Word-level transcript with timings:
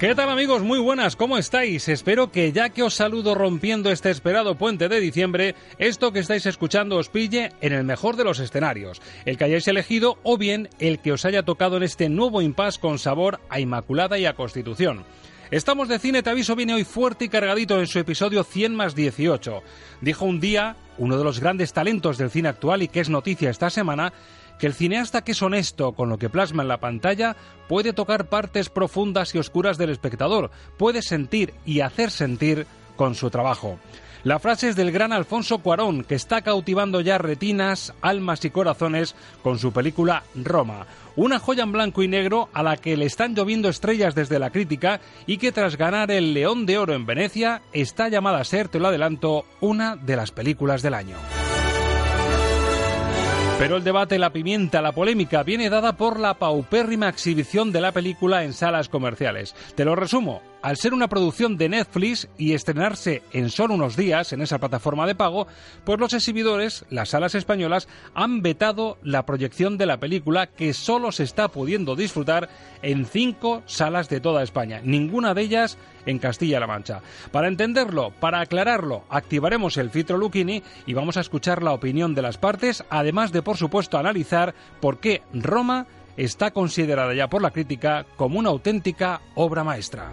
¿Qué 0.00 0.14
tal 0.14 0.30
amigos? 0.30 0.62
Muy 0.62 0.78
buenas, 0.78 1.14
¿cómo 1.14 1.36
estáis? 1.36 1.86
Espero 1.86 2.32
que 2.32 2.52
ya 2.52 2.70
que 2.70 2.82
os 2.82 2.94
saludo 2.94 3.34
rompiendo 3.34 3.90
este 3.90 4.08
esperado 4.08 4.56
puente 4.56 4.88
de 4.88 4.98
diciembre, 4.98 5.54
esto 5.76 6.10
que 6.10 6.20
estáis 6.20 6.46
escuchando 6.46 6.96
os 6.96 7.10
pille 7.10 7.52
en 7.60 7.74
el 7.74 7.84
mejor 7.84 8.16
de 8.16 8.24
los 8.24 8.38
escenarios, 8.38 9.02
el 9.26 9.36
que 9.36 9.44
hayáis 9.44 9.68
elegido 9.68 10.16
o 10.22 10.38
bien 10.38 10.70
el 10.78 11.00
que 11.00 11.12
os 11.12 11.26
haya 11.26 11.42
tocado 11.42 11.76
en 11.76 11.82
este 11.82 12.08
nuevo 12.08 12.40
impasse 12.40 12.80
con 12.80 12.98
sabor 12.98 13.40
a 13.50 13.60
Inmaculada 13.60 14.18
y 14.18 14.24
a 14.24 14.32
Constitución. 14.32 15.04
Estamos 15.50 15.86
de 15.88 15.98
cine, 15.98 16.22
te 16.22 16.30
aviso, 16.30 16.56
viene 16.56 16.72
hoy 16.72 16.84
fuerte 16.84 17.26
y 17.26 17.28
cargadito 17.28 17.78
en 17.78 17.86
su 17.86 17.98
episodio 17.98 18.42
100 18.42 18.74
más 18.74 18.94
18. 18.94 19.62
Dijo 20.00 20.24
un 20.24 20.40
día, 20.40 20.76
uno 20.96 21.18
de 21.18 21.24
los 21.24 21.40
grandes 21.40 21.74
talentos 21.74 22.16
del 22.16 22.30
cine 22.30 22.48
actual 22.48 22.82
y 22.82 22.88
que 22.88 23.00
es 23.00 23.10
noticia 23.10 23.50
esta 23.50 23.68
semana, 23.68 24.14
que 24.60 24.66
el 24.66 24.74
cineasta 24.74 25.22
que 25.22 25.32
es 25.32 25.42
honesto 25.42 25.92
con 25.92 26.10
lo 26.10 26.18
que 26.18 26.28
plasma 26.28 26.62
en 26.62 26.68
la 26.68 26.80
pantalla 26.80 27.34
puede 27.66 27.94
tocar 27.94 28.28
partes 28.28 28.68
profundas 28.68 29.34
y 29.34 29.38
oscuras 29.38 29.78
del 29.78 29.90
espectador, 29.90 30.50
puede 30.76 31.00
sentir 31.02 31.54
y 31.64 31.80
hacer 31.80 32.10
sentir 32.10 32.66
con 32.94 33.14
su 33.14 33.30
trabajo. 33.30 33.78
La 34.22 34.38
frase 34.38 34.68
es 34.68 34.76
del 34.76 34.92
gran 34.92 35.14
Alfonso 35.14 35.58
Cuarón, 35.60 36.04
que 36.04 36.14
está 36.14 36.42
cautivando 36.42 37.00
ya 37.00 37.16
retinas, 37.16 37.94
almas 38.02 38.44
y 38.44 38.50
corazones 38.50 39.14
con 39.42 39.58
su 39.58 39.72
película 39.72 40.24
Roma, 40.34 40.86
una 41.16 41.38
joya 41.38 41.62
en 41.62 41.72
blanco 41.72 42.02
y 42.02 42.08
negro 42.08 42.50
a 42.52 42.62
la 42.62 42.76
que 42.76 42.98
le 42.98 43.06
están 43.06 43.34
lloviendo 43.34 43.70
estrellas 43.70 44.14
desde 44.14 44.38
la 44.38 44.50
crítica 44.50 45.00
y 45.26 45.38
que 45.38 45.52
tras 45.52 45.78
ganar 45.78 46.10
el 46.10 46.34
León 46.34 46.66
de 46.66 46.76
Oro 46.76 46.92
en 46.92 47.06
Venecia 47.06 47.62
está 47.72 48.10
llamada 48.10 48.40
a 48.40 48.44
ser, 48.44 48.68
te 48.68 48.78
lo 48.78 48.88
adelanto, 48.88 49.46
una 49.62 49.96
de 49.96 50.16
las 50.16 50.32
películas 50.32 50.82
del 50.82 50.92
año. 50.92 51.16
Pero 53.60 53.76
el 53.76 53.84
debate, 53.84 54.18
la 54.18 54.32
pimienta, 54.32 54.80
la 54.80 54.92
polémica 54.92 55.42
viene 55.42 55.68
dada 55.68 55.92
por 55.92 56.18
la 56.18 56.32
paupérrima 56.32 57.10
exhibición 57.10 57.72
de 57.72 57.82
la 57.82 57.92
película 57.92 58.42
en 58.42 58.54
salas 58.54 58.88
comerciales. 58.88 59.54
Te 59.74 59.84
lo 59.84 59.94
resumo. 59.94 60.40
Al 60.62 60.76
ser 60.76 60.92
una 60.92 61.08
producción 61.08 61.56
de 61.56 61.70
Netflix 61.70 62.28
y 62.36 62.52
estrenarse 62.52 63.22
en 63.32 63.48
solo 63.48 63.72
unos 63.72 63.96
días 63.96 64.34
en 64.34 64.42
esa 64.42 64.58
plataforma 64.58 65.06
de 65.06 65.14
pago, 65.14 65.46
pues 65.84 65.98
los 65.98 66.12
exhibidores, 66.12 66.84
las 66.90 67.10
salas 67.10 67.34
españolas, 67.34 67.88
han 68.14 68.42
vetado 68.42 68.98
la 69.02 69.24
proyección 69.24 69.78
de 69.78 69.86
la 69.86 69.96
película 69.96 70.48
que 70.48 70.74
solo 70.74 71.12
se 71.12 71.22
está 71.22 71.48
pudiendo 71.48 71.96
disfrutar 71.96 72.50
en 72.82 73.06
cinco 73.06 73.62
salas 73.64 74.10
de 74.10 74.20
toda 74.20 74.42
España, 74.42 74.82
ninguna 74.84 75.32
de 75.32 75.42
ellas 75.42 75.78
en 76.04 76.18
Castilla-La 76.18 76.66
Mancha. 76.66 77.00
Para 77.32 77.48
entenderlo, 77.48 78.12
para 78.20 78.40
aclararlo, 78.40 79.04
activaremos 79.08 79.78
el 79.78 79.88
filtro 79.88 80.18
Lucchini 80.18 80.62
y 80.84 80.92
vamos 80.92 81.16
a 81.16 81.20
escuchar 81.20 81.62
la 81.62 81.72
opinión 81.72 82.14
de 82.14 82.20
las 82.20 82.36
partes, 82.36 82.84
además 82.90 83.32
de, 83.32 83.40
por 83.40 83.56
supuesto, 83.56 83.96
analizar 83.96 84.54
por 84.80 84.98
qué 84.98 85.22
Roma 85.32 85.86
está 86.18 86.50
considerada 86.50 87.14
ya 87.14 87.28
por 87.28 87.40
la 87.40 87.50
crítica 87.50 88.04
como 88.16 88.38
una 88.38 88.50
auténtica 88.50 89.22
obra 89.34 89.64
maestra. 89.64 90.10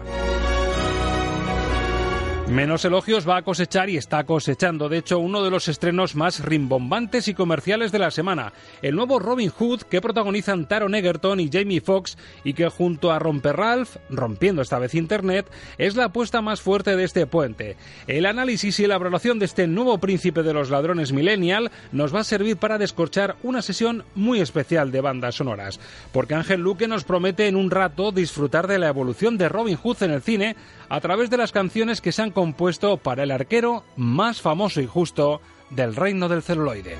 Menos 2.50 2.86
elogios 2.86 3.28
va 3.28 3.36
a 3.36 3.42
cosechar 3.42 3.90
y 3.90 3.98
está 3.98 4.24
cosechando, 4.24 4.88
de 4.88 4.96
hecho, 4.96 5.18
uno 5.18 5.44
de 5.44 5.50
los 5.50 5.68
estrenos 5.68 6.16
más 6.16 6.42
rimbombantes 6.42 7.28
y 7.28 7.34
comerciales 7.34 7.92
de 7.92 7.98
la 7.98 8.10
semana, 8.10 8.54
el 8.80 8.96
nuevo 8.96 9.18
Robin 9.18 9.50
Hood 9.50 9.82
que 9.82 10.00
protagonizan 10.00 10.66
Taron 10.66 10.94
Egerton 10.94 11.40
y 11.40 11.50
Jamie 11.52 11.82
Foxx 11.82 12.16
y 12.44 12.54
que 12.54 12.70
junto 12.70 13.12
a 13.12 13.18
Romper 13.18 13.54
Ralph, 13.56 13.96
rompiendo 14.08 14.62
esta 14.62 14.78
vez 14.78 14.94
Internet, 14.94 15.46
es 15.76 15.94
la 15.94 16.06
apuesta 16.06 16.40
más 16.40 16.62
fuerte 16.62 16.96
de 16.96 17.04
este 17.04 17.26
puente. 17.26 17.76
El 18.06 18.24
análisis 18.24 18.80
y 18.80 18.86
la 18.86 18.96
valoración 18.96 19.38
de 19.38 19.44
este 19.44 19.66
nuevo 19.66 19.98
príncipe 19.98 20.42
de 20.42 20.54
los 20.54 20.70
ladrones 20.70 21.12
millennial 21.12 21.70
nos 21.92 22.14
va 22.14 22.20
a 22.20 22.24
servir 22.24 22.56
para 22.56 22.78
descorchar 22.78 23.36
una 23.42 23.60
sesión 23.60 24.04
muy 24.14 24.40
especial 24.40 24.90
de 24.90 25.02
bandas 25.02 25.34
sonoras, 25.34 25.78
porque 26.12 26.34
Ángel 26.34 26.62
Luque 26.62 26.88
nos 26.88 27.04
promete 27.04 27.46
en 27.46 27.56
un 27.56 27.70
rato 27.70 28.10
disfrutar 28.10 28.66
de 28.68 28.78
la 28.78 28.88
evolución 28.88 29.36
de 29.36 29.50
Robin 29.50 29.76
Hood 29.76 30.02
en 30.02 30.12
el 30.12 30.22
cine 30.22 30.56
a 30.88 31.00
través 31.00 31.28
de 31.28 31.36
las 31.36 31.52
canciones 31.52 32.00
que 32.00 32.12
se 32.12 32.22
han 32.22 32.30
compuesto 32.38 32.98
para 32.98 33.24
el 33.24 33.32
arquero 33.32 33.82
más 33.96 34.40
famoso 34.40 34.80
y 34.80 34.86
justo 34.86 35.40
del 35.70 35.96
reino 35.96 36.28
del 36.28 36.44
celuloide. 36.44 36.96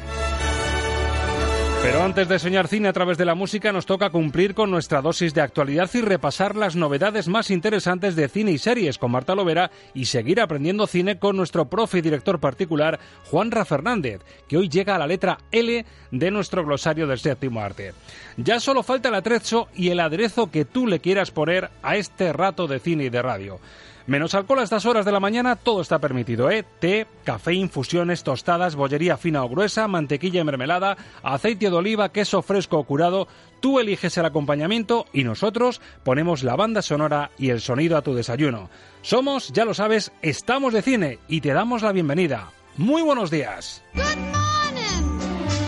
Pero 1.80 2.02
antes 2.02 2.26
de 2.28 2.40
soñar 2.40 2.66
cine 2.66 2.88
a 2.88 2.92
través 2.92 3.18
de 3.18 3.24
la 3.24 3.36
música, 3.36 3.70
nos 3.70 3.86
toca 3.86 4.10
cumplir 4.10 4.56
con 4.56 4.68
nuestra 4.68 5.00
dosis 5.00 5.34
de 5.34 5.40
actualidad 5.40 5.88
y 5.94 6.00
repasar 6.00 6.56
las 6.56 6.74
novedades 6.74 7.28
más 7.28 7.52
interesantes 7.52 8.16
de 8.16 8.28
cine 8.28 8.50
y 8.50 8.58
series 8.58 8.98
con 8.98 9.12
Marta 9.12 9.36
Lovera 9.36 9.70
y 9.94 10.06
seguir 10.06 10.40
aprendiendo 10.40 10.88
cine 10.88 11.20
con 11.20 11.36
nuestro 11.36 11.66
profe 11.66 11.98
y 11.98 12.02
director 12.02 12.40
particular, 12.40 12.98
Juanra 13.30 13.64
Fernández, 13.64 14.22
que 14.48 14.56
hoy 14.56 14.68
llega 14.68 14.96
a 14.96 14.98
la 14.98 15.06
letra 15.06 15.38
L 15.52 15.86
de 16.10 16.30
nuestro 16.32 16.64
glosario 16.64 17.06
del 17.06 17.20
séptimo 17.20 17.60
arte. 17.60 17.92
Ya 18.36 18.58
solo 18.58 18.82
falta 18.82 19.08
el 19.08 19.14
atrezo 19.14 19.68
y 19.72 19.90
el 19.90 20.00
aderezo 20.00 20.50
que 20.50 20.64
tú 20.64 20.88
le 20.88 20.98
quieras 20.98 21.30
poner 21.30 21.70
a 21.84 21.96
este 21.96 22.32
rato 22.32 22.66
de 22.66 22.80
cine 22.80 23.04
y 23.04 23.10
de 23.10 23.22
radio. 23.22 23.60
Menos 24.08 24.34
alcohol 24.34 24.60
a 24.60 24.62
estas 24.62 24.86
horas 24.86 25.04
de 25.04 25.12
la 25.12 25.20
mañana, 25.20 25.54
todo 25.54 25.82
está 25.82 25.98
permitido, 25.98 26.50
¿eh? 26.50 26.64
Té, 26.80 27.06
café, 27.24 27.52
infusiones, 27.52 28.24
tostadas, 28.24 28.74
bollería 28.74 29.18
fina 29.18 29.44
o 29.44 29.50
gruesa, 29.50 29.86
mantequilla 29.86 30.40
y 30.40 30.44
mermelada, 30.44 30.96
aceite 31.22 31.68
de 31.68 31.76
oliva, 31.76 32.08
queso 32.08 32.40
fresco 32.40 32.78
o 32.78 32.84
curado. 32.84 33.28
Tú 33.60 33.78
eliges 33.78 34.16
el 34.16 34.24
acompañamiento 34.24 35.04
y 35.12 35.24
nosotros 35.24 35.82
ponemos 36.04 36.42
la 36.42 36.56
banda 36.56 36.80
sonora 36.80 37.32
y 37.36 37.50
el 37.50 37.60
sonido 37.60 37.98
a 37.98 38.02
tu 38.02 38.14
desayuno. 38.14 38.70
Somos, 39.02 39.52
ya 39.52 39.66
lo 39.66 39.74
sabes, 39.74 40.10
estamos 40.22 40.72
de 40.72 40.80
cine 40.80 41.18
y 41.28 41.42
te 41.42 41.52
damos 41.52 41.82
la 41.82 41.92
bienvenida. 41.92 42.50
Muy 42.78 43.02
buenos 43.02 43.30
días. 43.30 43.82
Good 43.92 44.04
morning! 44.16 45.18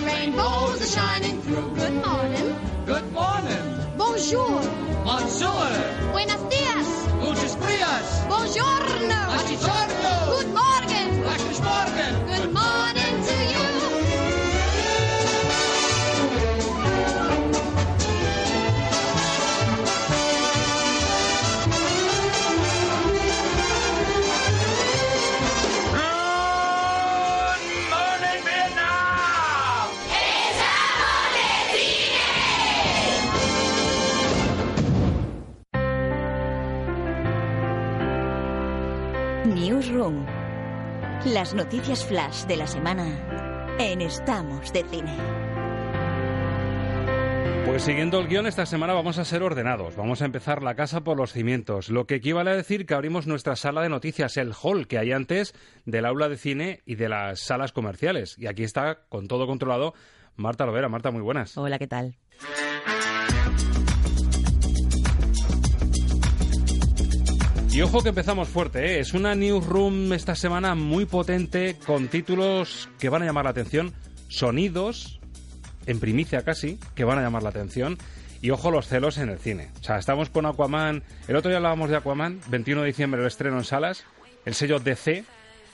Rainbows 0.06 0.80
are 0.80 0.86
shining 0.86 1.42
through. 1.42 1.74
Good 1.74 2.06
morning. 2.06 2.54
Good 2.86 3.12
morning. 3.12 3.98
Bonjour. 3.98 4.62
Bonjour. 5.04 5.79
Buongiorno. 8.40 9.19
Newsroom. 39.46 40.26
Las 41.24 41.54
noticias 41.54 42.04
flash 42.04 42.44
de 42.44 42.56
la 42.56 42.66
semana 42.66 43.76
en 43.78 44.02
Estamos 44.02 44.70
de 44.72 44.84
Cine. 44.84 45.16
Pues 47.64 47.82
siguiendo 47.82 48.20
el 48.20 48.28
guion, 48.28 48.46
esta 48.46 48.66
semana 48.66 48.92
vamos 48.92 49.16
a 49.16 49.24
ser 49.24 49.42
ordenados. 49.42 49.96
Vamos 49.96 50.20
a 50.20 50.26
empezar 50.26 50.62
la 50.62 50.74
casa 50.74 51.02
por 51.02 51.16
los 51.16 51.32
cimientos, 51.32 51.88
lo 51.88 52.06
que 52.06 52.16
equivale 52.16 52.50
a 52.50 52.56
decir 52.56 52.84
que 52.84 52.92
abrimos 52.92 53.26
nuestra 53.26 53.56
sala 53.56 53.80
de 53.80 53.88
noticias, 53.88 54.36
el 54.36 54.52
hall 54.52 54.86
que 54.86 54.98
hay 54.98 55.12
antes 55.12 55.54
del 55.86 56.04
aula 56.04 56.28
de 56.28 56.36
cine 56.36 56.82
y 56.84 56.96
de 56.96 57.08
las 57.08 57.40
salas 57.40 57.72
comerciales. 57.72 58.36
Y 58.38 58.46
aquí 58.46 58.62
está, 58.62 59.04
con 59.08 59.26
todo 59.26 59.46
controlado, 59.46 59.94
Marta 60.36 60.66
Lovera. 60.66 60.90
Marta, 60.90 61.10
muy 61.10 61.22
buenas. 61.22 61.56
Hola, 61.56 61.78
¿qué 61.78 61.86
tal? 61.86 62.16
Y 67.80 67.82
ojo 67.82 68.02
que 68.02 68.10
empezamos 68.10 68.46
fuerte, 68.46 68.84
¿eh? 68.84 69.00
es 69.00 69.14
una 69.14 69.34
newsroom 69.34 70.12
esta 70.12 70.34
semana 70.34 70.74
muy 70.74 71.06
potente 71.06 71.78
con 71.86 72.08
títulos 72.08 72.90
que 72.98 73.08
van 73.08 73.22
a 73.22 73.24
llamar 73.24 73.44
la 73.44 73.52
atención, 73.52 73.94
sonidos, 74.28 75.18
en 75.86 75.98
primicia 75.98 76.42
casi, 76.42 76.78
que 76.94 77.04
van 77.04 77.18
a 77.18 77.22
llamar 77.22 77.42
la 77.42 77.48
atención. 77.48 77.96
Y 78.42 78.50
ojo 78.50 78.70
los 78.70 78.86
celos 78.86 79.16
en 79.16 79.30
el 79.30 79.38
cine. 79.38 79.70
O 79.80 79.82
sea, 79.82 79.96
estamos 79.96 80.28
con 80.28 80.44
Aquaman. 80.44 81.02
El 81.26 81.36
otro 81.36 81.48
día 81.48 81.56
hablábamos 81.56 81.88
de 81.88 81.96
Aquaman, 81.96 82.40
21 82.48 82.82
de 82.82 82.86
diciembre 82.88 83.22
el 83.22 83.26
estreno 83.26 83.56
en 83.56 83.64
salas, 83.64 84.04
el 84.44 84.52
sello 84.52 84.78
DC. 84.78 85.24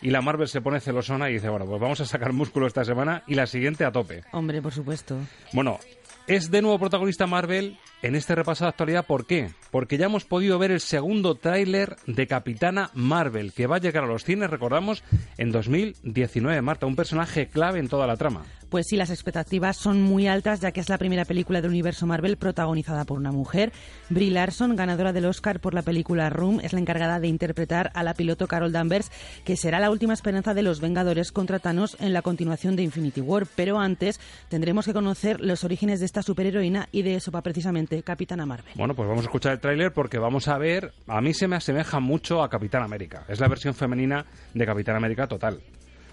Y 0.00 0.10
la 0.10 0.22
Marvel 0.22 0.46
se 0.46 0.60
pone 0.60 0.78
celosona 0.78 1.28
y 1.28 1.32
dice, 1.32 1.48
bueno, 1.48 1.66
pues 1.66 1.80
vamos 1.80 2.00
a 2.00 2.06
sacar 2.06 2.32
músculo 2.32 2.68
esta 2.68 2.84
semana 2.84 3.24
y 3.26 3.34
la 3.34 3.48
siguiente 3.48 3.84
a 3.84 3.90
tope. 3.90 4.22
Hombre, 4.30 4.62
por 4.62 4.72
supuesto. 4.72 5.18
Bueno, 5.52 5.80
es 6.28 6.52
de 6.52 6.62
nuevo 6.62 6.78
protagonista 6.78 7.26
Marvel 7.26 7.76
en 8.02 8.14
este 8.14 8.34
repaso 8.34 8.64
de 8.64 8.70
actualidad. 8.70 9.06
¿Por 9.06 9.26
qué? 9.26 9.50
Porque 9.70 9.98
ya 9.98 10.06
hemos 10.06 10.24
podido 10.24 10.58
ver 10.58 10.70
el 10.70 10.80
segundo 10.80 11.34
tráiler 11.34 11.96
de 12.06 12.26
Capitana 12.26 12.90
Marvel, 12.94 13.52
que 13.52 13.66
va 13.66 13.76
a 13.76 13.80
llegar 13.80 14.04
a 14.04 14.08
los 14.08 14.24
cines, 14.24 14.50
recordamos, 14.50 15.02
en 15.38 15.52
2019. 15.52 16.60
Marta, 16.62 16.86
un 16.86 16.96
personaje 16.96 17.48
clave 17.48 17.78
en 17.78 17.88
toda 17.88 18.06
la 18.06 18.16
trama. 18.16 18.44
Pues 18.68 18.86
sí, 18.88 18.96
las 18.96 19.10
expectativas 19.10 19.76
son 19.76 20.02
muy 20.02 20.26
altas, 20.26 20.60
ya 20.60 20.72
que 20.72 20.80
es 20.80 20.88
la 20.88 20.98
primera 20.98 21.24
película 21.24 21.60
del 21.60 21.70
universo 21.70 22.04
Marvel 22.06 22.36
protagonizada 22.36 23.04
por 23.04 23.16
una 23.16 23.30
mujer. 23.30 23.72
Brie 24.10 24.30
Larson, 24.32 24.74
ganadora 24.74 25.12
del 25.12 25.26
Oscar 25.26 25.60
por 25.60 25.72
la 25.72 25.82
película 25.82 26.30
Room, 26.30 26.58
es 26.60 26.72
la 26.72 26.80
encargada 26.80 27.20
de 27.20 27.28
interpretar 27.28 27.92
a 27.94 28.02
la 28.02 28.14
piloto 28.14 28.48
Carol 28.48 28.72
Danvers, 28.72 29.12
que 29.44 29.56
será 29.56 29.78
la 29.78 29.90
última 29.90 30.14
esperanza 30.14 30.52
de 30.52 30.62
los 30.62 30.80
Vengadores 30.80 31.30
contra 31.30 31.60
Thanos 31.60 31.96
en 32.00 32.12
la 32.12 32.22
continuación 32.22 32.74
de 32.74 32.82
Infinity 32.82 33.20
War. 33.20 33.46
Pero 33.54 33.78
antes 33.78 34.18
tendremos 34.48 34.84
que 34.84 34.92
conocer 34.92 35.40
los 35.40 35.62
orígenes 35.62 36.00
de 36.00 36.06
esta 36.06 36.22
superheroína 36.22 36.88
y 36.90 37.02
de 37.02 37.14
eso 37.14 37.30
va 37.30 37.42
precisamente 37.42 37.85
Capitana 38.04 38.46
Marvel. 38.46 38.72
Bueno, 38.74 38.94
pues 38.94 39.08
vamos 39.08 39.24
a 39.24 39.28
escuchar 39.28 39.52
el 39.52 39.60
tráiler 39.60 39.92
porque 39.92 40.18
vamos 40.18 40.48
a 40.48 40.58
ver, 40.58 40.92
a 41.06 41.20
mí 41.20 41.32
se 41.34 41.48
me 41.48 41.56
asemeja 41.56 42.00
mucho 42.00 42.42
a 42.42 42.50
Capitán 42.50 42.82
América. 42.82 43.24
Es 43.28 43.40
la 43.40 43.48
versión 43.48 43.74
femenina 43.74 44.24
de 44.54 44.66
Capitán 44.66 44.96
América 44.96 45.26
total. 45.26 45.60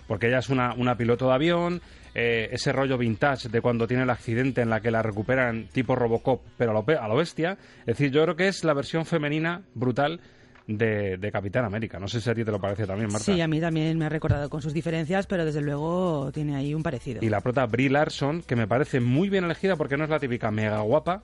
Porque 0.08 0.28
ella 0.28 0.40
es 0.40 0.50
una, 0.50 0.74
una 0.74 0.98
piloto 0.98 1.28
de 1.28 1.34
avión, 1.34 1.82
eh, 2.14 2.50
ese 2.52 2.72
rollo 2.72 2.98
vintage 2.98 3.50
de 3.50 3.62
cuando 3.62 3.88
tiene 3.88 4.04
el 4.04 4.10
accidente 4.10 4.62
en 4.62 4.70
la 4.70 4.82
que 4.82 4.92
la 4.92 5.02
recuperan 5.02 5.68
tipo 5.72 5.96
Robocop, 5.96 6.42
pero 6.58 6.72
a 6.72 6.74
lo, 6.74 7.00
a 7.02 7.08
lo 7.08 7.16
bestia. 7.16 7.58
Es 7.82 7.98
decir, 7.98 8.12
yo 8.12 8.24
creo 8.24 8.36
que 8.36 8.48
es 8.48 8.64
la 8.64 8.74
versión 8.74 9.06
femenina 9.06 9.62
brutal 9.74 10.20
de, 10.68 11.18
de 11.18 11.32
Capitán 11.32 11.66
América. 11.66 12.00
No 12.00 12.08
sé 12.08 12.22
si 12.22 12.30
a 12.30 12.34
ti 12.34 12.44
te 12.44 12.52
lo 12.52 12.60
parece 12.60 12.86
también, 12.86 13.10
Marta. 13.12 13.26
Sí, 13.26 13.40
a 13.42 13.48
mí 13.48 13.60
también 13.60 13.98
me 13.98 14.06
ha 14.06 14.10
recordado 14.10 14.50
con 14.50 14.62
sus 14.62 14.74
diferencias, 14.74 15.28
pero 15.28 15.46
desde 15.46 15.62
luego 15.62 16.32
tiene 16.32 16.56
ahí 16.56 16.74
un 16.74 16.84
parecido. 16.84 17.20
Y 17.24 17.30
la 17.30 17.42
prota 17.42 17.66
Brie 17.66 17.90
Larson, 17.90 18.44
que 18.44 18.56
me 18.56 18.68
parece 18.68 19.00
muy 19.00 19.30
bien 19.30 19.46
elegida 19.46 19.76
porque 19.76 19.98
no 19.98 20.04
es 20.04 20.10
la 20.10 20.20
típica 20.20 20.52
mega 20.52 20.80
guapa, 20.82 21.24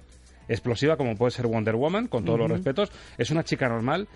explosiva 0.50 0.98
como 0.98 1.16
puede 1.16 1.32
ser 1.32 1.48
Wonder 1.48 1.76
Woman, 1.76 2.08
con 2.08 2.26
todos 2.26 2.38
los 2.40 2.52
respetos. 2.52 2.92
Es 3.18 3.32
una 3.32 3.44
chica 3.44 3.70
normal. 3.70 4.08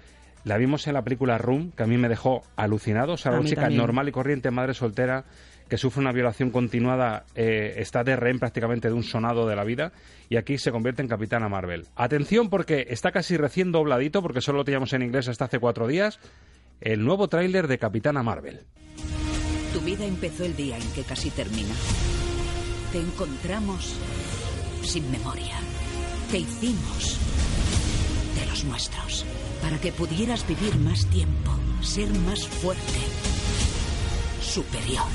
La 0.44 0.58
vimos 0.58 0.86
en 0.88 0.94
la 0.94 1.04
película 1.04 1.38
Room, 1.38 1.72
que 1.72 1.84
a 1.84 1.88
mí 1.88 1.98
me 1.98 2.10
dejó 2.10 2.44
alucinado. 2.58 3.14
O 3.14 3.18
sea, 3.18 3.32
A 3.32 3.40
una 3.40 3.48
chica 3.48 3.62
también. 3.62 3.80
normal 3.80 4.10
y 4.10 4.12
corriente, 4.12 4.52
madre 4.52 4.74
soltera, 4.74 5.24
que 5.70 5.78
sufre 5.78 6.02
una 6.02 6.12
violación 6.12 6.50
continuada, 6.52 7.24
eh, 7.34 7.76
está 7.78 8.04
de 8.04 8.18
rehén 8.18 8.40
prácticamente 8.40 8.90
de 8.90 8.94
un 8.94 9.04
sonado 9.04 9.48
de 9.48 9.56
la 9.56 9.64
vida, 9.64 9.94
y 10.28 10.36
aquí 10.36 10.58
se 10.58 10.72
convierte 10.72 11.02
en 11.02 11.08
Capitana 11.08 11.48
Marvel. 11.48 11.86
Atención 11.96 12.50
porque 12.50 12.88
está 12.90 13.12
casi 13.14 13.38
recién 13.38 13.72
dobladito, 13.72 14.22
porque 14.22 14.42
solo 14.42 14.58
lo 14.60 14.66
teníamos 14.66 14.92
en 14.92 15.04
inglés 15.04 15.30
hasta 15.30 15.46
hace 15.46 15.60
cuatro 15.60 15.88
días, 15.88 16.20
el 16.82 17.06
nuevo 17.06 17.30
tráiler 17.30 17.68
de 17.70 17.78
Capitana 17.78 18.22
Marvel. 18.22 18.60
Tu 19.74 19.80
vida 19.80 20.06
empezó 20.06 20.44
el 20.44 20.56
día 20.58 20.78
en 20.78 20.92
que 20.92 21.04
casi 21.04 21.30
termina. 21.32 21.74
Te 22.92 23.00
encontramos 23.00 23.98
sin 24.84 25.10
memoria. 25.10 25.56
Te 26.34 26.40
hicimos 26.40 27.20
de 28.34 28.46
los 28.48 28.64
nuestros. 28.64 29.24
Para 29.62 29.80
que 29.80 29.92
pudieras 29.92 30.48
vivir 30.48 30.76
más 30.80 31.06
tiempo, 31.06 31.52
ser 31.84 32.10
más 32.22 32.48
fuerte, 32.48 33.00
superior. 34.42 35.06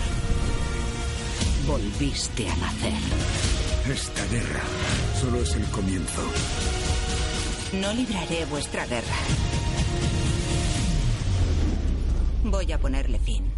Volviste 1.67 2.49
a 2.49 2.57
nacer. 2.59 2.93
Esta 3.93 4.25
guerra 4.27 4.63
solo 5.21 5.43
es 5.43 5.57
el 5.57 5.65
comienzo. 5.73 6.23
No 7.73 7.93
libraré 7.95 8.45
vuestra 8.45 8.87
guerra. 8.87 9.17
Voy 12.45 12.71
a 12.71 12.79
ponerle 12.79 13.19
fin. 13.19 13.58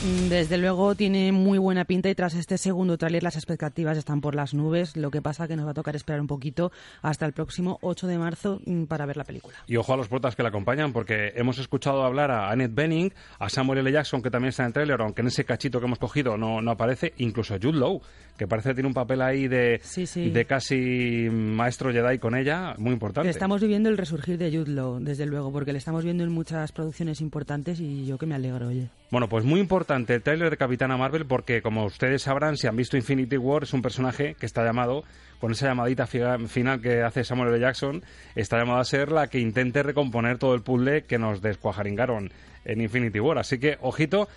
Desde 0.00 0.58
luego 0.58 0.94
tiene 0.94 1.32
muy 1.32 1.58
buena 1.58 1.84
pinta 1.84 2.08
y 2.08 2.14
tras 2.14 2.34
este 2.34 2.56
segundo 2.56 2.96
tráiler 2.96 3.24
las 3.24 3.34
expectativas 3.34 3.98
están 3.98 4.20
por 4.20 4.36
las 4.36 4.54
nubes. 4.54 4.96
Lo 4.96 5.10
que 5.10 5.20
pasa 5.20 5.48
que 5.48 5.56
nos 5.56 5.66
va 5.66 5.72
a 5.72 5.74
tocar 5.74 5.96
esperar 5.96 6.20
un 6.20 6.28
poquito 6.28 6.70
hasta 7.02 7.26
el 7.26 7.32
próximo 7.32 7.80
8 7.82 8.06
de 8.06 8.16
marzo 8.16 8.60
mm, 8.64 8.84
para 8.84 9.06
ver 9.06 9.16
la 9.16 9.24
película. 9.24 9.56
Y 9.66 9.74
ojo 9.74 9.92
a 9.92 9.96
los 9.96 10.06
protas 10.06 10.36
que 10.36 10.44
la 10.44 10.50
acompañan, 10.50 10.92
porque 10.92 11.32
hemos 11.34 11.58
escuchado 11.58 12.04
hablar 12.04 12.30
a 12.30 12.48
Annette 12.48 12.74
Bening, 12.74 13.12
a 13.40 13.48
Samuel 13.48 13.80
L. 13.80 13.90
Jackson, 13.90 14.22
que 14.22 14.30
también 14.30 14.50
está 14.50 14.62
en 14.62 14.68
el 14.68 14.72
tráiler, 14.72 15.00
aunque 15.00 15.22
en 15.22 15.28
ese 15.28 15.44
cachito 15.44 15.80
que 15.80 15.86
hemos 15.86 15.98
cogido 15.98 16.36
no, 16.36 16.62
no 16.62 16.70
aparece, 16.70 17.12
incluso 17.18 17.54
a 17.54 17.58
Jude 17.60 17.80
Law, 17.80 18.00
que 18.38 18.46
parece 18.46 18.70
que 18.70 18.76
tiene 18.76 18.86
un 18.86 18.94
papel 18.94 19.20
ahí 19.20 19.48
de, 19.48 19.80
sí. 19.82 20.30
de 20.30 20.44
casi 20.44 21.28
maestro 21.28 21.92
Jedi 21.92 22.18
con 22.18 22.36
ella, 22.36 22.74
muy 22.78 22.92
importante. 22.92 23.28
Estamos 23.28 23.60
viviendo 23.60 23.88
el 23.88 23.98
resurgir 23.98 24.38
de 24.38 24.50
Law, 24.50 25.00
desde 25.00 25.26
luego, 25.26 25.52
porque 25.52 25.72
le 25.72 25.78
estamos 25.78 26.04
viendo 26.04 26.22
en 26.22 26.30
muchas 26.30 26.70
producciones 26.70 27.20
importantes 27.20 27.80
y 27.80 28.06
yo 28.06 28.16
que 28.16 28.26
me 28.26 28.36
alegro, 28.36 28.68
oye. 28.68 28.88
Bueno, 29.10 29.28
pues 29.28 29.44
muy 29.44 29.58
importante 29.58 30.14
el 30.14 30.22
tráiler 30.22 30.50
de 30.50 30.56
Capitana 30.56 30.96
Marvel 30.96 31.26
porque, 31.26 31.60
como 31.62 31.84
ustedes 31.84 32.22
sabrán, 32.22 32.56
si 32.56 32.68
han 32.68 32.76
visto 32.76 32.96
Infinity 32.96 33.36
War, 33.36 33.64
es 33.64 33.72
un 33.72 33.82
personaje 33.82 34.36
que 34.38 34.46
está 34.46 34.64
llamado, 34.64 35.02
con 35.40 35.50
esa 35.50 35.66
llamadita 35.66 36.06
final 36.06 36.80
que 36.80 37.02
hace 37.02 37.24
Samuel 37.24 37.50
L. 37.50 37.60
Jackson, 37.60 38.04
está 38.36 38.58
llamado 38.58 38.78
a 38.78 38.84
ser 38.84 39.10
la 39.10 39.26
que 39.26 39.40
intente 39.40 39.82
recomponer 39.82 40.38
todo 40.38 40.54
el 40.54 40.62
puzzle 40.62 41.02
que 41.04 41.18
nos 41.18 41.42
descuajaringaron 41.42 42.30
en 42.64 42.80
Infinity 42.80 43.18
War. 43.18 43.38
Así 43.38 43.58
que, 43.58 43.78
ojito. 43.80 44.28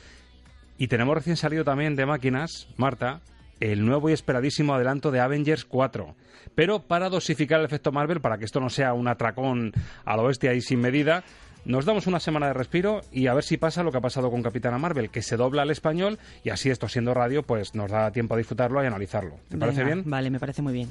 Y 0.77 0.87
tenemos 0.87 1.13
recién 1.13 1.37
salido 1.37 1.63
también 1.63 1.95
de 1.95 2.07
máquinas, 2.07 2.67
Marta, 2.75 3.21
el 3.61 3.85
nuevo 3.85 4.09
y 4.09 4.13
esperadísimo 4.13 4.73
adelanto 4.73 5.11
de 5.11 5.21
Avengers 5.21 5.63
4. 5.63 6.15
Pero 6.55 6.81
para 6.81 7.09
dosificar 7.09 7.59
el 7.59 7.65
efecto 7.65 7.93
Marvel, 7.93 8.19
para 8.19 8.37
que 8.37 8.45
esto 8.45 8.59
no 8.59 8.69
sea 8.69 8.93
un 8.93 9.07
atracón 9.07 9.71
a 10.03 10.17
lo 10.17 10.25
bestia 10.25 10.53
y 10.53 10.61
sin 10.61 10.81
medida, 10.81 11.23
nos 11.63 11.85
damos 11.85 12.07
una 12.07 12.19
semana 12.19 12.47
de 12.47 12.53
respiro 12.53 13.01
y 13.11 13.27
a 13.27 13.33
ver 13.33 13.43
si 13.43 13.57
pasa 13.57 13.83
lo 13.83 13.91
que 13.91 13.99
ha 13.99 14.01
pasado 14.01 14.31
con 14.31 14.41
Capitana 14.41 14.79
Marvel, 14.79 15.11
que 15.11 15.21
se 15.21 15.37
dobla 15.37 15.61
al 15.61 15.69
español 15.69 16.17
y 16.43 16.49
así 16.49 16.69
esto 16.69 16.89
siendo 16.89 17.13
radio, 17.13 17.43
pues 17.43 17.75
nos 17.75 17.91
da 17.91 18.11
tiempo 18.11 18.33
a 18.33 18.37
disfrutarlo 18.37 18.83
y 18.83 18.87
analizarlo. 18.87 19.35
¿Te 19.47 19.57
parece 19.57 19.83
bien? 19.83 20.03
Vale, 20.05 20.29
me 20.29 20.39
parece 20.39 20.61
muy 20.61 20.73
bien. 20.73 20.89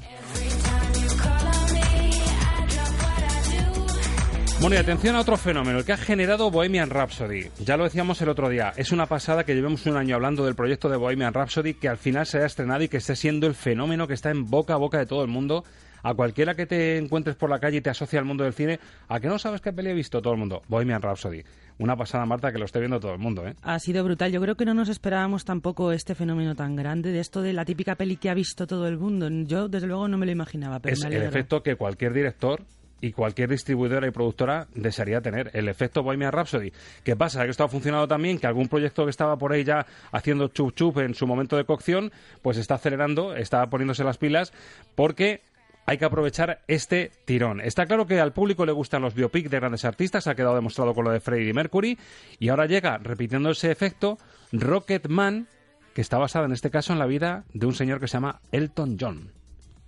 Bueno, 4.60 4.76
y 4.76 4.78
atención 4.78 5.16
a 5.16 5.20
otro 5.20 5.38
fenómeno, 5.38 5.78
el 5.78 5.86
que 5.86 5.94
ha 5.94 5.96
generado 5.96 6.50
Bohemian 6.50 6.90
Rhapsody. 6.90 7.48
Ya 7.64 7.78
lo 7.78 7.84
decíamos 7.84 8.20
el 8.20 8.28
otro 8.28 8.50
día, 8.50 8.74
es 8.76 8.92
una 8.92 9.06
pasada 9.06 9.44
que 9.44 9.54
llevemos 9.54 9.86
un 9.86 9.96
año 9.96 10.16
hablando 10.16 10.44
del 10.44 10.54
proyecto 10.54 10.90
de 10.90 10.98
Bohemian 10.98 11.32
Rhapsody, 11.32 11.72
que 11.72 11.88
al 11.88 11.96
final 11.96 12.26
se 12.26 12.36
haya 12.36 12.46
estrenado 12.46 12.82
y 12.82 12.88
que 12.88 12.98
esté 12.98 13.16
siendo 13.16 13.46
el 13.46 13.54
fenómeno 13.54 14.06
que 14.06 14.12
está 14.12 14.30
en 14.30 14.50
boca 14.50 14.74
a 14.74 14.76
boca 14.76 14.98
de 14.98 15.06
todo 15.06 15.22
el 15.22 15.28
mundo. 15.28 15.64
A 16.02 16.12
cualquiera 16.12 16.54
que 16.54 16.66
te 16.66 16.98
encuentres 16.98 17.36
por 17.36 17.48
la 17.48 17.58
calle 17.58 17.78
y 17.78 17.80
te 17.80 17.88
asocia 17.88 18.18
al 18.18 18.26
mundo 18.26 18.44
del 18.44 18.52
cine, 18.52 18.80
¿a 19.08 19.18
que 19.18 19.28
no 19.28 19.38
sabes 19.38 19.62
qué 19.62 19.72
peli 19.72 19.90
he 19.90 19.94
visto 19.94 20.20
todo 20.20 20.34
el 20.34 20.38
mundo? 20.38 20.60
Bohemian 20.68 21.00
Rhapsody. 21.00 21.42
Una 21.78 21.96
pasada, 21.96 22.26
Marta, 22.26 22.52
que 22.52 22.58
lo 22.58 22.66
esté 22.66 22.80
viendo 22.80 23.00
todo 23.00 23.12
el 23.12 23.18
mundo, 23.18 23.46
¿eh? 23.46 23.54
Ha 23.62 23.78
sido 23.78 24.04
brutal. 24.04 24.30
Yo 24.30 24.42
creo 24.42 24.56
que 24.56 24.66
no 24.66 24.74
nos 24.74 24.90
esperábamos 24.90 25.46
tampoco 25.46 25.92
este 25.92 26.14
fenómeno 26.14 26.54
tan 26.54 26.76
grande 26.76 27.12
de 27.12 27.20
esto 27.20 27.40
de 27.40 27.54
la 27.54 27.64
típica 27.64 27.94
peli 27.94 28.16
que 28.16 28.28
ha 28.28 28.34
visto 28.34 28.66
todo 28.66 28.86
el 28.88 28.98
mundo. 28.98 29.28
Yo, 29.46 29.68
desde 29.68 29.86
luego, 29.86 30.06
no 30.06 30.18
me 30.18 30.26
lo 30.26 30.32
imaginaba, 30.32 30.80
pero 30.80 30.92
es 30.92 31.02
me 31.02 31.16
el 31.16 31.22
efecto 31.22 31.62
que 31.62 31.76
cualquier 31.76 32.12
director 32.12 32.60
y 33.00 33.12
cualquier 33.12 33.50
distribuidora 33.50 34.06
y 34.06 34.10
productora 34.10 34.66
desearía 34.74 35.20
tener, 35.20 35.50
el 35.54 35.68
efecto 35.68 36.02
Bohemian 36.02 36.32
Rhapsody. 36.32 36.72
¿Qué 37.04 37.16
pasa? 37.16 37.44
Que 37.44 37.50
esto 37.50 37.64
ha 37.64 37.68
funcionado 37.68 38.06
también, 38.06 38.38
que 38.38 38.46
algún 38.46 38.68
proyecto 38.68 39.04
que 39.04 39.10
estaba 39.10 39.36
por 39.36 39.52
ahí 39.52 39.64
ya 39.64 39.86
haciendo 40.12 40.48
chup 40.48 40.74
chup 40.74 40.98
en 40.98 41.14
su 41.14 41.26
momento 41.26 41.56
de 41.56 41.64
cocción, 41.64 42.12
pues 42.42 42.56
está 42.56 42.74
acelerando, 42.74 43.34
está 43.34 43.68
poniéndose 43.68 44.04
las 44.04 44.18
pilas, 44.18 44.52
porque 44.94 45.42
hay 45.86 45.98
que 45.98 46.04
aprovechar 46.04 46.60
este 46.68 47.10
tirón. 47.24 47.60
Está 47.60 47.86
claro 47.86 48.06
que 48.06 48.20
al 48.20 48.32
público 48.32 48.64
le 48.64 48.72
gustan 48.72 49.02
los 49.02 49.14
biopic 49.14 49.48
de 49.48 49.58
grandes 49.58 49.84
artistas, 49.84 50.26
ha 50.26 50.34
quedado 50.34 50.54
demostrado 50.54 50.94
con 50.94 51.04
lo 51.04 51.10
de 51.10 51.20
Freddie 51.20 51.52
Mercury, 51.52 51.98
y 52.38 52.48
ahora 52.48 52.66
llega, 52.66 52.98
repitiendo 52.98 53.50
ese 53.50 53.70
efecto, 53.70 54.18
Rocketman, 54.52 55.48
que 55.94 56.00
está 56.00 56.18
basada 56.18 56.46
en 56.46 56.52
este 56.52 56.70
caso 56.70 56.92
en 56.92 56.98
la 56.98 57.06
vida 57.06 57.44
de 57.52 57.66
un 57.66 57.74
señor 57.74 58.00
que 58.00 58.08
se 58.08 58.14
llama 58.14 58.40
Elton 58.52 58.96
John. 59.00 59.39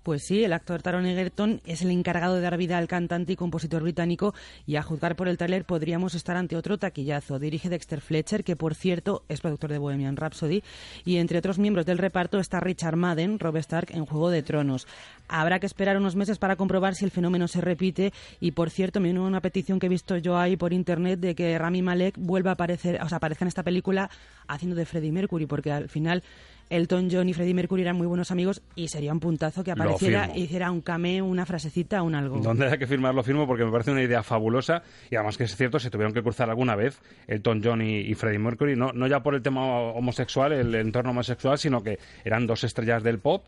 Pues 0.02 0.25
sí, 0.25 0.42
el 0.42 0.52
actor 0.52 0.82
Taron 0.82 1.06
Egerton 1.06 1.61
es 1.64 1.82
el 1.82 1.90
encargado 1.92 2.35
de 2.35 2.40
dar 2.40 2.56
vida 2.56 2.76
al 2.76 2.88
cantante 2.88 3.32
y 3.32 3.37
compositor 3.37 3.82
británico 3.82 4.35
y 4.66 4.75
a 4.75 4.82
juzgar 4.82 5.14
por 5.14 5.28
el 5.28 5.38
tráiler 5.38 5.64
podríamos 5.64 6.16
estar 6.16 6.37
ante 6.37 6.56
otro 6.56 6.76
taquillazo. 6.76 7.38
Dirige 7.38 7.68
Dexter 7.68 8.00
Fletcher, 8.00 8.42
que 8.42 8.56
por 8.56 8.75
cierto 8.75 9.23
es 9.28 9.40
productor 9.40 9.71
de 9.71 9.78
Bohemian 9.78 10.16
Rhapsody, 10.16 10.64
y 11.04 11.18
entre 11.18 11.38
otros 11.38 11.61
miembros 11.61 11.87
del 11.87 11.99
reparto 11.99 12.40
está 12.40 12.59
Richard 12.59 12.97
Madden, 12.97 13.38
Rob 13.38 13.56
Stark 13.59 13.90
en 13.92 14.04
Juego 14.04 14.30
de 14.30 14.42
Tronos. 14.42 14.88
Habrá 15.28 15.61
que 15.61 15.66
esperar 15.66 15.97
unos 15.97 16.16
meses 16.16 16.38
para 16.38 16.56
comprobar 16.56 16.97
si 16.97 17.04
el 17.04 17.12
fenómeno 17.12 17.47
se 17.47 17.61
repite 17.61 18.12
y 18.40 18.50
por 18.50 18.71
cierto 18.71 18.99
me 18.99 19.12
una 19.12 19.40
petición 19.40 19.78
que 19.78 19.87
he 19.87 19.90
visto 19.90 20.16
yo 20.16 20.38
ahí 20.38 20.56
por 20.56 20.73
internet 20.73 21.21
de 21.21 21.35
que 21.35 21.59
Rami 21.59 21.82
Malek 21.82 22.16
vuelva 22.18 22.50
a 22.50 22.54
aparecer, 22.54 23.00
o 23.02 23.09
sea, 23.09 23.18
aparezca 23.18 23.44
en 23.44 23.49
esta 23.49 23.62
película 23.62 24.11
haciendo 24.49 24.75
de 24.75 24.87
Freddie 24.87 25.12
Mercury 25.12 25.47
porque 25.47 25.71
al 25.71 25.88
final 25.88 26.23
Elton 26.73 27.09
John 27.12 27.29
y 27.29 27.35
Freddie 27.35 27.52
Mercury 27.52 27.83
eran 27.83 27.97
muy 27.97 28.07
buenos 28.07 28.31
amigos 28.31 28.62
y 28.75 28.88
sería 28.88 29.12
un 29.12 29.21
puntazo 29.21 29.62
que 29.62 29.73
apareciera 29.73 30.31
e 30.35 30.41
hiciera 30.41 30.71
un 30.71 30.81
cameo, 30.81 31.26
una 31.26 31.45
frasecita, 31.45 32.02
un 32.02 32.14
algo. 32.14 32.38
Donde 32.38 32.64
haya 32.67 32.79
que 32.79 32.87
firmarlo 32.87 33.23
firmo 33.23 33.47
porque 33.47 33.64
me 33.64 33.71
parece 33.71 33.91
una 33.91 34.02
idea 34.02 34.23
fabulosa 34.23 34.83
y 35.11 35.17
además 35.17 35.37
que 35.37 35.45
es 35.45 35.55
cierto, 35.55 35.79
se 35.79 35.91
tuvieron 35.91 36.14
que 36.14 36.23
cruzar 36.23 36.49
alguna 36.49 36.75
vez 36.75 37.00
Elton 37.26 37.61
John 37.62 37.83
y, 37.83 37.99
y 37.99 38.14
Freddie 38.14 38.38
Mercury, 38.38 38.75
no, 38.75 38.93
no 38.93 39.07
ya 39.07 39.23
por 39.23 39.35
el 39.35 39.43
tema 39.43 39.67
homosexual, 39.67 40.52
el 40.52 40.75
entorno 40.75 41.11
homosexual, 41.11 41.59
sino 41.59 41.83
que 41.83 41.99
eran 42.25 42.47
dos 42.47 42.64
estrellas 42.64 43.02
del 43.02 43.19
pop. 43.19 43.45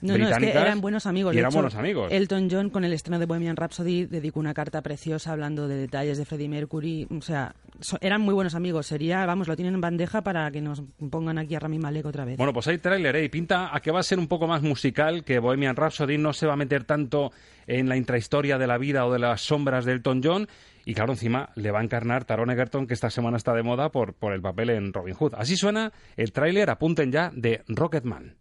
No, 0.00 0.16
no, 0.16 0.28
es 0.28 0.36
que 0.38 0.50
eran 0.50 0.80
buenos 0.80 1.06
amigos. 1.06 1.34
Y 1.34 1.38
eran 1.38 1.50
hecho, 1.50 1.58
buenos 1.58 1.74
amigos. 1.74 2.12
Elton 2.12 2.48
John, 2.50 2.70
con 2.70 2.84
el 2.84 2.92
estreno 2.92 3.18
de 3.18 3.26
Bohemian 3.26 3.56
Rhapsody, 3.56 4.06
dedicó 4.06 4.38
una 4.40 4.54
carta 4.54 4.80
preciosa 4.82 5.32
hablando 5.32 5.66
de 5.66 5.76
detalles 5.76 6.18
de 6.18 6.24
Freddie 6.24 6.48
Mercury. 6.48 7.06
O 7.10 7.20
sea, 7.20 7.54
so- 7.80 7.98
eran 8.00 8.20
muy 8.20 8.34
buenos 8.34 8.54
amigos. 8.54 8.86
Sería, 8.86 9.26
vamos, 9.26 9.48
lo 9.48 9.56
tienen 9.56 9.74
en 9.74 9.80
bandeja 9.80 10.22
para 10.22 10.50
que 10.50 10.60
nos 10.60 10.82
pongan 11.10 11.38
aquí 11.38 11.54
a 11.54 11.58
Rami 11.60 11.78
Malek 11.78 12.06
otra 12.06 12.24
vez. 12.24 12.36
Bueno, 12.36 12.52
pues 12.52 12.68
hay 12.68 12.78
tráiler 12.78 13.16
¿eh? 13.16 13.24
y 13.24 13.28
pinta 13.28 13.74
a 13.74 13.80
que 13.80 13.90
va 13.90 14.00
a 14.00 14.04
ser 14.04 14.18
un 14.18 14.28
poco 14.28 14.46
más 14.46 14.62
musical, 14.62 15.24
que 15.24 15.38
Bohemian 15.40 15.74
Rhapsody 15.76 16.18
no 16.18 16.32
se 16.32 16.46
va 16.46 16.52
a 16.52 16.56
meter 16.56 16.84
tanto 16.84 17.32
en 17.66 17.88
la 17.88 17.96
intrahistoria 17.96 18.56
de 18.58 18.66
la 18.66 18.78
vida 18.78 19.04
o 19.04 19.12
de 19.12 19.18
las 19.18 19.40
sombras 19.40 19.84
de 19.84 19.92
Elton 19.92 20.20
John. 20.22 20.48
Y 20.84 20.94
claro, 20.94 21.12
encima 21.12 21.50
le 21.54 21.70
va 21.70 21.80
a 21.80 21.84
encarnar 21.84 22.24
Taron 22.24 22.50
Egerton, 22.50 22.86
que 22.86 22.94
esta 22.94 23.10
semana 23.10 23.36
está 23.36 23.52
de 23.52 23.62
moda 23.62 23.90
por, 23.90 24.14
por 24.14 24.32
el 24.32 24.40
papel 24.40 24.70
en 24.70 24.92
Robin 24.94 25.14
Hood. 25.14 25.34
Así 25.36 25.54
suena 25.56 25.92
el 26.16 26.32
tráiler, 26.32 26.70
apunten 26.70 27.12
ya, 27.12 27.30
de 27.34 27.62
Rocketman. 27.68 28.36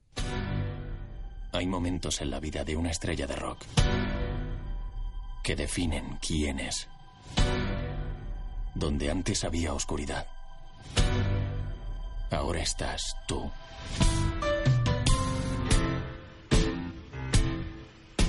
Hay 1.52 1.66
momentos 1.66 2.22
en 2.22 2.30
la 2.30 2.40
vida 2.40 2.64
de 2.64 2.76
una 2.76 2.92
estrella 2.92 3.26
de 3.28 3.36
rock 3.36 3.64
que 5.44 5.56
definen 5.56 6.18
quién 6.22 6.60
es. 6.60 6.88
Donde 8.76 9.10
antes 9.10 9.44
había 9.44 9.74
oscuridad, 9.74 10.28
ahora 12.30 12.60
estás 12.62 13.16
tú. 13.28 13.50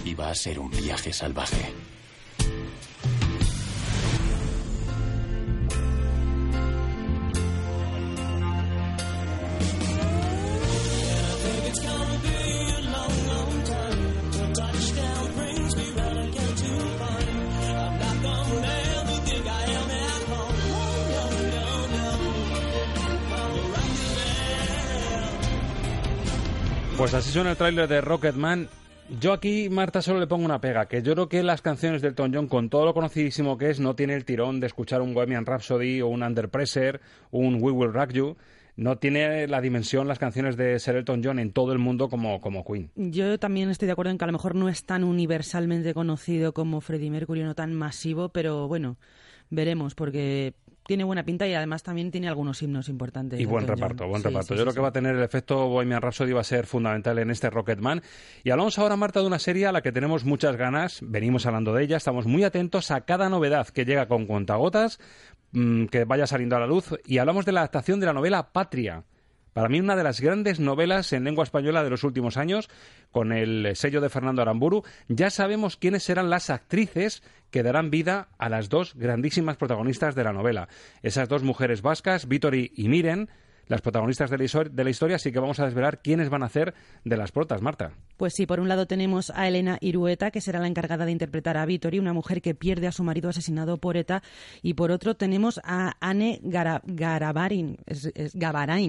Y 0.04 0.14
va 0.14 0.30
a 0.30 0.34
ser 0.34 0.58
un 0.58 0.70
viaje 0.70 1.12
salvaje. 1.12 1.74
Pues 26.98 27.14
así 27.14 27.30
suena 27.30 27.52
el 27.52 27.56
tráiler 27.56 27.86
de 27.86 28.00
Rocketman. 28.00 28.66
Yo 29.20 29.32
aquí, 29.32 29.68
Marta, 29.70 30.02
solo 30.02 30.18
le 30.18 30.26
pongo 30.26 30.44
una 30.44 30.60
pega, 30.60 30.86
que 30.86 31.00
yo 31.00 31.12
creo 31.12 31.28
que 31.28 31.44
las 31.44 31.62
canciones 31.62 32.02
de 32.02 32.08
Elton 32.08 32.34
John, 32.34 32.48
con 32.48 32.68
todo 32.70 32.86
lo 32.86 32.92
conocidísimo 32.92 33.56
que 33.56 33.70
es, 33.70 33.78
no 33.78 33.94
tiene 33.94 34.14
el 34.14 34.24
tirón 34.24 34.58
de 34.58 34.66
escuchar 34.66 35.00
un 35.00 35.14
Bohemian 35.14 35.46
Rhapsody 35.46 36.02
o 36.02 36.08
un 36.08 36.24
Under 36.24 36.48
Pressure, 36.48 36.98
un 37.30 37.62
We 37.62 37.70
Will 37.70 37.92
Rock 37.92 38.10
You. 38.14 38.36
No 38.74 38.98
tiene 38.98 39.46
la 39.46 39.60
dimensión 39.60 40.08
las 40.08 40.18
canciones 40.18 40.56
de 40.56 40.76
Sir 40.80 40.96
Elton 40.96 41.22
John 41.22 41.38
en 41.38 41.52
todo 41.52 41.72
el 41.72 41.78
mundo 41.78 42.08
como, 42.08 42.40
como 42.40 42.64
Queen. 42.64 42.90
Yo 42.96 43.38
también 43.38 43.70
estoy 43.70 43.86
de 43.86 43.92
acuerdo 43.92 44.10
en 44.10 44.18
que 44.18 44.24
a 44.24 44.26
lo 44.26 44.32
mejor 44.32 44.56
no 44.56 44.68
es 44.68 44.84
tan 44.84 45.04
universalmente 45.04 45.94
conocido 45.94 46.52
como 46.52 46.80
Freddie 46.80 47.12
Mercury, 47.12 47.44
no 47.44 47.54
tan 47.54 47.74
masivo, 47.74 48.30
pero 48.30 48.66
bueno, 48.66 48.96
veremos, 49.50 49.94
porque 49.94 50.54
tiene 50.88 51.04
buena 51.04 51.22
pinta 51.22 51.46
y 51.46 51.52
además 51.52 51.82
también 51.82 52.10
tiene 52.10 52.28
algunos 52.28 52.62
himnos 52.62 52.88
importantes. 52.88 53.38
Y 53.38 53.44
buen 53.44 53.66
John. 53.66 53.76
reparto, 53.76 54.08
buen 54.08 54.22
Sí, 54.22 54.28
reparto. 54.28 54.46
sí, 54.48 54.54
Yo 54.54 54.60
sí, 54.60 54.62
creo 54.64 54.74
que 54.74 54.80
va 54.80 54.88
a 54.88 54.92
tener 54.92 55.14
el 55.16 55.22
efecto 55.22 55.68
Bohemian 55.68 56.00
Rhapsody, 56.00 56.32
va 56.32 56.40
a 56.40 56.44
ser 56.44 56.64
fundamental 56.66 57.18
en 57.18 57.30
este 57.30 57.50
Rocketman. 57.50 58.00
Y 58.42 58.48
hablamos 58.50 58.78
ahora, 58.78 58.96
Marta, 58.96 59.20
de 59.20 59.26
una 59.26 59.38
serie 59.38 59.66
a 59.66 59.72
la 59.72 59.82
que 59.82 59.92
tenemos 59.92 60.24
muchas 60.24 60.56
ganas. 60.56 61.00
Venimos 61.02 61.44
hablando 61.44 61.74
de 61.74 61.84
ella, 61.84 61.98
estamos 61.98 62.24
muy 62.26 62.42
atentos 62.42 62.90
a 62.90 63.02
cada 63.02 63.28
novedad 63.28 63.68
que 63.68 63.84
llega 63.84 64.08
con 64.08 64.24
cuentagotas, 64.24 64.98
mm, 65.52 65.84
que 65.88 66.04
vaya 66.06 66.26
saliendo 66.26 66.56
a 66.56 66.60
la 66.60 66.66
luz. 66.66 66.98
Y 67.04 67.18
hablamos 67.18 67.44
de 67.44 67.52
la 67.52 67.60
adaptación 67.60 68.00
de 68.00 68.06
la 68.06 68.14
novela 68.14 68.50
Patria. 68.52 69.04
Para 69.52 69.68
mí 69.68 69.80
una 69.80 69.96
de 69.96 70.04
las 70.04 70.20
grandes 70.20 70.60
novelas 70.60 71.12
en 71.12 71.24
lengua 71.24 71.44
española 71.44 71.82
de 71.82 71.90
los 71.90 72.04
últimos 72.04 72.36
años, 72.36 72.68
con 73.10 73.32
el 73.32 73.74
sello 73.74 74.00
de 74.00 74.08
Fernando 74.08 74.42
Aramburu. 74.42 74.84
Ya 75.08 75.30
sabemos 75.30 75.76
quiénes 75.76 76.02
serán 76.02 76.30
las 76.30 76.50
actrices 76.50 77.22
que 77.50 77.62
darán 77.62 77.90
vida 77.90 78.28
a 78.38 78.48
las 78.48 78.68
dos 78.68 78.94
grandísimas 78.94 79.56
protagonistas 79.56 80.14
de 80.14 80.24
la 80.24 80.32
novela. 80.32 80.68
Esas 81.02 81.28
dos 81.28 81.42
mujeres 81.42 81.82
vascas, 81.82 82.28
Vittori 82.28 82.72
y 82.76 82.88
Miren, 82.88 83.28
las 83.68 83.80
protagonistas 83.80 84.30
de 84.30 84.38
la, 84.38 84.44
hiso- 84.44 84.64
de 84.68 84.84
la 84.84 84.90
historia, 84.90 85.16
así 85.16 85.30
que 85.32 85.38
vamos 85.38 85.60
a 85.60 85.64
desvelar 85.66 86.00
quiénes 86.02 86.28
van 86.28 86.42
a 86.42 86.46
hacer 86.46 86.74
de 87.04 87.16
las 87.16 87.32
protas, 87.32 87.62
Marta. 87.62 87.92
Pues 88.16 88.32
sí, 88.34 88.46
por 88.46 88.58
un 88.60 88.68
lado 88.68 88.86
tenemos 88.86 89.30
a 89.34 89.46
Elena 89.46 89.78
Irueta, 89.80 90.30
que 90.30 90.40
será 90.40 90.58
la 90.58 90.66
encargada 90.66 91.04
de 91.06 91.12
interpretar 91.12 91.56
a 91.56 91.64
Vittori, 91.66 91.98
una 91.98 92.12
mujer 92.12 92.42
que 92.42 92.54
pierde 92.54 92.86
a 92.86 92.92
su 92.92 93.04
marido 93.04 93.28
asesinado 93.28 93.78
por 93.78 93.96
ETA, 93.96 94.22
y 94.62 94.74
por 94.74 94.90
otro 94.90 95.14
tenemos 95.16 95.60
a 95.64 95.94
Anne 96.00 96.40
Gara- 96.42 96.82
Garabarin, 96.84 97.76
es, 97.86 98.06
es 98.14 98.34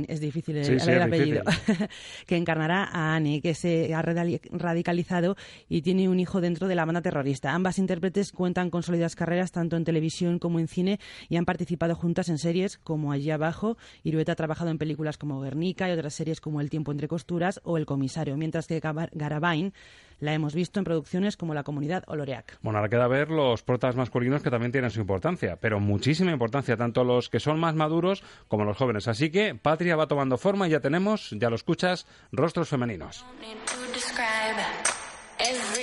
es 0.08 0.20
difícil 0.20 0.58
el, 0.58 0.66
Sí, 0.66 0.80
sí, 0.80 0.92
el 0.92 1.02
apellido, 1.02 1.44
que 2.28 2.38
encarnará 2.38 2.86
a 2.86 3.16
Anne, 3.16 3.42
que 3.42 3.54
se 3.54 3.94
ha 3.94 4.02
radicalizado 4.02 5.36
y 5.68 5.82
tiene 5.82 6.10
un 6.10 6.20
hijo 6.20 6.42
dentro 6.42 6.68
de 6.68 6.76
la 6.76 6.86
banda 6.86 7.02
terrorista. 7.02 7.54
Ambas 7.54 7.80
intérpretes 7.80 8.32
cuentan 8.32 8.70
con 8.70 8.84
sólidas 8.84 9.16
carreras 9.16 9.52
tanto 9.52 9.76
en 9.78 9.84
televisión 9.84 10.40
como 10.40 10.60
en 10.60 10.68
cine 10.68 11.00
y 11.30 11.38
han 11.38 11.46
participado 11.46 11.96
juntas 11.96 12.30
en 12.30 12.38
series 12.38 12.78
como 12.78 13.12
Allí 13.12 13.32
abajo. 13.32 13.78
Irueta 14.04 14.34
ha 14.34 14.36
trabajado 14.36 14.69
en 14.72 14.78
películas 14.78 15.18
como 15.18 15.42
Guernica 15.42 15.90
y 15.90 15.92
otras 15.92 16.14
series 16.14 16.42
como 16.42 16.62
El 16.62 16.70
tiempo 16.70 16.92
entre 16.92 17.08
costuras 17.08 17.60
o 17.64 17.78
El 17.78 17.86
comisario, 17.86 18.38
mientras 18.38 18.68
que 18.68 18.80
Garabain 18.80 19.74
la 20.20 20.34
hemos 20.34 20.54
visto 20.54 20.80
en 20.80 20.84
producciones 20.84 21.38
como 21.38 21.54
La 21.54 21.64
comunidad 21.64 22.04
o 22.08 22.16
Loreac. 22.16 22.60
Bueno, 22.62 22.80
ahora 22.80 22.90
queda 22.90 23.08
ver 23.08 23.30
los 23.30 23.64
protas 23.64 23.96
masculinos 23.96 24.44
que 24.44 24.50
también 24.50 24.72
tienen 24.72 24.92
su 24.92 25.00
importancia, 25.00 25.58
pero 25.58 25.80
muchísima 25.80 26.32
importancia, 26.32 26.78
tanto 26.78 27.04
los 27.04 27.30
que 27.30 27.40
son 27.40 27.60
más 27.60 27.76
maduros 27.76 28.24
como 28.48 28.66
los 28.66 28.78
jóvenes. 28.78 29.08
Así 29.08 29.32
que 29.32 29.56
Patria 29.56 29.96
va 29.96 30.08
tomando 30.08 30.38
forma 30.38 30.68
y 30.68 30.72
ya 30.72 30.80
tenemos, 30.80 31.30
ya 31.32 31.50
lo 31.50 31.56
escuchas, 31.56 32.06
rostros 32.32 32.70
femeninos. 32.70 33.26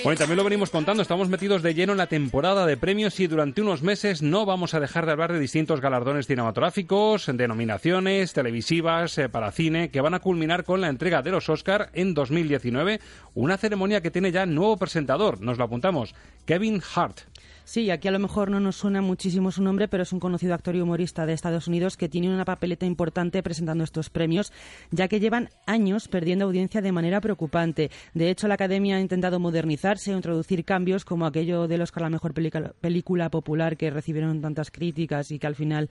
Bueno, 0.03 0.13
y 0.13 0.17
también 0.17 0.37
lo 0.37 0.43
venimos 0.43 0.69
contando, 0.69 1.01
estamos 1.01 1.29
metidos 1.29 1.63
de 1.63 1.73
lleno 1.73 1.91
en 1.91 1.97
la 1.97 2.07
temporada 2.07 2.65
de 2.65 2.77
premios 2.77 3.19
y 3.19 3.27
durante 3.27 3.61
unos 3.61 3.81
meses 3.81 4.21
no 4.21 4.45
vamos 4.45 4.73
a 4.73 4.79
dejar 4.79 5.05
de 5.05 5.11
hablar 5.11 5.33
de 5.33 5.39
distintos 5.39 5.81
galardones 5.81 6.27
cinematográficos, 6.27 7.25
de 7.25 7.47
nominaciones 7.47 8.33
televisivas 8.33 9.17
eh, 9.17 9.29
para 9.29 9.51
cine, 9.51 9.89
que 9.89 10.01
van 10.01 10.13
a 10.13 10.19
culminar 10.19 10.63
con 10.63 10.81
la 10.81 10.89
entrega 10.89 11.23
de 11.23 11.31
los 11.31 11.49
Oscar 11.49 11.89
en 11.93 12.13
2019, 12.13 13.01
una 13.33 13.57
ceremonia 13.57 14.01
que 14.01 14.11
tiene 14.11 14.31
ya 14.31 14.45
nuevo 14.45 14.77
presentador, 14.77 15.41
nos 15.41 15.57
lo 15.57 15.63
apuntamos, 15.63 16.13
Kevin 16.45 16.81
Hart. 16.95 17.21
Sí, 17.67 17.91
aquí 17.91 18.07
a 18.07 18.11
lo 18.11 18.19
mejor 18.19 18.49
no 18.49 18.61
nos 18.61 18.77
suena 18.77 19.01
muchísimo 19.01 19.51
su 19.51 19.61
nombre, 19.61 19.89
pero 19.89 20.03
es 20.03 20.13
un 20.13 20.21
conocido 20.21 20.53
actor 20.53 20.73
y 20.77 20.79
humorista 20.79 21.25
de 21.25 21.33
Estados 21.33 21.67
Unidos 21.67 21.97
que 21.97 22.07
tiene 22.07 22.33
una 22.33 22.45
papeleta 22.45 22.85
importante 22.85 23.43
presentando 23.43 23.83
estos 23.83 24.09
premios, 24.09 24.53
ya 24.89 25.09
que 25.09 25.19
llevan 25.19 25.49
años 25.65 26.07
perdiendo 26.07 26.45
audiencia 26.45 26.81
de 26.81 26.93
manera 26.93 27.19
preocupante. 27.19 27.91
De 28.13 28.29
hecho, 28.29 28.47
la 28.47 28.53
Academia 28.53 28.95
ha 28.95 29.01
intentado 29.01 29.41
modernizarse 29.41 30.13
o 30.13 30.15
introducir 30.15 30.63
cambios 30.63 31.03
como 31.03 31.25
aquello 31.25 31.67
del 31.67 31.81
Oscar 31.81 32.03
a 32.03 32.05
la 32.05 32.11
mejor 32.11 32.33
película, 32.33 33.29
popular 33.29 33.75
que 33.75 33.89
recibieron 33.89 34.39
tantas 34.39 34.71
críticas 34.71 35.31
y 35.31 35.37
que 35.37 35.47
al 35.47 35.55
final 35.55 35.89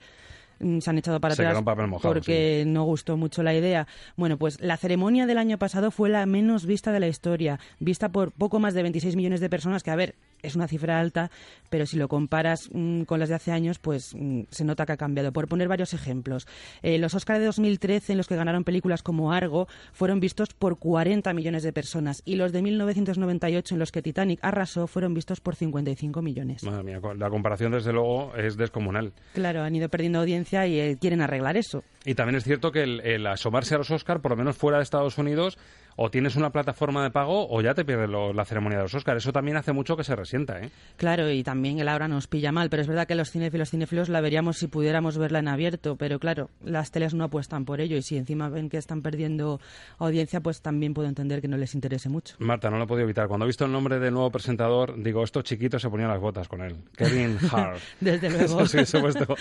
mm, 0.59 0.79
se 0.79 0.89
han 0.89 0.97
echado 0.97 1.19
para 1.19 1.35
Se 1.35 1.45
atrás 1.45 1.61
papel 1.61 1.85
mojado, 1.89 2.11
porque 2.11 2.63
no 2.65 2.85
gustó 2.85 3.17
mucho 3.17 3.43
la 3.43 3.53
idea. 3.53 3.85
Bueno, 4.15 4.37
pues 4.39 4.59
la 4.61 4.77
ceremonia 4.77 5.27
del 5.27 5.37
año 5.37 5.59
pasado 5.59 5.91
fue 5.91 6.09
la 6.09 6.25
menos 6.25 6.65
vista 6.65 6.91
de 6.91 7.01
la 7.01 7.07
historia, 7.07 7.59
vista 7.79 8.09
por 8.09 8.31
poco 8.31 8.57
más 8.57 8.73
de 8.73 8.81
26 8.81 9.15
millones 9.15 9.41
de 9.41 9.49
personas, 9.51 9.83
que 9.83 9.91
a 9.91 9.95
ver, 9.95 10.15
es 10.41 10.55
una 10.55 10.67
cifra 10.67 10.99
alta, 10.99 11.31
pero 11.69 11.85
si 11.85 11.97
lo 11.97 12.07
comparas 12.07 12.69
mm, 12.71 13.03
con 13.03 13.19
las 13.19 13.29
de 13.29 13.35
hace 13.35 13.51
años, 13.51 13.79
pues 13.79 14.13
mm, 14.15 14.43
se 14.49 14.63
nota 14.65 14.85
que 14.85 14.93
ha 14.93 14.97
cambiado. 14.97 15.31
Por 15.31 15.47
poner 15.47 15.67
varios 15.67 15.93
ejemplos, 15.93 16.47
eh, 16.81 16.97
los 16.97 17.13
Oscars 17.13 17.39
de 17.39 17.45
2013, 17.45 18.13
en 18.13 18.17
los 18.17 18.27
que 18.27 18.35
ganaron 18.35 18.63
películas 18.63 19.03
como 19.03 19.31
Argo, 19.31 19.67
fueron 19.93 20.19
vistos 20.19 20.49
por 20.53 20.77
40 20.77 21.33
millones 21.33 21.63
de 21.63 21.73
personas, 21.73 22.21
y 22.25 22.35
los 22.35 22.51
de 22.51 22.61
1998, 22.61 23.75
en 23.75 23.79
los 23.79 23.91
que 23.91 24.01
Titanic 24.01 24.39
arrasó, 24.41 24.87
fueron 24.87 25.13
vistos 25.13 25.41
por 25.41 25.55
55 25.55 26.21
millones. 26.21 26.63
Madre 26.63 26.83
mía, 26.83 26.99
la 27.15 27.29
comparación 27.29 27.71
desde 27.71 27.93
luego 27.93 28.35
es 28.35 28.57
descomunal. 28.57 29.13
Claro, 29.33 29.63
han 29.63 29.75
ido 29.75 29.89
perdiendo 29.89 30.19
audiencia 30.19 30.67
y 30.67 30.79
eh, 30.79 30.97
quieren 30.99 31.21
arreglar 31.21 31.57
eso. 31.57 31.83
Y 32.09 32.15
también 32.15 32.37
es 32.37 32.43
cierto 32.45 32.71
que 32.71 32.83
el, 32.83 33.01
el 33.01 33.27
asomarse 33.27 33.75
a 33.75 33.79
los 33.79 33.91
Oscar, 33.91 34.21
por 34.21 34.31
lo 34.31 34.37
menos 34.37 34.55
fuera 34.55 34.77
de 34.77 34.83
Estados 34.83 35.17
Unidos, 35.17 35.57
o 35.99 36.11
tienes 36.11 36.35
una 36.35 36.51
plataforma 36.51 37.03
de 37.03 37.09
pago 37.09 37.47
o 37.49 37.59
ya 37.61 37.73
te 37.73 37.83
pierdes 37.83 38.07
lo- 38.07 38.31
la 38.31 38.45
ceremonia 38.45 38.77
de 38.77 38.83
los 38.83 38.93
Oscars. 38.93 39.23
Eso 39.23 39.33
también 39.33 39.57
hace 39.57 39.73
mucho 39.73 39.97
que 39.97 40.03
se 40.03 40.15
resienta, 40.15 40.61
¿eh? 40.61 40.69
Claro, 40.95 41.29
y 41.31 41.43
también 41.43 41.79
el 41.79 41.87
ahora 41.89 42.07
nos 42.07 42.27
pilla 42.27 42.51
mal, 42.51 42.69
pero 42.69 42.81
es 42.83 42.87
verdad 42.87 43.07
que 43.07 43.15
los 43.15 43.31
cinéfilos 43.31 43.71
cinéfilos 43.71 44.07
la 44.07 44.21
veríamos 44.21 44.57
si 44.57 44.67
pudiéramos 44.67 45.17
verla 45.17 45.39
en 45.39 45.47
abierto, 45.47 45.95
pero 45.97 46.19
claro, 46.19 46.49
las 46.63 46.91
teles 46.91 47.13
no 47.15 47.23
apuestan 47.25 47.65
por 47.65 47.81
ello 47.81 47.97
y 47.97 48.03
si 48.03 48.15
encima 48.15 48.47
ven 48.47 48.69
que 48.69 48.77
están 48.77 49.01
perdiendo 49.01 49.59
audiencia, 49.97 50.39
pues 50.39 50.61
también 50.61 50.93
puedo 50.93 51.09
entender 51.09 51.41
que 51.41 51.47
no 51.47 51.57
les 51.57 51.73
interese 51.73 52.09
mucho. 52.09 52.35
Marta, 52.39 52.69
no 52.69 52.77
lo 52.77 52.83
he 52.83 52.87
podido 52.87 53.03
evitar. 53.05 53.27
Cuando 53.27 53.45
he 53.45 53.47
visto 53.47 53.65
el 53.65 53.71
nombre 53.71 53.97
del 53.99 54.13
nuevo 54.13 54.29
presentador, 54.31 55.01
digo, 55.01 55.23
estos 55.23 55.43
chiquitos 55.43 55.81
se 55.81 55.89
ponían 55.89 56.09
las 56.09 56.21
botas 56.21 56.47
con 56.47 56.61
él. 56.61 56.75
Kevin 56.95 57.37
Hart. 57.51 57.79
Desde 57.99 58.29
luego. 58.29 58.61
Eso 58.61 58.67
sí, 58.85 58.97
por 59.01 59.11
supuesto. 59.11 59.35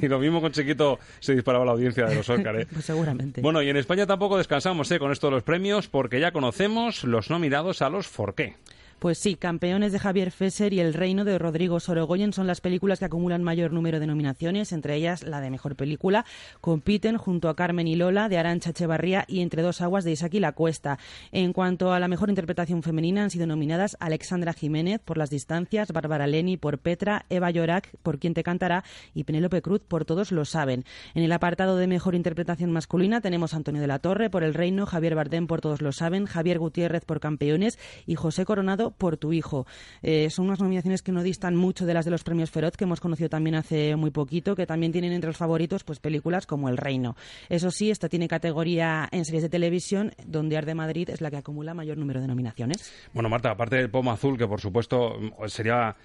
Y 0.00 0.08
lo 0.08 0.18
mismo 0.18 0.40
con 0.40 0.52
chiquito 0.52 0.98
se 1.20 1.34
disparaba 1.34 1.64
la 1.64 1.75
audiencia 1.76 2.06
de 2.06 2.14
los 2.16 2.28
¿eh? 2.28 2.66
Pues 2.72 2.84
seguramente. 2.84 3.40
Bueno, 3.40 3.62
y 3.62 3.68
en 3.68 3.76
España 3.76 4.06
tampoco 4.06 4.36
descansamos 4.38 4.90
¿eh? 4.90 4.98
con 4.98 5.12
esto 5.12 5.28
de 5.28 5.32
los 5.32 5.42
premios 5.42 5.88
porque 5.88 6.20
ya 6.20 6.32
conocemos 6.32 7.04
los 7.04 7.30
nominados 7.30 7.82
a 7.82 7.88
los 7.88 8.06
Forqué. 8.06 8.56
Pues 8.98 9.18
sí, 9.18 9.36
Campeones 9.36 9.92
de 9.92 9.98
Javier 9.98 10.30
Fesser 10.30 10.72
y 10.72 10.80
El 10.80 10.94
Reino 10.94 11.26
de 11.26 11.38
Rodrigo 11.38 11.80
Sorogoyen 11.80 12.32
son 12.32 12.46
las 12.46 12.62
películas 12.62 12.98
que 12.98 13.04
acumulan 13.04 13.44
mayor 13.44 13.70
número 13.70 14.00
de 14.00 14.06
nominaciones, 14.06 14.72
entre 14.72 14.94
ellas 14.94 15.22
la 15.22 15.42
de 15.42 15.50
Mejor 15.50 15.76
Película. 15.76 16.24
Compiten 16.62 17.18
junto 17.18 17.50
a 17.50 17.56
Carmen 17.56 17.86
y 17.88 17.94
Lola 17.94 18.30
de 18.30 18.38
Arancha 18.38 18.70
Echevarría 18.70 19.26
y 19.28 19.42
Entre 19.42 19.60
dos 19.60 19.82
aguas 19.82 20.04
de 20.04 20.12
Isaki 20.12 20.40
La 20.40 20.52
Cuesta. 20.52 20.98
En 21.30 21.52
cuanto 21.52 21.92
a 21.92 22.00
la 22.00 22.08
Mejor 22.08 22.30
Interpretación 22.30 22.82
Femenina 22.82 23.22
han 23.22 23.30
sido 23.30 23.46
nominadas 23.46 23.98
Alexandra 24.00 24.54
Jiménez 24.54 25.02
por 25.04 25.18
Las 25.18 25.28
Distancias, 25.28 25.92
Bárbara 25.92 26.26
Leni 26.26 26.56
por 26.56 26.78
Petra, 26.78 27.26
Eva 27.28 27.50
Llorac 27.50 27.94
por 28.02 28.18
Quien 28.18 28.32
te 28.32 28.42
cantará 28.42 28.82
y 29.12 29.24
Penélope 29.24 29.60
Cruz 29.60 29.82
por 29.86 30.06
Todos 30.06 30.32
lo 30.32 30.46
saben. 30.46 30.86
En 31.14 31.22
el 31.22 31.32
apartado 31.32 31.76
de 31.76 31.86
Mejor 31.86 32.14
Interpretación 32.14 32.72
Masculina 32.72 33.20
tenemos 33.20 33.52
Antonio 33.52 33.82
de 33.82 33.88
la 33.88 33.98
Torre 33.98 34.30
por 34.30 34.42
El 34.42 34.54
Reino, 34.54 34.86
Javier 34.86 35.14
Bardem 35.14 35.46
por 35.46 35.60
Todos 35.60 35.82
lo 35.82 35.92
saben, 35.92 36.24
Javier 36.24 36.58
Gutiérrez 36.58 37.04
por 37.04 37.20
Campeones 37.20 37.78
y 38.06 38.14
José 38.14 38.46
Coronado 38.46 38.85
por 38.90 39.16
Tu 39.16 39.32
Hijo. 39.32 39.66
Eh, 40.02 40.30
son 40.30 40.46
unas 40.46 40.60
nominaciones 40.60 41.02
que 41.02 41.12
no 41.12 41.22
distan 41.22 41.56
mucho 41.56 41.86
de 41.86 41.94
las 41.94 42.04
de 42.04 42.10
los 42.10 42.24
premios 42.24 42.50
Feroz, 42.50 42.76
que 42.76 42.84
hemos 42.84 43.00
conocido 43.00 43.28
también 43.28 43.56
hace 43.56 43.96
muy 43.96 44.10
poquito, 44.10 44.54
que 44.54 44.66
también 44.66 44.92
tienen 44.92 45.12
entre 45.12 45.28
los 45.28 45.36
favoritos 45.36 45.84
pues 45.84 45.98
películas 45.98 46.46
como 46.46 46.68
El 46.68 46.76
Reino. 46.76 47.16
Eso 47.48 47.70
sí, 47.70 47.90
esta 47.90 48.08
tiene 48.08 48.28
categoría 48.28 49.08
en 49.10 49.24
series 49.24 49.42
de 49.42 49.48
televisión, 49.48 50.12
donde 50.26 50.56
Arde 50.56 50.74
Madrid 50.74 51.10
es 51.10 51.20
la 51.20 51.30
que 51.30 51.36
acumula 51.36 51.74
mayor 51.74 51.98
número 51.98 52.20
de 52.20 52.28
nominaciones. 52.28 52.92
Bueno, 53.12 53.28
Marta, 53.28 53.50
aparte 53.50 53.76
del 53.76 53.90
pomo 53.90 54.12
azul, 54.12 54.38
que 54.38 54.46
por 54.46 54.60
supuesto 54.60 55.18
mm, 55.18 55.46
sería 55.48 55.96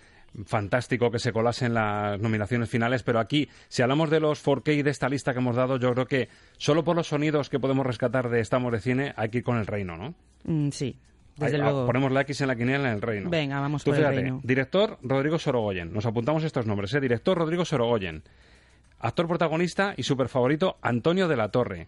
fantástico 0.46 1.12
que 1.12 1.20
se 1.20 1.34
colasen 1.34 1.74
las 1.74 2.20
nominaciones 2.20 2.70
finales, 2.70 3.04
pero 3.04 3.20
aquí, 3.20 3.50
si 3.68 3.82
hablamos 3.82 4.10
de 4.10 4.20
los 4.20 4.44
4K 4.44 4.78
y 4.78 4.84
de 4.84 4.92
esta 4.92 5.10
lista 5.10 5.34
que 5.34 5.40
hemos 5.40 5.56
dado, 5.56 5.78
yo 5.78 5.92
creo 5.94 6.06
que 6.06 6.30
solo 6.58 6.84
por 6.84 6.96
los 6.96 7.08
sonidos 7.08 7.50
que 7.50 7.60
podemos 7.60 7.86
rescatar 7.86 8.30
de 8.30 8.40
Estamos 8.40 8.72
de 8.72 8.80
Cine, 8.80 9.14
hay 9.18 9.30
que 9.30 9.40
ir 9.40 9.44
con 9.44 9.58
el 9.58 9.68
reino, 9.68 9.98
¿no? 9.98 10.14
Mm, 10.46 10.70
sí, 10.70 10.98
desde 11.38 11.56
Ahí, 11.58 11.62
luego. 11.62 11.86
Ponemos 11.86 12.12
la 12.12 12.22
X 12.22 12.42
en 12.42 12.48
la 12.48 12.56
quiniela 12.56 12.90
en 12.90 12.96
el 12.96 13.02
reino. 13.02 13.30
Venga, 13.30 13.60
vamos 13.60 13.84
Tú 13.84 13.92
por 13.92 14.00
el 14.00 14.06
reino. 14.08 14.42
director 14.44 14.98
Rodrigo 15.02 15.40
Sorogoyen. 15.40 15.94
Nos 15.94 16.06
apuntamos 16.06 16.44
estos 16.44 16.66
nombres, 16.66 16.94
¿eh? 16.94 17.00
Director 17.00 17.38
Rodrigo 17.38 17.66
Sorogoyen. 17.66 18.24
Actor 19.00 19.28
protagonista 19.28 19.94
y 19.98 20.04
super 20.04 20.28
favorito 20.28 20.78
Antonio 20.82 21.28
de 21.28 21.36
la 21.36 21.50
Torre. 21.50 21.88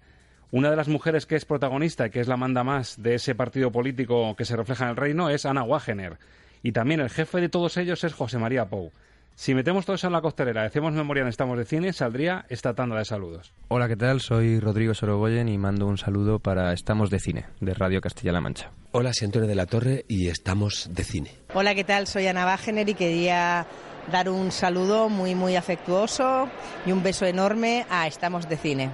Una 0.52 0.70
de 0.70 0.76
las 0.76 0.88
mujeres 0.88 1.26
que 1.26 1.36
es 1.36 1.46
protagonista 1.46 2.08
y 2.08 2.10
que 2.10 2.20
es 2.20 2.28
la 2.28 2.38
manda 2.38 2.64
más 2.64 3.02
de 3.02 3.16
ese 3.16 3.34
partido 3.36 3.72
político 3.72 4.36
que 4.36 4.46
se 4.46 4.56
refleja 4.56 4.86
en 4.86 4.92
el 4.92 4.96
reino 4.98 5.30
es 5.30 5.46
Ana 5.46 5.64
Wagener. 5.64 6.18
Y 6.62 6.72
también 6.72 7.00
el 7.02 7.10
jefe 7.10 7.42
de 7.42 7.50
todos 7.50 7.78
ellos 7.78 8.04
es 8.04 8.14
José 8.14 8.38
María 8.38 8.66
Pou. 8.70 8.92
Si 9.36 9.56
metemos 9.56 9.86
todo 9.86 9.96
eso 9.96 10.08
en 10.08 10.14
la 10.14 10.22
costelera 10.22 10.64
y 10.64 10.68
hacemos 10.68 10.94
memoria 10.94 11.22
en 11.22 11.28
Estamos 11.28 11.58
de 11.58 11.66
Cine, 11.66 11.92
saldría 11.92 12.46
esta 12.50 12.76
tanda 12.76 12.98
de 12.98 13.06
saludos. 13.06 13.54
Hola, 13.68 13.88
¿qué 13.88 13.96
tal? 13.96 14.22
Soy 14.22 14.60
Rodrigo 14.60 14.94
Sorogoyen 14.94 15.50
y 15.50 15.58
mando 15.58 15.88
un 15.88 15.98
saludo 15.98 16.38
para 16.40 16.72
Estamos 16.72 17.10
de 17.10 17.20
Cine, 17.20 17.46
de 17.60 17.74
Radio 17.74 18.00
Castilla-La 18.00 18.42
Mancha. 18.42 18.72
Hola, 18.92 19.12
soy 19.12 19.26
Antonio 19.26 19.48
de 19.48 19.56
la 19.56 19.66
Torre 19.66 20.06
y 20.08 20.28
estamos 20.28 20.90
de 20.92 21.04
cine. 21.04 21.32
Hola, 21.56 21.74
¿qué 21.74 21.84
tal? 21.84 22.06
Soy 22.06 22.28
Ana 22.28 22.46
Wagener 22.46 22.88
y 22.88 22.94
quería 22.94 23.66
dar 24.12 24.30
un 24.30 24.52
saludo 24.52 25.10
muy, 25.10 25.34
muy 25.34 25.56
afectuoso 25.56 26.48
y 26.86 26.92
un 26.92 27.02
beso 27.02 27.26
enorme 27.26 27.88
a 27.90 28.06
Estamos 28.06 28.48
de 28.48 28.58
Cine, 28.58 28.92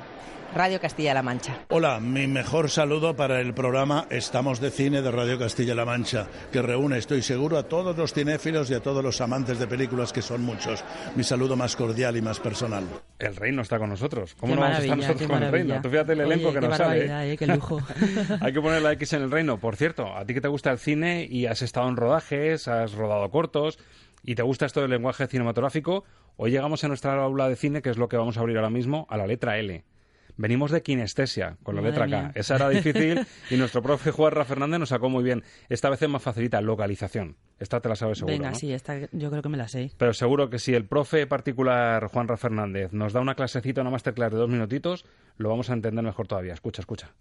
Radio 0.56 0.80
Castilla-La 0.80 1.22
Mancha. 1.22 1.60
Hola, 1.70 2.00
mi 2.00 2.26
mejor 2.26 2.70
saludo 2.72 3.16
para 3.16 3.40
el 3.40 3.54
programa 3.54 4.08
Estamos 4.10 4.60
de 4.60 4.72
Cine 4.72 5.02
de 5.02 5.12
Radio 5.12 5.38
Castilla-La 5.38 5.86
Mancha, 5.86 6.28
que 6.52 6.62
reúne, 6.62 6.98
estoy 6.98 7.22
seguro, 7.22 7.58
a 7.58 7.64
todos 7.64 7.96
los 7.96 8.14
cinéfilos 8.14 8.70
y 8.72 8.74
a 8.74 8.80
todos 8.82 9.04
los 9.04 9.22
amantes 9.22 9.60
de 9.60 9.68
películas, 9.68 10.12
que 10.12 10.24
son 10.24 10.42
muchos. 10.42 10.84
Mi 11.16 11.24
saludo 11.24 11.56
más 11.56 11.76
cordial 11.76 12.18
y 12.18 12.22
más 12.22 12.40
personal. 12.40 12.84
El 13.20 13.36
reino 13.36 13.62
está 13.62 13.78
con 13.78 13.90
nosotros. 13.90 14.36
¿Cómo 14.40 14.54
Qué 14.54 14.56
no 14.56 14.62
vamos 14.62 14.80
a 14.80 14.82
estar 14.82 14.98
nosotros 14.98 15.30
con 15.30 15.44
el 15.44 15.52
reino? 15.52 15.82
Tú 15.82 15.90
fíjate 15.90 16.14
el 16.14 16.22
elenco 16.22 16.48
Oye, 16.50 16.56
que 16.56 16.60
qué 16.62 16.68
nos 16.68 16.78
sale. 16.78 16.90
barbaridad, 17.08 17.28
eh, 17.28 17.38
qué 17.38 17.48
lujo. 17.48 17.80
Hay 18.42 18.54
que 18.54 18.62
poner 18.62 18.82
la 18.82 18.92
X 18.94 19.14
en 19.14 19.22
el 19.22 19.32
reino. 19.32 19.60
Por 19.60 19.76
cierto, 19.76 20.16
a 20.16 20.26
ti 20.26 20.34
que 20.34 20.42
te 20.42 20.48
gusta 20.48 20.72
el 20.72 20.80
cine 20.80 21.28
y 21.30 21.46
has 21.46 21.62
estado 21.62 21.88
en 21.90 21.96
rodajes, 21.96 22.68
has 22.68 22.94
rodado 22.94 23.30
cortos 23.30 23.78
y 24.24 24.36
te 24.36 24.42
gusta 24.42 24.66
esto 24.66 24.82
del 24.82 24.90
lenguaje 24.90 25.28
cinematográfico, 25.28 26.04
hoy 26.38 26.52
llegamos 26.52 26.84
a 26.84 26.88
nuestra 26.88 27.14
aula 27.24 27.48
de 27.48 27.56
cine, 27.56 27.82
que 27.82 27.90
es 27.90 27.98
lo 27.98 28.10
que 28.10 28.18
vamos 28.18 28.38
a 28.38 28.42
abrir 28.42 28.58
ahora 28.58 28.70
mismo, 28.70 29.06
a 29.10 29.16
la 29.18 29.28
letra 29.28 29.58
L. 29.58 29.84
Venimos 30.40 30.72
de 30.72 30.82
kinestesia, 30.82 31.58
con 31.64 31.76
la 31.76 31.82
Madre 31.82 31.92
letra 31.92 32.08
mía. 32.08 32.32
K. 32.34 32.40
Esa 32.40 32.56
era 32.56 32.70
difícil 32.70 33.28
y 33.50 33.58
nuestro 33.58 33.82
profe 33.82 34.12
Juan 34.12 34.32
Ra 34.32 34.46
Fernández 34.46 34.80
nos 34.80 34.88
sacó 34.88 35.10
muy 35.10 35.22
bien. 35.22 35.44
Esta 35.68 35.90
vez 35.90 36.02
es 36.02 36.08
más 36.08 36.24
facilita, 36.24 36.62
localización. 36.62 37.36
Esta 37.60 37.82
te 37.82 37.90
la 37.90 37.98
sabes 37.98 38.20
seguro, 38.20 38.38
Venga, 38.38 38.52
¿no? 38.52 38.56
sí, 38.56 38.72
esta 38.72 38.98
yo 39.12 39.30
creo 39.30 39.42
que 39.42 39.50
me 39.50 39.58
la 39.58 39.68
sé. 39.68 39.92
Pero 39.98 40.14
seguro 40.14 40.50
que 40.50 40.58
si 40.58 40.74
el 40.74 40.86
profe 40.86 41.28
particular 41.28 42.08
Juan 42.08 42.30
Ra 42.30 42.38
Fernández 42.38 42.94
nos 42.94 43.12
da 43.12 43.20
una 43.20 43.36
clasecita, 43.36 43.82
una 43.82 43.90
masterclass 43.90 44.32
de 44.32 44.38
dos 44.38 44.50
minutitos, 44.50 45.04
lo 45.36 45.50
vamos 45.50 45.70
a 45.70 45.74
entender 45.74 46.06
mejor 46.06 46.30
todavía. 46.30 46.54
Escucha, 46.54 46.84
escucha. 46.84 47.14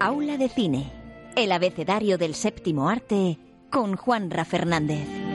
Aula 0.00 0.38
de 0.38 0.48
Cine, 0.48 0.90
el 1.36 1.52
abecedario 1.52 2.16
del 2.16 2.34
séptimo 2.34 2.88
arte 2.88 3.36
con 3.70 3.96
Juanra 3.96 4.46
Fernández. 4.46 5.27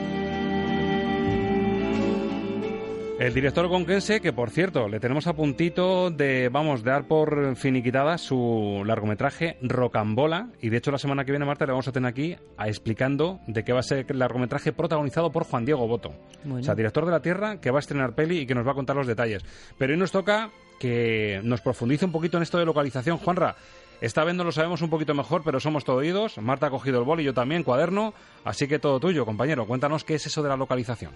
El 3.16 3.32
director 3.32 3.68
conquense, 3.68 4.20
que 4.20 4.32
por 4.32 4.50
cierto, 4.50 4.88
le 4.88 4.98
tenemos 4.98 5.28
a 5.28 5.34
puntito 5.34 6.10
de, 6.10 6.48
vamos, 6.48 6.82
de 6.82 6.90
dar 6.90 7.06
por 7.06 7.54
finiquitada 7.54 8.18
su 8.18 8.82
largometraje 8.84 9.56
Rocambola. 9.62 10.48
Y 10.60 10.68
de 10.68 10.78
hecho, 10.78 10.90
la 10.90 10.98
semana 10.98 11.24
que 11.24 11.30
viene, 11.30 11.46
Marta, 11.46 11.64
le 11.64 11.70
vamos 11.70 11.86
a 11.86 11.92
tener 11.92 12.08
aquí 12.08 12.36
a 12.56 12.66
explicando 12.66 13.38
de 13.46 13.62
qué 13.62 13.72
va 13.72 13.78
a 13.80 13.84
ser 13.84 14.06
el 14.08 14.18
largometraje 14.18 14.72
protagonizado 14.72 15.30
por 15.30 15.44
Juan 15.44 15.64
Diego 15.64 15.86
Boto. 15.86 16.12
Bueno. 16.42 16.60
O 16.60 16.64
sea, 16.64 16.74
director 16.74 17.06
de 17.06 17.12
la 17.12 17.22
Tierra, 17.22 17.60
que 17.60 17.70
va 17.70 17.78
a 17.78 17.80
estrenar 17.80 18.16
peli 18.16 18.40
y 18.40 18.46
que 18.46 18.54
nos 18.56 18.66
va 18.66 18.72
a 18.72 18.74
contar 18.74 18.96
los 18.96 19.06
detalles. 19.06 19.44
Pero 19.78 19.92
hoy 19.92 19.98
nos 19.98 20.10
toca 20.10 20.50
que 20.80 21.40
nos 21.44 21.60
profundice 21.60 22.04
un 22.04 22.12
poquito 22.12 22.36
en 22.36 22.42
esto 22.42 22.58
de 22.58 22.64
localización. 22.64 23.18
Juanra, 23.18 23.54
esta 24.00 24.24
vez 24.24 24.34
no 24.34 24.42
lo 24.42 24.50
sabemos 24.50 24.82
un 24.82 24.90
poquito 24.90 25.14
mejor, 25.14 25.42
pero 25.44 25.60
somos 25.60 25.84
todo 25.84 25.98
oídos. 25.98 26.38
Marta 26.38 26.66
ha 26.66 26.70
cogido 26.70 26.98
el 26.98 27.04
boli, 27.04 27.22
yo 27.22 27.32
también, 27.32 27.62
cuaderno. 27.62 28.12
Así 28.44 28.66
que 28.66 28.80
todo 28.80 28.98
tuyo, 28.98 29.24
compañero. 29.24 29.66
Cuéntanos 29.66 30.02
qué 30.02 30.16
es 30.16 30.26
eso 30.26 30.42
de 30.42 30.48
la 30.48 30.56
localización. 30.56 31.12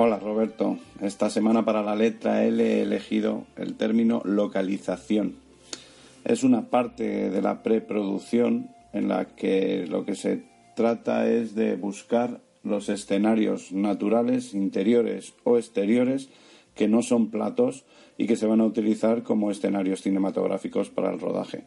Hola 0.00 0.20
Roberto, 0.20 0.78
esta 1.00 1.28
semana 1.28 1.64
para 1.64 1.82
la 1.82 1.96
letra 1.96 2.44
L 2.44 2.62
he 2.64 2.82
elegido 2.82 3.46
el 3.56 3.74
término 3.74 4.22
localización. 4.24 5.34
Es 6.24 6.44
una 6.44 6.70
parte 6.70 7.30
de 7.30 7.42
la 7.42 7.64
preproducción 7.64 8.70
en 8.92 9.08
la 9.08 9.24
que 9.24 9.88
lo 9.88 10.04
que 10.04 10.14
se 10.14 10.44
trata 10.76 11.28
es 11.28 11.56
de 11.56 11.74
buscar 11.74 12.40
los 12.62 12.88
escenarios 12.88 13.72
naturales, 13.72 14.54
interiores 14.54 15.34
o 15.42 15.58
exteriores, 15.58 16.28
que 16.76 16.86
no 16.86 17.02
son 17.02 17.32
platos 17.32 17.84
y 18.16 18.28
que 18.28 18.36
se 18.36 18.46
van 18.46 18.60
a 18.60 18.66
utilizar 18.66 19.24
como 19.24 19.50
escenarios 19.50 20.02
cinematográficos 20.02 20.90
para 20.90 21.10
el 21.10 21.18
rodaje. 21.18 21.64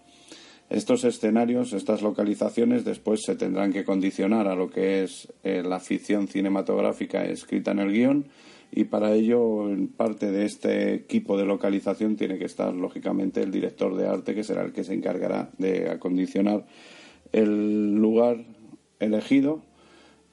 Estos 0.72 1.04
escenarios, 1.04 1.74
estas 1.74 2.02
localizaciones, 2.02 2.86
después 2.86 3.24
se 3.26 3.36
tendrán 3.36 3.74
que 3.74 3.84
condicionar 3.84 4.48
a 4.48 4.56
lo 4.56 4.70
que 4.70 5.04
es 5.04 5.28
eh, 5.44 5.64
la 5.64 5.82
ficción 5.82 6.30
cinematográfica 6.30 7.26
escrita 7.26 7.72
en 7.72 7.80
el 7.80 7.92
guion 7.92 8.26
y 8.72 8.86
para 8.86 9.14
ello, 9.14 9.66
parte 9.98 10.32
de 10.32 10.46
este 10.46 10.94
equipo 10.94 11.36
de 11.36 11.46
localización, 11.46 12.16
tiene 12.16 12.38
que 12.38 12.46
estar, 12.46 12.74
lógicamente, 12.74 13.42
el 13.42 13.52
director 13.52 13.98
de 13.98 14.08
arte, 14.08 14.34
que 14.34 14.46
será 14.46 14.64
el 14.64 14.72
que 14.72 14.86
se 14.86 14.94
encargará 14.94 15.50
de 15.58 15.90
acondicionar 15.90 16.66
el 17.34 17.96
lugar 17.96 18.46
elegido 19.02 19.62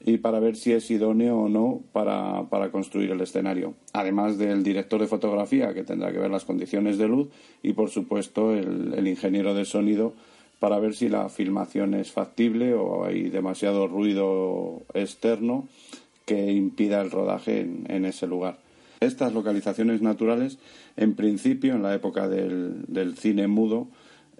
y 0.05 0.19
para 0.19 0.39
ver 0.39 0.55
si 0.55 0.71
es 0.71 0.89
idóneo 0.89 1.37
o 1.37 1.49
no 1.49 1.81
para, 1.91 2.47
para, 2.49 2.71
construir 2.71 3.11
el 3.11 3.19
escenario. 3.19 3.73
Además 3.91 4.37
del 4.37 4.63
director 4.63 5.01
de 5.01 5.07
fotografía, 5.07 5.73
que 5.73 5.83
tendrá 5.83 6.13
que 6.13 6.19
ver 6.19 6.31
las 6.31 6.45
condiciones 6.45 6.97
de 6.97 7.09
luz, 7.09 7.27
y 7.61 7.73
por 7.73 7.89
supuesto 7.89 8.53
el, 8.53 8.93
el 8.93 9.07
ingeniero 9.09 9.53
de 9.53 9.65
sonido, 9.65 10.13
para 10.59 10.79
ver 10.79 10.93
si 10.93 11.09
la 11.09 11.29
filmación 11.29 11.93
es 11.93 12.11
factible 12.11 12.73
o 12.73 13.05
hay 13.05 13.29
demasiado 13.29 13.87
ruido 13.87 14.81
externo 14.93 15.67
que 16.25 16.51
impida 16.51 17.01
el 17.01 17.11
rodaje 17.11 17.61
en, 17.61 18.05
ese 18.05 18.27
lugar. 18.27 18.59
Estas 18.99 19.33
localizaciones 19.33 20.01
naturales, 20.01 20.59
en 20.97 21.15
principio, 21.15 21.73
en 21.73 21.83
la 21.83 21.95
época 21.95 22.27
del, 22.27 22.83
del 22.87 23.17
cine 23.17 23.47
mudo, 23.47 23.87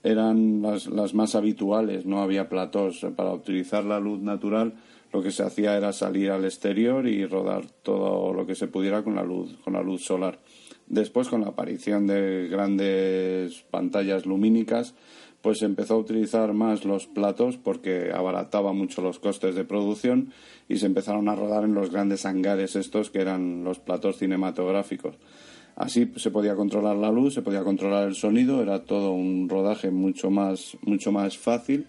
eran 0.03 0.61
las, 0.61 0.87
las 0.87 1.13
más 1.13 1.35
habituales, 1.35 2.05
no 2.05 2.21
había 2.21 2.49
platós. 2.49 3.05
Para 3.15 3.33
utilizar 3.33 3.85
la 3.85 3.99
luz 3.99 4.19
natural 4.19 4.75
lo 5.11 5.23
que 5.23 5.31
se 5.31 5.43
hacía 5.43 5.75
era 5.75 5.91
salir 5.91 6.29
al 6.31 6.45
exterior 6.45 7.07
y 7.07 7.25
rodar 7.25 7.65
todo 7.81 8.33
lo 8.33 8.45
que 8.45 8.55
se 8.55 8.67
pudiera 8.67 9.03
con 9.03 9.15
la 9.15 9.23
luz, 9.23 9.57
con 9.63 9.73
la 9.73 9.81
luz 9.81 10.05
solar. 10.05 10.39
Después, 10.85 11.27
con 11.27 11.41
la 11.41 11.49
aparición 11.49 12.07
de 12.07 12.47
grandes 12.49 13.63
pantallas 13.71 14.25
lumínicas, 14.25 14.95
pues 15.41 15.61
empezó 15.61 15.95
a 15.95 15.97
utilizar 15.97 16.53
más 16.53 16.85
los 16.85 17.07
platos 17.07 17.57
porque 17.57 18.11
abarataba 18.13 18.73
mucho 18.73 19.01
los 19.01 19.19
costes 19.19 19.55
de 19.55 19.63
producción 19.63 20.33
y 20.67 20.77
se 20.77 20.85
empezaron 20.85 21.29
a 21.29 21.35
rodar 21.35 21.63
en 21.63 21.73
los 21.73 21.91
grandes 21.91 22.25
hangares 22.25 22.75
estos 22.75 23.09
que 23.09 23.21
eran 23.21 23.63
los 23.63 23.79
platos 23.79 24.17
cinematográficos. 24.17 25.15
Así 25.75 26.11
se 26.17 26.29
podía 26.29 26.55
controlar 26.55 26.97
la 26.97 27.09
luz, 27.09 27.33
se 27.33 27.41
podía 27.41 27.63
controlar 27.63 28.07
el 28.07 28.15
sonido, 28.15 28.61
era 28.61 28.83
todo 28.83 29.13
un 29.13 29.47
rodaje 29.47 29.91
mucho 29.91 30.29
más, 30.29 30.77
mucho 30.81 31.13
más 31.13 31.37
fácil 31.37 31.87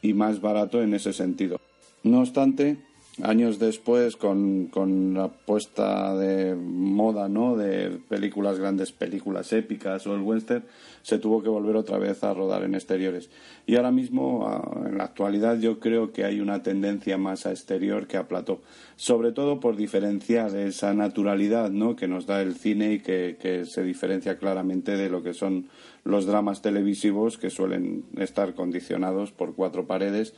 y 0.00 0.14
más 0.14 0.40
barato 0.40 0.82
en 0.82 0.94
ese 0.94 1.12
sentido. 1.12 1.60
No 2.02 2.20
obstante, 2.20 2.78
años 3.22 3.58
después, 3.58 4.16
con, 4.16 4.66
con, 4.66 5.14
la 5.14 5.28
puesta 5.28 6.14
de 6.16 6.54
moda 6.54 7.28
¿no? 7.28 7.56
de 7.56 7.98
películas, 8.08 8.58
grandes 8.58 8.92
películas 8.92 9.52
épicas 9.52 10.06
o 10.06 10.14
el 10.14 10.20
western, 10.20 10.64
se 11.02 11.18
tuvo 11.18 11.42
que 11.42 11.48
volver 11.48 11.76
otra 11.76 11.98
vez 11.98 12.22
a 12.24 12.34
rodar 12.34 12.64
en 12.64 12.74
exteriores. 12.74 13.30
Y 13.66 13.76
ahora 13.76 13.90
mismo, 13.90 14.82
en 14.86 14.98
la 14.98 15.04
actualidad, 15.04 15.58
yo 15.58 15.80
creo 15.80 16.12
que 16.12 16.24
hay 16.24 16.40
una 16.40 16.62
tendencia 16.62 17.16
más 17.16 17.46
a 17.46 17.52
exterior 17.52 18.06
que 18.06 18.16
a 18.16 18.28
plató, 18.28 18.60
sobre 18.96 19.32
todo 19.32 19.60
por 19.60 19.76
diferenciar 19.76 20.54
esa 20.56 20.92
naturalidad 20.92 21.70
¿no? 21.70 21.96
que 21.96 22.08
nos 22.08 22.26
da 22.26 22.42
el 22.42 22.54
cine 22.54 22.94
y 22.94 22.98
que, 23.00 23.36
que 23.40 23.64
se 23.64 23.82
diferencia 23.82 24.38
claramente 24.38 24.96
de 24.96 25.08
lo 25.08 25.22
que 25.22 25.32
son 25.32 25.68
los 26.04 26.26
dramas 26.26 26.62
televisivos 26.62 27.38
que 27.38 27.50
suelen 27.50 28.04
estar 28.16 28.54
condicionados 28.54 29.32
por 29.32 29.54
cuatro 29.54 29.86
paredes 29.86 30.34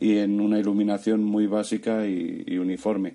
y 0.00 0.18
en 0.18 0.40
una 0.40 0.58
iluminación 0.58 1.24
muy 1.24 1.46
básica 1.46 2.06
y, 2.06 2.58
uniforme. 2.58 3.14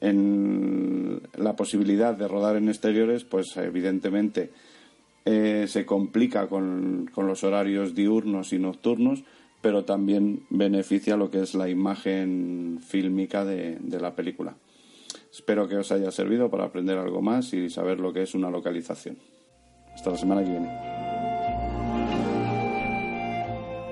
En 0.00 1.20
la 1.36 1.56
posibilidad 1.56 2.14
de 2.16 2.28
rodar 2.28 2.56
en 2.56 2.68
exteriores, 2.68 3.24
pues 3.24 3.56
evidentemente 3.56 4.50
eh, 5.24 5.66
se 5.68 5.86
complica 5.86 6.48
con, 6.48 7.10
los 7.16 7.44
horarios 7.44 7.94
diurnos 7.94 8.52
y 8.52 8.58
nocturnos, 8.58 9.24
pero 9.60 9.84
también 9.84 10.44
beneficia 10.50 11.16
lo 11.16 11.30
que 11.30 11.42
es 11.42 11.54
la 11.54 11.68
imagen 11.68 12.80
fílmica 12.82 13.44
de 13.44 14.00
la 14.00 14.14
película. 14.14 14.56
Espero 15.34 15.66
que 15.66 15.76
os 15.76 15.90
haya 15.90 16.12
servido 16.12 16.48
para 16.48 16.64
aprender 16.64 16.96
algo 16.96 17.20
más 17.20 17.52
y 17.54 17.68
saber 17.68 17.98
lo 17.98 18.12
que 18.12 18.22
es 18.22 18.36
una 18.36 18.50
localización. 18.50 19.18
Hasta 19.92 20.10
la 20.10 20.16
semana 20.16 20.44
que 20.44 20.50
viene. 20.50 21.13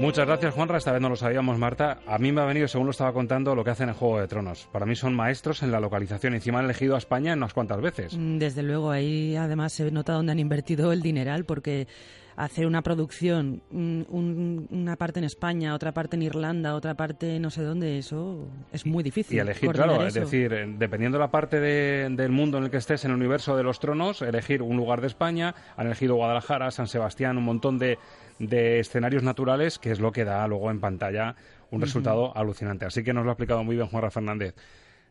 Muchas 0.01 0.27
gracias, 0.27 0.55
Juanra. 0.55 0.79
Esta 0.79 0.93
vez 0.93 1.01
no 1.01 1.09
lo 1.09 1.17
sabíamos, 1.17 1.59
Marta. 1.59 1.99
A 2.07 2.19
mí 2.19 2.33
me 2.33 2.41
ha 2.41 2.45
venido, 2.45 2.67
según 2.67 2.87
lo 2.87 2.91
estaba 2.91 3.13
contando, 3.13 3.55
lo 3.55 3.63
que 3.63 3.71
hacen 3.71 3.89
en 3.89 3.95
Juego 3.95 4.21
de 4.21 4.27
Tronos. 4.27 4.69
Para 4.73 4.87
mí 4.87 4.97
son 4.97 5.15
maestros 5.15 5.63
en 5.63 5.71
la 5.71 5.81
localización. 5.81 6.35
Encima 6.35 6.59
han 6.59 6.65
elegido 6.65 6.95
a 6.95 6.99
España 6.99 7.33
en 7.33 7.39
unas 7.39 7.55
cuantas 7.55 7.81
veces. 7.81 8.17
Mm, 8.17 8.39
desde 8.39 8.63
luego, 8.63 8.91
ahí 8.91 9.37
además 9.37 9.73
se 9.73 9.91
nota 9.91 10.15
dónde 10.15 10.33
han 10.33 10.39
invertido 10.39 10.93
el 10.93 11.03
dineral, 11.03 11.45
porque 11.45 11.87
hacer 12.37 12.67
una 12.67 12.83
producción, 12.83 13.63
una 13.71 14.97
parte 14.97 15.19
en 15.19 15.25
España, 15.25 15.75
otra 15.75 15.93
parte 15.93 16.17
en 16.17 16.23
Irlanda, 16.23 16.75
otra 16.75 16.95
parte 16.95 17.39
no 17.39 17.51
sé 17.51 17.63
dónde, 17.63 17.99
eso 17.99 18.49
es 18.73 18.87
muy 18.87 19.03
difícil. 19.03 19.37
Y 19.37 19.41
elegir, 19.41 19.71
claro, 19.71 20.05
es 20.05 20.15
decir, 20.15 20.53
eh, 20.53 20.75
dependiendo 20.79 21.19
de 21.19 21.25
la 21.25 21.31
parte 21.31 21.61
del 21.61 22.31
mundo 22.31 22.59
en 22.59 22.65
el 22.65 22.71
que 22.71 22.79
estés, 22.79 23.05
en 23.05 23.11
el 23.11 23.17
universo 23.17 23.57
de 23.57 23.63
los 23.63 23.81
tronos, 23.81 24.23
elegir 24.23 24.63
un 24.63 24.77
lugar 24.77 25.01
de 25.01 25.09
España, 25.09 25.55
han 25.77 25.87
elegido 25.87 26.15
Guadalajara, 26.15 26.71
San 26.71 26.89
Sebastián, 26.89 27.37
un 27.37 27.45
montón 27.45 27.79
de 27.79 27.99
de 28.43 28.81
escenarios 28.81 29.23
naturales, 29.23 29.79
que 29.79 29.91
es 29.91 30.01
lo 30.01 30.13
que 30.13 30.25
da 30.25 30.47
luego 30.49 30.71
en 30.71 30.81
pantalla 30.81 31.37
un 31.71 31.81
resultado 31.81 32.37
alucinante. 32.37 32.85
Así 32.85 33.03
que 33.03 33.15
nos 33.15 33.25
lo 33.25 33.31
ha 33.31 33.35
explicado 33.35 33.65
muy 33.65 33.77
bien 33.77 33.89
Juanra 33.89 34.11
Fernández. 34.11 34.55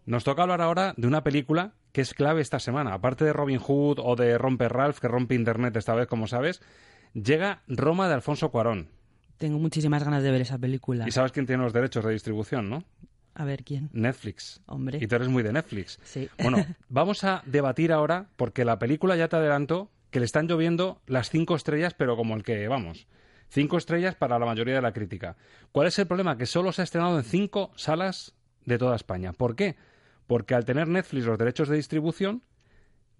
Nos 0.06 0.24
toca 0.24 0.44
hablar 0.44 0.62
ahora 0.62 0.94
de 0.98 1.08
una 1.08 1.24
película 1.24 1.74
que 1.92 2.02
es 2.02 2.14
clave 2.14 2.42
esta 2.42 2.60
semana. 2.60 2.94
Aparte 2.94 3.24
de 3.24 3.34
Robin 3.34 3.60
Hood 3.60 4.00
o 4.00 4.16
de 4.16 4.38
Romper 4.38 4.74
Ralph, 4.74 5.00
que 5.00 5.08
rompe 5.08 5.36
Internet 5.36 5.76
esta 5.76 5.96
vez, 5.96 6.08
como 6.08 6.28
sabes, 6.28 6.62
llega 7.14 7.62
Roma 7.68 8.08
de 8.08 8.16
Alfonso 8.16 8.52
Cuarón. 8.52 8.90
Tengo 9.38 9.60
muchísimas 9.60 10.04
ganas 10.04 10.24
de 10.24 10.32
ver 10.32 10.42
esa 10.42 10.58
película. 10.58 11.08
Y 11.08 11.12
sabes 11.12 11.32
quién 11.32 11.46
tiene 11.46 11.64
los 11.64 11.74
derechos 11.74 12.04
de 12.04 12.12
distribución, 12.12 12.70
¿no? 12.70 12.84
A 13.34 13.46
ver 13.46 13.64
quién. 13.64 13.90
Netflix. 13.94 14.62
Hombre. 14.66 15.00
Y 15.02 15.08
tú 15.08 15.16
eres 15.16 15.30
muy 15.30 15.42
de 15.42 15.54
Netflix. 15.54 16.00
Sí. 16.04 16.30
Bueno, 16.42 16.58
vamos 16.90 17.24
a 17.24 17.42
debatir 17.46 17.92
ahora, 17.92 18.28
porque 18.36 18.66
la 18.66 18.78
película 18.78 19.16
ya 19.16 19.30
te 19.30 19.38
adelanto 19.38 19.90
que 20.12 20.20
le 20.20 20.26
están 20.26 20.48
lloviendo 20.48 21.02
las 21.08 21.30
cinco 21.30 21.56
estrellas, 21.56 21.94
pero 21.96 22.16
como 22.16 22.36
el 22.36 22.44
que 22.44 22.68
vamos. 22.68 23.08
Cinco 23.52 23.78
estrellas 23.78 24.16
para 24.16 24.40
la 24.40 24.46
mayoría 24.46 24.76
de 24.76 24.82
la 24.82 24.94
crítica. 24.94 25.36
¿Cuál 25.74 25.88
es 25.88 26.00
el 26.00 26.08
problema? 26.08 26.38
Que 26.38 26.46
solo 26.46 26.72
se 26.72 26.82
ha 26.82 26.84
estrenado 26.86 27.18
en 27.18 27.26
cinco 27.26 27.74
salas 27.76 28.34
de 28.66 28.78
toda 28.78 28.96
España. 28.96 29.34
¿Por 29.34 29.58
qué? 29.58 29.76
Porque 30.26 30.56
al 30.56 30.64
tener 30.64 30.88
Netflix 30.88 31.26
los 31.26 31.38
derechos 31.38 31.68
de 31.68 31.76
distribución, 31.76 32.44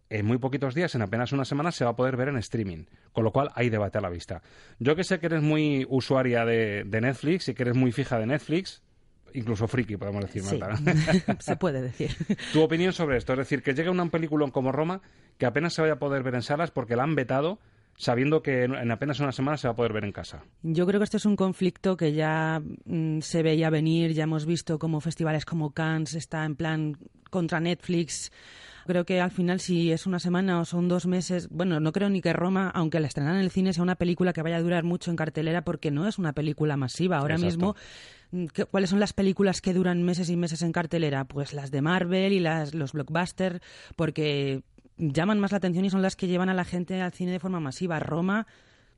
en 0.10 0.26
muy 0.26 0.38
poquitos 0.38 0.74
días, 0.74 0.96
en 0.96 1.02
apenas 1.02 1.34
una 1.34 1.44
semana, 1.44 1.74
se 1.74 1.84
va 1.84 1.92
a 1.92 1.96
poder 1.98 2.16
ver 2.16 2.30
en 2.30 2.38
streaming. 2.38 2.86
Con 3.12 3.26
lo 3.26 3.34
cual 3.34 3.52
hay 3.56 3.70
debate 3.70 3.98
a 3.98 4.02
la 4.02 4.10
vista. 4.10 4.42
Yo 4.80 4.96
que 4.96 5.04
sé 5.04 5.20
que 5.20 5.26
eres 5.26 5.42
muy 5.42 5.86
usuaria 5.90 6.46
de, 6.46 6.86
Netflix 6.90 7.50
y 7.50 7.54
que 7.54 7.64
eres 7.64 7.76
muy 7.76 7.92
fija 7.92 8.18
de 8.18 8.28
Netflix, 8.28 8.84
incluso 9.34 9.68
friki, 9.68 9.98
podemos 9.98 10.24
decir, 10.24 10.44
Marta. 10.44 10.78
se 11.40 11.58
puede 11.58 11.82
decir. 11.92 12.16
Tu 12.54 12.62
opinión 12.62 12.94
sobre 12.94 13.18
esto, 13.18 13.34
es 13.34 13.40
decir, 13.40 13.64
que 13.64 13.74
llegue 13.74 13.90
una 13.90 14.06
película 14.06 14.50
como 14.52 14.72
Roma 14.72 15.02
que 15.38 15.46
apenas 15.46 15.74
se 15.74 15.82
vaya 15.82 15.96
a 15.96 16.00
poder 16.00 16.24
ver 16.24 16.36
en 16.36 16.42
salas 16.42 16.72
porque 16.72 16.96
la 16.96 17.04
han 17.04 17.16
vetado 17.16 17.60
sabiendo 17.98 18.42
que 18.42 18.64
en 18.64 18.92
apenas 18.92 19.20
una 19.20 19.32
semana 19.32 19.58
se 19.58 19.68
va 19.68 19.74
a 19.74 19.76
poder 19.76 19.94
ver 19.94 20.06
en 20.06 20.12
casa. 20.12 20.44
Yo 20.64 20.86
creo 20.88 21.00
que 21.00 21.04
este 21.04 21.18
es 21.18 21.26
un 21.26 21.36
conflicto 21.36 21.98
que 21.98 22.14
ya 22.14 22.62
mm, 22.86 23.20
se 23.20 23.44
veía 23.44 23.70
venir, 23.70 24.14
ya 24.14 24.24
hemos 24.24 24.46
visto 24.46 24.80
como 24.80 25.02
festivales 25.02 25.46
como 25.46 25.72
Cannes 25.72 26.16
está 26.16 26.46
en 26.46 26.56
plan 26.56 26.98
contra 27.30 27.60
Netflix. 27.60 28.32
Creo 28.86 29.06
que 29.06 29.22
al 29.22 29.32
final, 29.32 29.60
si 29.60 29.92
es 29.92 30.06
una 30.06 30.20
semana 30.20 30.60
o 30.60 30.66
son 30.66 30.88
dos 30.88 31.06
meses, 31.06 31.48
bueno, 31.50 31.80
no 31.80 31.92
creo 31.92 32.10
ni 32.10 32.22
que 32.22 32.34
Roma, 32.34 32.72
aunque 32.74 33.00
la 33.00 33.08
estrenan 33.08 33.36
en 33.36 33.42
el 33.42 33.52
cine, 33.52 33.74
sea 33.74 33.84
una 33.84 33.96
película 33.96 34.34
que 34.34 34.42
vaya 34.42 34.58
a 34.58 34.62
durar 34.62 34.84
mucho 34.84 35.12
en 35.12 35.18
cartelera 35.18 35.64
porque 35.64 35.92
no 35.92 36.08
es 36.08 36.18
una 36.18 36.34
película 36.34 36.78
masiva. 36.78 37.18
Ahora 37.18 37.38
mismo, 37.38 37.76
mm, 38.32 38.46
¿cuáles 38.70 38.90
son 38.90 39.00
las 39.00 39.14
películas 39.14 39.62
que 39.62 39.74
duran 39.74 40.02
meses 40.04 40.30
y 40.30 40.36
meses 40.36 40.62
en 40.64 40.72
cartelera? 40.72 41.26
Pues 41.26 41.54
las 41.54 41.72
de 41.72 41.82
Marvel 41.82 42.34
y 42.34 42.40
las, 42.40 42.74
los 42.74 42.94
blockbusters, 42.94 43.62
porque 43.96 44.64
llaman 45.02 45.40
más 45.40 45.52
la 45.52 45.58
atención 45.58 45.84
y 45.84 45.90
son 45.90 46.02
las 46.02 46.16
que 46.16 46.28
llevan 46.28 46.50
a 46.50 46.54
la 46.54 46.64
gente 46.64 47.02
al 47.02 47.12
cine 47.12 47.32
de 47.32 47.40
forma 47.40 47.60
masiva. 47.60 48.00
Roma 48.00 48.48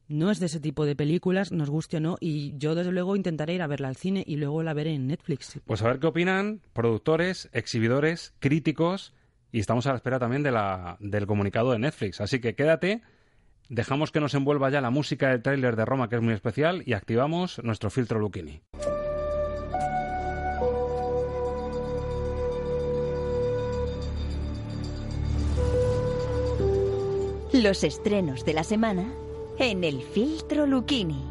no 0.07 0.29
es 0.29 0.39
de 0.39 0.47
ese 0.47 0.59
tipo 0.59 0.85
de 0.85 0.95
películas, 0.95 1.51
nos 1.51 1.69
guste 1.69 1.97
o 1.97 1.99
no, 2.01 2.17
y 2.19 2.57
yo 2.57 2.75
desde 2.75 2.91
luego 2.91 3.15
intentaré 3.15 3.53
ir 3.53 3.61
a 3.61 3.67
verla 3.67 3.87
al 3.87 3.95
cine 3.95 4.23
y 4.27 4.35
luego 4.35 4.61
la 4.61 4.73
veré 4.73 4.93
en 4.93 5.07
Netflix. 5.07 5.59
Pues 5.65 5.81
a 5.81 5.87
ver 5.87 5.99
qué 5.99 6.07
opinan 6.07 6.61
productores, 6.73 7.49
exhibidores, 7.53 8.33
críticos, 8.39 9.13
y 9.51 9.59
estamos 9.59 9.87
a 9.87 9.91
la 9.91 9.95
espera 9.95 10.19
también 10.19 10.43
del 10.43 11.27
comunicado 11.27 11.71
de 11.71 11.79
Netflix. 11.79 12.19
Así 12.19 12.39
que 12.41 12.53
quédate, 12.53 13.01
dejamos 13.69 14.11
que 14.11 14.19
nos 14.19 14.33
envuelva 14.33 14.69
ya 14.69 14.81
la 14.81 14.89
música 14.89 15.29
del 15.29 15.41
tráiler 15.41 15.75
de 15.75 15.85
Roma, 15.85 16.09
que 16.09 16.17
es 16.17 16.21
muy 16.21 16.33
especial, 16.33 16.83
y 16.85 16.93
activamos 16.93 17.63
nuestro 17.63 17.89
filtro 17.89 18.19
Lucchini. 18.19 18.61
Los 27.53 27.83
estrenos 27.83 28.45
de 28.45 28.53
la 28.53 28.63
semana 28.63 29.13
en 29.59 29.83
el 29.83 30.01
filtro 30.01 30.65
Lucchini. 30.65 31.23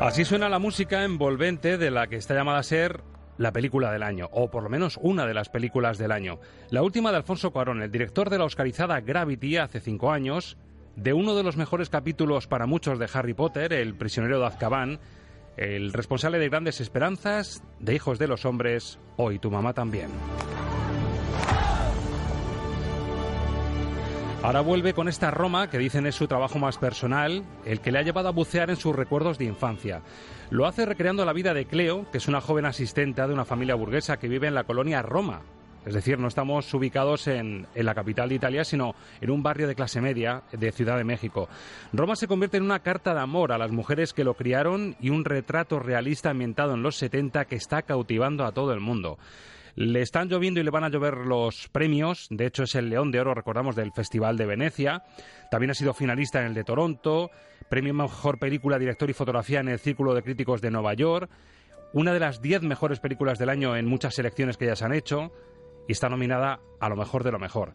Así 0.00 0.24
suena 0.24 0.48
la 0.48 0.58
música 0.58 1.04
envolvente 1.04 1.76
de 1.76 1.90
la 1.90 2.06
que 2.06 2.16
está 2.16 2.32
llamada 2.32 2.60
a 2.60 2.62
ser 2.62 3.02
la 3.36 3.52
película 3.52 3.92
del 3.92 4.02
año, 4.02 4.30
o 4.32 4.50
por 4.50 4.62
lo 4.62 4.70
menos 4.70 4.98
una 5.02 5.26
de 5.26 5.34
las 5.34 5.50
películas 5.50 5.98
del 5.98 6.10
año. 6.10 6.40
La 6.70 6.82
última 6.82 7.10
de 7.10 7.18
Alfonso 7.18 7.50
Cuarón, 7.50 7.82
el 7.82 7.92
director 7.92 8.30
de 8.30 8.38
la 8.38 8.44
oscarizada 8.44 9.02
Gravity 9.02 9.58
hace 9.58 9.80
cinco 9.80 10.12
años, 10.12 10.56
de 10.96 11.12
uno 11.12 11.34
de 11.34 11.42
los 11.42 11.58
mejores 11.58 11.90
capítulos 11.90 12.46
para 12.46 12.64
muchos 12.64 12.98
de 12.98 13.08
Harry 13.12 13.34
Potter, 13.34 13.74
El 13.74 13.94
prisionero 13.96 14.40
de 14.40 14.46
Azkaban, 14.46 14.98
el 15.56 15.92
responsable 15.92 16.38
de 16.38 16.48
Grandes 16.48 16.80
Esperanzas, 16.80 17.62
de 17.78 17.94
Hijos 17.94 18.18
de 18.18 18.28
los 18.28 18.44
Hombres, 18.44 18.98
hoy 19.16 19.38
tu 19.38 19.50
mamá 19.50 19.72
también. 19.72 20.10
Ahora 24.42 24.62
vuelve 24.62 24.94
con 24.94 25.06
esta 25.06 25.30
Roma, 25.30 25.68
que 25.68 25.76
dicen 25.76 26.06
es 26.06 26.14
su 26.14 26.26
trabajo 26.26 26.58
más 26.58 26.78
personal, 26.78 27.44
el 27.66 27.80
que 27.80 27.92
le 27.92 27.98
ha 27.98 28.02
llevado 28.02 28.28
a 28.28 28.32
bucear 28.32 28.70
en 28.70 28.76
sus 28.76 28.96
recuerdos 28.96 29.36
de 29.36 29.44
infancia. 29.44 30.00
Lo 30.48 30.66
hace 30.66 30.86
recreando 30.86 31.26
la 31.26 31.34
vida 31.34 31.52
de 31.52 31.66
Cleo, 31.66 32.10
que 32.10 32.18
es 32.18 32.26
una 32.26 32.40
joven 32.40 32.64
asistente 32.64 33.20
de 33.20 33.34
una 33.34 33.44
familia 33.44 33.74
burguesa 33.74 34.18
que 34.18 34.28
vive 34.28 34.48
en 34.48 34.54
la 34.54 34.64
colonia 34.64 35.02
Roma, 35.02 35.42
es 35.86 35.94
decir, 35.94 36.18
no 36.18 36.28
estamos 36.28 36.72
ubicados 36.74 37.26
en, 37.26 37.66
la 37.74 37.94
capital 37.94 38.28
de 38.28 38.34
Italia, 38.34 38.64
sino 38.64 38.94
en 39.20 39.30
un 39.30 39.42
barrio 39.42 39.66
de 39.66 39.74
clase 39.74 40.00
media 40.00 40.42
de 40.52 40.72
Ciudad 40.72 40.96
de 40.96 41.04
México. 41.04 41.48
Roma 41.92 42.16
se 42.16 42.28
convierte 42.28 42.58
en 42.58 42.64
una 42.64 42.80
carta 42.80 43.14
de 43.14 43.20
amor 43.20 43.52
a 43.52 43.58
las 43.58 43.70
mujeres 43.70 44.12
que 44.12 44.24
lo 44.24 44.34
criaron 44.34 44.96
y 45.00 45.10
un 45.10 45.24
retrato 45.24 45.78
realista 45.78 46.30
ambientado 46.30 46.74
en 46.74 46.82
los 46.82 46.96
70 46.96 47.46
que 47.46 47.56
está 47.56 47.82
cautivando 47.82 48.44
a 48.44 48.52
todo 48.52 48.72
el 48.72 48.80
mundo. 48.80 49.18
Le 49.76 50.02
están 50.02 50.28
lloviendo 50.28 50.60
y 50.60 50.64
le 50.64 50.70
van 50.70 50.84
a 50.84 50.90
llover 50.90 51.18
los 51.18 51.68
premios. 51.68 52.26
De 52.30 52.46
hecho, 52.46 52.64
es 52.64 52.74
el 52.74 52.90
León 52.90 53.10
de 53.10 53.20
Oro, 53.20 53.34
recordamos, 53.34 53.76
del 53.76 53.92
Festival 53.92 54.36
de 54.36 54.46
Venecia. 54.46 55.04
También 55.50 55.70
ha 55.70 55.74
sido 55.74 55.94
finalista 55.94 56.40
en 56.40 56.48
el 56.48 56.54
de 56.54 56.64
Toronto. 56.64 57.30
Premio 57.68 57.94
Mejor 57.94 58.38
Película, 58.38 58.78
Director 58.78 59.08
y 59.08 59.14
Fotografía 59.14 59.60
en 59.60 59.68
el 59.68 59.78
Círculo 59.78 60.12
de 60.12 60.22
Críticos 60.22 60.60
de 60.60 60.70
Nueva 60.70 60.94
York. 60.94 61.30
Una 61.92 62.12
de 62.12 62.20
las 62.20 62.42
diez 62.42 62.62
mejores 62.62 63.00
películas 63.00 63.38
del 63.38 63.48
año 63.48 63.76
en 63.76 63.86
muchas 63.86 64.14
selecciones 64.14 64.56
que 64.56 64.66
ya 64.66 64.76
se 64.76 64.84
han 64.84 64.92
hecho. 64.92 65.32
Y 65.88 65.92
está 65.92 66.08
nominada 66.08 66.60
a 66.80 66.88
lo 66.88 66.96
mejor 66.96 67.24
de 67.24 67.32
lo 67.32 67.38
mejor. 67.38 67.74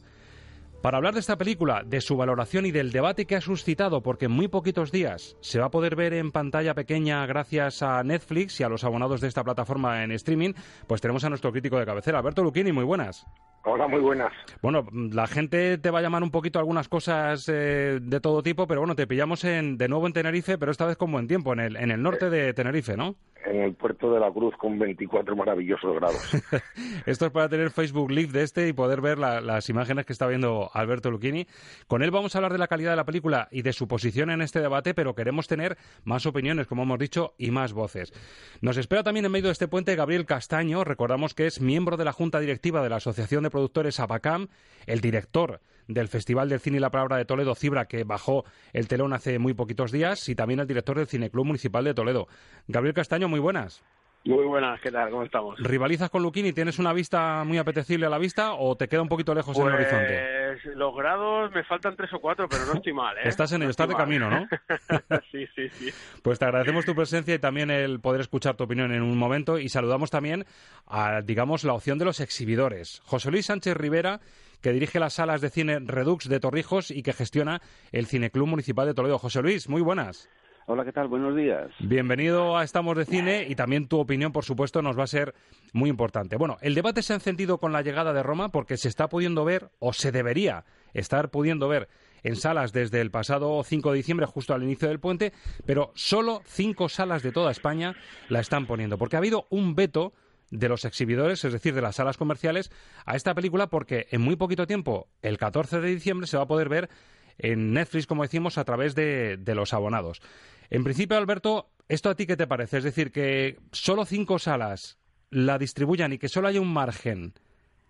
Para 0.85 0.97
hablar 0.97 1.15
de 1.15 1.19
esta 1.19 1.35
película, 1.35 1.81
de 1.83 1.99
su 1.99 2.15
valoración 2.15 2.67
y 2.67 2.71
del 2.71 2.91
debate 2.91 3.25
que 3.25 3.35
ha 3.35 3.41
suscitado, 3.41 4.03
porque 4.03 4.25
en 4.25 4.31
muy 4.31 4.47
poquitos 4.47 4.91
días 4.91 5.35
se 5.41 5.59
va 5.59 5.65
a 5.65 5.71
poder 5.71 5.95
ver 5.95 6.13
en 6.13 6.31
pantalla 6.31 6.75
pequeña 6.75 7.25
gracias 7.25 7.81
a 7.81 8.03
Netflix 8.03 8.59
y 8.59 8.63
a 8.63 8.69
los 8.69 8.83
abonados 8.83 9.19
de 9.19 9.27
esta 9.27 9.43
plataforma 9.43 10.03
en 10.03 10.11
streaming, 10.11 10.53
pues 10.85 11.01
tenemos 11.01 11.23
a 11.23 11.29
nuestro 11.29 11.51
crítico 11.51 11.79
de 11.79 11.87
cabecera, 11.87 12.19
Alberto 12.19 12.43
Luquini, 12.43 12.71
muy 12.71 12.83
buenas. 12.83 13.25
Hola, 13.63 13.87
muy 13.87 13.99
buenas. 13.99 14.31
Bueno, 14.61 14.85
la 14.91 15.25
gente 15.25 15.79
te 15.79 15.89
va 15.89 15.97
a 15.97 16.01
llamar 16.03 16.21
un 16.21 16.29
poquito 16.29 16.59
algunas 16.59 16.87
cosas 16.87 17.49
eh, 17.49 17.97
de 17.99 18.19
todo 18.19 18.43
tipo, 18.43 18.67
pero 18.67 18.81
bueno, 18.81 18.95
te 18.95 19.07
pillamos 19.07 19.43
en, 19.43 19.79
de 19.79 19.87
nuevo 19.87 20.05
en 20.05 20.13
Tenerife, 20.13 20.59
pero 20.59 20.71
esta 20.71 20.85
vez 20.85 20.97
con 20.97 21.11
buen 21.11 21.25
tiempo, 21.25 21.51
en 21.53 21.61
el, 21.61 21.77
en 21.77 21.89
el 21.89 22.03
norte 22.03 22.29
de 22.29 22.53
Tenerife, 22.53 22.95
¿no? 22.95 23.15
En 23.45 23.61
el 23.61 23.75
puerto 23.75 24.11
de 24.11 24.19
la 24.19 24.31
Cruz 24.31 24.55
con 24.57 24.79
24 24.79 25.35
maravillosos 25.35 25.95
grados. 25.95 26.33
Esto 27.05 27.27
es 27.27 27.31
para 27.31 27.47
tener 27.47 27.69
Facebook 27.69 28.11
Live 28.11 28.31
de 28.31 28.43
este 28.43 28.67
y 28.67 28.73
poder 28.73 29.01
ver 29.01 29.17
las 29.17 29.69
imágenes 29.69 30.05
que 30.05 30.13
está 30.13 30.27
viendo 30.27 30.69
Alberto 30.73 31.11
Lucchini. 31.11 31.47
Con 31.87 32.01
él 32.01 32.11
vamos 32.11 32.35
a 32.35 32.39
hablar 32.39 32.51
de 32.51 32.57
la 32.57 32.67
calidad 32.67 32.91
de 32.91 32.95
la 32.95 33.05
película 33.05 33.47
y 33.51 33.61
de 33.61 33.73
su 33.73 33.87
posición 33.87 34.29
en 34.29 34.41
este 34.41 34.61
debate, 34.61 34.93
pero 34.93 35.15
queremos 35.15 35.47
tener 35.47 35.77
más 36.03 36.25
opiniones, 36.25 36.67
como 36.67 36.83
hemos 36.83 36.99
dicho, 36.99 37.35
y 37.37 37.51
más 37.51 37.73
voces. 37.73 38.13
Nos 38.61 38.77
espera 38.77 39.03
también 39.03 39.25
en 39.25 39.31
medio 39.31 39.47
de 39.47 39.53
este 39.53 39.67
puente 39.67 39.95
Gabriel 39.95 40.25
Castaño, 40.25 40.83
recordamos 40.83 41.33
que 41.33 41.45
es 41.45 41.61
miembro 41.61 41.97
de 41.97 42.05
la 42.05 42.13
Junta 42.13 42.39
Directiva 42.39 42.81
de 42.81 42.89
la 42.89 42.97
Asociación 42.97 43.43
de 43.43 43.51
Productores 43.51 43.99
Abacam, 43.99 44.47
el 44.87 45.01
director 45.01 45.61
del 45.87 46.07
Festival 46.07 46.49
del 46.49 46.59
Cine 46.59 46.77
y 46.77 46.79
la 46.79 46.91
Palabra 46.91 47.17
de 47.17 47.25
Toledo, 47.25 47.55
Cibra, 47.55 47.85
que 47.85 48.03
bajó 48.03 48.45
el 48.73 48.87
telón 48.87 49.13
hace 49.13 49.39
muy 49.39 49.53
poquitos 49.53 49.91
días, 49.91 50.27
y 50.29 50.35
también 50.35 50.59
el 50.59 50.67
director 50.67 50.97
del 50.97 51.07
Cineclub 51.07 51.45
Municipal 51.45 51.83
de 51.83 51.93
Toledo. 51.93 52.27
Gabriel 52.67 52.93
Castaño, 52.93 53.27
muy 53.27 53.39
buenas. 53.39 53.83
Muy 54.27 54.43
buenas, 54.43 54.81
¿qué 54.81 54.91
tal? 54.91 55.11
¿Cómo 55.11 55.21
estamos? 55.21 55.59
¿Rivalizas 55.59 56.09
con 56.09 56.23
Luquini? 56.23 56.51
¿Tienes 56.51 56.79
una 56.79 56.93
vista 56.93 57.43
muy 57.43 57.59
apetecible 57.59 58.07
a 58.07 58.09
la 58.09 58.17
vista 58.17 58.53
o 58.53 58.75
te 58.75 58.87
queda 58.87 59.03
un 59.03 59.07
poquito 59.07 59.35
lejos 59.35 59.55
en 59.55 59.67
el 59.67 59.73
Pues, 59.75 59.93
horizonte? 59.93 60.75
Los 60.75 60.95
grados 60.95 61.51
me 61.51 61.63
faltan 61.63 61.95
tres 61.95 62.11
o 62.11 62.19
cuatro, 62.19 62.47
pero 62.49 62.65
no 62.65 62.73
estoy 62.73 62.91
mal, 62.91 63.15
¿eh? 63.19 63.21
Estás 63.25 63.51
en 63.51 63.57
ello, 63.57 63.65
No 63.65 63.69
estás 63.69 63.87
de 63.87 63.93
camino. 63.93 64.31
¿no? 64.31 64.47
sí, 65.31 65.45
sí, 65.55 65.69
sí. 65.69 65.91
Pues 66.23 66.39
te 66.39 66.45
agradecemos 66.45 66.85
tu 66.85 66.95
presencia 66.95 67.35
y 67.35 67.39
también 67.39 67.69
el 67.69 67.99
poder 67.99 68.21
escuchar 68.21 68.55
tu 68.55 68.63
opinión 68.63 68.91
en 68.91 69.03
un 69.03 69.15
momento 69.15 69.59
y 69.59 69.69
saludamos 69.69 70.09
también 70.09 70.45
a, 70.87 71.21
digamos, 71.21 71.63
la 71.63 71.73
opción 71.73 71.99
de 71.99 72.05
los 72.05 72.19
exhibidores. 72.19 73.03
José 73.05 73.29
Luis 73.29 73.45
Sánchez 73.45 73.77
Rivera, 73.77 74.21
que 74.65 74.73
dirige 74.73 74.99
las 74.99 75.13
salas 75.13 75.41
de 75.41 75.51
cine 75.51 75.77
Redux 75.77 76.27
de 76.27 76.39
Torrijos 76.39 76.89
y 76.89 77.03
que 77.03 77.13
gestiona 77.13 77.61
el 77.91 78.07
Cineclub 78.07 78.47
Municipal 78.47 78.87
de 78.87 78.95
Toledo. 78.95 79.19
José 79.19 79.43
Luis, 79.43 79.69
muy 79.69 79.83
buenas. 79.83 80.27
Hola, 80.65 80.83
¿qué 80.83 80.91
tal? 80.91 81.07
Buenos 81.07 81.35
días. 81.35 81.69
Bienvenido 81.81 82.57
a 82.57 82.63
Estamos 82.63 82.97
de 82.97 83.05
Cine 83.05 83.45
y 83.47 83.53
también 83.53 83.87
tu 83.87 83.99
opinión, 83.99 84.31
por 84.31 84.43
supuesto, 84.43 84.81
nos 84.81 84.97
va 84.97 85.03
a 85.03 85.07
ser 85.07 85.35
muy 85.73 85.91
importante. 85.91 86.35
Bueno, 86.35 86.57
el 86.61 86.73
debate 86.73 87.03
se 87.03 87.13
ha 87.13 87.17
encendido 87.17 87.59
con 87.59 87.73
la 87.73 87.83
llegada 87.83 88.11
de 88.11 88.23
Roma 88.23 88.49
porque 88.49 88.75
se 88.77 88.87
está 88.87 89.07
pudiendo 89.07 89.45
ver, 89.45 89.69
o 89.77 89.93
se 89.93 90.11
debería 90.11 90.65
estar 90.95 91.29
pudiendo 91.29 91.67
ver, 91.67 91.87
en 92.23 92.35
salas 92.35 92.73
desde 92.73 93.01
el 93.01 93.11
pasado 93.11 93.63
5 93.63 93.91
de 93.91 93.97
diciembre, 93.97 94.25
justo 94.25 94.55
al 94.55 94.63
inicio 94.63 94.87
del 94.87 94.99
puente, 94.99 95.31
pero 95.67 95.91
solo 95.93 96.41
cinco 96.43 96.89
salas 96.89 97.21
de 97.21 97.31
toda 97.31 97.51
España 97.51 97.95
la 98.29 98.39
están 98.39 98.65
poniendo, 98.65 98.97
porque 98.97 99.15
ha 99.15 99.19
habido 99.19 99.45
un 99.51 99.75
veto 99.75 100.13
de 100.51 100.69
los 100.69 100.85
exhibidores, 100.85 101.43
es 101.43 101.53
decir, 101.53 101.73
de 101.73 101.81
las 101.81 101.95
salas 101.95 102.17
comerciales, 102.17 102.71
a 103.05 103.15
esta 103.15 103.33
película 103.33 103.67
porque 103.67 104.07
en 104.11 104.21
muy 104.21 104.35
poquito 104.35 104.67
tiempo, 104.67 105.09
el 105.21 105.37
14 105.37 105.81
de 105.81 105.89
diciembre, 105.89 106.27
se 106.27 106.37
va 106.37 106.43
a 106.43 106.47
poder 106.47 106.69
ver 106.69 106.89
en 107.37 107.73
Netflix, 107.73 108.07
como 108.07 108.23
decimos, 108.23 108.57
a 108.57 108.63
través 108.63 108.95
de, 108.95 109.39
los 109.45 109.73
abonados. 109.73 110.21
En 110.69 110.83
principio, 110.83 111.17
Alberto, 111.17 111.69
¿esto 111.89 112.09
a 112.09 112.15
ti 112.15 112.25
qué 112.25 112.37
te 112.37 112.47
parece? 112.47 112.77
Es 112.77 112.83
decir, 112.83 113.11
que 113.11 113.59
solo 113.71 114.05
cinco 114.05 114.39
salas 114.39 114.97
la 115.29 115.57
distribuyan 115.57 116.13
y 116.13 116.17
que 116.17 116.29
solo 116.29 116.47
haya 116.47 116.61
un 116.61 116.71
margen 116.71 117.33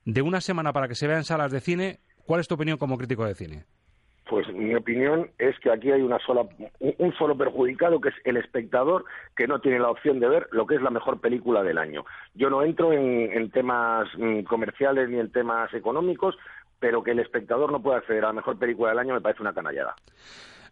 de 0.05 0.21
una 0.21 0.41
semana 0.41 0.73
para 0.73 0.87
que 0.87 0.95
se 0.95 1.07
vea 1.07 1.17
en 1.17 1.23
salas 1.23 1.51
de 1.51 1.61
cine, 1.61 1.99
¿cuál 2.25 2.41
es 2.41 2.47
tu 2.47 2.55
opinión 2.55 2.77
como 2.77 2.97
crítico 2.97 3.25
de 3.25 3.35
cine? 3.35 3.65
Pues 4.29 4.51
mi 4.53 4.73
opinión 4.73 5.29
es 5.37 5.57
que 5.59 5.71
aquí 5.71 5.91
hay 5.91 6.01
una 6.01 6.17
sola, 6.19 6.47
un 6.79 7.13
solo 7.13 7.37
perjudicado, 7.37 8.01
que 8.01 8.09
es 8.09 8.15
el 8.23 8.37
espectador, 8.37 9.05
que 9.35 9.47
no 9.47 9.59
tiene 9.59 9.79
la 9.79 9.89
opción 9.89 10.19
de 10.19 10.27
ver 10.27 10.47
lo 10.51 10.65
que 10.65 10.75
es 10.75 10.81
la 10.81 10.89
mejor 10.89 11.21
película 11.21 11.61
del 11.61 11.77
año. 11.77 12.05
Yo 12.33 12.49
no 12.49 12.63
entro 12.63 12.91
en, 12.91 13.31
en 13.31 13.51
temas 13.51 14.07
mm, 14.17 14.41
comerciales 14.41 15.09
ni 15.09 15.19
en 15.19 15.31
temas 15.31 15.71
económicos, 15.73 16.35
pero 16.79 17.03
que 17.03 17.11
el 17.11 17.19
espectador 17.19 17.71
no 17.71 17.81
pueda 17.81 17.99
acceder 17.99 18.23
a 18.25 18.27
la 18.27 18.33
mejor 18.33 18.57
película 18.57 18.89
del 18.89 18.99
año 18.99 19.13
me 19.13 19.21
parece 19.21 19.41
una 19.41 19.53
canallada. 19.53 19.95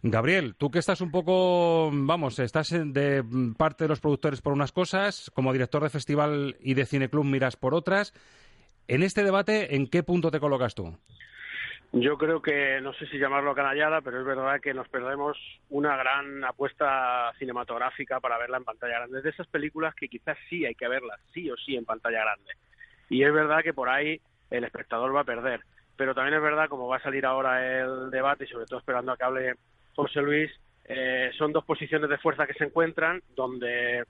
Gabriel, 0.06 0.54
tú 0.56 0.70
que 0.70 0.80
estás 0.80 1.00
un 1.00 1.10
poco, 1.10 1.90
vamos, 1.90 2.38
estás 2.38 2.68
de 2.70 3.22
mm, 3.22 3.54
parte 3.54 3.84
de 3.84 3.88
los 3.88 4.00
productores 4.00 4.42
por 4.42 4.52
unas 4.52 4.70
cosas, 4.70 5.30
como 5.32 5.52
director 5.52 5.82
de 5.82 5.90
festival 5.90 6.56
y 6.60 6.74
de 6.74 6.86
cineclub 6.86 7.24
miras 7.24 7.56
por 7.56 7.74
otras. 7.74 8.12
En 8.86 9.02
este 9.02 9.24
debate, 9.24 9.76
¿en 9.76 9.86
qué 9.86 10.02
punto 10.02 10.30
te 10.30 10.40
colocas 10.40 10.74
tú? 10.74 10.94
Yo 11.96 12.18
creo 12.18 12.42
que, 12.42 12.80
no 12.80 12.92
sé 12.94 13.06
si 13.06 13.18
llamarlo 13.18 13.54
canallada, 13.54 14.00
pero 14.00 14.18
es 14.18 14.26
verdad 14.26 14.60
que 14.60 14.74
nos 14.74 14.88
perdemos 14.88 15.38
una 15.70 15.96
gran 15.96 16.42
apuesta 16.42 17.32
cinematográfica 17.38 18.18
para 18.18 18.36
verla 18.36 18.56
en 18.56 18.64
pantalla 18.64 18.98
grande. 18.98 19.22
De 19.22 19.30
esas 19.30 19.46
películas 19.46 19.94
que 19.94 20.08
quizás 20.08 20.36
sí 20.48 20.66
hay 20.66 20.74
que 20.74 20.88
verlas, 20.88 21.20
sí 21.32 21.48
o 21.52 21.56
sí, 21.56 21.76
en 21.76 21.84
pantalla 21.84 22.22
grande. 22.22 22.50
Y 23.08 23.22
es 23.22 23.32
verdad 23.32 23.62
que 23.62 23.72
por 23.72 23.88
ahí 23.88 24.20
el 24.50 24.64
espectador 24.64 25.14
va 25.14 25.20
a 25.20 25.24
perder. 25.24 25.60
Pero 25.96 26.16
también 26.16 26.34
es 26.34 26.42
verdad, 26.42 26.68
como 26.68 26.88
va 26.88 26.96
a 26.96 27.02
salir 27.02 27.24
ahora 27.24 27.64
el 27.64 28.10
debate, 28.10 28.42
y 28.42 28.48
sobre 28.48 28.66
todo 28.66 28.80
esperando 28.80 29.12
a 29.12 29.16
que 29.16 29.24
hable 29.24 29.54
José 29.94 30.20
Luis, 30.20 30.50
eh, 30.86 31.30
son 31.38 31.52
dos 31.52 31.64
posiciones 31.64 32.10
de 32.10 32.18
fuerza 32.18 32.48
que 32.48 32.54
se 32.54 32.64
encuentran, 32.64 33.22
donde 33.36 34.02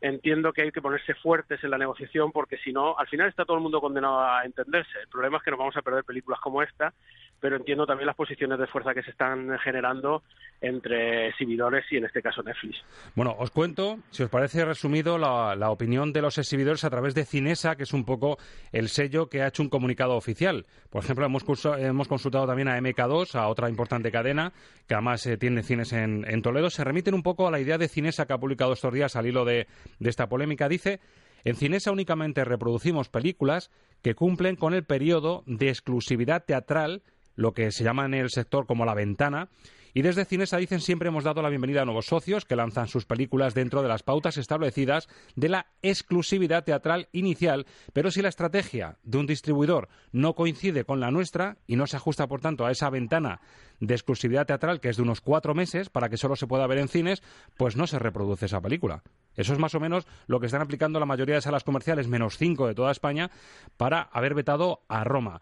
entiendo 0.00 0.52
que 0.52 0.62
hay 0.62 0.72
que 0.72 0.80
ponerse 0.82 1.14
fuertes 1.14 1.62
en 1.62 1.70
la 1.70 1.78
negociación 1.78 2.32
porque 2.32 2.56
si 2.58 2.72
no, 2.72 2.96
al 2.98 3.06
final 3.08 3.28
está 3.28 3.44
todo 3.44 3.56
el 3.56 3.62
mundo 3.62 3.80
condenado 3.80 4.20
a 4.20 4.44
entenderse. 4.44 4.98
El 5.02 5.08
problema 5.08 5.36
es 5.38 5.42
que 5.42 5.50
nos 5.50 5.58
vamos 5.58 5.76
a 5.76 5.82
perder 5.82 6.04
películas 6.04 6.40
como 6.40 6.62
esta, 6.62 6.92
pero 7.40 7.56
entiendo 7.56 7.86
también 7.86 8.06
las 8.06 8.16
posiciones 8.16 8.58
de 8.58 8.66
fuerza 8.66 8.92
que 8.94 9.02
se 9.02 9.10
están 9.10 9.58
generando 9.60 10.22
entre 10.60 11.28
exhibidores 11.28 11.84
y 11.90 11.96
en 11.96 12.04
este 12.04 12.20
caso 12.20 12.42
Netflix. 12.42 12.82
Bueno, 13.14 13.34
os 13.38 13.50
cuento, 13.50 13.98
si 14.10 14.22
os 14.22 14.28
parece 14.30 14.64
resumido, 14.64 15.16
la, 15.16 15.70
opinión 15.70 16.12
de 16.12 16.20
los 16.20 16.36
exhibidores 16.36 16.84
a 16.84 16.90
través 16.90 17.14
de 17.14 17.24
Cinesa, 17.24 17.76
que 17.76 17.84
es 17.84 17.92
un 17.94 18.04
poco 18.04 18.36
el 18.72 18.88
sello 18.88 19.28
que 19.28 19.40
ha 19.42 19.48
hecho 19.48 19.62
un 19.62 19.70
comunicado 19.70 20.16
oficial. 20.16 20.66
Por 20.90 21.02
ejemplo, 21.02 21.24
hemos, 21.24 21.44
curso- 21.44 21.76
hemos 21.78 22.08
consultado 22.08 22.46
también 22.46 22.68
a 22.68 22.78
MK2, 22.78 23.34
a 23.36 23.48
otra 23.48 23.70
importante 23.70 24.10
cadena, 24.12 24.52
que 24.86 24.94
además 24.94 25.24
eh, 25.26 25.38
tiene 25.38 25.62
cines 25.62 25.92
en, 25.94 26.24
en 26.28 26.42
Toledo. 26.42 26.68
Se 26.68 26.84
remiten 26.84 27.14
un 27.14 27.22
poco 27.22 27.48
a 27.48 27.50
la 27.50 27.60
idea 27.60 27.78
de 27.78 27.88
Cinesa 27.88 28.26
que 28.26 28.32
ha 28.34 28.38
publicado 28.38 28.72
estos 28.74 28.92
días 28.92 29.16
al 29.16 29.26
hilo 29.26 29.44
de, 29.46 29.66
de 29.98 30.10
esta 30.10 30.28
polémica. 30.28 30.68
Dice, 30.68 31.00
en 31.44 31.56
Cinesa 31.56 31.92
únicamente 31.92 32.44
reproducimos 32.44 33.08
películas 33.08 33.70
que 34.02 34.14
cumplen 34.14 34.56
con 34.56 34.74
el 34.74 34.84
periodo 34.84 35.42
de 35.46 35.68
exclusividad 35.68 36.44
teatral, 36.44 37.02
lo 37.34 37.52
que 37.52 37.70
se 37.70 37.84
llama 37.84 38.04
en 38.04 38.14
el 38.14 38.30
sector 38.30 38.66
como 38.66 38.84
la 38.84 38.94
ventana, 38.94 39.48
y 39.94 40.02
desde 40.02 40.24
Cinesa 40.24 40.56
dicen 40.56 40.80
siempre 40.80 41.08
hemos 41.08 41.24
dado 41.24 41.42
la 41.42 41.48
bienvenida 41.48 41.82
a 41.82 41.84
nuevos 41.84 42.06
socios 42.06 42.44
que 42.44 42.56
lanzan 42.56 42.88
sus 42.88 43.06
películas 43.06 43.54
dentro 43.54 43.82
de 43.82 43.88
las 43.88 44.02
pautas 44.02 44.36
establecidas 44.36 45.08
de 45.36 45.48
la 45.48 45.66
exclusividad 45.82 46.64
teatral 46.64 47.08
inicial, 47.12 47.66
pero 47.92 48.10
si 48.10 48.22
la 48.22 48.28
estrategia 48.28 48.98
de 49.02 49.18
un 49.18 49.26
distribuidor 49.26 49.88
no 50.12 50.34
coincide 50.34 50.84
con 50.84 51.00
la 51.00 51.10
nuestra 51.10 51.58
y 51.66 51.76
no 51.76 51.86
se 51.86 51.96
ajusta, 51.96 52.28
por 52.28 52.40
tanto, 52.40 52.66
a 52.66 52.70
esa 52.70 52.90
ventana 52.90 53.40
de 53.80 53.94
exclusividad 53.94 54.46
teatral 54.46 54.80
que 54.80 54.90
es 54.90 54.96
de 54.96 55.02
unos 55.02 55.20
cuatro 55.20 55.54
meses 55.54 55.88
para 55.88 56.08
que 56.08 56.16
solo 56.16 56.36
se 56.36 56.46
pueda 56.46 56.66
ver 56.66 56.78
en 56.78 56.88
cines, 56.88 57.22
pues 57.56 57.76
no 57.76 57.86
se 57.86 57.98
reproduce 57.98 58.46
esa 58.46 58.60
película. 58.60 59.02
Eso 59.34 59.52
es 59.52 59.58
más 59.58 59.74
o 59.74 59.80
menos 59.80 60.06
lo 60.26 60.40
que 60.40 60.46
están 60.46 60.62
aplicando 60.62 61.00
la 61.00 61.06
mayoría 61.06 61.36
de 61.36 61.40
salas 61.40 61.64
comerciales, 61.64 62.08
menos 62.08 62.36
cinco 62.36 62.66
de 62.66 62.74
toda 62.74 62.92
España, 62.92 63.30
para 63.76 64.02
haber 64.02 64.34
vetado 64.34 64.82
a 64.88 65.04
Roma. 65.04 65.40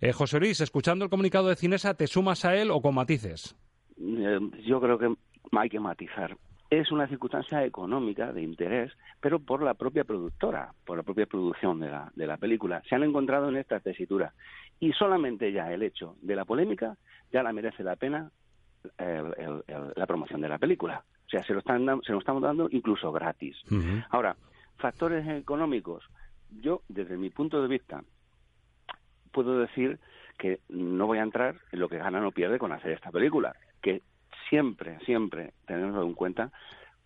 Eh, 0.00 0.12
José 0.12 0.38
Luis, 0.38 0.60
escuchando 0.60 1.04
el 1.04 1.10
comunicado 1.10 1.48
de 1.48 1.56
Cinesa, 1.56 1.94
¿te 1.94 2.06
sumas 2.06 2.44
a 2.44 2.54
él 2.54 2.70
o 2.70 2.80
con 2.80 2.94
matices? 2.94 3.56
Eh, 4.00 4.40
yo 4.64 4.80
creo 4.80 4.98
que 4.98 5.14
hay 5.52 5.68
que 5.68 5.80
matizar. 5.80 6.36
Es 6.70 6.92
una 6.92 7.08
circunstancia 7.08 7.64
económica 7.64 8.30
de 8.32 8.42
interés, 8.42 8.92
pero 9.20 9.38
por 9.38 9.62
la 9.62 9.72
propia 9.74 10.04
productora, 10.04 10.72
por 10.84 10.98
la 10.98 11.02
propia 11.02 11.24
producción 11.26 11.80
de 11.80 11.88
la, 11.88 12.12
de 12.14 12.26
la 12.26 12.36
película. 12.36 12.82
Se 12.88 12.94
han 12.94 13.02
encontrado 13.04 13.48
en 13.48 13.56
esta 13.56 13.80
tesitura. 13.80 14.34
Y 14.78 14.92
solamente 14.92 15.50
ya 15.50 15.72
el 15.72 15.82
hecho 15.82 16.16
de 16.20 16.36
la 16.36 16.44
polémica 16.44 16.96
ya 17.32 17.42
la 17.42 17.52
merece 17.52 17.82
la 17.82 17.96
pena 17.96 18.30
el- 18.98 19.34
el- 19.38 19.64
el- 19.66 19.92
la 19.96 20.06
promoción 20.06 20.40
de 20.40 20.48
la 20.48 20.58
película. 20.58 21.02
O 21.26 21.30
sea, 21.30 21.42
se 21.44 21.52
lo, 21.52 21.58
están, 21.60 21.84
se 22.02 22.12
lo 22.12 22.18
estamos 22.18 22.42
dando 22.42 22.68
incluso 22.70 23.10
gratis. 23.12 23.56
Ahora, 24.10 24.36
factores 24.76 25.26
económicos. 25.26 26.04
Yo, 26.60 26.82
desde 26.88 27.16
mi 27.16 27.30
punto 27.30 27.60
de 27.60 27.68
vista, 27.68 28.02
puedo 29.32 29.58
decir 29.58 29.98
que 30.38 30.60
no 30.68 31.06
voy 31.06 31.18
a 31.18 31.22
entrar 31.22 31.56
en 31.72 31.80
lo 31.80 31.88
que 31.88 31.98
gana 31.98 32.26
o 32.26 32.30
pierde 32.30 32.58
con 32.58 32.72
hacer 32.72 32.92
esta 32.92 33.10
película, 33.10 33.54
que 33.88 34.02
siempre, 34.48 34.98
siempre 35.04 35.52
tenemos 35.66 36.04
en 36.04 36.14
cuenta 36.14 36.50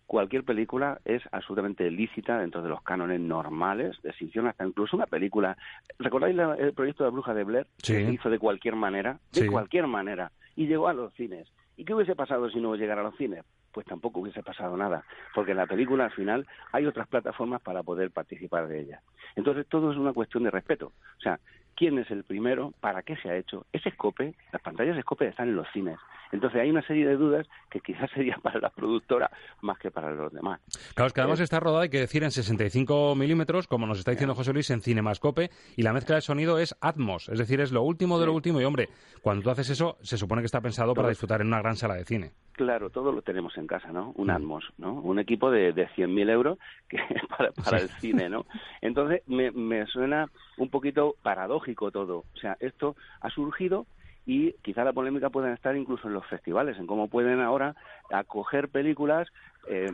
cualquier 0.05 0.43
película 0.43 0.99
es 1.05 1.21
absolutamente 1.31 1.89
lícita 1.89 2.37
dentro 2.39 2.61
de 2.61 2.69
los 2.69 2.81
cánones 2.83 3.19
normales 3.19 3.99
de 4.03 4.09
exhibición, 4.09 4.47
hasta 4.47 4.65
incluso 4.65 4.95
una 4.97 5.07
película. 5.07 5.57
¿Recordáis 5.97 6.35
la- 6.35 6.55
el 6.55 6.73
proyecto 6.73 7.03
de 7.03 7.09
la 7.09 7.13
Bruja 7.13 7.33
de 7.33 7.43
Blair? 7.43 7.67
Sí. 7.77 7.93
Que 7.93 8.05
se 8.05 8.11
hizo 8.13 8.29
de 8.29 8.37
cualquier 8.39 8.75
manera, 8.75 9.19
de 9.31 9.41
Sí. 9.41 9.47
cualquier 9.47 9.87
manera, 9.87 10.31
y 10.55 10.67
llegó 10.67 10.87
a 10.87 10.93
los 10.93 11.13
cines. 11.13 11.47
¿Y 11.77 11.85
qué 11.85 11.93
hubiese 11.95 12.15
pasado 12.15 12.49
si 12.49 12.59
no 12.59 12.75
llegara 12.75 13.01
a 13.01 13.05
los 13.05 13.15
cines? 13.17 13.43
Pues 13.71 13.87
tampoco 13.87 14.19
hubiese 14.19 14.43
pasado 14.43 14.77
nada, 14.77 15.03
porque 15.33 15.51
en 15.51 15.57
la 15.57 15.65
película 15.65 16.05
al 16.05 16.11
final 16.11 16.45
hay 16.71 16.85
otras 16.85 17.07
plataformas 17.07 17.61
para 17.61 17.81
poder 17.81 18.11
participar 18.11 18.67
de 18.67 18.81
ella. 18.81 19.01
Entonces 19.35 19.65
todo 19.67 19.91
es 19.91 19.97
una 19.97 20.13
cuestión 20.13 20.43
de 20.43 20.51
respeto. 20.51 20.91
O 21.17 21.21
sea, 21.21 21.39
¿quién 21.75 21.97
es 21.99 22.09
el 22.11 22.23
primero? 22.23 22.73
¿Para 22.79 23.01
qué 23.03 23.15
se 23.17 23.29
ha 23.29 23.35
hecho? 23.37 23.65
Ese 23.73 23.89
escope, 23.89 24.33
las 24.51 24.61
pantallas 24.61 24.95
de 24.95 24.99
escope 25.01 25.27
están 25.27 25.49
en 25.49 25.55
los 25.55 25.67
cines. 25.73 25.97
Entonces 26.31 26.59
hay 26.61 26.71
una 26.71 26.81
serie 26.87 27.05
de 27.07 27.15
dudas 27.15 27.47
que 27.69 27.79
quizás 27.79 28.09
sería 28.15 28.37
para 28.41 28.59
la 28.59 28.69
productora 28.69 29.29
más 29.61 29.77
que 29.77 29.91
para 29.91 30.11
los 30.11 30.33
demás. 30.33 30.59
Claro, 30.95 31.07
es 31.07 31.13
que 31.13 31.21
además 31.21 31.39
Eh, 31.39 31.43
está 31.43 31.59
rodada, 31.59 31.83
hay 31.83 31.89
que 31.89 31.99
decir, 31.99 32.23
en 32.23 32.31
65 32.31 33.15
milímetros, 33.15 33.67
como 33.67 33.85
nos 33.85 33.99
está 33.99 34.11
diciendo 34.11 34.33
José 34.35 34.53
Luis, 34.53 34.69
en 34.71 34.81
Cinemascope, 34.81 35.49
y 35.75 35.83
la 35.83 35.93
mezcla 35.93 36.15
de 36.15 36.21
sonido 36.21 36.57
es 36.57 36.75
Atmos, 36.81 37.29
es 37.29 37.37
decir, 37.37 37.59
es 37.61 37.71
lo 37.71 37.83
último 37.83 38.19
de 38.19 38.25
lo 38.25 38.33
último, 38.33 38.59
y 38.61 38.63
hombre, 38.63 38.89
cuando 39.21 39.43
tú 39.43 39.49
haces 39.51 39.69
eso, 39.69 39.97
se 40.01 40.17
supone 40.17 40.41
que 40.41 40.47
está 40.47 40.61
pensado 40.61 40.93
para 40.93 41.09
disfrutar 41.09 41.41
en 41.41 41.47
una 41.47 41.61
gran 41.61 41.75
sala 41.75 41.95
de 41.95 42.05
cine. 42.05 42.31
Claro, 42.53 42.89
todo 42.91 43.11
lo 43.11 43.21
tenemos 43.23 43.57
en 43.57 43.65
casa, 43.67 43.91
¿no? 43.91 44.13
Mm. 44.15 44.21
Un 44.21 44.29
Atmos, 44.31 44.63
¿no? 44.77 44.93
Un 44.93 45.19
equipo 45.19 45.49
de, 45.51 45.71
de 45.73 45.87
100.000 45.89 46.29
euros 46.29 46.57
que 46.87 46.97
para, 47.37 47.51
para 47.51 47.77
Sí. 47.79 47.83
el 47.83 47.89
cine, 47.99 48.29
¿no? 48.29 48.45
Entonces, 48.81 49.21
me, 49.27 49.51
me 49.51 49.85
suena 49.87 50.27
un 50.57 50.69
poquito 50.69 51.15
paradójico 51.23 51.62
todo. 51.91 52.23
O 52.33 52.37
sea, 52.39 52.57
esto 52.59 52.95
ha 53.21 53.29
surgido 53.29 53.85
y 54.25 54.53
quizá 54.61 54.83
la 54.83 54.93
polémica 54.93 55.29
pueda 55.29 55.53
estar 55.53 55.75
incluso 55.75 56.07
en 56.07 56.13
los 56.13 56.25
festivales, 56.27 56.77
en 56.77 56.87
cómo 56.87 57.09
pueden 57.09 57.41
ahora 57.41 57.75
acoger 58.11 58.69
películas, 58.69 59.27
eh, 59.67 59.91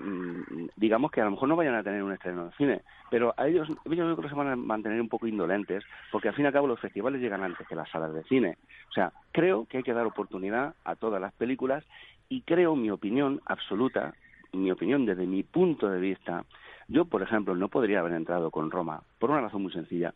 digamos 0.76 1.12
que 1.12 1.22
a 1.22 1.26
lo 1.26 1.32
mejor 1.32 1.50
no 1.50 1.56
vayan 1.56 1.76
a 1.76 1.84
tener 1.84 2.04
un 2.04 2.12
estreno 2.12 2.46
en 2.46 2.52
cine, 2.52 2.82
pero 3.10 3.34
a 3.38 3.48
ellos, 3.48 3.68
ellos 3.86 3.98
yo 4.08 4.16
creo 4.16 4.18
que 4.18 4.30
se 4.30 4.36
van 4.36 4.50
a 4.50 4.56
mantener 4.56 5.02
un 5.02 5.10
poco 5.10 5.28
indolentes, 5.28 5.84
porque 6.12 6.28
al 6.28 6.36
fin 6.36 6.46
y 6.46 6.48
al 6.48 6.54
cabo 6.54 6.68
los 6.68 6.80
festivales 6.80 7.22
llegan 7.22 7.44
antes 7.44 7.68
que 7.68 7.76
las 7.76 7.90
salas 7.90 8.14
de 8.14 8.24
cine. 8.24 8.58
O 8.90 8.94
sea, 8.94 9.12
creo 9.32 9.66
que 9.66 9.78
hay 9.78 9.84
que 9.84 9.94
dar 9.94 10.06
oportunidad 10.06 10.76
a 10.84 10.96
todas 10.96 11.22
las 11.22 11.34
películas 11.34 11.84
y 12.30 12.42
creo, 12.42 12.76
mi 12.76 12.92
opinión 12.92 13.42
absoluta, 13.46 14.14
mi 14.54 14.72
opinión 14.72 15.06
desde 15.06 15.26
mi 15.26 15.44
punto 15.44 15.90
de 15.90 16.00
vista, 16.00 16.46
yo, 16.88 17.06
por 17.06 17.22
ejemplo, 17.22 17.56
no 17.56 17.68
podría 17.68 18.00
haber 18.00 18.14
entrado 18.14 18.52
con 18.52 18.72
Roma, 18.72 19.02
por 19.20 19.32
una 19.32 19.42
razón 19.42 19.64
muy 19.64 19.72
sencilla. 19.72 20.14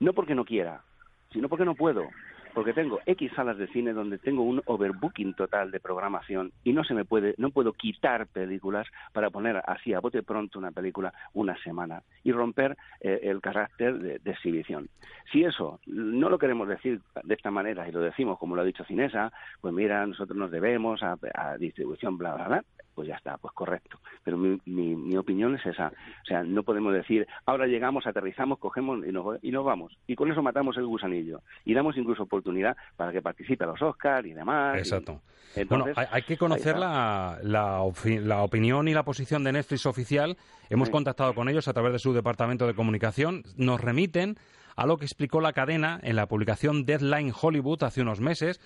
No 0.00 0.12
porque 0.12 0.34
no 0.34 0.44
quiera, 0.44 0.82
sino 1.32 1.48
porque 1.48 1.64
no 1.64 1.74
puedo. 1.74 2.08
Porque 2.54 2.72
tengo 2.72 2.98
X 3.06 3.30
salas 3.36 3.58
de 3.58 3.68
cine 3.68 3.92
donde 3.92 4.18
tengo 4.18 4.42
un 4.42 4.62
overbooking 4.64 5.34
total 5.34 5.70
de 5.70 5.80
programación 5.80 6.50
y 6.64 6.72
no 6.72 6.82
se 6.82 6.94
me 6.94 7.04
puede, 7.04 7.34
no 7.36 7.50
puedo 7.50 7.72
quitar 7.72 8.26
películas 8.26 8.86
para 9.12 9.30
poner 9.30 9.62
así 9.66 9.92
a 9.92 10.00
bote 10.00 10.22
pronto 10.22 10.58
una 10.58 10.72
película 10.72 11.12
una 11.34 11.56
semana 11.62 12.02
y 12.24 12.32
romper 12.32 12.76
eh, 13.00 13.20
el 13.22 13.40
carácter 13.40 13.98
de, 13.98 14.30
exhibición. 14.30 14.88
Si 15.30 15.44
eso 15.44 15.78
no 15.86 16.30
lo 16.30 16.38
queremos 16.38 16.68
decir 16.68 17.00
de 17.22 17.34
esta 17.34 17.50
manera 17.50 17.86
y 17.88 17.92
lo 17.92 18.00
decimos 18.00 18.38
como 18.38 18.56
lo 18.56 18.62
ha 18.62 18.64
dicho 18.64 18.84
Cinesa, 18.84 19.30
pues 19.60 19.74
mira, 19.74 20.04
nosotros 20.06 20.36
nos 20.36 20.50
debemos 20.50 21.02
a, 21.02 21.16
a 21.34 21.56
distribución, 21.58 22.16
bla, 22.18 22.34
bla, 22.34 22.48
bla, 22.48 22.64
pues 22.98 23.06
ya 23.06 23.14
está, 23.14 23.36
pues 23.38 23.54
correcto. 23.54 24.00
Pero 24.24 24.36
mi, 24.36 24.60
mi, 24.66 24.96
mi 24.96 25.16
opinión 25.16 25.54
es 25.54 25.64
esa. 25.64 25.92
O 26.22 26.26
sea, 26.26 26.42
no 26.42 26.64
podemos 26.64 26.92
decir, 26.92 27.28
ahora 27.46 27.68
llegamos, 27.68 28.08
aterrizamos, 28.08 28.58
cogemos 28.58 29.06
y 29.06 29.12
nos, 29.12 29.38
y 29.40 29.52
nos 29.52 29.64
vamos. 29.64 29.96
Y 30.08 30.16
con 30.16 30.32
eso 30.32 30.42
matamos 30.42 30.76
el 30.78 30.86
gusanillo. 30.86 31.42
Y 31.64 31.74
damos 31.74 31.96
incluso 31.96 32.24
oportunidad 32.24 32.76
para 32.96 33.12
que 33.12 33.22
participe 33.22 33.62
a 33.62 33.68
los 33.68 33.80
Oscars 33.80 34.26
y 34.26 34.32
demás. 34.34 34.76
Exacto. 34.78 35.20
Y- 35.54 35.60
entonces, 35.60 35.94
bueno, 35.94 36.00
hay, 36.00 36.06
hay 36.10 36.22
que 36.22 36.36
conocer 36.36 36.76
la, 36.76 37.38
la, 37.44 37.80
la 38.04 38.42
opinión 38.42 38.88
y 38.88 38.94
la 38.94 39.04
posición 39.04 39.44
de 39.44 39.52
Netflix 39.52 39.86
oficial. 39.86 40.36
Hemos 40.68 40.88
Sí. 40.88 40.92
contactado 40.92 41.34
con 41.36 41.48
ellos 41.48 41.68
a 41.68 41.72
través 41.72 41.92
de 41.92 42.00
su 42.00 42.12
departamento 42.12 42.66
de 42.66 42.74
comunicación. 42.74 43.44
Nos 43.56 43.80
remiten 43.80 44.38
a 44.74 44.86
lo 44.86 44.96
que 44.96 45.04
explicó 45.04 45.40
la 45.40 45.52
cadena 45.52 46.00
en 46.02 46.16
la 46.16 46.26
publicación 46.26 46.84
Deadline 46.84 47.32
Hollywood 47.40 47.84
hace 47.84 48.02
unos 48.02 48.20
meses. 48.20 48.60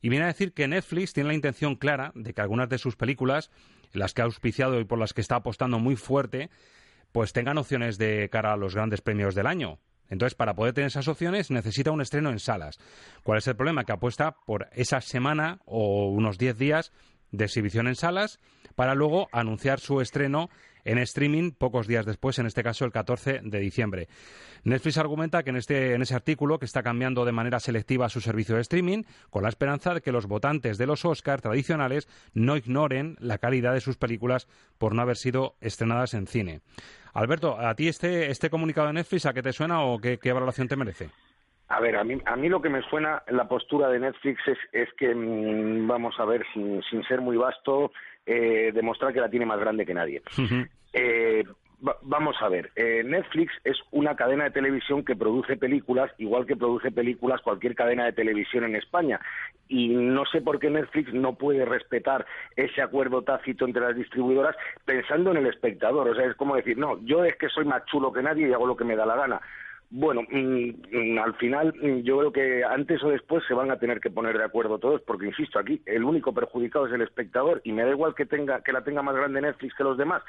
Y 0.00 0.10
viene 0.10 0.26
a 0.26 0.28
decir 0.28 0.52
que 0.52 0.68
Netflix 0.68 1.12
tiene 1.12 1.26
la 1.28 1.34
intención 1.34 1.74
clara 1.74 2.12
de 2.14 2.32
que 2.32 2.40
algunas 2.40 2.68
de 2.68 2.78
sus 2.78 2.94
películas, 2.94 3.50
las 3.92 4.14
que 4.14 4.22
ha 4.22 4.24
auspiciado 4.24 4.80
y 4.80 4.84
por 4.84 4.98
las 4.98 5.12
que 5.12 5.20
está 5.20 5.36
apostando 5.36 5.78
muy 5.78 5.96
fuerte, 5.96 6.50
pues 7.12 7.32
tengan 7.32 7.58
opciones 7.58 7.98
de 7.98 8.28
cara 8.30 8.52
a 8.52 8.56
los 8.56 8.74
grandes 8.74 9.00
premios 9.00 9.34
del 9.34 9.46
año. 9.46 9.78
Entonces, 10.08 10.34
para 10.34 10.54
poder 10.54 10.72
tener 10.72 10.88
esas 10.88 11.08
opciones, 11.08 11.50
necesita 11.50 11.90
un 11.90 12.00
estreno 12.00 12.30
en 12.30 12.38
salas. 12.38 12.78
¿Cuál 13.22 13.38
es 13.38 13.46
el 13.46 13.56
problema? 13.56 13.84
Que 13.84 13.92
apuesta 13.92 14.36
por 14.46 14.68
esa 14.72 15.00
semana 15.00 15.60
o 15.66 16.08
unos 16.08 16.38
10 16.38 16.56
días 16.56 16.92
de 17.30 17.44
exhibición 17.44 17.88
en 17.88 17.94
salas 17.94 18.38
para 18.74 18.94
luego 18.94 19.28
anunciar 19.32 19.80
su 19.80 20.00
estreno 20.00 20.48
en 20.84 20.98
streaming 20.98 21.52
pocos 21.52 21.86
días 21.86 22.06
después, 22.06 22.38
en 22.38 22.46
este 22.46 22.62
caso 22.62 22.84
el 22.84 22.92
14 22.92 23.40
de 23.42 23.60
diciembre. 23.60 24.08
Netflix 24.64 24.98
argumenta 24.98 25.42
que 25.42 25.50
en, 25.50 25.56
este, 25.56 25.94
en 25.94 26.02
ese 26.02 26.14
artículo 26.14 26.58
que 26.58 26.64
está 26.64 26.82
cambiando 26.82 27.24
de 27.24 27.32
manera 27.32 27.60
selectiva 27.60 28.08
su 28.08 28.20
servicio 28.20 28.54
de 28.54 28.62
streaming 28.62 29.02
con 29.30 29.42
la 29.42 29.48
esperanza 29.48 29.94
de 29.94 30.00
que 30.00 30.12
los 30.12 30.26
votantes 30.26 30.78
de 30.78 30.86
los 30.86 31.04
Oscar 31.04 31.40
tradicionales 31.40 32.08
no 32.34 32.56
ignoren 32.56 33.16
la 33.20 33.38
calidad 33.38 33.74
de 33.74 33.80
sus 33.80 33.96
películas 33.96 34.48
por 34.78 34.94
no 34.94 35.02
haber 35.02 35.16
sido 35.16 35.56
estrenadas 35.60 36.14
en 36.14 36.26
cine. 36.26 36.60
Alberto, 37.14 37.58
¿a 37.58 37.74
ti 37.74 37.88
este, 37.88 38.30
este 38.30 38.50
comunicado 38.50 38.88
de 38.88 38.94
Netflix 38.94 39.26
a 39.26 39.32
qué 39.32 39.42
te 39.42 39.52
suena 39.52 39.82
o 39.82 39.98
qué, 39.98 40.18
qué 40.18 40.32
valoración 40.32 40.68
te 40.68 40.76
merece? 40.76 41.10
A 41.68 41.80
ver, 41.80 41.96
a 41.96 42.04
mí, 42.04 42.18
a 42.24 42.34
mí 42.34 42.48
lo 42.48 42.62
que 42.62 42.70
me 42.70 42.80
suena 42.82 43.22
la 43.28 43.46
postura 43.46 43.88
de 43.88 44.00
Netflix 44.00 44.40
es, 44.46 44.58
es 44.72 44.88
que, 44.94 45.14
mm, 45.14 45.86
vamos 45.86 46.14
a 46.18 46.24
ver, 46.24 46.42
sin, 46.54 46.82
sin 46.84 47.04
ser 47.04 47.20
muy 47.20 47.36
vasto, 47.36 47.92
eh, 48.28 48.70
demostrar 48.74 49.12
que 49.12 49.20
la 49.20 49.30
tiene 49.30 49.46
más 49.46 49.58
grande 49.58 49.84
que 49.86 49.94
nadie. 49.94 50.22
Eh, 50.92 51.44
va- 51.86 51.96
vamos 52.02 52.36
a 52.40 52.48
ver, 52.48 52.70
eh, 52.76 53.02
Netflix 53.04 53.52
es 53.64 53.76
una 53.90 54.16
cadena 54.16 54.44
de 54.44 54.50
televisión 54.50 55.04
que 55.04 55.16
produce 55.16 55.56
películas, 55.56 56.10
igual 56.18 56.44
que 56.46 56.56
produce 56.56 56.90
películas 56.90 57.40
cualquier 57.42 57.74
cadena 57.74 58.04
de 58.04 58.12
televisión 58.12 58.64
en 58.64 58.76
España. 58.76 59.18
Y 59.68 59.88
no 59.88 60.24
sé 60.26 60.40
por 60.40 60.58
qué 60.58 60.70
Netflix 60.70 61.12
no 61.12 61.34
puede 61.36 61.64
respetar 61.64 62.26
ese 62.56 62.80
acuerdo 62.82 63.22
tácito 63.22 63.64
entre 63.64 63.82
las 63.82 63.96
distribuidoras 63.96 64.56
pensando 64.84 65.30
en 65.30 65.38
el 65.38 65.46
espectador. 65.46 66.08
O 66.08 66.14
sea, 66.14 66.26
es 66.26 66.36
como 66.36 66.56
decir, 66.56 66.78
no, 66.78 66.98
yo 67.04 67.24
es 67.24 67.36
que 67.36 67.48
soy 67.48 67.64
más 67.64 67.84
chulo 67.86 68.12
que 68.12 68.22
nadie 68.22 68.48
y 68.48 68.52
hago 68.52 68.66
lo 68.66 68.76
que 68.76 68.84
me 68.84 68.96
da 68.96 69.04
la 69.06 69.16
gana. 69.16 69.40
Bueno, 69.90 70.20
mm, 70.30 71.18
al 71.18 71.34
final 71.36 71.72
mm, 71.74 72.00
yo 72.02 72.18
creo 72.18 72.32
que 72.32 72.62
antes 72.62 73.02
o 73.02 73.08
después 73.08 73.42
se 73.48 73.54
van 73.54 73.70
a 73.70 73.78
tener 73.78 74.00
que 74.00 74.10
poner 74.10 74.36
de 74.36 74.44
acuerdo 74.44 74.78
todos, 74.78 75.00
porque 75.00 75.26
insisto, 75.26 75.58
aquí 75.58 75.80
el 75.86 76.04
único 76.04 76.34
perjudicado 76.34 76.86
es 76.86 76.92
el 76.92 77.00
espectador 77.00 77.62
y 77.64 77.72
me 77.72 77.84
da 77.84 77.90
igual 77.90 78.14
que 78.14 78.26
tenga 78.26 78.60
que 78.62 78.72
la 78.72 78.84
tenga 78.84 79.00
más 79.00 79.16
grande 79.16 79.40
Netflix 79.40 79.74
que 79.74 79.84
los 79.84 79.96
demás. 79.96 80.22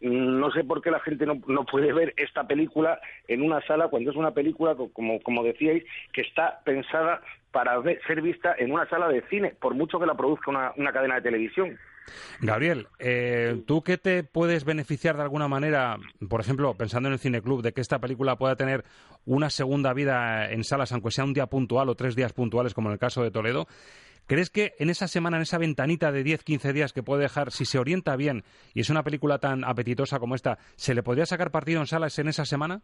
Mm, 0.00 0.40
No 0.40 0.50
sé 0.52 0.64
por 0.64 0.80
qué 0.80 0.90
la 0.90 1.00
gente 1.00 1.26
no, 1.26 1.34
no 1.46 1.66
puede 1.66 1.92
ver 1.92 2.14
esta 2.16 2.46
película 2.46 2.98
en 3.28 3.42
una 3.42 3.60
sala 3.66 3.88
cuando 3.88 4.10
es 4.10 4.16
una 4.16 4.30
película, 4.32 4.74
co- 4.76 4.90
como, 4.94 5.20
como 5.20 5.44
decíais, 5.44 5.84
que 6.12 6.22
está 6.22 6.60
pensada 6.64 7.20
para 7.50 7.82
ser 8.06 8.22
vista 8.22 8.54
en 8.58 8.72
una 8.72 8.88
sala 8.88 9.08
de 9.08 9.20
cine, 9.28 9.54
por 9.60 9.74
mucho 9.74 10.00
que 10.00 10.06
la 10.06 10.14
produzca 10.16 10.50
una, 10.50 10.72
una 10.76 10.90
cadena 10.90 11.16
de 11.16 11.20
televisión. 11.22 11.78
Gabriel, 12.40 12.88
eh, 12.98 13.62
¿tú 13.66 13.82
qué 13.82 13.98
te 13.98 14.24
puedes 14.24 14.64
beneficiar 14.64 15.16
de 15.16 15.22
alguna 15.22 15.48
manera, 15.48 15.98
por 16.28 16.40
ejemplo, 16.40 16.74
pensando 16.74 17.08
en 17.08 17.14
el 17.14 17.18
cineclub, 17.18 17.62
de 17.62 17.72
que 17.72 17.80
esta 17.80 17.98
película 18.00 18.36
pueda 18.36 18.56
tener 18.56 18.84
una 19.24 19.50
segunda 19.50 19.92
vida 19.92 20.50
en 20.50 20.64
salas, 20.64 20.92
aunque 20.92 21.10
sea 21.10 21.24
un 21.24 21.34
día 21.34 21.46
puntual 21.46 21.88
o 21.88 21.94
tres 21.94 22.16
días 22.16 22.32
puntuales, 22.32 22.74
como 22.74 22.88
en 22.88 22.94
el 22.94 22.98
caso 22.98 23.22
de 23.22 23.30
Toledo? 23.30 23.66
¿Crees 24.26 24.50
que 24.50 24.74
en 24.78 24.88
esa 24.88 25.08
semana, 25.08 25.36
en 25.36 25.42
esa 25.42 25.58
ventanita 25.58 26.12
de 26.12 26.24
10-15 26.24 26.72
días 26.72 26.92
que 26.92 27.02
puede 27.02 27.22
dejar, 27.22 27.50
si 27.50 27.64
se 27.64 27.78
orienta 27.78 28.16
bien 28.16 28.44
y 28.72 28.80
es 28.80 28.90
una 28.90 29.02
película 29.02 29.38
tan 29.38 29.64
apetitosa 29.64 30.20
como 30.20 30.34
esta, 30.34 30.58
¿se 30.76 30.94
le 30.94 31.02
podría 31.02 31.26
sacar 31.26 31.50
partido 31.50 31.80
en 31.80 31.86
salas 31.86 32.18
en 32.18 32.28
esa 32.28 32.44
semana? 32.44 32.82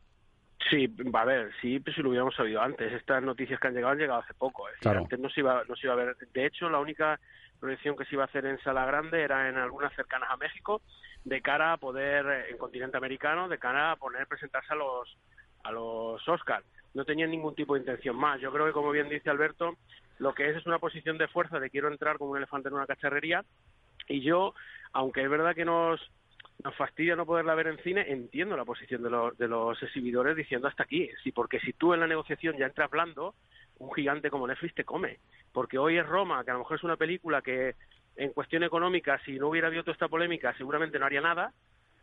Sí, 0.68 0.92
a 1.14 1.24
ver, 1.24 1.50
sí, 1.62 1.78
pues 1.78 1.94
si 1.94 2.02
lo 2.02 2.10
hubiéramos 2.10 2.34
sabido 2.34 2.60
antes. 2.60 2.92
Estas 2.92 3.22
noticias 3.22 3.58
que 3.60 3.68
han 3.68 3.74
llegado 3.74 3.92
han 3.92 3.98
llegado 3.98 4.20
hace 4.20 4.34
poco. 4.34 4.68
Es 4.68 4.74
decir, 4.74 4.82
Claro. 4.82 5.00
Antes 5.00 5.18
no 5.20 5.30
se, 5.30 5.40
iba, 5.40 5.62
no 5.68 5.76
se 5.76 5.86
iba 5.86 5.94
a 5.94 5.96
ver. 5.96 6.16
De 6.34 6.46
hecho, 6.46 6.68
la 6.68 6.80
única 6.80 7.18
proyección 7.58 7.96
que 7.96 8.04
se 8.04 8.14
iba 8.14 8.24
a 8.24 8.26
hacer 8.26 8.46
en 8.46 8.60
sala 8.60 8.86
grande 8.86 9.22
era 9.22 9.48
en 9.48 9.56
algunas 9.56 9.94
cercanas 9.94 10.30
a 10.30 10.36
México, 10.36 10.80
de 11.24 11.40
cara 11.42 11.72
a 11.72 11.76
poder, 11.76 12.26
eh, 12.26 12.50
en 12.50 12.58
continente 12.58 12.96
americano, 12.96 13.48
de 13.48 13.58
cara 13.58 13.92
a 13.92 13.96
poner 13.96 14.26
presentarse 14.26 14.72
a 14.72 14.76
los 14.76 15.16
a 15.64 15.72
los 15.72 16.26
Oscars. 16.28 16.64
No 16.94 17.04
tenían 17.04 17.30
ningún 17.30 17.54
tipo 17.54 17.74
de 17.74 17.80
intención 17.80 18.16
más. 18.16 18.40
Yo 18.40 18.52
creo 18.52 18.64
que, 18.66 18.72
como 18.72 18.90
bien 18.90 19.08
dice 19.08 19.28
Alberto, 19.28 19.76
lo 20.18 20.34
que 20.34 20.48
es 20.48 20.56
es 20.56 20.66
una 20.66 20.78
posición 20.78 21.18
de 21.18 21.28
fuerza 21.28 21.60
de 21.60 21.70
quiero 21.70 21.88
entrar 21.88 22.16
como 22.16 22.30
un 22.30 22.38
elefante 22.38 22.68
en 22.68 22.74
una 22.74 22.86
cacharrería. 22.86 23.44
Y 24.08 24.20
yo, 24.20 24.54
aunque 24.92 25.22
es 25.22 25.28
verdad 25.28 25.54
que 25.54 25.64
nos 25.64 26.00
nos 26.64 26.74
fastidia 26.74 27.14
no 27.14 27.24
poderla 27.24 27.54
ver 27.54 27.68
en 27.68 27.78
cine, 27.78 28.04
entiendo 28.08 28.56
la 28.56 28.64
posición 28.64 29.02
de 29.02 29.10
los, 29.10 29.38
de 29.38 29.46
los 29.46 29.80
exhibidores 29.82 30.36
diciendo 30.36 30.66
hasta 30.66 30.82
aquí. 30.82 31.08
Sí, 31.22 31.30
porque 31.30 31.60
si 31.60 31.72
tú 31.72 31.94
en 31.94 32.00
la 32.00 32.06
negociación 32.06 32.56
ya 32.56 32.66
entras 32.66 32.88
hablando, 32.90 33.34
un 33.78 33.92
gigante 33.92 34.30
como 34.30 34.46
Netflix 34.46 34.74
te 34.74 34.84
come. 34.84 35.18
Porque 35.52 35.78
hoy 35.78 35.98
es 35.98 36.06
Roma, 36.06 36.44
que 36.44 36.50
a 36.50 36.54
lo 36.54 36.60
mejor 36.60 36.76
es 36.76 36.84
una 36.84 36.96
película 36.96 37.42
que 37.42 37.74
en 38.16 38.32
cuestión 38.32 38.62
económica, 38.64 39.20
si 39.24 39.38
no 39.38 39.48
hubiera 39.48 39.68
habido 39.68 39.84
toda 39.84 39.92
esta 39.92 40.08
polémica, 40.08 40.54
seguramente 40.56 40.98
no 40.98 41.06
haría 41.06 41.20
nada, 41.20 41.52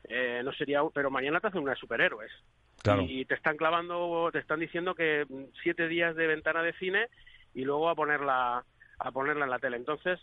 eh, 0.05 0.41
no 0.43 0.53
sería, 0.53 0.81
pero 0.93 1.11
mañana 1.11 1.39
te 1.39 1.47
hacen 1.47 1.61
unas 1.61 1.77
superhéroes. 1.77 2.31
Claro. 2.81 3.01
Y 3.01 3.25
te 3.25 3.35
están 3.35 3.57
clavando, 3.57 4.29
te 4.31 4.39
están 4.39 4.59
diciendo 4.59 4.95
que 4.95 5.25
mm, 5.27 5.45
siete 5.63 5.87
días 5.87 6.15
de 6.15 6.27
ventana 6.27 6.61
de 6.61 6.73
cine 6.73 7.07
y 7.53 7.63
luego 7.63 7.89
a 7.89 7.95
ponerla, 7.95 8.63
a 8.99 9.11
ponerla 9.11 9.45
en 9.45 9.51
la 9.51 9.59
tele. 9.59 9.77
Entonces, 9.77 10.19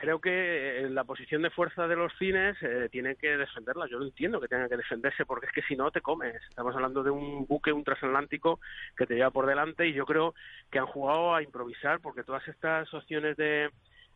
creo 0.00 0.20
que 0.20 0.78
eh, 0.78 0.90
la 0.90 1.04
posición 1.04 1.42
de 1.42 1.50
fuerza 1.50 1.88
de 1.88 1.96
los 1.96 2.12
cines 2.18 2.56
eh, 2.62 2.88
tiene 2.90 3.16
que 3.16 3.36
defenderla. 3.36 3.86
Yo 3.88 3.98
lo 3.98 4.06
entiendo 4.06 4.40
que 4.40 4.48
tenga 4.48 4.68
que 4.68 4.76
defenderse 4.76 5.26
porque 5.26 5.46
es 5.46 5.52
que 5.52 5.62
si 5.62 5.76
no 5.76 5.90
te 5.90 6.00
comes. 6.00 6.36
Estamos 6.48 6.74
hablando 6.74 7.02
de 7.02 7.10
un 7.10 7.46
buque, 7.46 7.72
un 7.72 7.84
transatlántico 7.84 8.60
que 8.96 9.06
te 9.06 9.14
lleva 9.14 9.30
por 9.30 9.46
delante 9.46 9.86
y 9.86 9.92
yo 9.92 10.06
creo 10.06 10.34
que 10.70 10.78
han 10.78 10.86
jugado 10.86 11.34
a 11.34 11.42
improvisar 11.42 12.00
porque 12.00 12.24
todas 12.24 12.46
estas 12.48 12.92
opciones 12.94 13.36
de, 13.36 13.70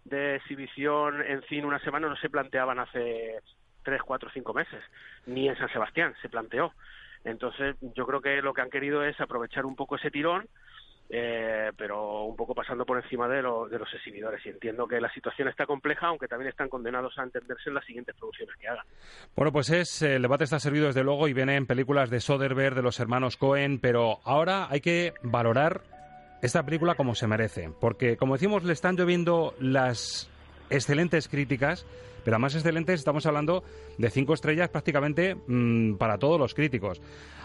de 0.05 0.37
exhibición 0.37 1.22
en 1.22 1.43
cine 1.43 1.66
una 1.66 1.80
semana 1.80 2.09
no 2.09 2.16
se 2.16 2.30
planteaban 2.30 2.78
hace 2.78 3.41
tres, 3.83 4.01
cuatro, 4.03 4.30
cinco 4.33 4.55
meses, 4.55 4.83
ni 5.26 5.49
en 5.49 5.57
San 5.57 5.72
Sebastián 5.72 6.14
se 6.22 6.28
planteó. 6.28 6.72
Entonces 7.24 7.76
yo 7.80 8.07
creo 8.07 8.20
que 8.20 8.43
lo 8.43 8.55
que 8.55 8.62
han 8.62 8.70
querido 8.70 9.05
es 9.05 9.20
aprovechar 9.20 9.66
un 9.66 9.76
poco 9.76 9.97
ese 9.97 10.11
tirón 10.11 10.49
eh, 11.14 11.70
pero 11.76 12.24
un 12.24 12.34
poco 12.34 12.54
pasando 12.54 12.86
por 12.86 12.96
encima 12.96 13.28
de, 13.28 13.36
de 13.36 13.42
los 13.42 13.94
exhibidores. 13.94 14.44
Y 14.46 14.48
entiendo 14.48 14.88
que 14.88 14.98
la 14.98 15.12
situación 15.12 15.46
está 15.46 15.66
compleja, 15.66 16.06
aunque 16.06 16.26
también 16.26 16.48
están 16.48 16.70
condenados 16.70 17.18
a 17.18 17.22
entenderse 17.22 17.68
en 17.68 17.74
las 17.74 17.84
siguientes 17.84 18.16
producciones 18.16 18.56
que 18.56 18.66
hagan. 18.66 18.86
Bueno, 19.36 19.52
pues 19.52 19.68
es 19.68 20.00
el 20.00 20.22
debate 20.22 20.44
está 20.44 20.58
servido 20.58 20.86
desde 20.86 21.04
luego 21.04 21.28
y 21.28 21.34
viene 21.34 21.56
en 21.56 21.66
películas 21.66 22.08
de 22.08 22.20
Soderbergh, 22.20 22.74
de 22.74 22.82
los 22.82 22.98
hermanos 22.98 23.36
Cohen, 23.36 23.78
pero 23.78 24.20
ahora 24.24 24.68
hay 24.70 24.80
que 24.80 25.12
valorar 25.22 25.82
esta 26.40 26.64
película 26.64 26.94
como 26.94 27.14
se 27.14 27.26
merece, 27.26 27.70
porque 27.78 28.16
como 28.16 28.32
decimos 28.32 28.64
le 28.64 28.72
están 28.72 28.96
lloviendo 28.96 29.54
las 29.60 30.30
excelentes 30.70 31.28
críticas, 31.28 31.84
pero 32.25 32.39
más 32.39 32.55
excelentes 32.55 33.01
estamos 33.01 33.27
hablando 33.27 33.62
de 33.99 34.11
cinco 34.11 34.35
estrellas 34.35 34.68
prácticamente 34.68 35.35
mm, 35.35 35.95
para 35.95 36.18
todos 36.18 36.39
los 36.39 36.55
críticos. 36.55 37.01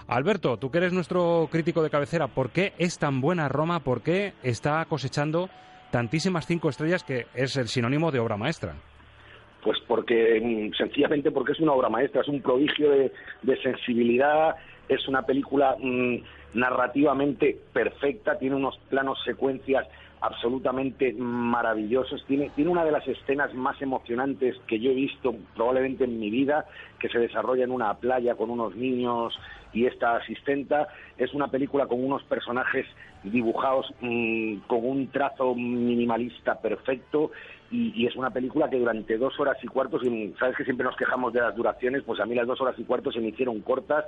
Alberto, 0.07 0.57
tú 0.57 0.71
que 0.71 0.77
eres 0.77 0.93
nuestro 0.93 1.49
crítico 1.51 1.83
de 1.83 1.89
cabecera, 1.89 2.27
¿por 2.27 2.51
qué 2.51 2.73
es 2.77 2.97
tan 2.97 3.19
buena 3.19 3.49
Roma? 3.49 3.81
¿Por 3.81 4.01
qué 4.01 4.33
está 4.41 4.85
cosechando 4.85 5.49
tantísimas 5.91 6.45
cinco 6.45 6.69
estrellas 6.69 7.03
que 7.03 7.27
es 7.33 7.57
el 7.57 7.67
sinónimo 7.67 8.11
de 8.11 8.19
obra 8.19 8.37
maestra? 8.37 8.75
Pues 9.63 9.77
porque, 9.85 10.39
mm, 10.41 10.75
sencillamente 10.77 11.31
porque 11.31 11.51
es 11.51 11.59
una 11.59 11.73
obra 11.73 11.89
maestra, 11.89 12.21
es 12.21 12.27
un 12.29 12.41
prodigio 12.41 12.89
de, 12.89 13.11
sensibilidad, 13.61 14.55
es 14.87 15.07
una 15.07 15.23
película 15.23 15.75
mm, 15.77 16.17
narrativamente 16.53 17.57
perfecta, 17.73 18.37
tiene 18.39 18.55
unos 18.55 18.77
planos 18.89 19.19
secuencias 19.25 19.85
absolutamente 20.21 21.13
maravillosos. 21.13 22.23
Tiene, 22.25 22.49
tiene 22.55 22.71
una 22.71 22.85
de 22.85 22.91
las 22.91 23.07
escenas 23.07 23.53
más 23.53 23.81
emocionantes 23.81 24.55
que 24.67 24.79
yo 24.79 24.91
he 24.91 24.95
visto 24.95 25.35
probablemente 25.55 26.05
en 26.05 26.19
mi 26.19 26.29
vida, 26.29 26.65
que 26.99 27.09
se 27.09 27.19
desarrolla 27.19 27.63
en 27.63 27.71
una 27.71 27.93
playa 27.95 28.35
con 28.35 28.49
unos 28.49 28.75
niños 28.75 29.37
y 29.73 29.85
esta 29.85 30.15
asistenta. 30.15 30.87
Es 31.17 31.33
una 31.33 31.49
película 31.49 31.85
con 31.87 32.03
unos 32.03 32.23
personajes 32.23 32.85
dibujados 33.23 33.93
mm, 34.01 34.59
con 34.67 34.85
un 34.85 35.07
trazo 35.07 35.53
minimalista 35.53 36.59
perfecto 36.59 37.31
y, 37.69 38.05
es 38.05 38.15
una 38.15 38.29
película 38.29 38.69
que 38.69 38.79
durante 38.79 39.17
dos 39.17 39.37
horas 39.39 39.57
y 39.61 39.67
cuartos, 39.67 40.01
y 40.05 40.33
sabes 40.39 40.55
que 40.55 40.63
siempre 40.63 40.85
nos 40.85 40.95
quejamos 40.95 41.33
de 41.33 41.41
las 41.41 41.53
duraciones, 41.53 42.03
pues 42.03 42.19
a 42.21 42.25
mí 42.25 42.33
las 42.33 42.47
dos 42.47 42.61
horas 42.61 42.75
y 42.77 42.83
cuartos 42.83 43.13
se 43.13 43.19
me 43.19 43.27
hicieron 43.27 43.59
cortas 43.59 44.05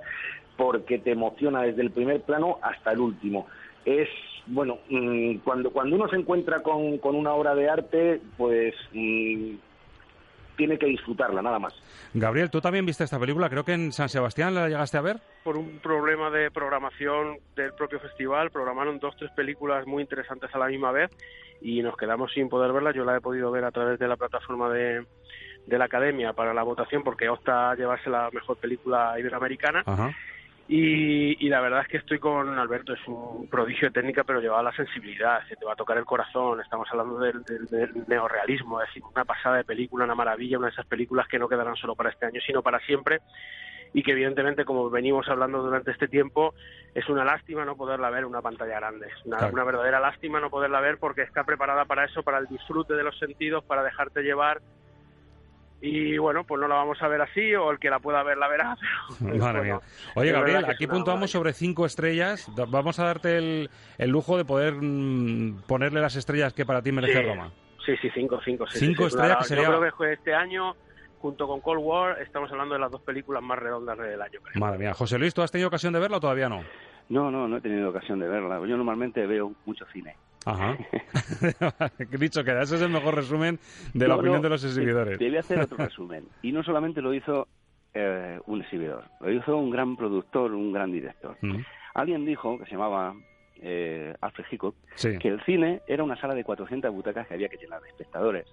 porque 0.55 0.97
te 0.99 1.11
emociona 1.11 1.63
desde 1.63 1.81
el 1.81 1.91
primer 1.91 2.21
plano 2.21 2.57
hasta 2.61 2.93
el 2.93 2.99
último 2.99 3.47
es 3.85 4.09
bueno 4.49 4.79
mm, 4.89 5.37
cuando 5.37 5.71
cuando 5.71 5.95
uno 5.95 6.07
se 6.09 6.15
encuentra 6.15 6.61
con, 6.61 6.97
con 6.97 7.15
una 7.15 7.33
obra 7.33 7.55
de 7.55 7.69
arte 7.69 8.21
pues 8.37 8.73
mm, 8.93 9.55
tiene 10.57 10.77
que 10.77 10.87
disfrutarla 10.87 11.41
nada 11.41 11.57
más. 11.57 11.73
Gabriel 12.13 12.49
tú 12.49 12.59
también 12.59 12.85
viste 12.85 13.03
esta 13.03 13.19
película 13.19 13.49
creo 13.49 13.63
que 13.63 13.73
en 13.73 13.91
San 13.91 14.09
Sebastián 14.09 14.55
la 14.55 14.67
llegaste 14.67 14.97
a 14.97 15.01
ver. 15.01 15.17
Por 15.43 15.55
un 15.55 15.79
problema 15.79 16.29
de 16.29 16.51
programación 16.51 17.37
del 17.55 17.73
propio 17.73 17.99
festival 17.99 18.51
programaron 18.51 18.99
dos 18.99 19.15
tres 19.17 19.31
películas 19.31 19.87
muy 19.87 20.03
interesantes 20.03 20.53
a 20.53 20.59
la 20.59 20.67
misma 20.67 20.91
vez 20.91 21.11
y 21.61 21.81
nos 21.81 21.95
quedamos 21.95 22.31
sin 22.33 22.49
poder 22.49 22.73
verla 22.73 22.91
yo 22.91 23.05
la 23.05 23.17
he 23.17 23.21
podido 23.21 23.51
ver 23.51 23.63
a 23.63 23.71
través 23.71 23.99
de 23.99 24.07
la 24.07 24.17
plataforma 24.17 24.69
de 24.69 25.05
de 25.65 25.77
la 25.77 25.85
academia 25.85 26.33
para 26.33 26.53
la 26.53 26.63
votación 26.63 27.03
porque 27.03 27.29
opta 27.29 27.71
a 27.71 27.75
llevarse 27.75 28.09
la 28.09 28.29
mejor 28.33 28.57
película 28.57 29.19
iberoamericana. 29.19 29.83
Ajá 29.85 30.11
y, 30.71 31.49
la 31.49 31.61
verdad 31.61 31.81
es 31.81 31.87
que 31.87 31.97
estoy 31.97 32.19
con 32.19 32.59
Alberto, 32.59 32.93
es 32.93 32.99
un 33.07 33.47
prodigio 33.49 33.87
de 33.87 33.93
técnica, 33.93 34.23
pero 34.23 34.39
lleva 34.39 34.61
la 34.61 34.71
sensibilidad, 34.71 35.39
se 35.47 35.55
te 35.55 35.65
va 35.65 35.73
a 35.73 35.75
tocar 35.75 35.97
el 35.97 36.05
corazón. 36.05 36.61
Estamos 36.61 36.87
hablando 36.91 37.17
del, 37.17 37.43
neorealismo, 38.07 38.79
es 38.79 38.87
decir, 38.89 39.01
una 39.11 39.25
pasada 39.25 39.57
de 39.57 39.63
película, 39.63 40.05
una 40.05 40.13
maravilla, 40.13 40.59
una 40.59 40.67
de 40.67 40.73
esas 40.73 40.85
películas 40.85 41.27
que 41.27 41.39
no 41.39 41.49
quedarán 41.49 41.75
solo 41.75 41.95
para 41.95 42.11
este 42.11 42.27
año, 42.27 42.39
sino 42.45 42.61
para 42.61 42.79
siempre. 42.81 43.21
Y 43.93 44.03
que 44.03 44.11
evidentemente, 44.11 44.63
como 44.63 44.91
venimos 44.91 45.27
hablando 45.27 45.63
durante 45.63 45.89
este 45.89 46.07
tiempo, 46.07 46.53
es 46.93 47.09
una 47.09 47.25
lástima 47.25 47.65
no 47.65 47.75
poderla 47.75 48.11
ver 48.11 48.19
en 48.19 48.29
una 48.29 48.43
pantalla 48.43 48.75
grande. 48.75 49.07
Es 49.07 49.25
una, 49.25 49.47
una 49.47 49.63
verdadera 49.63 49.99
lástima 49.99 50.39
no 50.39 50.51
poderla 50.51 50.81
ver 50.81 50.99
porque 50.99 51.23
está 51.23 51.45
preparada 51.45 51.85
para 51.85 52.05
eso, 52.05 52.21
para 52.21 52.37
el 52.37 52.45
disfrute 52.45 52.93
de 52.93 53.01
los 53.01 53.17
sentidos, 53.17 53.63
para 53.63 53.81
dejarte 53.81 54.21
llevar 54.21 54.61
y 55.81 56.17
bueno, 56.17 56.43
pues 56.43 56.59
no 56.59 56.67
la 56.67 56.75
vamos 56.75 57.01
a 57.01 57.07
ver 57.07 57.21
así 57.21 57.55
o 57.55 57.71
el 57.71 57.79
que 57.79 57.89
la 57.89 57.99
pueda 57.99 58.21
ver 58.23 58.37
la 58.37 58.47
verá. 58.47 58.77
Madre 59.19 59.61
mía. 59.61 59.79
Oye, 60.15 60.31
Gabriel, 60.31 60.65
aquí 60.65 60.87
puntuamos 60.87 61.31
sobre 61.31 61.53
cinco 61.53 61.85
estrellas. 61.85 62.49
Vamos 62.69 62.99
a 62.99 63.05
darte 63.05 63.37
el, 63.37 63.69
el 63.97 64.09
lujo 64.09 64.37
de 64.37 64.45
poder 64.45 64.75
mm, 64.75 65.61
ponerle 65.67 66.01
las 66.01 66.15
estrellas 66.15 66.53
que 66.53 66.65
para 66.65 66.81
ti 66.81 66.91
merece 66.91 67.21
Roma. 67.21 67.51
Sí, 67.85 67.95
sí, 68.01 68.09
cinco, 68.13 68.39
cinco. 68.43 68.67
cinco 68.67 69.07
estrellas 69.07 69.37
que 69.37 69.43
sería... 69.45 69.63
Yo 69.69 69.79
creo 69.79 69.97
que 69.97 70.13
este 70.13 70.33
año, 70.33 70.75
junto 71.19 71.47
con 71.47 71.61
Cold 71.61 71.81
War, 71.81 72.21
estamos 72.21 72.51
hablando 72.51 72.75
de 72.75 72.81
las 72.81 72.91
dos 72.91 73.01
películas 73.01 73.41
más 73.41 73.57
redondas 73.57 73.97
del 73.97 74.21
año. 74.21 74.39
Madre 74.55 74.77
mía. 74.77 74.93
José 74.93 75.17
Luis, 75.17 75.33
¿tú 75.33 75.41
has 75.41 75.51
tenido 75.51 75.69
ocasión 75.69 75.93
de 75.93 75.99
verla 75.99 76.17
o 76.17 76.19
todavía 76.19 76.49
no? 76.49 76.63
No, 77.07 77.31
no, 77.31 77.47
no 77.47 77.57
he 77.57 77.61
tenido 77.61 77.89
ocasión 77.89 78.19
de 78.19 78.27
verla. 78.27 78.59
Yo 78.59 78.77
normalmente 78.77 79.25
veo 79.25 79.53
mucho 79.65 79.85
cine. 79.91 80.15
Ajá. 80.45 80.77
Dicho 82.19 82.43
que 82.43 82.51
ese 82.61 82.75
es 82.75 82.81
el 82.81 82.89
mejor 82.89 83.15
resumen 83.15 83.59
de 83.93 84.07
la 84.07 84.15
opinión 84.15 84.41
de 84.41 84.49
los 84.49 84.63
exhibidores. 84.63 85.19
Debe 85.19 85.39
hacer 85.39 85.59
otro 85.59 85.77
resumen. 85.85 86.25
Y 86.41 86.51
no 86.51 86.63
solamente 86.63 87.01
lo 87.01 87.13
hizo 87.13 87.47
eh, 87.93 88.39
un 88.45 88.61
exhibidor, 88.61 89.03
lo 89.19 89.31
hizo 89.31 89.57
un 89.57 89.69
gran 89.69 89.95
productor, 89.95 90.53
un 90.53 90.71
gran 90.71 90.91
director. 90.91 91.37
Alguien 91.93 92.25
dijo, 92.25 92.57
que 92.59 92.65
se 92.65 92.71
llamaba 92.71 93.15
eh, 93.61 94.15
Alfred 94.21 94.45
Hitchcock, 94.51 94.75
que 94.95 95.27
el 95.27 95.43
cine 95.43 95.81
era 95.87 96.03
una 96.03 96.19
sala 96.19 96.33
de 96.33 96.43
400 96.43 96.91
butacas 96.93 97.27
que 97.27 97.33
había 97.33 97.49
que 97.49 97.57
llenar 97.57 97.81
de 97.81 97.89
espectadores. 97.89 98.47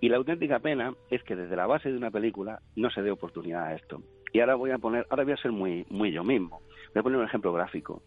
Y 0.00 0.08
la 0.08 0.18
auténtica 0.18 0.58
pena 0.58 0.94
es 1.10 1.22
que 1.22 1.36
desde 1.36 1.56
la 1.56 1.66
base 1.66 1.90
de 1.90 1.96
una 1.96 2.10
película 2.10 2.60
no 2.74 2.90
se 2.90 3.02
dé 3.02 3.10
oportunidad 3.10 3.64
a 3.64 3.74
esto. 3.74 4.02
Y 4.32 4.40
ahora 4.40 4.54
voy 4.54 4.70
a 4.70 4.78
poner, 4.78 5.06
ahora 5.08 5.24
voy 5.24 5.32
a 5.32 5.38
ser 5.38 5.52
muy, 5.52 5.86
muy 5.88 6.12
yo 6.12 6.22
mismo. 6.22 6.60
Voy 6.94 7.00
a 7.00 7.02
poner 7.02 7.18
un 7.18 7.24
ejemplo 7.24 7.52
gráfico. 7.52 8.02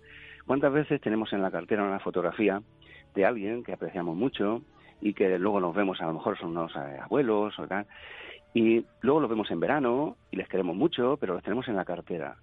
¿Cuántas 0.46 0.72
veces 0.72 1.02
tenemos 1.02 1.32
en 1.34 1.42
la 1.42 1.52
cartera 1.52 1.84
una 1.84 2.00
fotografía 2.00 2.62
de 3.16 3.26
alguien 3.26 3.64
que 3.64 3.74
apreciamos 3.74 4.16
mucho 4.16 4.62
y 5.02 5.14
que 5.14 5.40
luego 5.40 5.60
nos 5.60 5.76
vemos, 5.76 6.02
a 6.02 6.06
lo 6.06 6.14
mejor 6.14 6.38
son 6.38 6.52
unos 6.52 6.76
eh, 6.76 7.00
abuelos 7.02 7.58
o 7.58 7.68
tal, 7.68 7.86
y 8.54 8.86
luego 9.02 9.22
los 9.22 9.30
vemos 9.30 9.50
en 9.52 9.60
verano 9.60 10.18
y 10.32 10.38
les 10.38 10.48
queremos 10.48 10.76
mucho, 10.76 11.18
pero 11.18 11.36
los 11.36 11.44
tenemos 11.44 11.68
en 11.68 11.76
la 11.76 11.86
cartera. 11.86 12.36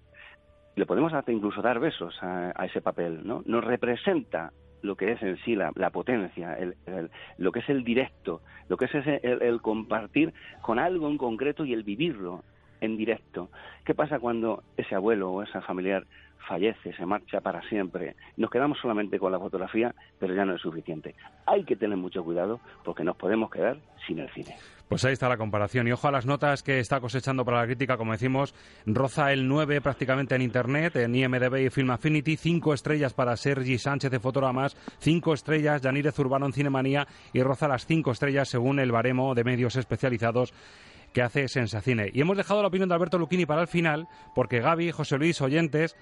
Le 0.75 0.85
podemos 0.85 1.11
incluso 1.27 1.61
dar 1.61 1.79
besos 1.79 2.15
a, 2.21 2.65
ese 2.65 2.81
papel, 2.81 3.25
¿no? 3.25 3.41
Nos 3.45 3.63
representa 3.63 4.51
lo 4.83 4.95
que 4.95 5.13
es 5.13 5.21
en 5.23 5.37
sí 5.37 5.55
la, 5.55 5.71
potencia, 5.89 6.53
el, 6.53 6.75
lo 7.37 7.51
que 7.51 7.59
es 7.59 7.69
el 7.69 7.83
directo, 7.83 8.41
lo 8.69 8.77
que 8.77 8.85
es 8.85 8.91
el, 8.93 9.61
compartir 9.61 10.33
con 10.61 10.77
algo 10.77 11.09
en 11.09 11.17
concreto 11.17 11.65
y 11.65 11.73
el 11.73 11.83
vivirlo 11.83 12.43
en 12.79 12.95
directo. 12.95 13.49
¿Qué 13.83 13.95
pasa 13.95 14.19
cuando 14.19 14.63
ese 14.77 14.93
abuelo 14.93 15.31
o 15.31 15.41
esa 15.41 15.61
familiar 15.61 16.05
fallece, 16.47 16.93
se 16.93 17.05
marcha 17.05 17.41
para 17.41 17.61
siempre. 17.69 18.15
Nos 18.35 18.49
quedamos 18.49 18.77
solamente 18.79 19.19
con 19.19 19.31
la 19.31 19.39
fotografía, 19.39 19.93
pero 20.19 20.33
ya 20.33 20.45
no 20.45 20.55
es 20.55 20.61
suficiente. 20.61 21.15
Hay 21.45 21.63
que 21.63 21.75
tener 21.75 21.97
mucho 21.97 22.23
cuidado 22.23 22.59
porque 22.83 23.03
nos 23.03 23.15
podemos 23.15 23.49
quedar 23.51 23.77
sin 24.05 24.19
el 24.19 24.29
cine. 24.31 24.55
Pues 24.87 25.03
ahí 25.03 25.13
está 25.13 25.27
la 25.27 25.37
comparación. 25.37 25.87
Y 25.87 25.91
ojo 25.91 26.07
a 26.07 26.11
las 26.11 26.25
notas 26.25 26.63
que 26.63 26.79
está 26.79 27.01
cosechando 27.01 27.43
para 27.43 27.59
la 27.59 27.65
crítica, 27.65 27.97
como 27.97 28.13
decimos, 28.13 28.55
roza 28.85 29.33
el 29.33 29.47
9 29.47 29.81
prácticamente 29.81 30.35
en 30.35 30.41
Internet, 30.41 30.95
en 30.95 31.13
IMDB 31.13 31.65
y 31.65 31.69
Film 31.69 31.91
Affinity, 31.91 32.37
5 32.37 32.73
estrellas 32.73 33.13
para 33.13 33.35
Sergi 33.35 33.77
Sánchez 33.77 34.11
de 34.11 34.19
Fotogramas, 34.19 34.77
5 34.99 35.33
estrellas 35.33 35.81
Yanire 35.81 36.13
Zurbano 36.13 36.45
en 36.45 36.53
Cinemanía 36.53 37.05
y 37.33 37.43
roza 37.43 37.67
las 37.67 37.85
5 37.85 38.11
estrellas 38.11 38.47
según 38.47 38.79
el 38.79 38.93
baremo 38.93 39.35
de 39.35 39.43
medios 39.43 39.75
especializados 39.75 40.53
que 41.13 41.21
hace 41.21 41.47
Sensacine. 41.47 42.09
Y 42.13 42.21
hemos 42.21 42.37
dejado 42.37 42.61
la 42.61 42.67
opinión 42.67 42.87
de 42.87 42.95
Alberto 42.95 43.17
Lucchini 43.17 43.45
para 43.45 43.61
el 43.61 43.67
final, 43.67 44.07
porque 44.35 44.61
Gaby, 44.61 44.91
José 44.91 45.17
Luis, 45.17 45.41
oyentes, 45.41 45.97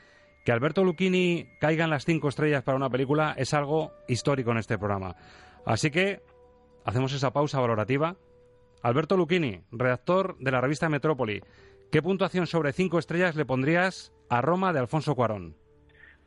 que 0.45 0.51
Alberto 0.51 0.83
Lucchini 0.83 1.47
caiga 1.59 1.85
en 1.85 1.89
las 1.89 2.05
cinco 2.05 2.29
estrellas 2.29 2.63
para 2.63 2.77
una 2.77 2.89
película 2.89 3.33
es 3.35 3.53
algo 3.55 3.91
histórico 4.07 4.51
en 4.51 4.59
este 4.59 4.77
programa. 4.77 5.15
Así 5.65 5.89
que 5.89 6.21
hacemos 6.85 7.11
esa 7.13 7.33
pausa 7.33 7.59
valorativa. 7.59 8.15
Alberto 8.83 9.17
Lucchini, 9.17 9.61
redactor 9.71 10.37
de 10.37 10.51
la 10.51 10.61
revista 10.61 10.87
Metrópoli, 10.87 11.41
¿qué 11.91 12.03
puntuación 12.03 12.45
sobre 12.45 12.73
cinco 12.73 12.99
estrellas 12.99 13.35
le 13.35 13.45
pondrías 13.45 14.13
a 14.29 14.41
Roma 14.41 14.71
de 14.71 14.79
Alfonso 14.79 15.15
Cuarón? 15.15 15.55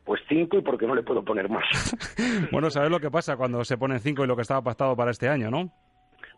Pues 0.04 0.20
cinco 0.28 0.58
y 0.58 0.62
porque 0.62 0.88
no 0.88 0.96
le 0.96 1.04
puedo 1.04 1.24
poner 1.24 1.48
más. 1.48 1.94
bueno, 2.50 2.70
¿sabes 2.70 2.90
lo 2.90 2.98
que 2.98 3.12
pasa 3.12 3.36
cuando 3.36 3.62
se 3.64 3.78
ponen 3.78 4.00
cinco 4.00 4.24
y 4.24 4.26
lo 4.26 4.34
que 4.34 4.42
estaba 4.42 4.62
pactado 4.62 4.96
para 4.96 5.12
este 5.12 5.28
año, 5.28 5.48
no? 5.48 5.72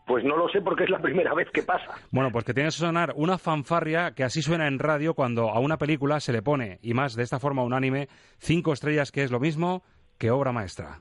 Pues 0.07 0.25
no 0.25 0.37
lo 0.37 0.49
sé 0.49 0.61
porque 0.61 0.85
es 0.85 0.91
la 0.91 1.01
primera 1.01 1.35
vez 1.35 1.49
que 1.53 1.63
pasa. 1.63 1.87
Bueno, 2.11 2.31
pues 2.33 2.45
que 2.45 2.55
tiene 2.55 2.69
que 2.69 2.73
sonar 2.73 3.13
una 3.17 3.39
fanfarria 3.39 4.13
que 4.13 4.25
así 4.25 4.43
suena 4.43 4.67
en 4.67 4.79
radio 4.79 5.15
cuando 5.15 5.51
a 5.51 5.61
una 5.61 5.79
película 5.79 6.21
se 6.21 6.33
le 6.33 6.43
pone, 6.43 6.79
y 6.83 6.95
más 6.95 7.15
de 7.15 7.23
esta 7.23 7.39
forma 7.39 7.63
unánime, 7.63 8.09
cinco 8.39 8.73
estrellas 8.73 9.13
que 9.13 9.23
es 9.23 9.31
lo 9.31 9.41
mismo 9.41 9.83
que 10.19 10.31
obra 10.31 10.53
maestra. 10.53 11.01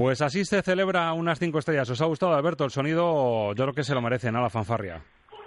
Pues 0.00 0.22
así 0.22 0.46
se 0.46 0.62
celebra 0.62 1.12
unas 1.12 1.38
cinco 1.38 1.58
estrellas. 1.58 1.90
¿Os 1.90 2.00
ha 2.00 2.06
gustado, 2.06 2.34
Alberto? 2.34 2.64
El 2.64 2.70
sonido 2.70 3.52
yo 3.52 3.64
creo 3.64 3.74
que 3.74 3.84
se 3.84 3.92
lo 3.94 4.00
merece, 4.00 4.32
¿no? 4.32 4.40
La 4.40 4.48
fanfarria. 4.48 5.02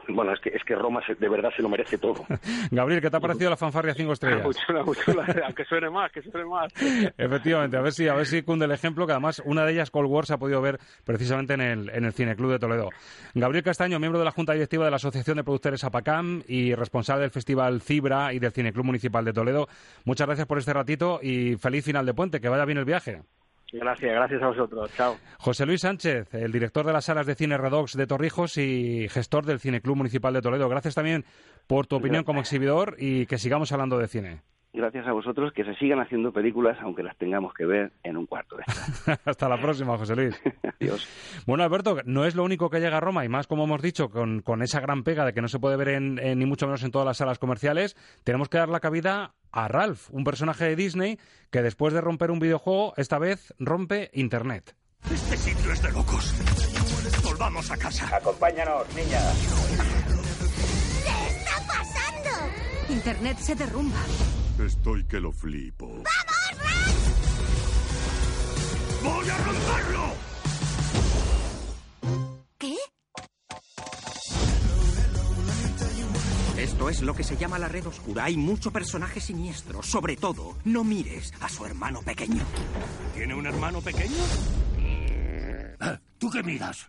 Bueno, 0.10 0.32
es 0.32 0.40
que, 0.42 0.50
es 0.50 0.64
que 0.64 0.76
Roma 0.76 1.02
se- 1.08 1.16
de 1.16 1.28
verdad 1.28 1.50
se 1.56 1.64
lo 1.64 1.70
merece 1.70 1.98
todo. 1.98 2.24
Gabriel, 2.70 3.02
¿qué 3.02 3.10
te 3.10 3.18
ha 3.18 3.20
parecido 3.20 3.50
la 3.50 3.58
fanfarria 3.58 3.96
cinco 3.96 4.14
estrellas? 4.14 4.46
Que 5.56 5.66
suene 5.66 5.90
más, 5.90 6.12
que 6.12 6.22
suene 6.22 6.46
más. 6.46 6.72
Efectivamente, 7.18 7.78
a 7.78 7.82
ver 7.82 7.94
si 7.94 8.08
a 8.08 8.14
ver 8.14 8.28
si 8.28 8.44
cunde 8.44 8.66
el 8.66 8.72
ejemplo, 8.74 9.08
que 9.08 9.14
además 9.14 9.42
una 9.44 9.66
de 9.66 9.72
ellas, 9.72 9.90
Cold 9.90 10.08
War, 10.08 10.28
se 10.28 10.36
ha 10.36 10.38
podido 10.38 10.62
ver 10.62 10.78
precisamente 11.04 11.56
en 11.56 11.62
el, 11.62 11.90
en 11.90 12.06
el 12.06 12.14
Cineclub 12.14 12.52
de 12.52 12.60
Toledo. 12.60 12.90
Gabriel 13.34 13.64
Castaño, 13.64 13.98
miembro 14.00 14.20
de 14.20 14.26
la 14.26 14.32
Junta 14.32 14.54
Directiva 14.54 14.86
de 14.86 14.92
la 14.92 14.98
Asociación 14.98 15.38
de 15.38 15.44
Productores 15.44 15.84
APACAM 15.84 16.44
y 16.48 16.76
responsable 16.76 17.22
del 17.22 17.32
Festival 17.32 17.82
Cibra 17.82 18.34
y 18.34 18.38
del 18.38 18.52
Cineclub 18.52 18.86
Municipal 18.86 19.26
de 19.26 19.34
Toledo, 19.34 19.68
muchas 20.06 20.28
gracias 20.28 20.46
por 20.46 20.60
este 20.60 20.74
ratito 20.74 21.22
y 21.24 21.56
feliz 21.56 21.84
final 21.84 22.06
de 22.06 22.14
puente, 22.14 22.40
que 22.40 22.50
vaya 22.50 22.66
bien 22.66 22.78
el 22.78 22.86
viaje. 22.86 23.22
Gracias, 23.74 24.12
gracias 24.14 24.42
a 24.42 24.48
vosotros. 24.48 24.92
Chao. 24.96 25.16
José 25.40 25.66
Luis 25.66 25.82
Sánchez, 25.82 26.34
el 26.36 26.52
director 26.52 26.86
de 26.86 26.94
las 26.94 27.06
salas 27.06 27.26
de 27.26 27.36
cine 27.36 27.58
Redox 27.58 27.98
de 27.98 28.08
Torrijos 28.08 28.58
y 28.58 29.08
gestor 29.10 29.46
del 29.46 29.60
Cineclub 29.60 29.96
Municipal 29.98 30.34
de 30.34 30.42
Toledo. 30.42 30.70
Gracias 30.70 30.96
también 30.96 31.26
por 31.68 31.88
tu 31.88 31.96
opinión 31.96 32.24
como 32.24 32.40
exhibidor 32.40 32.96
y 33.00 33.26
que 33.26 33.38
sigamos 33.38 33.72
hablando 33.72 33.98
de 33.98 34.08
cine. 34.08 34.42
Gracias 34.76 35.06
a 35.06 35.12
vosotros 35.12 35.54
que 35.54 35.64
se 35.64 35.76
sigan 35.76 36.00
haciendo 36.00 36.32
películas 36.34 36.78
aunque 36.82 37.04
las 37.04 37.16
tengamos 37.18 37.54
que 37.54 37.64
ver 37.64 37.92
en 38.04 38.18
un 38.18 38.26
cuarto 38.26 38.58
de 38.58 38.64
hora. 38.64 39.20
Hasta 39.26 39.48
la 39.48 39.62
próxima, 39.62 39.96
José 40.00 40.16
Luis. 40.16 40.42
Adiós. 40.82 41.08
Bueno, 41.46 41.64
Alberto, 41.64 41.98
no 42.06 42.26
es 42.26 42.34
lo 42.36 42.44
único 42.44 42.72
que 42.72 42.80
llega 42.80 42.98
a 42.98 43.00
Roma 43.00 43.24
y 43.24 43.30
más, 43.30 43.46
como 43.46 43.66
hemos 43.66 43.84
dicho, 43.84 44.10
con, 44.10 44.42
con 44.42 44.64
esa 44.64 44.80
gran 44.80 45.04
pega 45.04 45.26
de 45.26 45.34
que 45.34 45.42
no 45.42 45.48
se 45.48 45.60
puede 45.60 45.78
ver 45.78 45.90
en, 45.90 46.18
en- 46.18 46.40
ni 46.40 46.46
mucho 46.48 46.66
menos 46.66 46.84
en 46.84 46.90
todas 46.90 47.06
las 47.06 47.18
salas 47.18 47.38
comerciales, 47.38 47.96
tenemos 48.24 48.50
que 48.50 48.58
dar 48.58 48.70
la 48.70 48.80
cabida 48.80 49.36
a 49.54 49.68
Ralph, 49.68 50.10
un 50.10 50.24
personaje 50.24 50.66
de 50.66 50.76
Disney 50.76 51.20
que 51.52 51.62
después 51.62 51.94
de 51.94 52.02
romper 52.02 52.32
un 52.32 52.40
videojuego, 52.40 52.94
esta 52.98 53.20
vez 53.20 53.54
rompe 53.60 54.10
Internet. 54.14 54.76
Este 55.10 55.38
sitio 55.38 55.72
es 55.72 55.82
de 55.82 55.92
locos. 55.92 56.34
Volvamos 57.24 57.70
a 57.72 57.78
casa. 57.78 58.16
Acompáñanos, 58.16 58.88
niña. 58.96 59.20
¿Qué 61.04 61.36
está 61.36 61.68
pasando? 61.68 62.30
Internet 62.90 63.38
se 63.38 63.56
derrumba. 63.56 64.00
Estoy 64.66 65.06
que 65.06 65.20
lo 65.20 65.32
flipo. 65.32 66.04
¡Voy 69.04 69.30
a 69.30 69.38
romperlo! 69.38 70.33
Es 76.94 77.02
lo 77.02 77.16
que 77.16 77.24
se 77.24 77.38
llama 77.38 77.58
la 77.58 77.68
red 77.68 77.88
oscura. 77.88 78.26
Hay 78.26 78.38
mucho 78.38 78.70
personaje 78.72 79.20
siniestro. 79.20 79.82
Sobre 79.82 80.16
todo, 80.16 80.56
no 80.64 80.84
mires 80.84 81.34
a 81.42 81.50
su 81.50 81.66
hermano 81.66 82.02
pequeño. 82.04 82.44
¿Tiene 83.16 83.34
un 83.34 83.48
hermano 83.48 83.82
pequeño? 83.82 84.24
Ah, 85.80 86.00
¿Tú 86.20 86.30
qué 86.30 86.44
miras? 86.44 86.88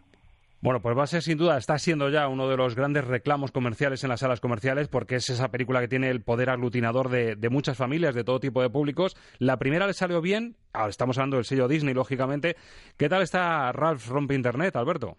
Bueno, 0.61 0.81
pues 0.81 0.97
va 0.97 1.05
a 1.05 1.07
ser 1.07 1.23
sin 1.23 1.37
duda, 1.37 1.59
está 1.59 1.79
siendo 1.79 2.09
ya 2.09 2.29
uno 2.29 2.49
de 2.49 2.57
los 2.57 2.75
grandes 2.75 3.05
reclamos 3.05 3.53
comerciales 3.53 4.03
en 4.03 4.09
las 4.09 4.21
salas 4.21 4.41
comerciales 4.41 4.89
porque 4.89 5.17
es 5.17 5.29
esa 5.29 5.51
película 5.51 5.81
que 5.81 5.89
tiene 5.89 6.09
el 6.09 6.23
poder 6.23 6.49
aglutinador 6.49 7.11
de, 7.11 7.37
de 7.37 7.49
muchas 7.51 7.77
familias, 7.77 8.15
de 8.15 8.25
todo 8.25 8.41
tipo 8.41 8.63
de 8.63 8.71
públicos. 8.71 9.17
La 9.39 9.59
primera 9.59 9.87
le 9.87 9.95
salió 9.95 10.21
bien, 10.21 10.57
ahora 10.73 10.91
estamos 10.91 11.19
hablando 11.19 11.37
del 11.37 11.45
sello 11.45 11.69
Disney, 11.69 11.93
lógicamente. 11.93 12.57
¿Qué 12.97 13.11
tal 13.11 13.23
está 13.23 13.73
Ralph 13.73 14.07
Rompe 14.09 14.35
Internet, 14.35 14.77
Alberto? 14.77 15.17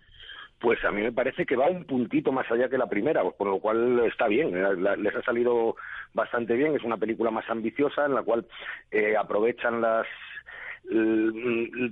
Pues 0.59 0.83
a 0.85 0.91
mí 0.91 1.01
me 1.01 1.11
parece 1.11 1.45
que 1.45 1.55
va 1.55 1.69
un 1.69 1.83
puntito 1.83 2.31
más 2.31 2.49
allá 2.49 2.69
que 2.69 2.77
la 2.77 2.87
primera, 2.87 3.23
por 3.23 3.47
lo 3.47 3.59
cual 3.59 3.99
está 4.05 4.27
bien, 4.27 4.55
eh, 4.55 4.97
les 4.97 5.15
ha 5.15 5.21
salido 5.21 5.75
bastante 6.13 6.55
bien, 6.55 6.75
es 6.75 6.83
una 6.83 6.97
película 6.97 7.29
más 7.29 7.49
ambiciosa 7.49 8.05
en 8.05 8.15
la 8.15 8.23
cual 8.23 8.45
eh, 8.89 9.15
aprovechan 9.17 9.81
las 9.81 10.07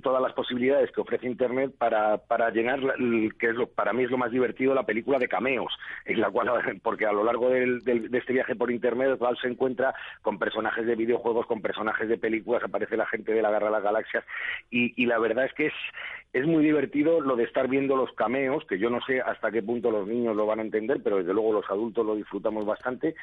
todas 0.02 0.22
las 0.22 0.32
posibilidades 0.32 0.90
que 0.92 1.00
ofrece 1.00 1.26
Internet 1.26 1.72
para, 1.78 2.18
para 2.18 2.50
llenar, 2.50 2.80
que 3.38 3.48
es 3.48 3.54
lo, 3.54 3.66
para 3.66 3.92
mí 3.92 4.04
es 4.04 4.10
lo 4.10 4.18
más 4.18 4.30
divertido, 4.30 4.74
la 4.74 4.86
película 4.86 5.18
de 5.18 5.28
cameos, 5.28 5.72
en 6.04 6.20
la 6.20 6.30
cual, 6.30 6.50
porque 6.82 7.06
a 7.06 7.12
lo 7.12 7.24
largo 7.24 7.50
del- 7.50 7.80
del- 7.80 8.10
de 8.10 8.18
este 8.18 8.32
viaje 8.32 8.54
por 8.54 8.70
Internet, 8.70 9.18
Ralph 9.20 9.38
se 9.40 9.48
encuentra 9.48 9.94
con 10.22 10.38
personajes 10.38 10.86
de 10.86 10.94
videojuegos, 10.96 11.46
con 11.46 11.60
personajes 11.62 12.08
de 12.08 12.18
películas, 12.18 12.62
aparece 12.62 12.96
la 12.96 13.06
gente 13.06 13.32
de 13.32 13.42
la 13.42 13.50
Guerra 13.50 13.66
de 13.66 13.72
las 13.72 13.82
Galaxias, 13.82 14.24
y, 14.70 14.92
y 15.02 15.06
la 15.06 15.18
verdad 15.18 15.46
es 15.46 15.52
que 15.54 15.66
es, 15.66 15.74
es 16.32 16.46
muy 16.46 16.64
divertido 16.64 17.20
lo 17.20 17.36
de 17.36 17.44
estar 17.44 17.68
viendo 17.68 17.96
los 17.96 18.12
cameos, 18.12 18.64
que 18.66 18.78
yo 18.78 18.90
no 18.90 19.00
sé 19.02 19.20
hasta 19.20 19.50
qué 19.50 19.62
punto 19.62 19.90
los 19.90 20.06
niños 20.06 20.36
lo 20.36 20.46
van 20.46 20.58
a 20.58 20.62
entender, 20.62 21.00
pero 21.02 21.18
desde 21.18 21.32
luego 21.32 21.52
los 21.52 21.68
adultos 21.70 22.04
lo 22.04 22.16
disfrutamos 22.16 22.64
bastante, 22.66 23.14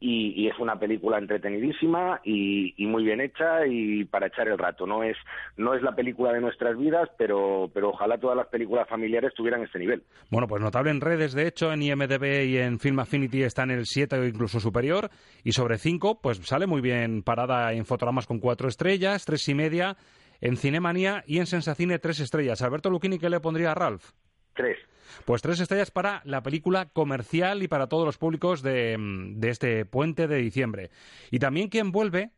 y, 0.00 0.32
y 0.36 0.48
es 0.48 0.58
una 0.58 0.78
película 0.78 1.18
entretenidísima 1.18 2.20
y, 2.24 2.74
y 2.76 2.86
muy 2.86 3.04
bien 3.04 3.20
hecha 3.20 3.66
y 3.66 4.04
para 4.04 4.26
echar 4.28 4.48
el 4.48 4.56
rato. 4.58 4.86
No 4.86 5.02
es, 5.02 5.16
no 5.56 5.74
es 5.74 5.82
la 5.82 5.94
película 5.94 6.32
de 6.32 6.40
nuestras 6.40 6.76
vidas, 6.76 7.08
pero, 7.18 7.70
pero 7.72 7.90
ojalá 7.90 8.18
todas 8.18 8.36
las 8.36 8.46
películas 8.48 8.88
familiares 8.88 9.32
tuvieran 9.34 9.62
este 9.62 9.78
nivel. 9.78 10.02
Bueno, 10.30 10.46
pues 10.48 10.62
notable 10.62 10.90
en 10.90 11.00
redes, 11.00 11.32
de 11.32 11.46
hecho, 11.46 11.72
en 11.72 11.82
IMDB 11.82 12.44
y 12.46 12.58
en 12.58 12.78
Film 12.78 12.98
Affinity 12.98 13.42
está 13.42 13.62
en 13.64 13.72
el 13.72 13.86
7 13.86 14.18
o 14.18 14.24
incluso 14.24 14.60
superior, 14.60 15.10
y 15.44 15.52
sobre 15.52 15.78
5, 15.78 16.20
pues 16.20 16.38
sale 16.38 16.66
muy 16.66 16.80
bien 16.80 17.22
parada 17.22 17.72
en 17.72 17.84
fotogramas 17.84 18.26
con 18.26 18.38
4 18.38 18.68
estrellas, 18.68 19.24
tres 19.24 19.48
y 19.48 19.54
media, 19.54 19.96
en 20.40 20.56
Cinemanía 20.56 21.22
y 21.26 21.38
en 21.38 21.46
Sensacine 21.46 21.98
3 21.98 22.20
estrellas. 22.20 22.62
Alberto 22.62 22.90
Lucchini, 22.90 23.18
¿qué 23.18 23.30
le 23.30 23.40
pondría 23.40 23.72
a 23.72 23.74
Ralph? 23.74 24.12
Tres. 24.54 24.78
Pues 25.24 25.42
tres 25.42 25.60
estrellas 25.60 25.90
para 25.90 26.22
la 26.24 26.42
película 26.42 26.86
comercial 26.86 27.62
y 27.62 27.68
para 27.68 27.88
todos 27.88 28.06
los 28.06 28.18
públicos 28.18 28.62
de, 28.62 28.96
de 29.36 29.48
este 29.48 29.84
puente 29.84 30.28
de 30.28 30.36
diciembre. 30.36 30.90
Y 31.30 31.40
también 31.40 31.68
quien 31.68 31.90
vuelve 31.90 32.30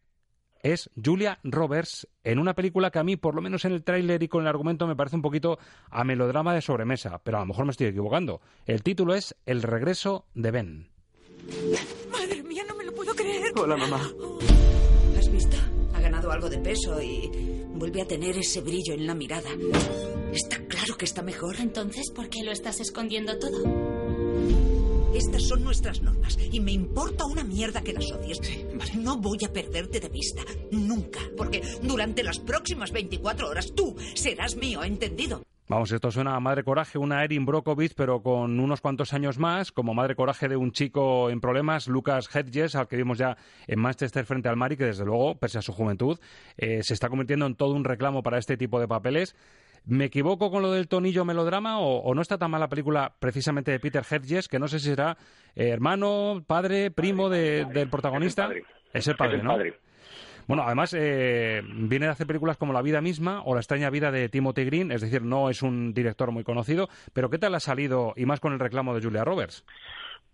es 0.63 0.91
Julia 1.03 1.39
Roberts 1.43 2.09
en 2.25 2.39
una 2.39 2.55
película 2.55 2.91
que 2.91 2.99
a 2.99 3.05
mí, 3.05 3.17
por 3.17 3.35
lo 3.35 3.43
menos 3.43 3.65
en 3.65 3.73
el 3.73 3.83
tráiler 3.83 4.23
y 4.23 4.29
con 4.29 4.43
el 4.43 4.49
argumento, 4.49 4.87
me 4.87 4.97
parece 4.97 5.17
un 5.17 5.23
poquito 5.23 5.59
a 5.91 6.05
melodrama 6.05 6.55
de 6.55 6.63
sobremesa, 6.63 7.21
pero 7.23 7.39
a 7.39 7.41
lo 7.41 7.47
mejor 7.47 7.65
me 7.65 7.73
estoy 7.73 7.89
equivocando. 7.89 8.41
El 8.67 8.83
título 8.83 9.15
es 9.15 9.35
El 9.47 9.63
regreso 9.63 10.27
de 10.35 10.51
Ben. 10.51 10.89
Madre 12.11 12.43
mía, 12.43 12.63
no 12.69 12.77
me 12.77 12.85
lo 12.85 12.95
puedo 12.95 13.15
creer. 13.15 13.53
Hola, 13.57 13.77
mamá. 13.77 14.01
¿Has 15.19 15.31
visto? 15.31 15.57
Ha 15.95 16.01
ganado 16.01 16.31
algo 16.31 16.49
de 16.49 16.59
peso 16.59 17.03
y 17.03 17.31
vuelve 17.75 18.03
a 18.03 18.07
tener 18.07 18.37
ese 18.39 18.61
brillo 18.61 18.95
en 18.95 19.07
la 19.07 19.15
mirada. 19.15 19.51
Está 20.33 20.59
claro 20.67 20.97
que 20.97 21.05
está 21.05 21.23
mejor. 21.23 21.57
Entonces, 21.61 22.11
¿por 22.11 22.29
qué 22.29 22.43
lo 22.45 22.53
estás 22.53 22.81
escondiendo 22.81 23.39
todo? 23.39 24.72
Estas 25.15 25.43
son 25.43 25.63
nuestras 25.63 26.01
normas 26.01 26.39
y 26.51 26.61
me 26.61 26.73
importa 26.73 27.27
una 27.27 27.45
mierda 27.45 27.83
que 27.83 27.93
las 27.93 28.11
odies. 28.11 28.41
No 28.97 29.19
voy 29.19 29.39
a 29.45 29.53
perderte 29.53 30.01
de 30.01 30.09
vista, 30.09 30.43
nunca, 30.71 31.21
porque 31.37 31.63
durante 31.83 32.23
las 32.23 32.39
próximas 32.39 32.93
24 32.93 33.49
horas 33.49 33.73
tú 33.75 33.95
serás 34.15 34.57
mío, 34.57 34.83
¿entendido? 34.83 35.43
Vamos, 35.69 35.93
esto 35.93 36.11
suena 36.11 36.35
a 36.35 36.41
Madre 36.41 36.65
Coraje, 36.65 36.99
una 36.99 37.25
Erin 37.25 37.47
Brockovich, 37.47 37.95
pero 37.95 38.23
con 38.23 38.61
unos 38.61 38.81
cuantos 38.81 39.13
años 39.15 39.39
más, 39.39 39.73
como 39.73 39.95
Madre 39.95 40.15
Coraje 40.17 40.49
de 40.49 40.57
un 40.57 40.73
chico 40.73 41.31
en 41.31 41.41
problemas, 41.41 41.89
Lucas 41.89 42.29
Hedges, 42.35 42.75
al 42.75 42.89
que 42.89 42.97
vimos 42.97 43.17
ya 43.17 43.37
en 43.67 43.81
Manchester 43.81 44.27
frente 44.27 44.49
al 44.49 44.57
mar 44.57 44.73
y 44.73 44.77
que 44.77 44.85
desde 44.85 45.05
luego, 45.05 45.39
pese 45.39 45.59
a 45.59 45.63
su 45.63 45.73
juventud, 45.73 46.19
eh, 46.59 46.83
se 46.83 46.93
está 46.93 47.09
convirtiendo 47.09 47.47
en 47.47 47.55
todo 47.55 47.75
un 47.75 47.85
reclamo 47.85 48.23
para 48.23 48.39
este 48.39 48.57
tipo 48.57 48.81
de 48.81 48.89
papeles. 48.89 49.35
¿Me 49.85 50.05
equivoco 50.05 50.51
con 50.51 50.62
lo 50.62 50.70
del 50.70 50.87
tonillo 50.89 51.24
melodrama 51.24 51.80
o, 51.80 51.99
o 51.99 52.14
no 52.14 52.22
está 52.22 52.39
tan 52.39 52.51
mal 52.51 52.61
la 52.61 52.68
película 52.68 53.12
precisamente 53.18 53.70
de 53.72 53.80
Peter 53.80 54.05
Hedges, 54.09 54.47
que 54.49 54.59
no 54.61 54.68
sé 54.68 54.78
si 54.78 54.87
será 54.91 55.16
eh, 55.57 55.68
hermano, 55.70 56.43
padre, 56.47 56.91
primo 56.91 57.28
de- 57.28 57.64
del 57.66 57.89
protagonista? 57.89 58.49
Es 58.93 59.09
el 59.09 59.16
padre, 59.16 59.35
Es 59.35 59.41
el 59.41 59.45
¿no? 59.47 59.53
padre. 59.55 59.78
Bueno, 60.49 60.64
además 60.64 60.95
eh, 60.99 61.62
viene 61.64 62.07
de 62.07 62.12
hacer 62.12 62.26
películas 62.26 62.57
como 62.57 62.72
La 62.72 62.83
vida 62.83 63.01
misma 63.01 63.43
o 63.45 63.55
La 63.55 63.61
extraña 63.61 63.91
vida 63.91 64.11
de 64.11 64.28
Timothy 64.28 64.64
Green, 64.64 64.91
es 64.93 65.01
decir, 65.01 65.22
no 65.22 65.49
es 65.51 65.62
un 65.62 65.95
director 65.95 66.30
muy 66.33 66.43
conocido, 66.45 66.89
pero 67.12 67.30
¿qué 67.30 67.39
tal 67.39 67.55
ha 67.55 67.61
salido 67.61 68.12
y 68.16 68.26
más 68.26 68.41
con 68.41 68.53
el 68.53 68.59
reclamo 68.59 68.95
de 68.95 69.03
Julia 69.03 69.24
Roberts? 69.24 69.64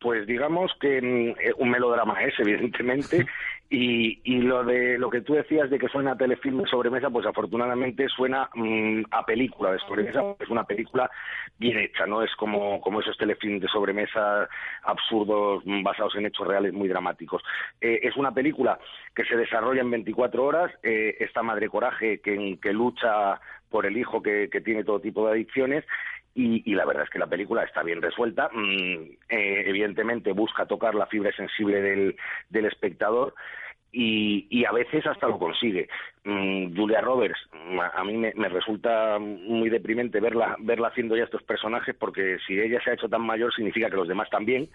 Pues 0.01 0.26
digamos 0.26 0.72
que 0.80 1.01
mm, 1.03 1.40
eh, 1.40 1.53
un 1.59 1.70
melodrama 1.70 2.22
es, 2.22 2.34
evidentemente, 2.38 3.26
y, 3.70 4.20
y 4.24 4.38
lo 4.38 4.64
de 4.64 4.96
lo 4.96 5.11
que 5.11 5.20
tú 5.20 5.34
decías 5.34 5.68
de 5.68 5.78
que 5.78 5.88
suena 5.88 6.12
a 6.12 6.16
telefilm 6.16 6.62
de 6.62 6.68
sobremesa, 6.68 7.11
pues 7.11 7.26
afortunadamente 7.26 8.09
suena 8.09 8.49
mm, 8.55 9.03
a 9.11 9.26
película 9.26 9.72
de 9.72 9.78
sobremesa, 9.80 10.22
es 10.38 10.49
una 10.49 10.64
película 10.64 11.11
bien 11.59 11.78
hecha, 11.78 12.07
no 12.07 12.22
es 12.22 12.34
como, 12.36 12.80
como 12.80 13.01
esos 13.01 13.18
telefilms 13.18 13.61
de 13.61 13.68
sobremesa 13.68 14.49
absurdos 14.84 15.62
mm, 15.66 15.82
basados 15.82 16.14
en 16.16 16.26
hechos 16.26 16.46
reales 16.46 16.72
muy 16.72 16.88
dramáticos. 16.88 17.42
Eh, 17.80 18.01
es 18.03 18.16
una 18.16 18.32
película 18.32 18.78
que 19.14 19.24
se 19.24 19.36
desarrolla 19.36 19.82
en 19.82 19.90
24 19.90 20.44
horas, 20.44 20.72
eh, 20.82 21.16
esta 21.20 21.42
madre 21.42 21.68
coraje 21.68 22.20
que, 22.20 22.59
que 22.62 22.72
lucha 22.72 23.40
por 23.68 23.84
el 23.84 23.99
hijo 23.99 24.22
que, 24.22 24.49
que 24.51 24.62
tiene 24.62 24.84
todo 24.84 25.01
tipo 25.01 25.26
de 25.26 25.32
adicciones 25.32 25.84
y, 26.41 26.74
la 26.74 26.84
verdad 26.84 27.05
es 27.05 27.11
que 27.11 27.18
la 27.18 27.26
película 27.26 27.64
está 27.64 27.82
bien 27.82 28.01
resuelta. 28.01 28.49
Mm, 28.53 29.11
eh, 29.28 29.64
evidentemente 29.66 30.32
busca 30.32 30.66
tocar 30.66 30.95
la 30.95 31.07
fibra 31.07 31.32
sensible 31.32 31.80
del, 31.82 32.64
espectador 32.64 33.34
y, 33.91 34.47
y 34.49 34.64
a 34.64 34.70
veces 34.70 35.05
hasta 35.07 35.26
lo 35.26 35.39
consigue. 35.39 35.89
Mm, 36.24 36.76
Julia 36.76 37.01
Roberts, 37.01 37.41
mm, 37.53 37.80
a 37.80 37.89
a 37.89 38.05
mí 38.05 38.16
me, 38.16 38.49
resulta 38.49 39.18
muy 39.18 39.68
deprimente 39.68 40.20
verla, 40.20 40.55
verla 40.61 40.89
haciendo 40.89 41.16
ya 41.16 41.24
estos 41.24 41.43
personajes 41.43 41.97
porque 41.97 42.39
si 42.47 42.59
ella 42.59 42.80
se 42.84 42.91
ha 42.91 42.95
hecho 42.95 43.09
tan 43.09 43.22
mayor 43.22 43.53
significa 43.53 43.91
que 43.91 43.97
los 43.97 44.09
demás 44.09 44.30
también. 44.30 44.68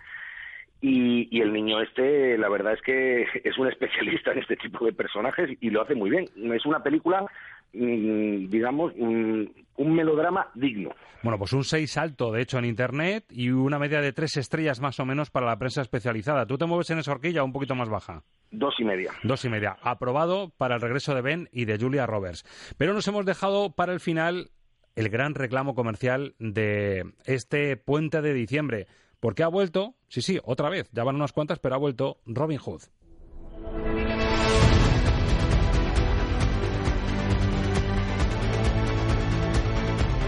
Y, 0.82 1.30
y 1.32 1.39
el 1.39 1.53
niño 1.53 1.80
este, 1.80 2.38
la 2.38 2.49
verdad 2.49 2.74
es 2.74 2.82
que 2.82 3.26
es 3.45 3.57
un 3.57 3.70
especialista 3.70 4.34
en 4.34 4.39
este 4.39 4.57
tipo 4.57 4.84
de 4.86 4.91
personajes 4.91 5.57
y 5.61 5.70
lo 5.70 5.82
hace 5.82 5.95
muy 5.95 6.09
bien. 6.09 6.28
Es 6.53 6.66
una 6.66 6.84
película 6.84 7.26
digamos, 7.74 8.93
un, 8.95 9.51
un 9.78 9.95
melodrama 9.95 10.49
digno. 10.55 10.91
Bueno, 11.24 11.38
pues 11.38 11.53
un 11.53 11.63
6 11.63 11.97
alto, 11.97 12.32
de 12.32 12.41
hecho, 12.41 12.59
en 12.59 12.65
Internet 12.65 13.26
y 13.30 13.49
una 13.49 13.80
media 13.80 14.01
de 14.01 14.11
tres 14.11 14.36
estrellas 14.38 14.82
más 14.82 14.99
o 14.99 15.05
menos 15.05 15.30
para 15.30 15.45
la 15.45 15.57
prensa 15.57 15.82
especializada. 15.82 16.45
¿Tú 16.45 16.57
te 16.57 16.65
mueves 16.65 16.89
en 16.89 16.99
esa 16.99 17.11
horquilla 17.13 17.43
un 17.43 17.53
poquito 17.53 17.76
más 17.76 17.89
baja? 17.89 18.24
Dos 18.51 18.76
y 18.78 18.84
media. 18.84 19.13
Dos 19.24 19.43
y 19.45 19.49
media. 19.49 19.78
Aprobado 19.82 20.51
para 20.57 20.76
el 20.76 20.82
regreso 20.82 21.15
de 21.15 21.21
Ben 21.21 21.49
y 21.51 21.65
de 21.65 21.78
Julia 21.80 22.05
Roberts. 22.05 22.43
Pero 22.78 22.93
nos 22.93 23.07
hemos 23.07 23.26
dejado 23.26 23.71
para 23.71 23.93
el 23.93 24.01
final 24.01 24.51
el 24.95 25.09
gran 25.09 25.34
reclamo 25.34 25.76
comercial 25.76 26.36
de 26.39 27.13
este 27.26 27.78
puente 27.78 28.21
de 28.21 28.34
diciembre. 28.34 28.88
Porque 29.19 29.43
ha 29.43 29.47
vuelto, 29.47 29.95
sí, 30.09 30.21
sí, 30.21 30.39
otra 30.43 30.69
vez, 30.69 30.89
ya 30.91 31.05
van 31.05 31.15
unas 31.15 31.32
cuantas, 31.32 31.57
pero 31.59 31.76
ha 31.76 31.80
vuelto 31.80 32.17
Robin 32.26 32.57
Hood. 32.57 32.82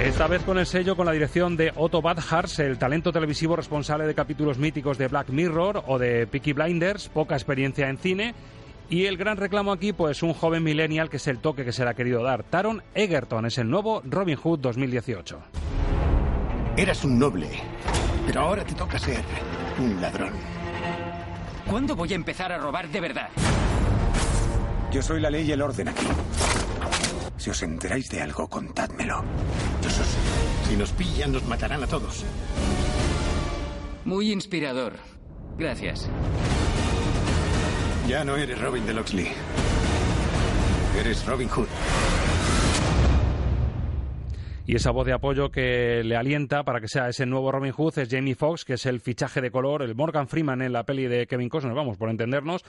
Esta 0.05 0.27
vez 0.27 0.43
con 0.43 0.59
el 0.59 0.67
sello 0.67 0.95
con 0.95 1.07
la 1.07 1.13
dirección 1.13 1.57
de 1.57 1.73
Otto 1.75 1.99
Badhars, 1.99 2.59
el 2.59 2.77
talento 2.77 3.11
televisivo 3.11 3.55
responsable 3.55 4.05
de 4.05 4.13
capítulos 4.13 4.59
míticos 4.59 4.99
de 4.99 5.07
Black 5.07 5.29
Mirror 5.29 5.83
o 5.87 5.97
de 5.97 6.27
Peaky 6.27 6.53
Blinders, 6.53 7.09
poca 7.09 7.33
experiencia 7.33 7.89
en 7.89 7.97
cine. 7.97 8.35
Y 8.87 9.05
el 9.05 9.17
gran 9.17 9.35
reclamo 9.35 9.71
aquí, 9.71 9.93
pues 9.93 10.21
un 10.21 10.33
joven 10.35 10.63
millennial 10.63 11.09
que 11.09 11.17
es 11.17 11.27
el 11.27 11.39
toque 11.39 11.65
que 11.65 11.71
se 11.71 11.83
le 11.83 11.89
ha 11.89 11.95
querido 11.95 12.21
dar. 12.21 12.43
Taron 12.43 12.83
Egerton 12.93 13.47
es 13.47 13.57
el 13.57 13.67
nuevo 13.67 14.03
Robin 14.05 14.35
Hood 14.35 14.59
2018. 14.59 15.39
Eras 16.77 17.03
un 17.03 17.17
noble, 17.17 17.49
pero 18.27 18.41
ahora 18.41 18.63
te 18.63 18.75
toca 18.75 18.99
ser 18.99 19.23
un 19.79 19.99
ladrón. 19.99 20.33
¿Cuándo 21.67 21.95
voy 21.95 22.13
a 22.13 22.15
empezar 22.15 22.51
a 22.51 22.59
robar 22.59 22.89
de 22.89 23.01
verdad? 23.01 23.29
Yo 24.91 25.01
soy 25.01 25.19
la 25.19 25.31
ley 25.31 25.47
y 25.47 25.51
el 25.51 25.63
orden 25.63 25.87
aquí. 25.87 26.05
Si 27.45 27.51
os 27.51 27.61
enteráis 27.61 28.09
de 28.09 28.23
algo, 28.23 28.49
contádmelo. 28.49 29.23
Si 30.67 30.75
nos 30.75 30.91
pillan, 30.93 31.31
nos 31.31 31.45
matarán 31.45 31.83
a 31.83 31.85
todos. 31.85 32.25
Muy 34.03 34.31
inspirador. 34.31 34.93
Gracias. 35.55 36.09
Ya 38.07 38.23
no 38.25 38.35
eres 38.35 38.59
Robin 38.59 38.83
de 38.87 38.95
Locksley. 38.95 39.27
Eres 40.99 41.23
Robin 41.27 41.47
Hood. 41.47 41.67
Y 44.65 44.75
esa 44.75 44.89
voz 44.89 45.05
de 45.05 45.13
apoyo 45.13 45.51
que 45.51 46.01
le 46.03 46.15
alienta 46.15 46.63
para 46.63 46.81
que 46.81 46.87
sea 46.87 47.09
ese 47.09 47.27
nuevo 47.27 47.51
Robin 47.51 47.73
Hood 47.73 47.99
es 47.99 48.09
Jamie 48.09 48.33
Foxx, 48.33 48.65
que 48.65 48.73
es 48.73 48.87
el 48.87 48.99
fichaje 48.99 49.39
de 49.39 49.51
color, 49.51 49.83
el 49.83 49.93
Morgan 49.93 50.27
Freeman 50.27 50.63
en 50.63 50.73
la 50.73 50.83
peli 50.83 51.05
de 51.05 51.27
Kevin 51.27 51.49
Costner, 51.49 51.75
vamos, 51.75 51.95
por 51.95 52.09
entendernos. 52.09 52.63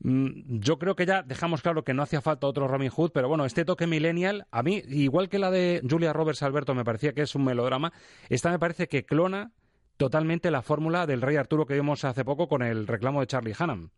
Mm, 0.00 0.60
yo 0.60 0.78
creo 0.78 0.94
que 0.94 1.06
ya 1.06 1.22
dejamos 1.22 1.62
claro 1.62 1.82
que 1.82 1.94
no 1.94 2.02
hacía 2.02 2.20
falta 2.20 2.46
otro 2.46 2.68
Robin 2.68 2.90
Hood, 2.90 3.10
pero 3.12 3.28
bueno, 3.28 3.44
este 3.44 3.64
toque 3.64 3.86
millennial, 3.86 4.46
a 4.50 4.62
mí, 4.62 4.82
igual 4.88 5.28
que 5.28 5.38
la 5.38 5.50
de 5.50 5.82
Julia 5.88 6.12
Roberts 6.12 6.42
Alberto, 6.42 6.74
me 6.74 6.84
parecía 6.84 7.12
que 7.12 7.22
es 7.22 7.34
un 7.34 7.44
melodrama, 7.44 7.92
esta 8.28 8.50
me 8.50 8.58
parece 8.58 8.86
que 8.86 9.04
clona 9.04 9.50
totalmente 9.96 10.50
la 10.50 10.62
fórmula 10.62 11.06
del 11.06 11.22
Rey 11.22 11.36
Arturo 11.36 11.66
que 11.66 11.74
vimos 11.74 12.04
hace 12.04 12.24
poco 12.24 12.48
con 12.48 12.62
el 12.62 12.86
reclamo 12.86 13.20
de 13.20 13.26
Charlie 13.26 13.54
Hannam. 13.58 13.90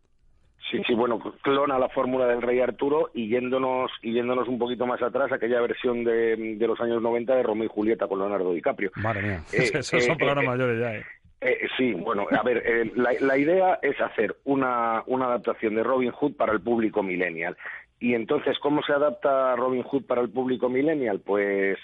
Sí, 0.71 0.81
sí, 0.87 0.93
bueno, 0.93 1.19
clona 1.41 1.77
la 1.77 1.89
fórmula 1.89 2.25
del 2.27 2.41
Rey 2.41 2.61
Arturo 2.61 3.11
y 3.13 3.27
yéndonos, 3.27 3.91
y 4.01 4.13
yéndonos 4.13 4.47
un 4.47 4.57
poquito 4.57 4.85
más 4.87 5.01
atrás, 5.01 5.29
aquella 5.31 5.59
versión 5.59 6.03
de, 6.05 6.55
de 6.57 6.67
los 6.67 6.79
años 6.79 7.01
90 7.01 7.35
de 7.35 7.43
Romeo 7.43 7.65
y 7.65 7.67
Julieta 7.67 8.07
con 8.07 8.19
Leonardo 8.19 8.53
DiCaprio. 8.53 8.89
Madre 8.95 9.21
mía, 9.21 9.43
Eh, 9.51 9.69
esos 9.73 10.05
son 10.05 10.13
eh, 10.13 10.17
programas 10.17 10.45
eh, 10.45 10.47
mayores 10.47 10.79
ya, 10.79 10.95
¿eh? 10.95 11.03
Eh, 11.41 11.67
sí, 11.75 11.93
bueno, 11.93 12.27
a 12.29 12.43
ver, 12.43 12.61
eh, 12.63 12.91
la, 12.95 13.13
la 13.19 13.37
idea 13.37 13.79
es 13.81 13.99
hacer 13.99 14.37
una, 14.43 15.03
una 15.07 15.25
adaptación 15.25 15.73
de 15.73 15.83
Robin 15.83 16.11
Hood 16.11 16.35
para 16.35 16.53
el 16.53 16.61
público 16.61 17.01
millennial. 17.01 17.57
Y 17.99 18.13
entonces, 18.13 18.57
¿cómo 18.59 18.83
se 18.83 18.93
adapta 18.93 19.55
Robin 19.55 19.83
Hood 19.83 20.05
para 20.05 20.21
el 20.21 20.29
público 20.29 20.69
millennial? 20.69 21.19
Pues, 21.19 21.79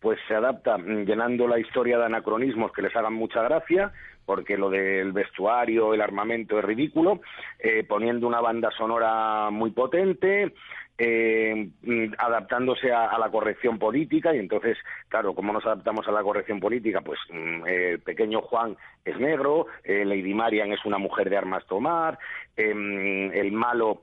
pues 0.00 0.18
se 0.28 0.34
adapta 0.34 0.78
mm, 0.78 1.04
llenando 1.04 1.46
la 1.46 1.58
historia 1.58 1.98
de 1.98 2.04
anacronismos 2.04 2.72
que 2.72 2.82
les 2.82 2.94
hagan 2.96 3.14
mucha 3.14 3.42
gracia, 3.42 3.92
porque 4.24 4.56
lo 4.56 4.70
del 4.70 5.12
vestuario, 5.12 5.92
el 5.92 6.00
armamento 6.00 6.58
es 6.58 6.64
ridículo, 6.64 7.20
eh, 7.58 7.84
poniendo 7.86 8.26
una 8.26 8.40
banda 8.40 8.70
sonora 8.70 9.50
muy 9.50 9.70
potente, 9.70 10.54
eh, 10.98 11.68
mm, 11.82 12.14
adaptándose 12.18 12.92
a, 12.92 13.06
a 13.06 13.18
la 13.18 13.30
corrección 13.30 13.78
política 13.78 14.34
y 14.34 14.38
entonces, 14.38 14.78
claro, 15.08 15.34
como 15.34 15.52
nos 15.52 15.64
adaptamos 15.66 16.06
a 16.06 16.12
la 16.12 16.22
corrección 16.22 16.60
política, 16.60 17.00
pues 17.00 17.18
eh, 17.66 17.98
pequeño 18.04 18.42
Juan 18.42 18.76
es 19.04 19.18
negro, 19.18 19.66
eh, 19.82 20.04
Lady 20.04 20.34
Marian 20.34 20.72
es 20.72 20.84
una 20.84 20.98
mujer 20.98 21.30
de 21.30 21.36
armas 21.36 21.66
tomar, 21.66 22.18
eh, 22.56 22.74
mm, 22.74 23.32
el 23.32 23.52
malo 23.52 24.02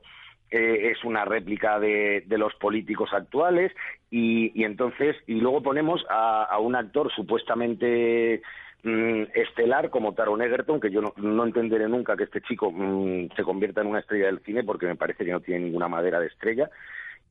eh, 0.50 0.92
es 0.92 1.02
una 1.04 1.24
réplica 1.24 1.80
de, 1.80 2.24
de 2.26 2.38
los 2.38 2.54
políticos 2.56 3.10
actuales 3.14 3.72
y, 4.10 4.52
y 4.54 4.64
entonces 4.64 5.16
y 5.26 5.34
luego 5.36 5.62
ponemos 5.62 6.04
a, 6.10 6.44
a 6.44 6.58
un 6.58 6.76
actor 6.76 7.10
supuestamente 7.14 8.42
mm, 8.82 9.22
estelar 9.34 9.90
como 9.90 10.14
Taron 10.14 10.42
Egerton, 10.42 10.80
que 10.80 10.90
yo 10.90 11.00
no, 11.00 11.12
no 11.16 11.44
entenderé 11.44 11.88
nunca 11.88 12.16
que 12.16 12.24
este 12.24 12.40
chico 12.42 12.70
mm, 12.70 13.28
se 13.36 13.42
convierta 13.42 13.80
en 13.80 13.88
una 13.88 14.00
estrella 14.00 14.26
del 14.26 14.40
cine 14.40 14.64
porque 14.64 14.86
me 14.86 14.96
parece 14.96 15.24
que 15.24 15.32
no 15.32 15.40
tiene 15.40 15.66
ninguna 15.66 15.88
madera 15.88 16.20
de 16.20 16.26
estrella 16.26 16.70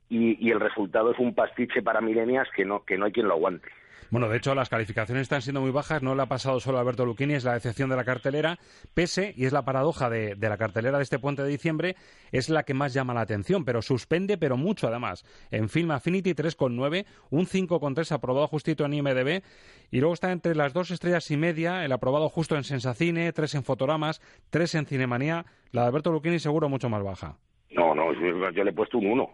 y, 0.10 0.46
y 0.46 0.52
el 0.52 0.60
resultado 0.60 1.12
es 1.12 1.20
un 1.20 1.34
pastiche 1.34 1.82
para 1.82 2.02
milenias 2.02 2.48
que 2.56 2.66
no, 2.66 2.84
que 2.84 2.98
no 2.98 3.06
hay 3.06 3.12
quien 3.12 3.28
lo 3.28 3.34
aguante. 3.34 3.70
Bueno, 4.12 4.28
de 4.28 4.36
hecho, 4.36 4.54
las 4.54 4.68
calificaciones 4.68 5.22
están 5.22 5.42
siendo 5.42 5.62
muy 5.62 5.72
bajas. 5.72 6.04
No 6.04 6.16
le 6.16 6.22
ha 6.22 6.26
pasado 6.26 6.60
solo 6.60 6.78
a 6.78 6.82
Alberto 6.82 7.06
Lucchini, 7.06 7.34
es 7.34 7.46
la 7.46 7.54
decepción 7.54 7.90
de 7.90 7.96
la 7.96 8.04
cartelera. 8.04 8.60
Pese, 8.94 9.34
y 9.38 9.46
es 9.46 9.54
la 9.54 9.64
paradoja 9.64 10.10
de, 10.10 10.36
la 10.36 10.58
cartelera 10.58 10.98
de 10.98 11.04
este 11.04 11.18
puente 11.18 11.44
de 11.44 11.48
diciembre, 11.48 11.96
es 12.34 12.50
la 12.50 12.64
que 12.64 12.74
más 12.74 12.94
llama 12.94 13.14
la 13.14 13.22
atención, 13.22 13.64
pero 13.64 13.82
suspende, 13.82 14.38
pero 14.38 14.58
mucho 14.58 14.90
además. 14.90 15.24
En 15.50 15.70
Film 15.70 15.92
Affinity 15.92 16.32
3,9, 16.34 17.06
un 17.30 17.46
5,3 17.46 18.12
aprobado 18.12 18.48
justito 18.48 18.84
en 18.84 18.96
IMDB. 18.96 19.44
Y 19.92 20.00
luego 20.02 20.14
está 20.14 20.34
entre 20.34 20.56
las 20.56 20.74
dos 20.74 20.92
estrellas 20.92 21.32
y 21.32 21.38
media, 21.38 21.86
el 21.86 21.94
aprobado 21.94 22.28
justo 22.28 22.58
en 22.58 22.66
Sensacine, 22.66 23.32
tres 23.32 23.56
en 23.56 23.64
Fotogramas, 23.64 24.22
tres 24.50 24.76
en 24.76 24.86
Cinemanía. 24.86 25.46
La 25.72 25.84
de 25.84 25.88
Alberto 25.88 26.12
Lucchini 26.12 26.40
seguro 26.40 26.68
mucho 26.68 26.90
más 26.90 27.02
baja. 27.02 27.38
No, 27.70 27.96
no, 27.96 28.12
yo, 28.12 28.50
yo 28.50 28.64
le 28.66 28.72
he 28.72 28.74
puesto 28.74 28.98
un 28.98 29.08
1. 29.08 29.32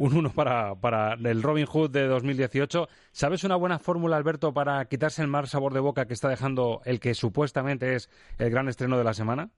Un 0.00 0.16
1 0.16 0.30
para, 0.30 0.74
para 0.76 1.12
el 1.12 1.42
Robin 1.42 1.66
Hood 1.66 1.90
de 1.90 2.06
2018. 2.06 2.88
¿Sabes 3.12 3.44
una 3.44 3.56
buena 3.56 3.78
fórmula, 3.78 4.16
Alberto, 4.16 4.54
para 4.54 4.82
quitarse 4.86 5.20
el 5.20 5.28
mal 5.28 5.46
sabor 5.46 5.74
de 5.74 5.80
boca 5.80 6.06
que 6.06 6.14
está 6.14 6.30
dejando 6.30 6.80
el 6.86 7.00
que 7.00 7.12
supuestamente 7.12 7.94
es 7.94 8.08
el 8.38 8.48
gran 8.48 8.68
estreno 8.68 8.96
de 8.96 9.04
la 9.04 9.12
semana? 9.12 9.50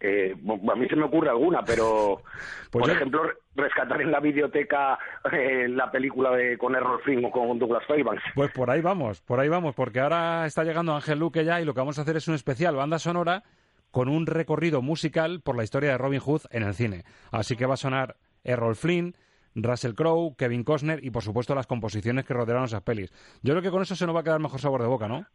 Eh, 0.00 0.34
a 0.34 0.74
mí 0.74 0.88
se 0.88 0.96
me 0.96 1.04
ocurre 1.04 1.28
alguna, 1.28 1.62
pero 1.66 2.22
Pues 2.70 2.82
por 2.82 2.86
yo- 2.88 2.94
ejemplo 2.94 3.22
rescatar 3.54 4.00
en 4.00 4.10
la 4.10 4.20
videoteca 4.20 4.98
eh, 5.30 5.68
la 5.68 5.90
película 5.90 6.30
de 6.30 6.56
con 6.56 6.74
Errol 6.74 7.02
Flynn 7.02 7.22
o 7.26 7.30
con 7.30 7.58
Douglas 7.58 7.84
Fairbanks. 7.86 8.22
Pues 8.34 8.50
por 8.52 8.70
ahí 8.70 8.80
vamos, 8.80 9.20
por 9.20 9.38
ahí 9.38 9.50
vamos, 9.50 9.74
porque 9.74 10.00
ahora 10.00 10.46
está 10.46 10.64
llegando 10.64 10.94
Ángel 10.96 11.18
Luque 11.18 11.44
ya 11.44 11.60
y 11.60 11.66
lo 11.66 11.74
que 11.74 11.80
vamos 11.80 11.98
a 11.98 12.02
hacer 12.02 12.16
es 12.16 12.26
un 12.26 12.34
especial 12.34 12.74
banda 12.74 12.98
sonora 12.98 13.42
con 13.90 14.08
un 14.08 14.24
recorrido 14.26 14.80
musical 14.80 15.42
por 15.42 15.58
la 15.58 15.62
historia 15.64 15.90
de 15.90 15.98
Robin 15.98 16.20
Hood 16.20 16.40
en 16.50 16.62
el 16.62 16.72
cine. 16.72 17.04
Así 17.30 17.54
que 17.54 17.66
va 17.66 17.74
a 17.74 17.76
sonar 17.76 18.16
Errol 18.44 18.74
Flynn, 18.76 19.14
Russell 19.54 19.94
Crowe, 19.94 20.34
Kevin 20.36 20.64
Costner 20.64 21.04
y 21.04 21.10
por 21.10 21.22
supuesto 21.22 21.54
las 21.54 21.66
composiciones 21.66 22.24
que 22.24 22.34
rodearon 22.34 22.64
esas 22.64 22.82
pelis. 22.82 23.12
Yo 23.42 23.52
creo 23.52 23.62
que 23.62 23.70
con 23.70 23.82
eso 23.82 23.94
se 23.94 24.06
nos 24.06 24.14
va 24.14 24.20
a 24.20 24.24
quedar 24.24 24.40
mejor 24.40 24.60
sabor 24.60 24.82
de 24.82 24.88
boca, 24.88 25.08
¿no? 25.08 25.26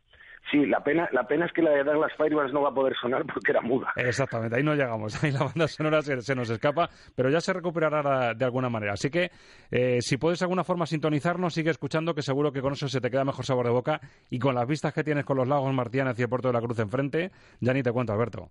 Sí, 0.52 0.66
la 0.66 0.82
pena, 0.82 1.10
la 1.12 1.28
pena 1.28 1.46
es 1.46 1.52
que 1.52 1.62
la 1.62 1.72
de 1.72 1.84
Douglas 1.84 2.14
Fairbanks 2.18 2.54
no 2.54 2.62
va 2.62 2.70
a 2.70 2.74
poder 2.74 2.96
sonar 3.02 3.26
porque 3.26 3.52
era 3.52 3.62
muda. 3.62 3.92
Exactamente, 3.98 4.56
ahí 4.56 4.64
no 4.64 4.76
llegamos, 4.76 5.22
ahí 5.22 5.32
la 5.32 5.44
banda 5.44 5.68
sonora 5.68 6.02
se, 6.02 6.22
se 6.22 6.36
nos 6.36 6.50
escapa, 6.50 6.90
pero 7.16 7.30
ya 7.30 7.42
se 7.42 7.52
recuperará 7.52 8.34
de 8.34 8.46
alguna 8.46 8.70
manera. 8.70 8.94
Así 8.94 9.10
que 9.10 9.30
eh, 9.72 9.98
si 10.00 10.16
puedes 10.16 10.40
de 10.40 10.46
alguna 10.46 10.64
forma 10.64 10.86
sintonizarnos, 10.86 11.54
sigue 11.54 11.72
escuchando, 11.72 12.16
que 12.16 12.22
seguro 12.22 12.54
que 12.54 12.62
con 12.62 12.74
eso 12.74 12.88
se 12.88 13.02
te 13.02 13.10
queda 13.10 13.26
mejor 13.26 13.44
sabor 13.44 13.66
de 13.66 13.74
boca 13.74 14.00
y 14.30 14.40
con 14.40 14.56
las 14.56 14.66
vistas 14.68 14.94
que 14.94 15.04
tienes 15.04 15.26
con 15.26 15.36
los 15.36 15.48
lagos 15.48 15.74
Martianes 15.74 16.18
y 16.18 16.22
el 16.22 16.30
puerto 16.30 16.48
de 16.48 16.54
la 16.54 16.62
Cruz 16.62 16.80
enfrente, 16.80 17.32
ya 17.60 17.74
ni 17.74 17.84
te 17.84 17.92
cuento, 17.92 18.14
Alberto. 18.14 18.50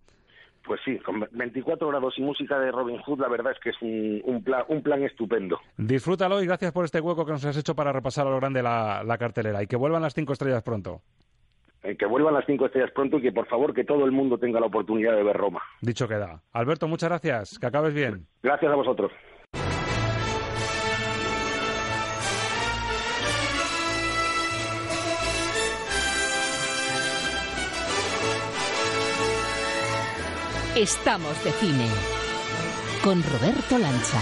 Pues 0.66 0.80
sí, 0.84 0.98
con 0.98 1.26
24 1.30 1.86
grados 1.88 2.18
y 2.18 2.22
música 2.22 2.58
de 2.58 2.72
Robin 2.72 2.98
Hood, 2.98 3.20
la 3.20 3.28
verdad 3.28 3.52
es 3.52 3.60
que 3.60 3.70
es 3.70 3.76
un, 3.80 4.20
un, 4.24 4.42
plan, 4.42 4.64
un 4.68 4.82
plan 4.82 5.02
estupendo. 5.04 5.60
Disfrútalo 5.76 6.42
y 6.42 6.46
gracias 6.46 6.72
por 6.72 6.84
este 6.84 7.00
hueco 7.00 7.24
que 7.24 7.32
nos 7.32 7.44
has 7.44 7.56
hecho 7.56 7.76
para 7.76 7.92
repasar 7.92 8.26
a 8.26 8.30
lo 8.30 8.36
grande 8.36 8.62
la, 8.62 9.04
la 9.04 9.16
cartelera 9.16 9.62
y 9.62 9.68
que 9.68 9.76
vuelvan 9.76 10.02
las 10.02 10.14
cinco 10.14 10.32
estrellas 10.32 10.62
pronto. 10.64 11.02
Eh, 11.84 11.96
que 11.96 12.06
vuelvan 12.06 12.34
las 12.34 12.44
cinco 12.46 12.66
estrellas 12.66 12.90
pronto 12.90 13.18
y 13.18 13.22
que 13.22 13.30
por 13.30 13.46
favor 13.46 13.72
que 13.72 13.84
todo 13.84 14.04
el 14.04 14.10
mundo 14.10 14.38
tenga 14.38 14.58
la 14.58 14.66
oportunidad 14.66 15.14
de 15.14 15.22
ver 15.22 15.36
Roma. 15.36 15.62
Dicho 15.80 16.08
queda. 16.08 16.42
Alberto, 16.52 16.88
muchas 16.88 17.10
gracias, 17.10 17.58
que 17.60 17.66
acabes 17.66 17.94
bien. 17.94 18.26
Gracias 18.42 18.72
a 18.72 18.74
vosotros. 18.74 19.12
Estamos 30.76 31.42
de 31.42 31.52
cine 31.52 31.88
con 33.02 33.22
Roberto 33.22 33.78
Lancha. 33.78 34.20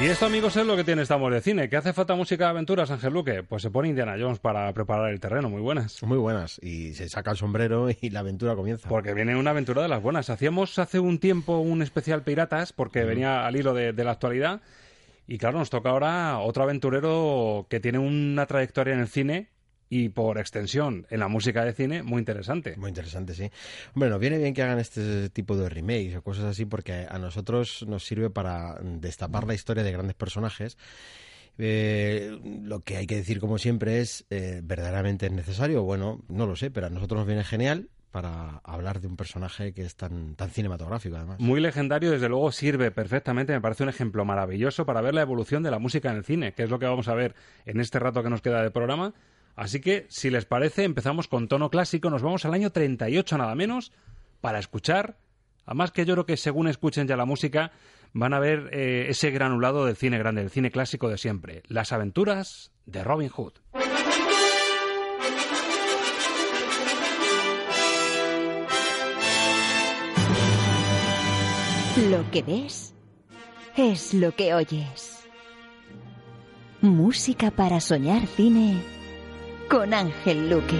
Y 0.00 0.06
esto, 0.06 0.24
amigos, 0.24 0.56
es 0.56 0.66
lo 0.66 0.74
que 0.74 0.84
tiene 0.84 1.02
Estamos 1.02 1.30
de 1.30 1.42
Cine. 1.42 1.68
¿Qué 1.68 1.76
hace 1.76 1.92
falta 1.92 2.14
música 2.14 2.44
de 2.44 2.50
aventuras, 2.52 2.90
Ángel 2.90 3.12
Luque? 3.12 3.42
Pues 3.42 3.60
se 3.60 3.70
pone 3.70 3.90
Indiana 3.90 4.16
Jones 4.18 4.38
para 4.38 4.72
preparar 4.72 5.10
el 5.10 5.20
terreno. 5.20 5.50
Muy 5.50 5.60
buenas. 5.60 6.02
Muy 6.02 6.16
buenas. 6.16 6.58
Y 6.62 6.94
se 6.94 7.10
saca 7.10 7.32
el 7.32 7.36
sombrero 7.36 7.88
y 7.90 8.08
la 8.08 8.20
aventura 8.20 8.56
comienza. 8.56 8.88
Porque 8.88 9.12
viene 9.12 9.36
una 9.36 9.50
aventura 9.50 9.82
de 9.82 9.88
las 9.88 10.00
buenas. 10.00 10.30
Hacíamos 10.30 10.78
hace 10.78 10.98
un 11.00 11.18
tiempo 11.18 11.58
un 11.58 11.82
especial 11.82 12.22
Piratas, 12.22 12.72
porque 12.72 13.04
venía 13.04 13.46
al 13.46 13.56
hilo 13.56 13.74
de, 13.74 13.92
de 13.92 14.04
la 14.04 14.12
actualidad. 14.12 14.62
Y 15.26 15.36
claro, 15.36 15.58
nos 15.58 15.68
toca 15.68 15.90
ahora 15.90 16.38
otro 16.38 16.62
aventurero 16.62 17.66
que 17.68 17.78
tiene 17.78 17.98
una 17.98 18.46
trayectoria 18.46 18.94
en 18.94 19.00
el 19.00 19.08
cine 19.08 19.50
y 19.88 20.08
por 20.08 20.38
extensión 20.38 21.06
en 21.10 21.20
la 21.20 21.28
música 21.28 21.64
de 21.64 21.72
cine 21.72 22.02
muy 22.02 22.18
interesante. 22.18 22.76
Muy 22.76 22.88
interesante, 22.88 23.34
sí. 23.34 23.50
Hombre, 23.94 24.10
nos 24.10 24.20
viene 24.20 24.38
bien 24.38 24.54
que 24.54 24.62
hagan 24.62 24.78
este 24.78 25.30
tipo 25.30 25.56
de 25.56 25.68
remakes 25.68 26.16
o 26.16 26.22
cosas 26.22 26.44
así 26.44 26.64
porque 26.64 27.06
a 27.08 27.18
nosotros 27.18 27.84
nos 27.86 28.04
sirve 28.04 28.30
para 28.30 28.78
destapar 28.82 29.46
la 29.46 29.54
historia 29.54 29.82
de 29.82 29.92
grandes 29.92 30.16
personajes. 30.16 30.76
Eh, 31.58 32.38
lo 32.62 32.80
que 32.80 32.96
hay 32.96 33.06
que 33.06 33.16
decir, 33.16 33.40
como 33.40 33.58
siempre, 33.58 34.00
es 34.00 34.26
eh, 34.30 34.60
verdaderamente 34.62 35.26
es 35.26 35.32
necesario. 35.32 35.82
Bueno, 35.82 36.22
no 36.28 36.46
lo 36.46 36.56
sé, 36.56 36.70
pero 36.70 36.86
a 36.86 36.90
nosotros 36.90 37.20
nos 37.20 37.26
viene 37.26 37.44
genial 37.44 37.88
para 38.10 38.62
hablar 38.64 39.00
de 39.00 39.08
un 39.08 39.16
personaje 39.16 39.74
que 39.74 39.82
es 39.82 39.94
tan, 39.94 40.36
tan 40.36 40.48
cinematográfico, 40.50 41.16
además. 41.16 41.38
Muy 41.38 41.60
legendario, 41.60 42.10
desde 42.10 42.30
luego 42.30 42.50
sirve 42.50 42.90
perfectamente, 42.90 43.52
me 43.52 43.60
parece 43.60 43.82
un 43.82 43.90
ejemplo 43.90 44.24
maravilloso 44.24 44.86
para 44.86 45.02
ver 45.02 45.14
la 45.14 45.20
evolución 45.20 45.62
de 45.62 45.70
la 45.70 45.78
música 45.78 46.10
en 46.10 46.16
el 46.16 46.24
cine, 46.24 46.52
que 46.54 46.62
es 46.62 46.70
lo 46.70 46.78
que 46.78 46.86
vamos 46.86 47.08
a 47.08 47.14
ver 47.14 47.34
en 47.66 47.78
este 47.78 47.98
rato 47.98 48.22
que 48.22 48.30
nos 48.30 48.40
queda 48.40 48.62
de 48.62 48.70
programa. 48.70 49.12
Así 49.56 49.80
que, 49.80 50.06
si 50.10 50.28
les 50.28 50.44
parece, 50.44 50.84
empezamos 50.84 51.28
con 51.28 51.48
tono 51.48 51.70
clásico, 51.70 52.10
nos 52.10 52.22
vamos 52.22 52.44
al 52.44 52.52
año 52.52 52.70
38 52.70 53.38
nada 53.38 53.54
menos, 53.54 53.90
para 54.42 54.58
escuchar, 54.58 55.16
además 55.64 55.92
que 55.92 56.04
yo 56.04 56.12
creo 56.12 56.26
que 56.26 56.36
según 56.36 56.68
escuchen 56.68 57.08
ya 57.08 57.16
la 57.16 57.24
música, 57.24 57.72
van 58.12 58.34
a 58.34 58.38
ver 58.38 58.68
eh, 58.72 59.06
ese 59.08 59.30
granulado 59.30 59.86
del 59.86 59.96
cine 59.96 60.18
grande, 60.18 60.42
del 60.42 60.50
cine 60.50 60.70
clásico 60.70 61.08
de 61.08 61.16
siempre, 61.16 61.62
las 61.68 61.90
aventuras 61.92 62.70
de 62.84 63.02
Robin 63.02 63.30
Hood. 63.30 63.54
Lo 72.10 72.30
que 72.30 72.42
ves 72.42 72.94
es 73.74 74.12
lo 74.12 74.32
que 74.32 74.52
oyes. 74.52 75.26
Música 76.82 77.50
para 77.50 77.80
soñar 77.80 78.26
cine 78.26 78.95
con 79.68 79.92
Ángel 79.94 80.50
Luque. 80.50 80.76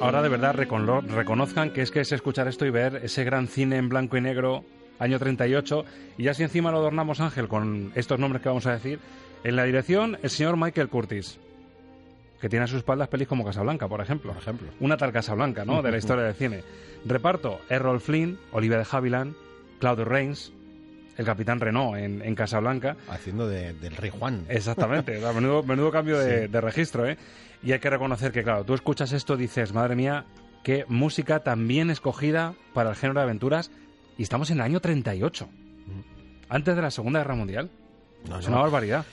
Ahora 0.00 0.22
de 0.22 0.30
verdad 0.30 0.54
recono- 0.54 1.02
reconozcan 1.02 1.70
que 1.72 1.82
es 1.82 1.90
que 1.90 2.00
es 2.00 2.10
escuchar 2.12 2.48
esto 2.48 2.64
y 2.64 2.70
ver 2.70 3.00
ese 3.04 3.22
gran 3.22 3.48
cine 3.48 3.76
en 3.76 3.88
blanco 3.90 4.16
y 4.16 4.22
negro, 4.22 4.64
año 5.00 5.18
38, 5.18 5.84
y 6.18 6.22
ya 6.24 6.34
si 6.34 6.44
encima 6.44 6.70
lo 6.70 6.78
adornamos 6.78 7.18
Ángel 7.20 7.48
con 7.48 7.90
estos 7.96 8.18
nombres 8.20 8.42
que 8.42 8.48
vamos 8.48 8.66
a 8.66 8.72
decir, 8.72 9.00
en 9.42 9.56
la 9.56 9.64
dirección 9.64 10.18
el 10.22 10.30
señor 10.30 10.56
Michael 10.56 10.88
Curtis, 10.88 11.38
que 12.40 12.48
tiene 12.48 12.64
a 12.64 12.68
sus 12.68 12.78
espaldas 12.78 13.08
pelis 13.08 13.26
como 13.28 13.44
Casablanca, 13.44 13.88
por 13.88 14.00
ejemplo. 14.00 14.32
Por 14.32 14.40
ejemplo. 14.40 14.68
Una 14.80 14.96
tal 14.96 15.12
Casablanca, 15.12 15.64
¿no? 15.64 15.82
De 15.82 15.90
la 15.90 15.98
historia 15.98 16.24
del 16.24 16.34
cine. 16.34 16.62
Reparto, 17.04 17.60
Errol 17.68 18.00
Flynn, 18.00 18.38
Olivia 18.52 18.78
de 18.78 18.86
Havilland, 18.90 19.34
Claudio 19.78 20.04
Rains, 20.04 20.52
el 21.16 21.26
capitán 21.26 21.60
Renault 21.60 21.98
en, 21.98 22.22
en 22.22 22.34
Casablanca. 22.34 22.96
Haciendo 23.08 23.46
de- 23.48 23.74
del 23.74 23.94
rey 23.96 24.10
Juan. 24.10 24.44
Exactamente, 24.48 25.18
menudo, 25.34 25.62
menudo 25.62 25.90
cambio 25.90 26.18
de, 26.18 26.42
Sí. 26.42 26.46
de 26.52 26.60
registro, 26.60 27.06
¿eh? 27.06 27.18
Y 27.62 27.72
hay 27.72 27.78
que 27.78 27.90
reconocer 27.90 28.32
que, 28.32 28.42
claro, 28.42 28.64
tú 28.64 28.72
escuchas 28.74 29.12
esto 29.12 29.34
y 29.34 29.38
dices, 29.38 29.74
madre 29.74 29.94
mía, 29.94 30.24
qué 30.64 30.86
música 30.88 31.40
tan 31.40 31.68
bien 31.68 31.90
escogida 31.90 32.54
para 32.72 32.88
el 32.90 32.96
género 32.96 33.20
de 33.20 33.24
aventuras, 33.24 33.70
y 34.20 34.22
estamos 34.22 34.50
en 34.50 34.58
el 34.58 34.64
año 34.64 34.80
38, 34.80 35.48
antes 36.50 36.76
de 36.76 36.82
la 36.82 36.90
Segunda 36.90 37.20
Guerra 37.20 37.36
Mundial. 37.36 37.70
No, 38.28 38.38
es 38.38 38.44
no. 38.44 38.52
una 38.52 38.60
barbaridad. 38.60 39.06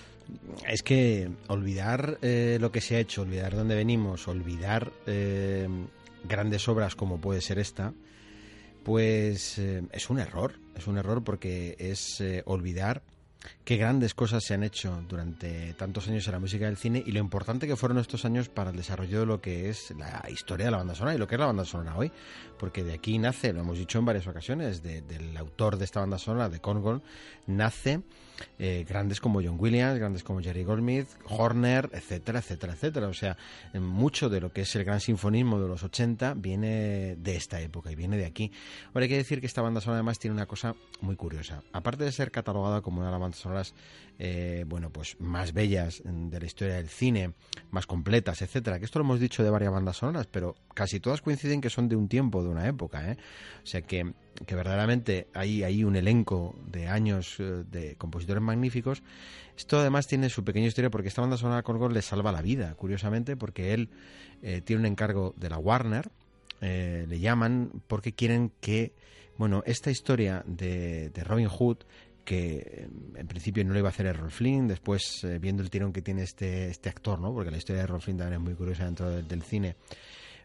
Es 0.68 0.84
que 0.84 1.30
olvidar 1.48 2.18
eh, 2.22 2.58
lo 2.60 2.74
que 2.74 2.82
se 2.82 2.98
ha 2.98 3.00
hecho, 3.00 3.22
olvidar 3.22 3.56
dónde 3.56 3.74
venimos, 3.74 4.28
olvidar 4.28 4.92
eh, 5.06 5.70
grandes 6.26 6.68
obras 6.68 6.96
como 6.96 7.22
puede 7.22 7.40
ser 7.40 7.58
esta, 7.58 7.94
pues 8.84 9.58
eh, 9.60 9.82
es 9.94 10.10
un 10.10 10.20
error. 10.20 10.56
Es 10.76 10.88
un 10.88 10.98
error 10.98 11.24
porque 11.24 11.78
es 11.80 12.22
olvidar 12.44 13.02
qué 13.64 13.78
grandes 13.78 14.14
cosas 14.14 14.44
se 14.44 14.54
han 14.54 14.64
hecho 14.64 15.04
durante 15.08 15.74
tantos 15.74 16.08
años 16.08 16.26
en 16.28 16.34
la 16.34 16.40
música 16.40 16.66
del 16.66 16.78
cine 16.78 17.04
y 17.06 17.12
lo 17.12 17.20
importante 17.20 17.68
que 17.68 17.76
fueron 17.76 17.98
estos 18.00 18.26
años 18.26 18.50
para 18.50 18.72
el 18.72 18.76
desarrollo 18.78 19.20
de 19.22 19.26
lo 19.26 19.42
que 19.42 19.70
es 19.70 19.92
la 19.92 20.24
historia 20.30 20.66
de 20.66 20.72
la 20.72 20.78
banda 20.78 20.96
sonora 20.96 21.16
y 21.16 21.18
lo 21.18 21.28
que 21.28 21.36
es 21.36 21.40
la 21.40 21.46
banda 21.48 21.66
sonora 21.66 21.96
hoy. 21.98 22.12
Porque 22.58 22.84
de 22.84 22.94
aquí 22.94 23.18
nace, 23.20 23.54
lo 23.54 23.62
hemos 23.62 23.78
dicho 23.78 24.00
en 24.00 24.06
varias 24.06 24.28
ocasiones, 24.28 24.82
de- 24.84 25.02
del 25.02 25.36
autor 25.38 25.78
de 25.78 25.86
esta 25.86 26.00
banda 26.00 26.18
sonora, 26.18 26.50
de 26.50 26.60
Cornwall, 26.60 27.02
nace 27.46 28.02
eh, 28.60 28.86
grandes 28.88 29.20
como 29.20 29.42
John 29.42 29.58
Williams, 29.60 30.00
grandes 30.00 30.24
como 30.24 30.42
Jerry 30.42 30.64
Goldsmith, 30.64 31.08
Horner, 31.26 31.90
etcétera, 31.94 32.40
etcétera, 32.40 32.74
etcétera. 32.74 33.08
O 33.08 33.14
sea, 33.14 33.38
mucho 33.74 34.30
de 34.30 34.42
lo 34.42 34.52
que 34.52 34.62
es 34.62 34.76
el 34.76 34.84
gran 34.84 35.00
sinfonismo 35.00 35.60
de 35.60 35.68
los 35.68 35.84
80 35.84 36.36
viene 36.36 37.16
de 37.18 37.36
esta 37.36 37.60
época 37.62 37.92
y 37.92 37.96
viene 37.96 38.18
de 38.18 38.26
aquí. 38.26 38.52
Ahora 38.88 39.04
hay 39.04 39.10
que 39.10 39.18
decir 39.18 39.40
que 39.40 39.48
esta 39.48 39.62
banda 39.62 39.82
sonora 39.82 40.00
además 40.00 40.20
tiene 40.20 40.36
una 40.36 40.46
cosa 40.46 40.76
muy 41.02 41.16
curiosa. 41.16 41.64
Aparte 41.72 42.04
de 42.04 42.12
ser 42.12 42.32
catalogada 42.32 42.82
como 42.82 42.98
una 42.98 43.08
de 43.08 43.12
las 43.12 43.22
bandas 43.22 43.40
sonoras 43.40 43.74
eh, 44.20 44.66
bueno, 44.68 44.90
pues 44.90 45.16
más 45.20 45.54
bellas 45.54 46.02
mm, 46.04 46.30
de 46.30 46.40
la 46.40 46.46
historia 46.46 46.76
del 46.76 46.90
cine, 46.90 47.34
más 47.70 47.86
completas, 47.86 48.42
etcétera. 48.42 48.80
Que 48.80 48.86
esto 48.86 49.00
lo 49.00 49.06
hemos 49.06 49.20
dicho 49.20 49.44
de 49.44 49.50
varias 49.50 49.72
bandas 49.72 49.98
sonoras, 49.98 50.28
pero 50.28 50.56
casi 50.74 51.00
todas 51.00 51.22
coinciden 51.22 51.62
que 51.62 51.70
son 51.70 51.88
de 51.88 51.96
un 51.96 52.08
tiempo, 52.08 52.42
de 52.42 52.50
una 52.50 52.68
época, 52.68 53.12
¿eh? 53.12 53.18
O 53.64 53.66
sea 53.66 53.82
que, 53.82 54.14
que 54.46 54.56
verdaderamente 54.56 55.28
hay 55.34 55.64
ahí 55.64 55.84
un 55.84 55.96
elenco 55.96 56.56
de 56.66 56.88
años 56.88 57.36
eh, 57.40 57.64
de 57.70 57.96
compositores 57.96 58.42
magníficos. 58.42 59.04
Esto 59.56 59.80
además 59.80 60.08
tiene 60.08 60.30
su 60.30 60.44
pequeña 60.44 60.68
historia 60.68 60.90
porque 60.90 61.10
esta 61.10 61.22
banda 61.22 61.38
sonora 61.38 61.62
con 61.62 61.78
Gol 61.78 61.94
le 61.94 62.02
salva 62.02 62.32
la 62.32 62.42
vida, 62.42 62.74
curiosamente, 62.74 63.36
porque 63.36 63.74
él 63.74 63.90
eh, 64.42 64.62
tiene 64.62 64.82
un 64.82 64.86
encargo 64.88 65.36
de 65.38 65.50
la 65.50 65.58
Warner, 65.58 66.10
le 66.60 67.20
llaman 67.20 67.70
porque 67.86 68.14
quieren 68.14 68.52
que, 68.62 68.92
bueno, 69.38 69.62
esta 69.68 69.92
historia 69.92 70.44
de, 70.48 71.12
de 71.12 71.24
Robin 71.24 71.50
Hood 71.50 71.78
que 72.28 72.90
en 73.16 73.28
principio 73.28 73.64
no 73.64 73.72
lo 73.72 73.80
iba 73.80 73.88
a 73.88 73.92
hacer 73.92 74.06
Errol 74.06 74.32
Flynn, 74.32 74.68
después 74.68 75.24
eh, 75.24 75.40
viendo 75.40 75.64
el 75.64 75.70
tirón 75.70 75.94
que 75.94 76.02
tiene 76.02 76.24
este, 76.24 76.68
este 76.68 76.90
actor, 76.90 77.22
¿no? 77.22 77.34
porque 77.34 77.52
la 77.52 77.56
historia 77.56 77.78
de 77.78 77.84
Errol 77.86 78.02
Flynn 78.02 78.18
también 78.18 78.42
es 78.42 78.46
muy 78.46 78.54
curiosa 78.54 78.84
dentro 78.84 79.10
del, 79.10 79.44
cine, 79.44 79.78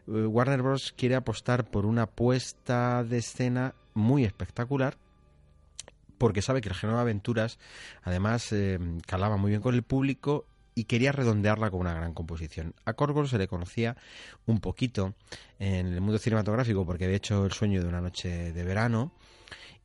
eh, 0.07 0.11
Warner 0.11 0.61
Bros. 0.61 0.93
quiere 0.95 1.15
apostar 1.15 1.69
por 1.69 1.85
una 1.85 2.05
puesta 2.05 3.03
de 3.03 3.17
escena 3.17 3.75
muy 3.95 4.23
espectacular, 4.23 4.95
porque 6.17 6.41
sabe 6.41 6.61
que 6.61 6.69
el 6.69 6.75
género 6.75 6.99
de 6.99 7.01
aventuras 7.01 7.59
además 8.03 8.53
eh, 8.53 8.79
calaba 9.05 9.35
muy 9.35 9.49
bien 9.49 9.61
con 9.61 9.75
el 9.75 9.83
público 9.83 10.45
y 10.75 10.85
quería 10.85 11.11
redondearla 11.11 11.69
con 11.69 11.81
una 11.81 11.93
gran 11.93 12.13
composición. 12.13 12.75
A 12.85 12.93
Corgol 12.93 13.27
se 13.27 13.37
le 13.37 13.49
conocía 13.49 13.97
un 14.45 14.61
poquito 14.61 15.15
en 15.59 15.87
el 15.87 15.99
mundo 15.99 16.17
cinematográfico 16.17 16.85
porque 16.85 17.03
había 17.03 17.17
hecho 17.17 17.45
El 17.45 17.51
sueño 17.51 17.81
de 17.81 17.89
una 17.89 17.99
noche 17.99 18.53
de 18.53 18.63
verano 18.63 19.11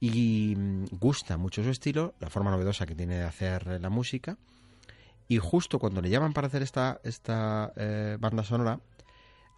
y 0.01 0.55
mm, 0.57 0.85
gusta 0.99 1.37
mucho 1.37 1.63
su 1.63 1.71
estilo, 1.71 2.15
la 2.21 2.31
forma 2.31 2.51
novedosa 2.51 2.87
que 2.87 2.95
tiene 2.95 3.17
de 3.17 3.25
hacer 3.25 3.81
la 3.81 3.91
música 3.91 4.37
y 5.29 5.39
justo 5.39 5.79
cuando 5.79 6.01
le 6.01 6.09
llaman 6.09 6.33
para 6.33 6.47
hacer 6.47 6.63
esta, 6.63 7.01
esta 7.05 7.73
eh, 7.77 8.17
banda 8.19 8.43
sonora, 8.43 8.81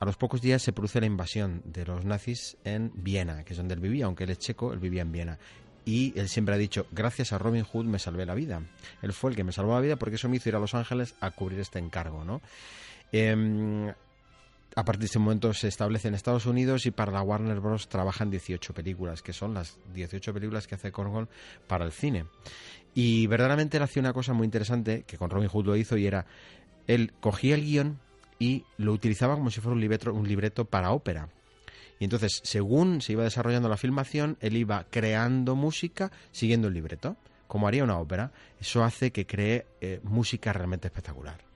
a 0.00 0.04
los 0.04 0.16
pocos 0.16 0.42
días 0.42 0.62
se 0.62 0.72
produce 0.72 1.00
la 1.00 1.06
invasión 1.06 1.62
de 1.64 1.86
los 1.86 2.04
nazis 2.04 2.56
en 2.64 2.90
Viena, 2.94 3.44
que 3.44 3.52
es 3.52 3.56
donde 3.56 3.74
él 3.74 3.80
vivía, 3.80 4.06
aunque 4.06 4.24
él 4.24 4.30
es 4.30 4.38
checo, 4.38 4.72
él 4.72 4.80
vivía 4.80 5.02
en 5.02 5.12
Viena. 5.12 5.38
Y 5.84 6.18
él 6.18 6.28
siempre 6.28 6.54
ha 6.54 6.58
dicho, 6.58 6.86
gracias 6.90 7.32
a 7.32 7.38
Robin 7.38 7.64
Hood 7.64 7.84
me 7.84 7.98
salvé 7.98 8.26
la 8.26 8.34
vida. 8.34 8.62
Él 9.00 9.12
fue 9.12 9.30
el 9.30 9.36
que 9.36 9.44
me 9.44 9.52
salvó 9.52 9.74
la 9.74 9.80
vida 9.80 9.96
porque 9.96 10.16
eso 10.16 10.28
me 10.28 10.36
hizo 10.36 10.48
ir 10.48 10.56
a 10.56 10.58
Los 10.58 10.74
Ángeles 10.74 11.14
a 11.20 11.30
cubrir 11.30 11.60
este 11.60 11.78
encargo, 11.78 12.24
¿no? 12.24 12.40
Em, 13.12 13.92
a 14.76 14.84
partir 14.84 15.00
de 15.00 15.06
ese 15.06 15.18
momento 15.18 15.52
se 15.52 15.68
establece 15.68 16.08
en 16.08 16.14
Estados 16.14 16.46
Unidos 16.46 16.86
y 16.86 16.90
para 16.90 17.12
la 17.12 17.22
Warner 17.22 17.60
Bros. 17.60 17.88
trabajan 17.88 18.30
18 18.30 18.72
películas, 18.72 19.22
que 19.22 19.32
son 19.32 19.54
las 19.54 19.78
18 19.94 20.32
películas 20.32 20.66
que 20.66 20.76
hace 20.76 20.92
Cornwall 20.92 21.28
para 21.66 21.84
el 21.84 21.92
cine. 21.92 22.26
Y 22.94 23.26
verdaderamente 23.26 23.76
él 23.76 23.82
hacía 23.82 24.00
una 24.00 24.12
cosa 24.12 24.32
muy 24.32 24.44
interesante, 24.44 25.04
que 25.06 25.18
con 25.18 25.30
Robin 25.30 25.48
Hood 25.48 25.66
lo 25.66 25.76
hizo, 25.76 25.96
y 25.96 26.06
era, 26.06 26.26
él 26.86 27.12
cogía 27.20 27.54
el 27.54 27.64
guion 27.64 27.98
y 28.38 28.64
lo 28.78 28.92
utilizaba 28.92 29.34
como 29.34 29.50
si 29.50 29.60
fuera 29.60 29.74
un 29.74 29.80
libreto, 29.80 30.12
un 30.12 30.26
libreto 30.26 30.64
para 30.64 30.92
ópera. 30.92 31.28
Y 31.98 32.04
entonces, 32.04 32.40
según 32.42 33.02
se 33.02 33.12
iba 33.12 33.24
desarrollando 33.24 33.68
la 33.68 33.76
filmación, 33.76 34.38
él 34.40 34.56
iba 34.56 34.86
creando 34.90 35.54
música 35.54 36.10
siguiendo 36.32 36.68
el 36.68 36.74
libreto, 36.74 37.16
como 37.46 37.68
haría 37.68 37.84
una 37.84 37.98
ópera. 37.98 38.32
Eso 38.58 38.82
hace 38.82 39.10
que 39.10 39.26
cree 39.26 39.66
eh, 39.80 40.00
música 40.02 40.52
realmente 40.52 40.88
espectacular. 40.88 41.49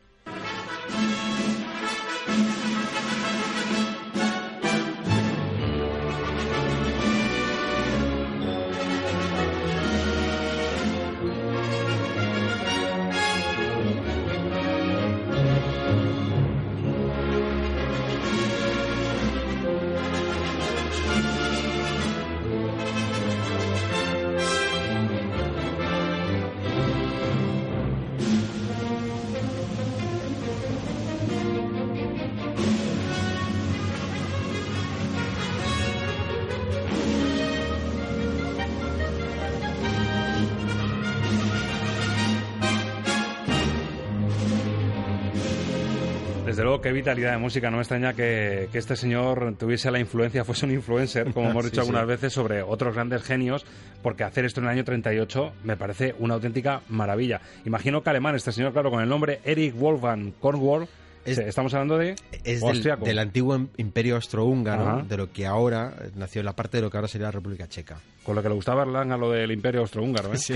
Qué 46.85 46.93
vitalidad 46.93 47.33
de 47.33 47.39
música. 47.39 47.71
No 47.71 47.79
me 47.79 47.83
extraña 47.83 48.13
que, 48.13 48.69
que 48.71 48.77
este 48.77 48.95
señor 48.95 49.55
tuviese 49.59 49.91
la 49.91 49.99
influencia, 49.99 50.45
fuese 50.45 50.67
un 50.67 50.73
influencer, 50.73 51.33
como 51.33 51.49
hemos 51.51 51.65
Sí, 51.65 51.71
dicho 51.71 51.81
algunas 51.81 52.03
sí. 52.03 52.09
veces, 52.09 52.33
sobre 52.35 52.63
otros 52.63 52.95
grandes 52.95 53.23
genios, 53.23 53.65
porque 54.03 54.23
hacer 54.23 54.45
esto 54.45 54.61
en 54.61 54.67
el 54.67 54.73
año 54.73 54.85
38 54.85 55.53
me 55.65 55.79
parece 55.79 56.15
una 56.19 56.35
auténtica 56.35 56.83
maravilla. 56.91 57.41
Imagino 57.65 58.03
que 58.03 58.11
alemán, 58.11 58.35
este 58.35 58.53
señor, 58.53 58.75
claro, 58.75 58.91
con 58.91 59.03
el 59.03 59.09
nombre 59.09 59.41
Eric 59.47 59.75
Wolfgang 59.77 60.33
Kornwall, 60.39 60.87
Es- 61.25 61.39
estamos 61.39 61.73
hablando 61.75 61.97
de 61.99 62.17
Es 62.45 62.61
del, 63.03 63.19
antiguo 63.19 63.57
im- 63.57 63.69
imperio 63.79 64.17
austrohúngaro, 64.17 64.83
Ajá. 64.89 65.03
de 65.09 65.17
lo 65.17 65.33
que 65.33 65.47
ahora 65.47 65.95
eh, 66.01 66.11
nació 66.17 66.43
la 66.43 66.55
parte 66.55 66.77
de 66.79 66.83
lo 66.83 66.91
que 66.91 66.97
ahora 66.99 67.09
sería 67.09 67.29
la 67.29 67.33
República 67.33 67.67
Checa. 67.69 67.99
Con 68.23 68.35
lo 68.37 68.43
que 68.43 68.49
le 68.49 68.55
gustaba 68.55 68.83
Erlang 68.83 69.13
a 69.13 69.17
lo 69.17 69.31
del 69.31 69.51
imperio 69.53 69.81
austrohúngaro, 69.83 70.33
¿eh? 70.33 70.37
Sí. 70.39 70.55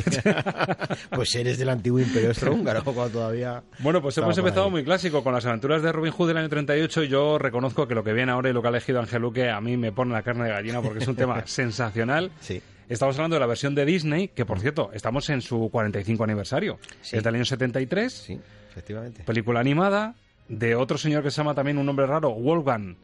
pues 1.11 1.35
eres 1.35 1.59
del 1.59 1.69
antiguo 1.69 1.99
imperio 2.01 2.29
austrohúngaro, 2.29 2.83
cuando 2.85 3.09
todavía. 3.11 3.63
Bueno, 3.81 4.01
pues 4.03 4.17
hemos 4.19 4.37
empezado 4.37 4.65
ahí. 4.67 4.71
muy 4.71 4.85
clásico 4.85 5.23
con 5.23 5.33
las 5.35 5.45
aventuras 5.47 5.83
de 5.83 5.93
Robin 5.93 6.13
Hood 6.13 6.29
del 6.29 6.37
año 6.39 6.49
38 6.49 7.05
y 7.05 7.09
yo 7.09 7.39
reconozco 7.39 7.87
que 7.89 7.95
lo 7.95 8.05
que 8.05 8.13
viene 8.13 8.33
ahora 8.33 8.51
y 8.51 8.53
lo 8.53 8.61
que 8.63 8.69
ha 8.69 8.71
elegido 8.71 9.01
Ángel 9.01 9.23
Luque 9.23 9.51
a 9.51 9.61
mí 9.61 9.77
me 9.77 9.93
pone 9.93 10.13
la 10.13 10.23
carne 10.23 10.45
de 10.45 10.51
gallina 10.51 10.81
porque 10.83 10.99
es 11.01 11.09
un 11.09 11.17
tema 11.17 11.47
sensacional. 11.47 12.31
Sí. 12.41 12.61
Estamos 12.89 13.17
hablando 13.17 13.37
de 13.37 13.41
la 13.41 13.47
versión 13.47 13.75
de 13.75 13.85
Disney, 13.85 14.29
que 14.29 14.47
por 14.47 14.61
cierto, 14.61 14.91
estamos 14.95 15.29
en 15.29 15.43
su 15.43 15.69
45 15.71 16.25
aniversario. 16.25 16.79
Es 17.13 17.23
del 17.23 17.35
año 17.35 17.45
73. 17.45 18.13
Sí, 18.13 18.41
efectivamente. 18.71 19.25
Película 19.25 19.61
animada 19.61 20.15
de 20.49 20.75
otro 20.75 20.99
señor 20.99 21.23
que 21.23 21.31
se 21.31 21.39
llama 21.39 21.55
también 21.55 21.79
un 21.79 21.87
nombre 21.87 22.07
raro, 22.07 22.31
Wolfgang 22.31 22.97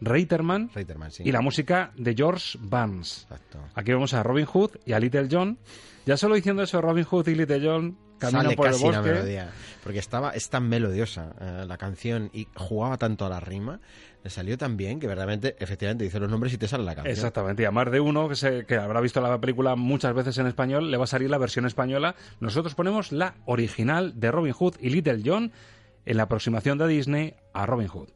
Reiterman. 0.00 0.70
Reiterman, 0.74 1.10
sí. 1.10 1.24
Y 1.26 1.32
la 1.32 1.40
música 1.40 1.92
de 1.96 2.14
George 2.14 2.58
Barnes. 2.60 3.22
Exacto. 3.24 3.58
Aquí 3.74 3.92
vemos 3.92 4.14
a 4.14 4.22
Robin 4.22 4.46
Hood 4.46 4.70
y 4.86 4.92
a 4.92 4.98
Little 4.98 5.28
John. 5.30 5.58
Ya 6.06 6.16
solo 6.16 6.34
diciendo 6.34 6.62
eso, 6.62 6.80
Robin 6.80 7.04
Hood 7.04 7.28
y 7.28 7.34
Little 7.34 7.60
John 7.62 7.96
Sale 8.28 8.56
por 8.56 8.68
el 8.68 8.74
una 8.74 8.98
bosque. 8.98 9.12
melodía. 9.12 9.50
Porque 9.82 9.98
estaba, 9.98 10.30
es 10.30 10.50
tan 10.50 10.68
melodiosa 10.68 11.32
eh, 11.40 11.64
la 11.66 11.78
canción 11.78 12.30
y 12.32 12.48
jugaba 12.54 12.98
tanto 12.98 13.24
a 13.24 13.28
la 13.28 13.40
rima, 13.40 13.80
le 14.22 14.30
salió 14.30 14.58
tan 14.58 14.76
bien 14.76 15.00
que 15.00 15.06
verdaderamente, 15.06 15.56
efectivamente, 15.58 16.04
dice 16.04 16.20
los 16.20 16.30
nombres 16.30 16.52
y 16.52 16.58
te 16.58 16.68
sale 16.68 16.84
la 16.84 16.94
canción. 16.94 17.12
Exactamente, 17.12 17.62
y 17.62 17.66
a 17.66 17.70
más 17.70 17.90
de 17.90 18.00
uno 18.00 18.28
que, 18.28 18.34
se, 18.34 18.66
que 18.66 18.76
habrá 18.76 19.00
visto 19.00 19.20
la 19.20 19.40
película 19.40 19.76
muchas 19.76 20.12
veces 20.14 20.36
en 20.38 20.46
español, 20.46 20.90
le 20.90 20.96
va 20.98 21.04
a 21.04 21.06
salir 21.06 21.30
la 21.30 21.38
versión 21.38 21.64
española. 21.64 22.14
Nosotros 22.40 22.74
ponemos 22.74 23.12
la 23.12 23.36
original 23.46 24.18
de 24.20 24.30
Robin 24.30 24.52
Hood 24.52 24.74
y 24.80 24.90
Little 24.90 25.22
John 25.24 25.52
en 26.10 26.16
la 26.16 26.24
aproximación 26.24 26.76
de 26.76 26.88
Disney 26.88 27.34
a 27.52 27.66
Robin 27.66 27.86
Hood. 27.86 28.08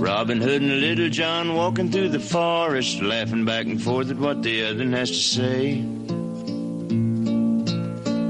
Robin 0.00 0.40
Hood 0.40 0.62
and 0.62 0.80
Little 0.80 1.10
John 1.10 1.54
walking 1.54 1.90
through 1.90 2.08
the 2.08 2.18
forest, 2.18 3.02
laughing 3.02 3.44
back 3.44 3.66
and 3.66 3.80
forth 3.80 4.10
at 4.10 4.16
what 4.16 4.42
the 4.42 4.64
other 4.64 4.88
has 4.88 5.10
to 5.10 5.16
say. 5.16 5.84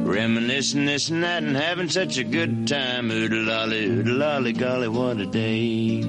Reminiscing 0.05 0.87
this 0.87 1.09
and 1.09 1.23
that 1.23 1.45
and 1.45 1.57
having 1.57 1.89
such 1.89 2.19
a 2.19 2.25
good 2.25 2.67
time. 2.67 3.11
Oodle 3.11 3.45
lolly, 3.45 3.85
oodle 3.87 4.17
lolly, 4.17 4.53
golly, 4.53 4.89
what 4.89 5.19
a 5.19 5.27
day. 5.27 6.01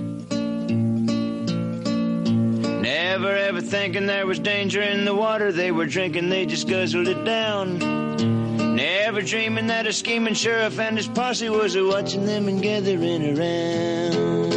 Never 2.82 3.30
ever 3.30 3.62
thinking 3.62 4.08
there 4.08 4.26
was 4.26 4.40
danger 4.40 4.82
in 4.82 5.06
the 5.06 5.14
water 5.14 5.52
they 5.52 5.72
were 5.72 5.86
drinking, 5.86 6.30
they 6.30 6.48
just 6.48 6.68
guzzled 6.68 7.08
it 7.08 7.24
down. 7.24 8.43
Never 8.74 9.22
dreaming 9.22 9.68
that 9.68 9.86
a 9.86 9.94
scheming 9.94 10.34
sheriff 10.34 10.80
and 10.80 10.98
his 10.98 11.08
posse 11.08 11.48
was 11.48 11.76
a 11.76 11.86
watching 11.86 12.26
them 12.26 12.48
and 12.48 12.62
gathering 12.62 13.38
around. 13.38 14.54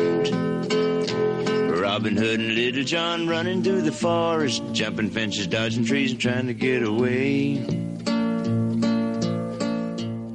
Robin 1.79 2.17
Hood 2.17 2.41
and 2.41 2.55
Little 2.55 2.85
John 2.85 3.29
running 3.29 3.63
through 3.63 3.83
the 3.83 3.93
forest, 3.93 4.63
jumping 4.73 5.11
fences, 5.11 5.47
dodging 5.47 5.85
trees, 5.85 6.13
and 6.13 6.21
trying 6.21 6.47
to 6.47 6.55
get 6.55 6.83
away. 6.83 7.59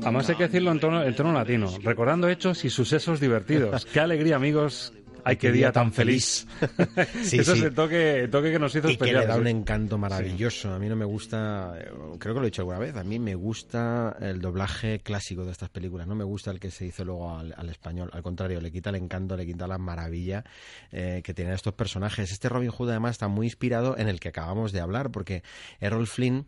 Además 0.04 0.30
hay 0.30 0.36
que 0.36 0.44
decirlo 0.44 0.72
en 0.72 0.80
tono, 0.80 1.04
en 1.04 1.16
tono 1.16 1.32
latino, 1.34 1.68
recordando 1.84 2.30
hechos 2.30 2.66
y 2.66 2.70
sucesos 2.70 3.20
divertidos. 3.20 3.86
¡Qué 3.94 4.00
alegría, 4.00 4.36
amigos! 4.36 4.94
¡Ay, 5.24 5.38
qué 5.38 5.52
día 5.52 5.72
tan 5.72 5.92
feliz! 5.92 6.48
Sí, 7.24 7.40
Eso 7.40 7.54
sí. 7.54 7.60
es 7.60 7.66
el 7.66 7.74
toque, 7.74 8.22
el 8.22 8.30
toque 8.30 8.52
que 8.52 8.60
nos 8.60 8.76
hizo 8.76 8.90
y 8.90 8.98
que 8.98 9.14
le 9.14 9.26
da 9.26 9.38
un 9.38 9.48
encanto 9.48 9.98
maravilloso. 9.98 10.74
A 10.74 10.80
mí 10.80 10.88
no 10.90 10.96
me 10.96 11.06
gusta, 11.06 11.76
eh, 11.80 11.90
creo 12.20 12.34
que 12.34 12.40
lo 12.40 12.46
he 12.46 12.50
dicho 12.50 12.62
alguna 12.62 12.80
vez, 12.80 12.96
a 12.96 13.04
mí 13.04 13.20
me 13.20 13.36
gusta 13.36 14.16
el 14.20 14.42
doblaje 14.42 15.00
clásico 15.00 15.46
de 15.46 15.52
estas 15.52 15.70
películas, 15.70 16.08
no 16.08 16.16
me 16.16 16.24
gusta 16.24 16.52
el 16.52 16.60
que 16.60 16.72
se 16.72 16.86
hizo 16.86 17.06
luego 17.06 17.36
al, 17.38 17.54
al 17.58 17.70
español, 17.70 18.10
al 18.14 18.24
contrario, 18.24 18.60
le 18.62 18.72
quita 18.72 18.90
el 18.90 18.96
encanto, 18.98 19.36
le 19.38 19.46
quita 19.46 19.68
la 19.68 19.78
maravilla 19.78 20.44
eh, 20.92 21.22
que 21.24 21.34
tienen 21.34 21.54
estos 21.54 21.74
personajes. 21.74 22.32
Este 22.32 22.50
Robin 22.50 22.70
Hood 22.72 22.90
además 22.90 23.12
está 23.12 23.28
muy 23.28 23.48
inspirado 23.48 23.98
en 23.98 24.08
el 24.08 24.20
que 24.20 24.30
acabamos 24.30 24.72
de 24.72 24.80
hablar, 24.82 25.12
porque 25.12 25.44
Errol 25.80 26.08
Flynn 26.08 26.48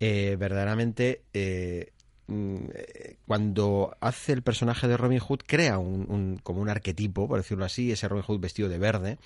eh, 0.00 0.36
verdaderamente... 0.38 1.22
eh, 1.32 1.92
cuando 3.26 3.96
hace 4.00 4.32
el 4.32 4.42
personaje 4.42 4.88
de 4.88 4.96
Robin 4.96 5.18
Hood 5.18 5.40
crea 5.46 5.78
un, 5.78 6.06
un- 6.10 6.40
como 6.42 6.60
un 6.60 6.68
arquetipo, 6.68 7.28
por 7.28 7.38
decirlo 7.38 7.64
así, 7.64 7.92
ese 7.92 8.08
Robin 8.08 8.22
Hood 8.24 8.40
vestido 8.40 8.68
de 8.68 8.78
verde 8.78 9.18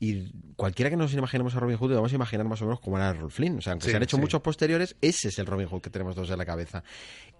y 0.00 0.30
cualquiera 0.56 0.90
que 0.90 0.96
nos 0.96 1.12
imaginemos 1.14 1.54
a 1.56 1.60
Robin 1.60 1.76
Hood 1.76 1.90
lo 1.90 1.96
vamos 1.96 2.12
a 2.12 2.14
imaginar 2.16 2.46
más 2.46 2.60
o 2.62 2.64
menos 2.66 2.80
como 2.80 2.96
era 2.98 3.10
Errol 3.10 3.30
Flynn, 3.30 3.58
o 3.58 3.60
sea, 3.60 3.72
aunque 3.72 3.86
Sí, 3.86 3.90
se 3.90 3.96
han 3.96 4.02
hecho 4.02 4.16
sí. 4.16 4.20
muchos 4.22 4.40
posteriores, 4.42 4.96
ese 5.00 5.28
es 5.28 5.38
el 5.38 5.46
Robin 5.46 5.66
Hood 5.68 5.80
que 5.80 5.90
tenemos 5.90 6.14
todos 6.14 6.30
en 6.30 6.38
la 6.38 6.46
cabeza. 6.46 6.82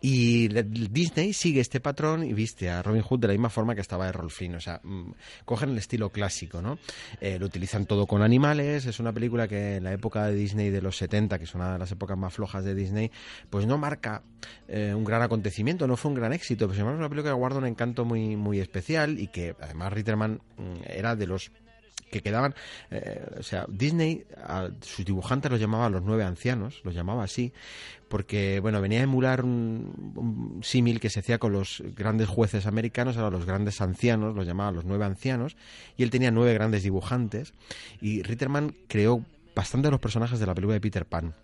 Y 0.00 0.48
Disney 0.48 1.32
sigue 1.32 1.60
este 1.60 1.80
patrón 1.80 2.22
y 2.24 2.32
viste 2.32 2.70
a 2.70 2.82
Robin 2.82 3.02
Hood 3.02 3.18
de 3.20 3.26
la 3.28 3.32
misma 3.32 3.50
forma 3.50 3.74
que 3.74 3.80
estaba 3.80 4.08
Errol 4.08 4.30
Flynn, 4.30 4.54
o 4.54 4.60
sea, 4.60 4.80
mm, 4.84 5.10
cogen 5.44 5.70
el 5.70 5.78
estilo 5.78 6.10
clásico, 6.10 6.62
¿no? 6.62 6.78
Eh, 7.20 7.38
lo 7.38 7.46
utilizan 7.46 7.84
todo 7.86 8.06
con 8.06 8.22
animales, 8.22 8.86
es 8.86 9.00
una 9.00 9.12
película 9.12 9.48
que 9.48 9.76
en 9.76 9.84
la 9.84 9.92
época 9.92 10.26
de 10.26 10.34
Disney 10.34 10.70
de 10.70 10.80
los 10.82 10.96
70, 10.96 11.38
que 11.38 11.44
es 11.44 11.54
una 11.54 11.72
de 11.72 11.78
las 11.78 11.90
épocas 11.90 12.16
más 12.16 12.32
flojas 12.34 12.64
de 12.64 12.74
Disney, 12.74 13.10
pues 13.50 13.66
no 13.66 13.76
marca 13.76 14.22
eh, 14.68 14.94
un 14.94 15.02
gran 15.08 15.22
acontecimiento, 15.22 15.86
no 15.86 15.96
fue 15.96 16.10
un 16.10 16.16
gran 16.16 16.32
éxito, 16.32 16.66
pero 16.66 16.74
sin 16.74 16.80
embargo 16.80 16.98
es 16.98 17.00
una 17.00 17.08
película 17.08 17.32
que 17.32 17.38
guarda 17.38 17.58
un 17.58 17.66
encanto 17.66 18.04
muy, 18.04 18.36
muy 18.36 18.60
especial 18.60 19.18
y 19.18 19.28
que 19.28 19.56
además 19.60 19.92
Ritterman 19.92 20.40
mm, 20.56 20.82
era 20.86 21.16
de 21.16 21.26
los 21.26 21.50
que 22.10 22.22
quedaban, 22.22 22.54
eh, 22.90 23.26
o 23.38 23.42
sea, 23.42 23.66
Disney 23.68 24.24
a 24.42 24.70
sus 24.80 25.04
dibujantes 25.04 25.50
los 25.50 25.60
llamaba 25.60 25.90
los 25.90 26.02
nueve 26.02 26.24
ancianos, 26.24 26.80
los 26.84 26.94
llamaba 26.94 27.24
así, 27.24 27.52
porque, 28.08 28.60
bueno, 28.60 28.80
venía 28.80 29.00
a 29.00 29.02
emular 29.02 29.44
un, 29.44 30.14
un 30.16 30.60
símil 30.62 31.00
que 31.00 31.10
se 31.10 31.20
hacía 31.20 31.38
con 31.38 31.52
los 31.52 31.82
grandes 31.94 32.28
jueces 32.28 32.66
americanos, 32.66 33.16
ahora 33.16 33.36
los 33.36 33.44
grandes 33.44 33.80
ancianos, 33.80 34.34
los 34.34 34.46
llamaba 34.46 34.72
los 34.72 34.84
nueve 34.84 35.04
ancianos, 35.04 35.56
y 35.96 36.02
él 36.02 36.10
tenía 36.10 36.30
nueve 36.30 36.54
grandes 36.54 36.82
dibujantes, 36.82 37.52
y 38.00 38.22
Ritterman 38.22 38.74
creó 38.88 39.24
bastante 39.54 39.88
de 39.88 39.92
los 39.92 40.00
personajes 40.00 40.38
de 40.40 40.46
la 40.46 40.54
película 40.54 40.74
de 40.74 40.80
Peter 40.80 41.04
Pan. 41.04 41.34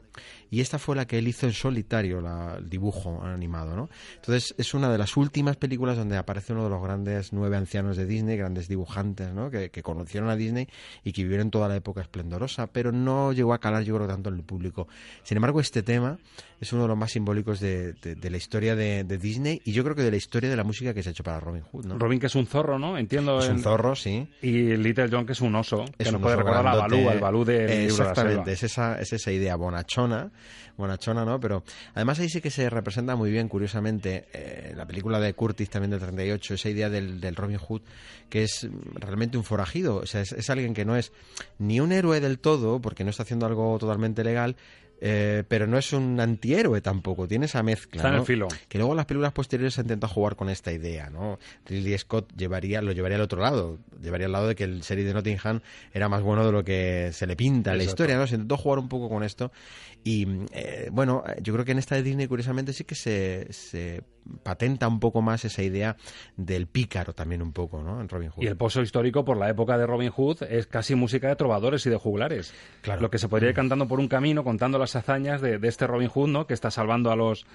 Y 0.51 0.61
esta 0.61 0.79
fue 0.79 0.95
la 0.97 1.07
que 1.07 1.19
él 1.19 1.29
hizo 1.29 1.47
en 1.47 1.53
solitario, 1.53 2.21
la- 2.21 2.57
el 2.59 2.69
dibujo 2.71 3.23
animado, 3.23 3.75
¿no? 3.77 3.89
Entonces 4.17 4.55
es 4.59 4.75
una 4.75 4.91
de 4.91 4.99
las 4.99 5.17
últimas 5.17 5.57
películas 5.57 5.97
donde 5.97 6.17
aparece 6.17 6.53
uno 6.53 6.65
de 6.65 6.71
los 6.71 6.83
grandes 6.83 7.33
nueve 7.33 7.57
ancianos 7.57 7.97
de 7.97 8.07
Disney, 8.07 8.37
grandes 8.37 8.69
dibujantes, 8.69 9.33
¿no? 9.33 9.51
Que, 9.51 9.71
que 9.71 9.83
conocieron 9.83 10.31
a 10.31 10.37
Disney 10.37 10.69
y 11.03 11.13
que 11.13 11.23
vivieron 11.23 11.51
toda 11.51 11.69
la 11.69 11.77
época 11.77 12.01
esplendorosa, 12.03 12.67
pero 12.69 12.93
no 12.93 13.33
llegó 13.33 13.55
a 13.55 13.59
calar, 13.59 13.83
yo 13.83 13.95
creo, 13.97 14.07
tanto 14.07 14.29
en 14.31 14.37
el 14.37 14.43
público. 14.43 14.87
Sin 15.23 15.37
embargo, 15.37 15.61
este 15.61 15.83
tema 15.83 16.19
es 16.65 16.73
uno 16.73 16.83
de 16.83 16.89
los 16.89 16.97
más 16.99 17.13
simbólicos 17.13 17.61
de, 17.61 17.93
de- 17.95 18.15
de 18.17 18.31
la 18.31 18.37
historia 18.37 18.75
de, 18.77 19.05
de 19.05 19.19
Disney 19.19 19.63
y 19.65 19.73
yo 19.73 19.85
creo 19.85 19.95
que 19.97 20.03
de 20.03 20.11
la 20.11 20.17
historia 20.17 20.51
de 20.51 20.57
la 20.57 20.65
música 20.65 20.93
que 20.93 21.03
se 21.03 21.11
ha 21.11 21.13
hecho 21.13 21.23
para 21.23 21.39
Robin 21.41 21.63
Hood, 21.63 21.87
¿no? 21.87 21.99
Robin 21.99 22.19
que 22.21 22.27
es 22.27 22.35
un 22.35 22.47
zorro, 22.47 22.79
¿no? 22.79 22.99
Entiendo. 22.99 23.39
Es 23.39 23.49
un 23.49 23.61
zorro, 23.61 23.95
sí. 23.95 24.29
Y 24.43 24.77
Little 24.77 25.09
John 25.11 25.25
que 25.27 25.33
es 25.33 25.41
un 25.41 25.55
oso, 25.55 25.85
que 25.85 26.03
Es 26.05 26.07
nos 26.13 26.17
un 26.17 26.23
puede 26.23 26.37
recordar 26.37 26.67
a 26.67 26.75
grandote. 26.77 26.97
Balú, 26.97 27.09
al 27.11 27.21
Balú 27.21 27.45
de 27.45 27.59
Libro 27.61 27.71
de 27.71 27.79
la 27.79 27.85
Exactamente, 27.87 28.53
es 28.53 28.63
esa, 28.65 29.01
es 29.01 29.13
esa 29.13 29.31
idea 29.33 29.57
bonachona, 29.57 30.33
bonachona, 30.77 31.25
¿no? 31.25 31.39
Pero 31.41 31.63
además 31.95 32.19
ahí 32.19 32.29
sí 32.29 32.41
que 32.41 32.51
se 32.51 32.69
representa 32.71 33.15
muy 33.17 33.31
bien, 33.31 33.49
curiosamente, 33.49 34.27
eh, 34.33 34.73
la 34.77 34.87
película 34.87 35.21
de 35.21 35.33
Curtis 35.35 35.71
también 35.71 35.91
del 35.93 36.01
38, 36.01 36.55
esa 36.55 36.69
idea 36.69 36.91
del, 36.91 37.21
del 37.21 37.37
Robin 37.37 37.59
Hood, 37.59 37.83
que 38.29 38.43
es 38.43 38.67
realmente 38.95 39.37
un 39.37 39.45
forajido, 39.45 39.97
o 39.97 40.07
sea, 40.07 40.21
es, 40.23 40.33
es 40.33 40.51
alguien 40.51 40.75
que 40.75 40.85
no 40.85 40.97
es 40.97 41.13
ni 41.59 41.81
un 41.81 41.93
héroe 41.93 42.21
del 42.21 42.39
todo, 42.39 42.81
porque 42.81 43.05
no 43.05 43.11
está 43.11 43.23
haciendo 43.23 43.47
algo 43.47 43.79
totalmente 43.79 44.25
legal, 44.25 44.57
eh, 45.01 45.45
pero 45.49 45.67
no 45.67 45.79
es 45.79 45.93
un 45.93 46.19
antihéroe 46.21 46.81
tampoco, 46.81 47.29
tiene 47.29 47.47
esa 47.47 47.63
mezcla. 47.63 47.99
Está 47.99 48.09
en 48.09 48.15
¿no? 48.15 48.21
el 48.21 48.27
filo. 48.27 48.49
Que 48.69 48.79
luego 48.79 48.95
las 48.95 49.07
películas 49.07 49.33
posteriores 49.33 49.75
se 49.75 49.81
han 49.81 49.87
intentado 49.87 50.13
jugar 50.13 50.37
con 50.37 50.49
esta 50.49 50.73
idea, 50.73 51.11
¿no? 51.11 51.39
Ridley 51.67 51.97
Scott 51.99 52.33
llevaría, 52.37 52.81
lo 52.83 52.93
llevaría 52.93 53.17
al 53.17 53.23
otro 53.23 53.41
lado, 53.41 53.79
llevaría 54.03 54.27
al 54.27 54.33
lado 54.33 54.49
de 54.49 54.55
que 54.55 54.65
el 54.65 54.83
serie 54.83 55.05
de 55.05 55.15
Nottingham 55.15 55.61
era 55.93 56.09
más 56.09 56.23
bueno 56.23 56.45
de 56.47 56.53
lo 56.53 56.65
que 56.65 57.11
se 57.13 57.27
le 57.27 57.37
pinta 57.37 57.73
en 57.73 57.79
la 57.79 57.85
historia, 57.85 58.17
¿no? 58.17 58.27
Se 58.27 58.35
intentó 58.35 58.57
jugar 58.57 58.79
un 58.79 58.89
poco 58.89 59.09
con 59.09 59.23
esto 59.23 59.53
y, 60.05 60.27
eh, 60.53 60.91
bueno, 60.93 61.25
yo 61.41 61.55
creo 61.55 61.65
que 61.65 61.73
en 61.73 61.79
esta 61.79 61.95
de 61.95 62.03
Disney, 62.03 62.27
curiosamente, 62.27 62.75
sí 62.75 62.85
que 62.85 62.95
se, 62.95 63.51
se 63.51 64.05
patenta 64.43 64.87
un 64.87 65.01
poco 65.01 65.23
más 65.23 65.47
esa 65.47 65.63
idea 65.63 65.97
del 66.37 66.67
pícaro 66.67 67.15
también 67.15 67.41
un 67.41 67.55
poco, 67.55 67.83
¿no? 67.83 68.03
En 68.03 68.09
Robin 68.11 68.29
Hood. 68.29 68.43
Y 68.43 68.47
el 68.47 68.57
pozo 68.57 68.83
histórico 68.83 69.25
por 69.25 69.39
la 69.39 69.49
época 69.49 69.79
de 69.79 69.87
Robin 69.87 70.11
Hood 70.11 70.43
es 70.43 70.67
casi 70.67 70.95
música 70.95 71.29
de 71.29 71.37
trovadores 71.37 71.87
y 71.87 71.91
de 71.91 71.97
juglares. 71.97 72.53
Claro. 72.83 73.01
Lo 73.01 73.11
que 73.11 73.19
se 73.19 73.29
podría 73.29 73.49
ir 73.49 73.55
cantando 73.55 73.89
por 73.89 73.99
un 73.99 74.09
camino, 74.09 74.45
contando 74.45 74.79
las 74.79 74.95
hazañas 74.95 75.41
de, 75.41 75.59
de 75.59 75.69
este 75.69 75.87
Robin 75.87 76.09
Hood, 76.09 76.29
¿no? 76.29 76.47
Que 76.47 76.53
está 76.53 76.71
salvando 76.71 77.11
a 77.11 77.17
los 77.17 77.47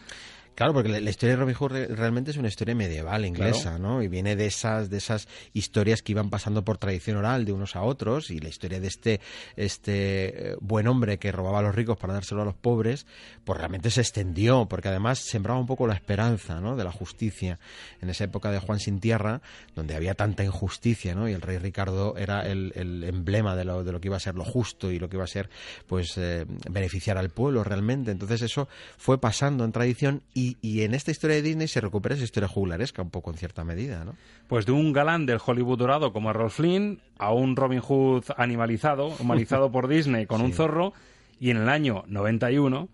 Claro, 0.59 0.73
porque 0.73 0.89
la, 0.89 0.99
la 0.99 1.09
historia 1.09 1.35
de 1.37 1.41
Robin 1.41 1.55
Hood 1.55 1.71
re- 1.71 1.87
realmente 1.87 2.31
es 2.31 2.37
una 2.37 2.49
historia 2.49 2.75
medieval 2.75 3.25
inglesa, 3.25 3.79
¿no? 3.79 4.03
Y 4.03 4.09
viene 4.09 4.35
de 4.35 4.45
esas, 4.45 4.89
de 4.89 4.97
esas 4.97 5.29
historias 5.53 6.01
que 6.01 6.11
iban 6.11 6.29
pasando 6.29 6.65
por 6.65 6.77
tradición 6.77 7.15
oral 7.15 7.45
de 7.45 7.53
unos 7.53 7.77
a 7.77 7.81
otros 7.81 8.29
y 8.29 8.39
la 8.39 8.49
historia 8.49 8.81
de 8.81 8.87
este, 8.87 9.21
este 9.55 10.51
eh, 10.51 10.55
buen 10.59 10.87
hombre 10.89 11.17
que 11.17 11.31
robaba 11.31 11.59
a 11.59 11.61
los 11.61 11.73
ricos 11.73 11.97
para 11.97 12.11
dárselo 12.11 12.41
a 12.41 12.45
los 12.45 12.55
pobres, 12.55 13.05
pues 13.45 13.57
realmente 13.57 13.89
se 13.89 14.01
extendió, 14.01 14.65
porque 14.67 14.89
además 14.89 15.19
sembraba 15.19 15.57
un 15.61 15.65
poco 15.65 15.87
la 15.87 15.93
esperanza, 15.93 16.59
¿no? 16.59 16.75
De 16.75 16.83
la 16.83 16.91
justicia 16.91 17.57
en 18.01 18.09
esa 18.09 18.25
época 18.25 18.51
de 18.51 18.59
Juan 18.59 18.81
sin 18.81 18.99
tierra, 18.99 19.41
donde 19.75 19.95
había 19.95 20.13
tanta 20.13 20.43
injusticia, 20.43 21.15
¿no? 21.15 21.29
Y 21.29 21.31
el 21.31 21.41
rey 21.41 21.57
Ricardo 21.57 22.17
era 22.17 22.41
el, 22.41 22.73
el 22.75 23.05
emblema 23.05 23.55
de 23.55 23.63
lo, 23.63 23.85
de 23.85 23.93
lo 23.93 24.01
que 24.01 24.09
iba 24.09 24.17
a 24.17 24.19
ser 24.19 24.35
lo 24.35 24.43
justo 24.43 24.91
y 24.91 24.99
lo 24.99 25.07
que 25.07 25.15
iba 25.15 25.23
a 25.23 25.27
ser, 25.27 25.49
pues, 25.87 26.17
eh, 26.17 26.45
beneficiar 26.69 27.17
al 27.17 27.29
pueblo 27.29 27.63
realmente. 27.63 28.11
Entonces 28.11 28.41
eso 28.41 28.67
fue 28.97 29.21
pasando 29.21 29.63
en 29.63 29.71
tradición 29.71 30.21
y, 30.33 30.48
y 30.61 30.81
en 30.83 30.93
esta 30.93 31.11
historia 31.11 31.35
de 31.37 31.41
Disney 31.41 31.67
se 31.67 31.81
recupera 31.81 32.15
esa 32.15 32.23
historia 32.23 32.47
juglaresca 32.47 33.01
un 33.01 33.09
poco 33.09 33.31
en 33.31 33.37
cierta 33.37 33.63
medida, 33.63 34.03
¿no? 34.05 34.15
Pues 34.47 34.65
de 34.65 34.71
un 34.71 34.93
galán 34.93 35.25
del 35.25 35.39
Hollywood 35.45 35.77
dorado 35.77 36.11
como 36.13 36.29
Errol 36.29 36.49
Flynn 36.51 37.01
a 37.17 37.31
un 37.33 37.55
Robin 37.55 37.79
Hood 37.81 38.23
animalizado, 38.37 39.07
humanizado 39.19 39.71
por 39.71 39.87
Disney 39.87 40.25
con 40.25 40.41
un 40.41 40.53
zorro, 40.53 40.93
y 41.39 41.51
en 41.51 41.57
el 41.57 41.69
año 41.69 42.03
91, 42.07 42.89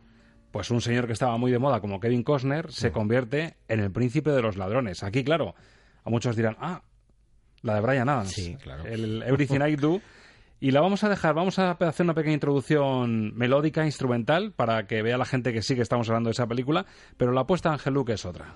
pues 0.52 0.72
un 0.72 0.82
señor 0.82 1.08
que 1.08 1.14
estaba 1.14 1.38
muy 1.38 1.52
de 1.52 1.60
moda 1.60 1.82
como 1.82 2.00
Kevin 2.00 2.24
Costner 2.24 2.72
se 2.72 2.92
convierte 2.92 3.56
en 3.68 3.80
el 3.80 3.92
príncipe 3.92 4.32
de 4.32 4.42
los 4.42 4.56
ladrones. 4.58 5.04
Aquí, 5.04 5.24
claro, 5.24 5.56
a 6.04 6.10
muchos 6.10 6.36
dirán, 6.36 6.56
ah, 6.60 6.82
la 7.62 7.76
de 7.76 7.82
Brian 7.82 8.08
Adams, 8.10 8.32
Sí, 8.32 8.56
claro. 8.62 8.86
el 8.86 9.24
Everything 9.24 9.62
I 9.68 9.76
Do. 9.76 10.02
Y 10.60 10.72
la 10.72 10.82
vamos 10.82 11.04
a 11.04 11.10
dejar, 11.10 11.34
vamos 11.34 11.60
a 11.60 11.72
hacer 11.72 12.06
una 12.06 12.14
pequeña 12.14 12.36
introducción 12.36 13.36
melódica, 13.36 13.86
instrumental, 13.86 14.54
para 14.54 14.88
que 14.88 15.02
vea 15.02 15.18
la 15.18 15.26
gente 15.26 15.52
que 15.52 15.62
sí 15.62 15.76
que 15.76 15.82
estamos 15.82 16.08
hablando 16.10 16.30
de 16.30 16.34
esa 16.34 16.48
película, 16.48 16.86
pero 17.18 17.34
la 17.34 17.42
apuesta 17.42 17.70
de 17.70 17.74
Ángel 17.74 17.94
Luke 17.94 18.14
es 18.14 18.26
otra. 18.26 18.56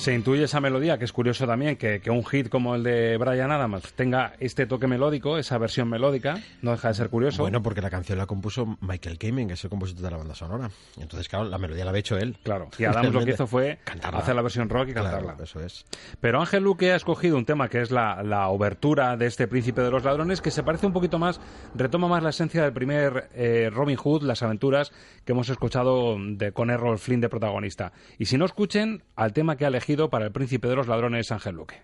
Se 0.00 0.14
intuye 0.14 0.44
esa 0.44 0.60
melodía, 0.62 0.96
que 0.96 1.04
es 1.04 1.12
curioso 1.12 1.46
también 1.46 1.76
que, 1.76 2.00
que 2.00 2.10
un 2.10 2.24
hit 2.24 2.48
como 2.48 2.74
el 2.74 2.82
de 2.82 3.18
Brian 3.18 3.50
Adams 3.50 3.92
tenga 3.92 4.32
este 4.40 4.64
toque 4.64 4.86
melódico, 4.86 5.36
esa 5.36 5.58
versión 5.58 5.90
melódica, 5.90 6.38
no 6.62 6.70
deja 6.70 6.88
de 6.88 6.94
ser 6.94 7.10
curioso. 7.10 7.42
Bueno, 7.42 7.62
porque 7.62 7.82
la 7.82 7.90
canción 7.90 8.16
la 8.16 8.24
compuso 8.24 8.78
Michael 8.80 9.18
Kamen, 9.18 9.48
que 9.48 9.54
es 9.54 9.64
el 9.64 9.68
compositor 9.68 10.02
de 10.02 10.10
la 10.10 10.16
banda 10.16 10.34
sonora. 10.34 10.70
Entonces, 10.98 11.28
claro, 11.28 11.44
la 11.44 11.58
melodía 11.58 11.84
la 11.84 11.90
había 11.90 12.00
hecho 12.00 12.16
él. 12.16 12.38
Claro, 12.42 12.70
y 12.78 12.84
Adams 12.84 13.12
lo 13.12 13.22
que 13.26 13.32
hizo 13.32 13.46
fue 13.46 13.78
Cantarla. 13.84 14.20
hacer 14.20 14.34
la 14.36 14.40
versión 14.40 14.70
rock 14.70 14.88
y 14.88 14.92
Claro, 14.94 15.10
cantarla. 15.18 15.44
eso 15.44 15.60
es. 15.60 15.84
Pero 16.18 16.40
Ángel 16.40 16.62
Luque 16.62 16.92
ha 16.92 16.96
escogido 16.96 17.36
un 17.36 17.44
tema 17.44 17.68
que 17.68 17.82
es 17.82 17.90
la, 17.90 18.22
la 18.22 18.48
obertura 18.48 19.18
de 19.18 19.26
este 19.26 19.48
Príncipe 19.48 19.82
de 19.82 19.90
los 19.90 20.02
Ladrones, 20.02 20.40
que 20.40 20.50
se 20.50 20.62
parece 20.62 20.86
un 20.86 20.94
poquito 20.94 21.18
más, 21.18 21.42
retoma 21.74 22.08
más 22.08 22.22
la 22.22 22.30
esencia 22.30 22.62
del 22.62 22.72
primer 22.72 23.28
eh, 23.34 23.68
Robin 23.70 23.96
Hood, 23.96 24.22
las 24.22 24.42
aventuras 24.42 24.92
que 25.26 25.32
hemos 25.32 25.50
escuchado 25.50 26.16
de, 26.18 26.52
con 26.52 26.70
Errol 26.70 26.98
Flynn 26.98 27.20
de 27.20 27.28
protagonista. 27.28 27.92
Y 28.18 28.24
si 28.24 28.38
no 28.38 28.46
escuchen 28.46 29.02
al 29.14 29.34
tema 29.34 29.56
que 29.56 29.66
ha 29.66 29.68
elegido 29.68 29.89
para 29.96 30.26
el 30.26 30.32
Príncipe 30.32 30.68
de 30.68 30.76
los 30.76 30.86
Ladrones 30.86 31.32
Ángel 31.32 31.56
Luque. 31.56 31.80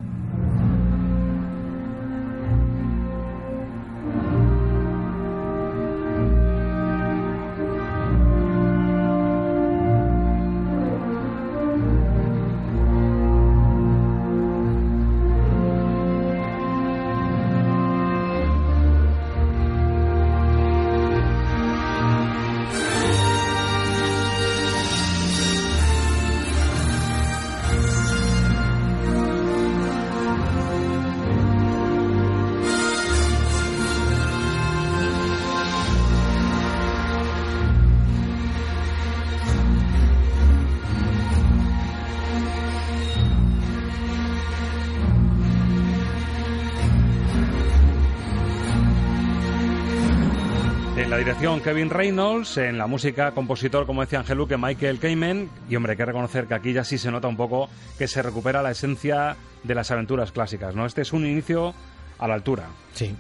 La 51.17 51.21
dirección 51.21 51.63
Kevin 51.63 51.89
Reynolds, 51.89 52.59
en 52.59 52.77
la 52.77 52.87
música 52.87 53.31
compositor, 53.31 53.87
como 53.87 54.03
decía 54.03 54.19
Ángel 54.19 54.37
Luque, 54.37 54.59
Michael 54.59 54.99
Kamen. 54.99 55.49
Y 55.67 55.75
hombre, 55.75 55.93
hay 55.93 55.97
que 55.97 56.05
reconocer 56.05 56.47
que 56.47 56.53
aquí 56.53 56.75
ya 56.75 56.85
sí 56.85 56.99
se 56.99 57.11
nota 57.11 57.27
un 57.27 57.39
poco 57.39 57.71
que 57.97 58.07
se 58.07 58.21
recupera 58.21 58.61
la 58.61 58.73
esencia 58.73 59.35
de 59.63 59.75
las 59.75 59.91
aventuras 59.91 60.31
clásicas, 60.31 60.75
¿no? 60.75 60.85
Este 60.85 61.01
es 61.01 61.15
un 61.15 61.25
inicio 61.25 61.73
a 62.19 62.27
la 62.29 62.35
altura. 62.35 62.69
Sí, 62.95 63.15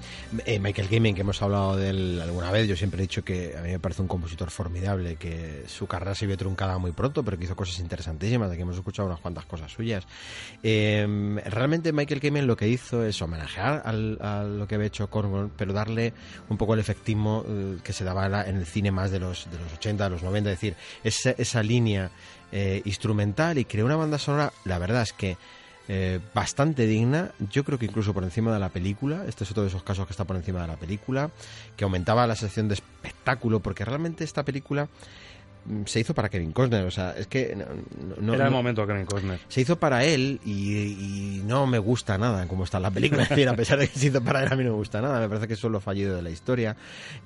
Eh, 0.47 0.59
Michael 0.59 0.89
Kamen, 0.89 1.15
que 1.15 1.21
hemos 1.21 1.43
hablado 1.43 1.77
de 1.77 1.91
él 1.91 2.21
alguna 2.23 2.51
vez, 2.51 2.67
yo 2.67 2.75
siempre 2.77 2.99
he 3.01 3.03
dicho 3.03 3.23
que 3.23 3.55
a 3.59 3.61
mí 3.61 3.71
me 3.73 3.79
parece 3.79 4.01
un 4.01 4.09
compositor 4.09 4.51
formidable, 4.51 5.17
que 5.17 5.65
su 5.67 5.87
carrera 5.87 6.15
se 6.15 6.27
vio 6.27 6.37
truncada 6.39 6.79
muy 6.79 6.93
pronto, 6.93 7.23
pero 7.23 7.37
que 7.39 7.45
hizo 7.45 7.55
cosas 7.57 7.79
interesantísimas, 7.81 8.49
de 8.49 8.57
que 8.57 8.63
hemos 8.63 8.77
escuchado 8.77 9.07
unas 9.07 9.21
cuantas 9.21 9.45
cosas 9.45 9.71
suyas. 9.71 10.07
Eh, 10.63 11.07
realmente 11.47 11.93
Michael 11.93 12.21
Kamen 12.21 12.47
lo 12.47 12.57
que 12.57 12.69
hizo 12.69 13.05
es 13.05 13.21
homenajear 13.21 13.83
al- 13.85 14.19
a 14.23 14.45
lo 14.45 14.67
que 14.67 14.77
había 14.77 14.87
hecho 14.87 15.09
Cornwall, 15.11 15.51
pero 15.57 15.73
darle 15.75 16.15
un 16.49 16.57
poco 16.57 16.75
el 16.75 16.81
efectismo 16.81 17.45
eh, 17.47 17.77
que 17.85 17.93
se 17.93 18.05
daba 18.05 18.27
en 18.47 18.57
el 18.57 18.67
cine 18.67 18.91
más 18.91 19.11
de 19.11 19.19
los, 19.21 19.47
de 19.51 19.59
los 19.59 19.73
80, 19.75 20.05
de 20.05 20.11
los 20.11 20.23
90, 20.23 20.51
es 20.53 20.57
decir, 20.57 20.75
esa, 21.05 21.31
esa 21.33 21.63
línea 21.63 22.11
eh, 22.53 22.81
instrumental 22.85 23.59
y 23.59 23.65
creó 23.67 23.85
una 23.87 23.97
banda 23.97 24.19
sonora, 24.19 24.53
la 24.65 24.79
verdad 24.79 25.03
es 25.03 25.13
que 25.13 25.37
eh, 25.89 26.21
bastante 26.35 26.87
digna, 26.87 27.33
yo 27.51 27.65
creo 27.65 27.79
que 27.79 27.87
incluso 27.87 28.13
por 28.13 28.25
encima 28.25 28.53
de 28.53 28.59
la 28.59 28.71
película, 28.71 29.25
este 29.29 29.45
es 29.45 29.51
otro 29.51 29.63
de 29.63 29.69
esos 29.69 29.83
casos 29.83 30.07
que 30.07 30.13
está 30.13 30.25
por 30.25 30.37
encima 30.37 30.61
de 30.63 30.67
la 30.67 30.77
película, 30.77 31.31
que 31.77 31.85
aumentaba 31.85 32.27
la 32.27 32.35
sección 32.35 32.69
de 32.69 32.75
espectáculo, 32.75 33.61
porque 33.61 33.85
realmente 33.85 34.25
esta 34.25 34.43
película 34.43 34.89
se 35.87 36.01
hizo 36.01 36.15
para 36.15 36.29
Kevin 36.29 36.53
Costner, 36.53 36.85
o 36.85 36.91
sea, 36.91 37.13
es 37.17 37.27
que 37.27 37.55
no, 37.57 37.65
no- 38.21 38.35
Era 38.35 38.47
el 38.47 38.51
momento 38.53 38.87
Kevin 38.87 39.07
Costner. 39.07 39.39
se 39.49 39.61
hizo 39.61 39.79
para 39.79 40.05
él 40.05 40.41
y, 40.45 40.77
y 40.77 41.43
no 41.45 41.67
me 41.67 41.79
gusta 41.79 42.19
nada 42.19 42.47
como 42.47 42.65
está 42.65 42.79
la 42.81 42.91
película. 42.91 43.23
Es 43.27 43.29
decir, 43.31 43.49
a 43.49 43.55
pesar 43.57 43.79
de 43.79 43.89
que 43.89 43.99
se 43.99 44.07
hizo 44.09 44.23
para 44.23 44.43
él, 44.43 44.49
a 44.53 44.57
mí 44.57 44.65
no 44.65 44.71
me 44.71 44.77
gusta 44.77 45.01
nada. 45.01 45.21
Me 45.21 45.29
parece 45.29 45.47
que 45.49 45.55
eso 45.55 45.67
es 45.69 45.73
lo 45.73 45.81
fallido 45.81 46.15
de 46.17 46.23
la 46.23 46.31
historia, 46.31 46.77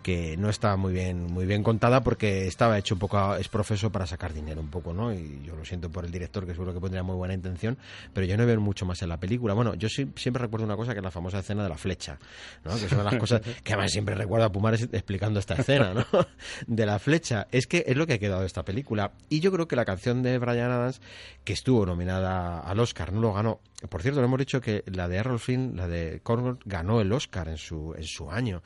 que 0.02 0.36
no 0.36 0.48
está 0.50 0.76
muy 0.76 0.92
bien, 0.92 1.24
muy 1.32 1.46
bien 1.46 1.62
contada 1.62 2.02
porque 2.02 2.46
estaba 2.46 2.78
hecho 2.78 2.94
un 2.94 2.98
poco, 3.00 3.36
es 3.36 3.48
profeso 3.48 3.90
para 3.90 4.06
sacar 4.06 4.32
dinero 4.32 4.60
un 4.60 4.68
poco, 4.70 4.92
¿no? 4.92 5.12
Y 5.12 5.42
yo 5.44 5.54
lo 5.56 5.64
siento 5.64 5.90
por 5.90 6.04
el 6.04 6.10
director, 6.10 6.46
que 6.46 6.52
seguro 6.52 6.72
que 6.72 6.80
pondría 6.80 7.02
muy 7.02 7.16
buena 7.16 7.34
intención, 7.34 7.76
pero 8.14 8.26
yo 8.26 8.36
no 8.36 8.46
veo 8.46 8.60
mucho 8.60 8.86
más 8.86 9.02
en 9.02 9.08
la 9.10 9.18
película. 9.18 9.54
Bueno, 9.54 9.74
yo 9.74 9.88
sí- 9.88 10.10
siempre 10.16 10.42
recuerdo 10.42 10.66
una 10.66 10.76
cosa 10.76 10.92
que 10.92 10.98
es 10.98 11.04
la 11.04 11.10
famosa 11.10 11.40
escena 11.40 11.62
de 11.62 11.68
la 11.68 11.76
flecha, 11.78 12.18
¿no? 12.64 12.76
Que 12.76 12.86
es 12.86 12.92
una 12.92 13.04
de 13.04 13.10
las 13.10 13.20
cosas 13.20 13.40
que 13.64 13.72
además 13.72 13.90
siempre 13.92 14.14
recuerdo 14.14 14.46
a 14.46 14.52
Pumares 14.52 14.88
explicando 14.92 15.40
esta 15.40 15.54
escena, 15.54 15.92
¿no? 15.94 16.04
De 16.66 16.86
la 16.86 16.98
flecha. 16.98 17.46
Es 17.50 17.66
que 17.66 17.84
es 17.86 17.96
lo 17.96 18.06
que 18.06 18.14
ha 18.14 18.18
quedado 18.30 18.44
esta 18.44 18.64
película. 18.64 19.12
Y 19.28 19.40
yo 19.40 19.50
creo 19.50 19.66
que 19.66 19.76
la 19.76 19.84
canción 19.84 20.22
de 20.22 20.38
Brian 20.38 20.70
Adams, 20.70 21.00
que 21.44 21.52
estuvo 21.52 21.84
nominada 21.84 22.60
al 22.60 22.78
Oscar, 22.78 23.12
no 23.12 23.20
lo 23.20 23.32
ganó. 23.32 23.60
Por 23.88 24.02
cierto, 24.02 24.20
le 24.20 24.26
hemos 24.26 24.38
dicho 24.38 24.60
que 24.60 24.84
la 24.86 25.08
de 25.08 25.16
Errol 25.16 25.40
Flynn, 25.40 25.76
la 25.76 25.88
de 25.88 26.20
Cornwall, 26.22 26.58
ganó 26.64 27.00
el 27.00 27.12
Oscar 27.12 27.48
en 27.48 27.58
su, 27.58 27.94
en 27.96 28.04
su 28.04 28.30
año. 28.30 28.62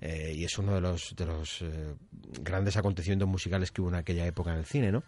Eh, 0.00 0.34
y 0.36 0.44
es 0.44 0.58
uno 0.58 0.74
de 0.74 0.80
los, 0.80 1.14
de 1.16 1.26
los 1.26 1.62
eh, 1.62 1.94
grandes 2.42 2.76
acontecimientos 2.76 3.28
musicales 3.28 3.70
que 3.70 3.82
hubo 3.82 3.88
en 3.90 3.94
aquella 3.94 4.26
época 4.26 4.52
en 4.52 4.58
el 4.58 4.64
cine, 4.64 4.90
¿no? 4.90 5.04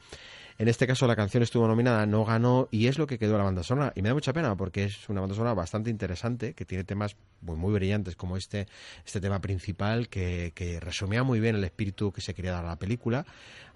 En 0.59 0.69
este 0.69 0.87
caso 0.87 1.07
la 1.07 1.17
canción 1.17 1.43
estuvo 1.43 1.69
nominada, 1.69 2.07
no 2.07 2.25
ganó 2.25 2.69
y 2.71 2.87
es 2.87 2.97
lo 2.97 3.07
que 3.07 3.19
quedó 3.19 3.37
la 3.37 3.45
banda 3.45 3.63
sonora. 3.63 3.93
Y 3.95 4.01
me 4.01 4.09
da 4.09 4.15
mucha 4.15 4.33
pena 4.33 4.57
porque 4.57 4.85
es 4.85 5.07
una 5.11 5.21
banda 5.21 5.37
sonora 5.37 5.53
bastante 5.53 5.91
interesante, 5.91 6.55
que 6.55 6.65
tiene 6.65 6.83
temas 6.85 7.17
muy, 7.43 7.57
muy 7.57 7.75
brillantes 7.75 8.17
como 8.17 8.39
este, 8.39 8.67
este 9.05 9.21
tema 9.21 9.41
principal 9.41 10.09
que, 10.09 10.53
que 10.55 10.81
resumía 10.81 11.23
muy 11.25 11.41
bien 11.41 11.57
el 11.57 11.65
espíritu 11.65 12.11
que 12.11 12.23
se 12.23 12.33
quería 12.33 12.53
dar 12.53 12.65
a 12.65 12.69
la 12.69 12.79
película, 12.79 13.27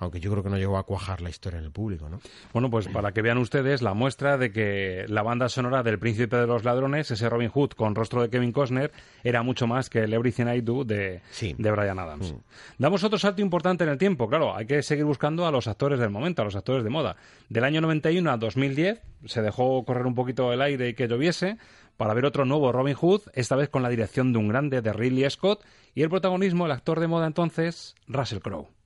aunque 0.00 0.18
yo 0.18 0.30
creo 0.30 0.42
que 0.42 0.50
no 0.50 0.56
llegó 0.56 0.78
a 0.78 0.84
cuajar 0.84 1.20
la 1.20 1.30
historia 1.30 1.58
en 1.58 1.66
el 1.66 1.70
público, 1.70 2.08
¿no? 2.08 2.20
Bueno, 2.52 2.70
pues 2.70 2.88
para 2.88 3.12
que 3.12 3.22
vean 3.22 3.38
ustedes 3.38 3.82
la 3.82 3.94
muestra 3.94 4.38
de 4.38 4.50
que 4.50 5.04
la 5.08 5.22
banda 5.22 5.48
sonora 5.48 5.82
del 5.82 5.98
Príncipe 5.98 6.36
de 6.36 6.46
los 6.46 6.64
Ladrones, 6.64 7.10
ese 7.10 7.28
Robin 7.28 7.50
Hood 7.50 7.70
con 7.72 7.94
rostro 7.94 8.22
de 8.22 8.30
Kevin 8.30 8.52
Costner, 8.52 8.90
era 9.22 9.42
mucho 9.42 9.66
más 9.66 9.90
que 9.90 10.00
el 10.00 10.12
Everything 10.12 10.46
I 10.46 10.62
Do 10.62 10.84
de, 10.84 11.20
de 11.40 11.70
Brian 11.70 11.98
Adams. 11.98 12.34
Damos 12.78 13.04
otro 13.04 13.18
salto 13.18 13.42
importante 13.42 13.84
en 13.84 13.90
el 13.90 13.98
tiempo, 13.98 14.28
claro, 14.28 14.56
hay 14.56 14.66
que 14.66 14.82
seguir 14.82 15.04
buscando 15.04 15.46
a 15.46 15.50
los 15.50 15.68
actores 15.68 16.00
del 16.00 16.10
momento, 16.10 16.42
a 16.42 16.46
los 16.46 16.56
actores 16.56 16.82
de 16.82 16.90
moda. 16.90 17.16
Del 17.50 17.64
año 17.64 17.82
91 17.82 18.30
a 18.30 18.36
2010 18.38 19.02
se 19.26 19.42
dejó 19.42 19.84
correr 19.84 20.06
un 20.06 20.14
poquito 20.14 20.52
el 20.52 20.62
aire 20.62 20.88
y 20.88 20.94
que 20.94 21.08
lloviese, 21.08 21.58
para 21.98 22.14
ver 22.14 22.24
otro 22.24 22.46
nuevo 22.46 22.72
Robin 22.72 22.94
Hood, 22.94 23.22
esta 23.34 23.56
vez 23.56 23.68
con 23.68 23.82
la 23.82 23.90
dirección 23.90 24.32
de 24.32 24.38
un 24.38 24.48
grande 24.48 24.80
de 24.80 24.94
Ridley 24.94 25.28
Scott 25.28 25.62
y 25.94 26.00
el 26.00 26.08
protagonismo, 26.08 26.64
el 26.64 26.72
actor 26.72 26.98
de 26.98 27.06
moda 27.06 27.26
entonces, 27.26 27.94
Russell 28.08 28.38
Crowe. 28.38 28.79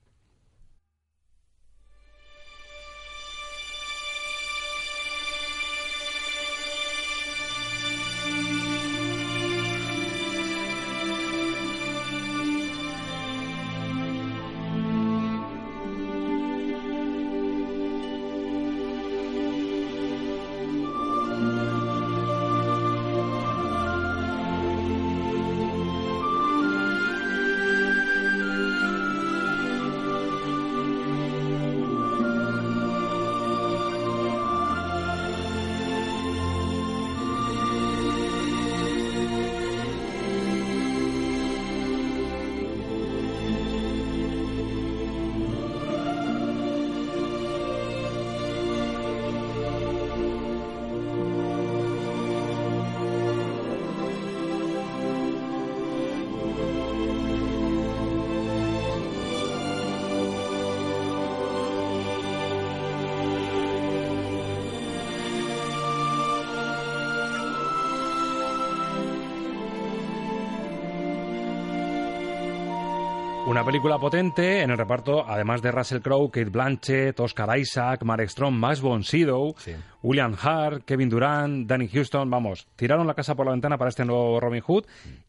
Una 73.64 73.70
película 73.70 73.98
potente 73.98 74.60
en 74.60 74.70
el 74.70 74.76
reparto, 74.76 75.26
además 75.26 75.62
de 75.62 75.72
Russell 75.72 76.02
Crowe, 76.02 76.30
Kate 76.30 76.50
Blanchett, 76.50 77.18
Oscar 77.18 77.58
Isaac, 77.58 78.02
Mark 78.02 78.28
Strong, 78.28 78.52
Max 78.52 78.82
von 78.82 79.02
Sydow, 79.02 79.54
William 80.02 80.36
Hart, 80.38 80.84
Kevin 80.84 81.08
Durant, 81.08 81.66
Danny 81.66 81.88
Houston, 81.88 82.28
vamos, 82.28 82.66
tiraron 82.76 83.06
la 83.06 83.14
casa 83.14 83.34
por 83.34 83.46
la 83.46 83.52
ventana 83.52 83.78
para 83.78 83.88
este 83.88 84.04
nuevo 84.04 84.38
Robin 84.38 84.60
Hood. 84.60 84.84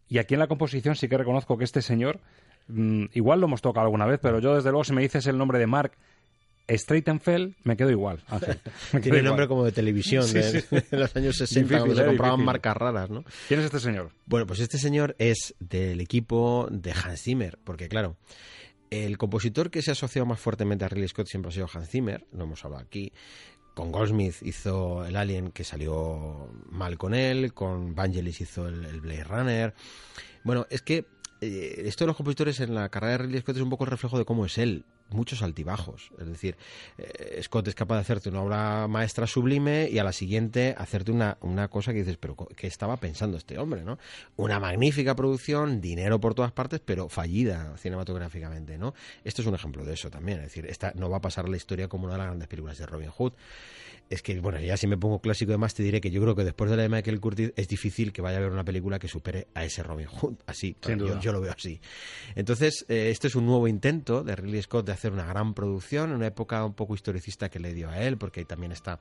Y 0.09 0.17
aquí 0.17 0.33
en 0.33 0.41
la 0.41 0.47
composición 0.47 0.97
sí 0.97 1.07
que 1.07 1.17
reconozco 1.17 1.57
que 1.57 1.63
este 1.63 1.81
señor, 1.81 2.19
mm, 2.67 3.05
igual 3.13 3.39
lo 3.39 3.47
hemos 3.47 3.61
tocado 3.61 3.85
alguna 3.85 4.05
vez, 4.05 4.19
pero 4.21 4.39
yo 4.39 4.53
desde 4.53 4.69
luego 4.69 4.83
si 4.83 4.91
me 4.91 5.01
dices 5.01 5.25
el 5.27 5.37
nombre 5.37 5.57
de 5.57 5.67
Mark 5.67 5.93
Me 7.63 7.77
quedo 7.77 7.91
igual, 7.91 8.23
Ángel. 8.27 8.59
Me 8.93 9.01
quedo 9.01 9.01
Tiene 9.01 9.17
igual. 9.19 9.23
nombre 9.25 9.47
como 9.47 9.63
de 9.65 9.71
televisión 9.71 10.23
Sí, 10.23 10.33
de, 10.33 10.61
sí. 10.61 10.67
de 10.91 10.97
los 10.97 11.15
años 11.15 11.37
60 11.37 11.59
Difícil, 11.61 11.77
cuando 11.79 11.95
se 11.95 12.01
eh, 12.01 12.05
compraban 12.07 12.35
difícil. 12.37 12.45
marcas 12.45 12.77
raras, 12.77 13.09
¿no? 13.09 13.23
¿Quién 13.47 13.59
es 13.59 13.65
este 13.67 13.79
señor? 13.79 14.11
Bueno, 14.25 14.47
pues 14.47 14.59
este 14.59 14.77
señor 14.77 15.15
es 15.19 15.55
del 15.59 16.01
equipo 16.01 16.67
de 16.71 16.91
Hans 16.91 17.21
Zimmer, 17.21 17.59
porque 17.63 17.87
claro, 17.87 18.17
el 18.89 19.17
compositor 19.17 19.69
que 19.69 19.81
se 19.81 19.91
ha 19.91 19.93
asociado 19.93 20.25
más 20.25 20.39
fuertemente 20.39 20.85
a 20.85 20.89
Ridley 20.89 21.07
Scott 21.07 21.27
siempre 21.27 21.49
ha 21.49 21.51
sido 21.53 21.69
Hans 21.73 21.89
Zimmer, 21.89 22.25
lo 22.31 22.43
hemos 22.45 22.63
hablado 22.65 22.83
aquí. 22.83 23.11
Con 23.75 23.91
Goldsmith 23.91 24.35
hizo 24.41 25.05
el 25.05 25.17
Alien 25.17 25.51
que 25.51 25.65
salió 25.65 26.49
mal 26.69 26.97
con 26.97 27.13
él, 27.13 27.53
con 27.53 27.93
Vangelis 27.93 28.39
hizo 28.39 28.67
el, 28.69 28.85
el 28.85 29.01
Blade 29.01 29.23
Runner. 29.25 29.73
Bueno, 30.45 30.65
es 30.69 30.81
que 30.81 31.05
eh, 31.41 31.81
esto 31.85 32.05
de 32.05 32.07
los 32.07 32.15
compositores 32.15 32.61
en 32.61 32.73
la 32.73 32.87
carrera 32.87 33.17
de 33.17 33.23
Ridley 33.25 33.41
Scott 33.41 33.57
es 33.57 33.61
un 33.61 33.69
poco 33.69 33.83
el 33.83 33.91
reflejo 33.91 34.17
de 34.17 34.23
cómo 34.23 34.45
es 34.45 34.57
él. 34.57 34.85
Muchos 35.11 35.43
altibajos. 35.43 36.11
Es 36.19 36.27
decir, 36.27 36.57
eh, 36.97 37.39
Scott 37.43 37.67
es 37.67 37.75
capaz 37.75 37.95
de 37.95 38.01
hacerte 38.01 38.29
una 38.29 38.41
obra 38.41 38.87
maestra 38.87 39.27
sublime 39.27 39.87
y 39.89 39.99
a 39.99 40.03
la 40.03 40.11
siguiente 40.11 40.73
hacerte 40.77 41.11
una, 41.11 41.37
una 41.41 41.67
cosa 41.67 41.93
que 41.93 41.99
dices, 41.99 42.17
pero 42.17 42.35
¿qué 42.35 42.65
estaba 42.65 42.97
pensando 42.97 43.37
este 43.37 43.59
hombre? 43.59 43.83
¿no? 43.83 43.99
Una 44.35 44.59
magnífica 44.59 45.15
producción, 45.15 45.79
dinero 45.79 46.19
por 46.19 46.33
todas 46.33 46.51
partes, 46.51 46.81
pero 46.83 47.07
fallida 47.07 47.77
cinematográficamente. 47.77 48.79
¿no? 48.79 48.95
Esto 49.23 49.43
es 49.43 49.47
un 49.47 49.53
ejemplo 49.55 49.85
de 49.85 49.93
eso 49.93 50.09
también. 50.09 50.39
Es 50.39 50.45
decir, 50.45 50.65
esta 50.65 50.91
no 50.95 51.09
va 51.09 51.17
a 51.17 51.21
pasar 51.21 51.47
la 51.47 51.57
historia 51.57 51.87
como 51.87 52.05
una 52.05 52.13
de 52.13 52.19
las 52.19 52.27
grandes 52.27 52.47
películas 52.47 52.77
de 52.77 52.85
Robin 52.87 53.09
Hood. 53.09 53.33
Es 54.07 54.21
que, 54.21 54.39
bueno, 54.39 54.59
ya 54.59 54.77
si 54.77 54.85
me 54.85 54.97
pongo 54.97 55.19
clásico 55.19 55.51
de 55.51 55.57
más, 55.57 55.73
te 55.73 55.81
diré 55.81 55.99
que 55.99 56.11
yo 56.11 56.21
creo 56.21 56.35
que 56.35 56.43
después 56.43 56.69
de 56.69 56.77
la 56.77 56.83
de 56.83 56.89
Michael 56.89 57.19
Curtis 57.19 57.53
es 57.55 57.67
difícil 57.67 58.13
que 58.13 58.21
vaya 58.21 58.37
a 58.37 58.39
haber 58.39 58.51
una 58.51 58.63
película 58.63 58.99
que 58.99 59.07
supere 59.07 59.47
a 59.55 59.65
ese 59.65 59.81
Robin 59.81 60.05
Hood. 60.05 60.35
Así, 60.45 60.75
yo- 60.99 61.07
yo 61.19 61.33
lo 61.33 61.41
veo 61.41 61.51
así. 61.51 61.81
Entonces, 62.35 62.85
eh, 62.87 63.09
este 63.09 63.27
es 63.27 63.35
un 63.35 63.47
nuevo 63.47 63.67
intento 63.67 64.23
de 64.23 64.35
Ridley 64.35 64.61
Scott 64.61 64.85
de 64.85 64.91
hacer 64.91 65.11
una 65.11 65.25
gran 65.25 65.55
producción 65.55 66.11
en 66.11 66.17
una 66.17 66.27
época 66.27 66.63
un 66.63 66.75
poco 66.75 66.93
historicista 66.93 67.49
que 67.49 67.59
le 67.59 67.73
dio 67.73 67.89
a 67.89 67.99
él, 67.99 68.17
porque 68.17 68.41
ahí 68.41 68.45
también 68.45 68.71
está 68.71 68.99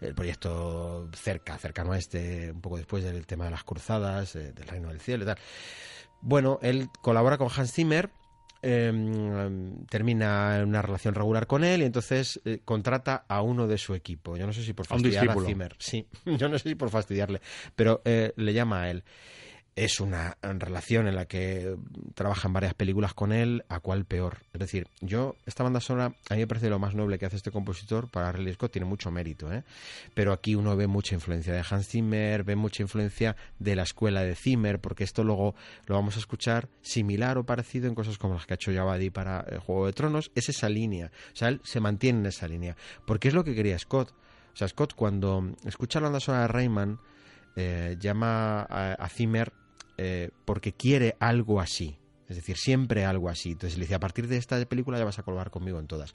el 0.00 0.14
proyecto 0.14 1.08
cerca, 1.14 1.58
cercano 1.58 1.92
a 1.92 1.98
este, 1.98 2.50
un 2.52 2.62
poco 2.62 2.78
después 2.78 3.04
del 3.04 3.26
tema 3.26 3.44
de 3.44 3.50
las 3.50 3.62
cruzadas, 3.64 4.36
eh, 4.36 4.52
del 4.52 4.66
Reino 4.68 4.88
del 4.88 5.00
Cielo 5.00 5.24
y 5.24 5.26
tal. 5.26 5.38
Bueno, 6.22 6.58
él 6.62 6.88
colabora 7.02 7.36
con 7.36 7.48
Hans 7.54 7.72
Zimmer. 7.72 8.10
Eh, 8.68 8.92
termina 9.88 10.60
una 10.64 10.82
relación 10.82 11.14
regular 11.14 11.46
con 11.46 11.62
él 11.62 11.82
y 11.82 11.84
entonces 11.84 12.40
eh, 12.44 12.60
contrata 12.64 13.24
a 13.28 13.40
uno 13.42 13.68
de 13.68 13.78
su 13.78 13.94
equipo. 13.94 14.36
Yo 14.36 14.44
no 14.46 14.52
sé 14.52 14.64
si 14.64 14.72
por 14.72 14.86
fastidiar 14.86 15.30
a. 15.30 15.36
Zimmer. 15.36 15.76
Sí, 15.78 16.08
yo 16.24 16.48
no 16.48 16.58
sé 16.58 16.70
si 16.70 16.74
por 16.74 16.90
fastidiarle, 16.90 17.40
pero 17.76 18.02
eh, 18.04 18.32
le 18.36 18.52
llama 18.52 18.82
a 18.82 18.90
él. 18.90 19.04
Es 19.76 20.00
una 20.00 20.38
relación 20.40 21.06
en 21.06 21.16
la 21.16 21.26
que 21.26 21.76
trabajan 22.14 22.54
varias 22.54 22.72
películas 22.72 23.12
con 23.12 23.30
él, 23.30 23.62
a 23.68 23.78
cuál 23.80 24.06
peor. 24.06 24.38
Es 24.54 24.60
decir, 24.60 24.88
yo, 25.02 25.36
esta 25.44 25.64
banda 25.64 25.80
sonora, 25.80 26.14
a 26.30 26.34
mí 26.34 26.40
me 26.40 26.46
parece 26.46 26.70
lo 26.70 26.78
más 26.78 26.94
noble 26.94 27.18
que 27.18 27.26
hace 27.26 27.36
este 27.36 27.50
compositor 27.50 28.10
para 28.10 28.32
Ridley 28.32 28.54
Scott, 28.54 28.72
tiene 28.72 28.86
mucho 28.86 29.10
mérito, 29.10 29.52
¿eh? 29.52 29.64
Pero 30.14 30.32
aquí 30.32 30.54
uno 30.54 30.74
ve 30.76 30.86
mucha 30.86 31.14
influencia 31.14 31.52
de 31.52 31.62
Hans 31.68 31.88
Zimmer, 31.88 32.42
ve 32.42 32.56
mucha 32.56 32.82
influencia 32.82 33.36
de 33.58 33.76
la 33.76 33.82
escuela 33.82 34.22
de 34.22 34.34
Zimmer, 34.34 34.80
porque 34.80 35.04
esto 35.04 35.22
luego 35.24 35.54
lo 35.84 35.94
vamos 35.94 36.16
a 36.16 36.20
escuchar 36.20 36.70
similar 36.80 37.36
o 37.36 37.44
parecido 37.44 37.86
en 37.86 37.94
cosas 37.94 38.16
como 38.16 38.32
las 38.32 38.46
que 38.46 38.54
ha 38.54 38.56
hecho 38.56 38.72
Javadi 38.72 39.10
para 39.10 39.40
el 39.40 39.58
Juego 39.58 39.84
de 39.84 39.92
Tronos. 39.92 40.30
Es 40.34 40.48
esa 40.48 40.70
línea. 40.70 41.12
O 41.34 41.36
sea, 41.36 41.48
él 41.48 41.60
se 41.64 41.80
mantiene 41.80 42.20
en 42.20 42.26
esa 42.26 42.48
línea. 42.48 42.78
Porque 43.06 43.28
es 43.28 43.34
lo 43.34 43.44
que 43.44 43.54
quería 43.54 43.78
Scott. 43.78 44.14
O 44.54 44.56
sea, 44.56 44.68
Scott 44.68 44.94
cuando 44.94 45.52
escucha 45.66 46.00
la 46.00 46.04
banda 46.04 46.20
sonora 46.20 46.44
de 46.44 46.48
Rayman, 46.48 46.98
eh, 47.56 47.96
llama 48.00 48.62
a 48.62 49.08
Zimmer 49.10 49.52
eh, 49.98 50.30
porque 50.44 50.72
quiere 50.72 51.16
algo 51.20 51.60
así. 51.60 51.98
Es 52.28 52.36
decir, 52.36 52.56
siempre 52.56 53.04
algo 53.04 53.28
así. 53.28 53.52
Entonces 53.52 53.78
le 53.78 53.84
dice, 53.84 53.94
a 53.94 54.00
partir 54.00 54.26
de 54.26 54.36
esta 54.36 54.62
película 54.66 54.98
ya 54.98 55.04
vas 55.04 55.18
a 55.18 55.22
colaborar 55.22 55.50
conmigo 55.50 55.78
en 55.78 55.86
todas. 55.86 56.14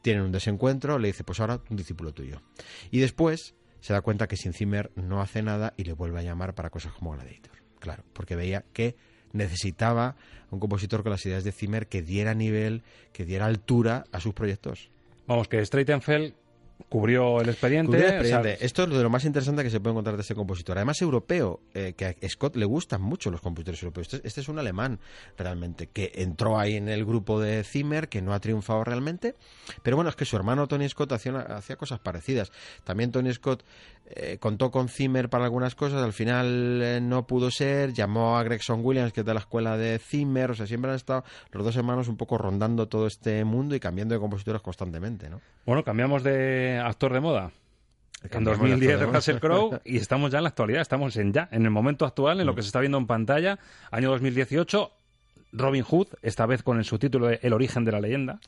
Tienen 0.00 0.24
un 0.24 0.32
desencuentro, 0.32 0.98
le 0.98 1.08
dice, 1.08 1.24
pues 1.24 1.40
ahora 1.40 1.60
un 1.70 1.76
discípulo 1.76 2.12
tuyo. 2.12 2.42
Y 2.90 2.98
después 2.98 3.54
se 3.80 3.92
da 3.92 4.00
cuenta 4.00 4.26
que 4.26 4.36
sin 4.36 4.52
Zimmer 4.52 4.90
no 4.96 5.20
hace 5.20 5.42
nada 5.42 5.74
y 5.76 5.84
le 5.84 5.92
vuelve 5.92 6.18
a 6.18 6.22
llamar 6.22 6.54
para 6.54 6.70
cosas 6.70 6.92
como 6.92 7.12
Gladiator. 7.12 7.52
Claro, 7.78 8.04
porque 8.12 8.36
veía 8.36 8.64
que 8.72 8.96
necesitaba 9.32 10.16
un 10.50 10.60
compositor 10.60 11.02
con 11.02 11.10
las 11.12 11.24
ideas 11.26 11.44
de 11.44 11.52
Zimmer 11.52 11.88
que 11.88 12.02
diera 12.02 12.34
nivel, 12.34 12.82
que 13.12 13.24
diera 13.24 13.46
altura 13.46 14.04
a 14.12 14.20
sus 14.20 14.34
proyectos. 14.34 14.90
Vamos, 15.26 15.48
que 15.48 15.64
Streitenfeld 15.64 16.34
cubrió 16.88 17.40
el 17.40 17.48
expediente. 17.48 17.86
Cubrió 17.86 18.02
el 18.02 18.06
o 18.06 18.24
sea, 18.24 18.36
expediente. 18.38 18.64
Esto 18.64 18.82
es 18.82 18.88
lo 18.88 18.96
de 18.96 19.02
lo 19.02 19.10
más 19.10 19.24
interesante 19.24 19.62
que 19.62 19.70
se 19.70 19.80
puede 19.80 19.92
encontrar 19.92 20.16
de 20.16 20.22
este 20.22 20.34
compositor. 20.34 20.78
Además, 20.78 21.00
europeo, 21.02 21.60
eh, 21.74 21.94
que 21.96 22.06
a 22.06 22.28
Scott 22.28 22.56
le 22.56 22.64
gustan 22.64 23.02
mucho 23.02 23.30
los 23.30 23.40
compositores 23.40 23.82
europeos. 23.82 24.12
Este, 24.12 24.26
este 24.26 24.40
es 24.40 24.48
un 24.48 24.58
alemán, 24.58 25.00
realmente, 25.36 25.88
que 25.88 26.12
entró 26.16 26.58
ahí 26.58 26.76
en 26.76 26.88
el 26.88 27.04
grupo 27.04 27.40
de 27.40 27.64
Zimmer, 27.64 28.08
que 28.08 28.22
no 28.22 28.34
ha 28.34 28.40
triunfado 28.40 28.84
realmente. 28.84 29.34
Pero 29.82 29.96
bueno, 29.96 30.10
es 30.10 30.16
que 30.16 30.24
su 30.24 30.36
hermano 30.36 30.66
Tony 30.68 30.88
Scott 30.88 31.12
hacía, 31.12 31.38
hacía 31.40 31.76
cosas 31.76 31.98
parecidas. 31.98 32.52
También 32.84 33.10
Tony 33.10 33.32
Scott 33.32 33.64
eh, 34.14 34.36
contó 34.38 34.70
con 34.70 34.88
Zimmer 34.88 35.30
para 35.30 35.44
algunas 35.44 35.74
cosas, 35.74 36.02
al 36.02 36.12
final 36.12 36.80
eh, 36.82 37.00
no 37.00 37.26
pudo 37.26 37.50
ser, 37.50 37.94
llamó 37.94 38.36
a 38.36 38.42
Gregson 38.42 38.84
Williams, 38.84 39.12
que 39.12 39.20
es 39.20 39.26
de 39.26 39.32
la 39.32 39.40
escuela 39.40 39.78
de 39.78 39.98
Zimmer, 39.98 40.50
o 40.50 40.54
sea, 40.54 40.66
siempre 40.66 40.90
han 40.90 40.96
estado 40.96 41.24
los 41.50 41.64
dos 41.64 41.76
hermanos 41.76 42.08
un 42.08 42.16
poco 42.16 42.36
rondando 42.36 42.88
todo 42.88 43.06
este 43.06 43.42
mundo 43.44 43.74
y 43.74 43.80
cambiando 43.80 44.14
de 44.14 44.20
compositores 44.20 44.60
constantemente, 44.60 45.30
¿no? 45.30 45.40
Bueno, 45.64 45.82
cambiamos 45.82 46.22
de 46.24 46.71
actor 46.78 47.12
de 47.12 47.20
moda. 47.20 47.50
En 48.22 48.28
Cambiamos 48.28 48.60
de 48.62 48.68
2010 48.70 48.92
actor 48.92 48.98
de 48.98 49.00
de 49.00 49.06
moda. 49.06 49.18
Russell 49.18 49.38
Crowe 49.38 49.80
y 49.84 49.96
estamos 49.96 50.30
ya 50.30 50.38
en 50.38 50.44
la 50.44 50.48
actualidad, 50.50 50.80
estamos 50.82 51.16
en 51.16 51.32
ya, 51.32 51.48
en 51.50 51.64
el 51.64 51.70
momento 51.70 52.04
actual, 52.06 52.36
Mm. 52.38 52.40
en 52.40 52.46
lo 52.46 52.54
que 52.54 52.62
se 52.62 52.68
está 52.68 52.80
viendo 52.80 52.98
en 52.98 53.06
pantalla, 53.06 53.58
año 53.90 54.10
2018, 54.10 54.90
Robin 55.52 55.82
Hood, 55.82 56.06
esta 56.22 56.46
vez 56.46 56.62
con 56.62 56.78
el 56.78 56.84
subtítulo 56.84 57.26
de 57.26 57.40
El 57.42 57.52
origen 57.52 57.84
de 57.84 57.92
la 57.92 58.00
leyenda. 58.00 58.38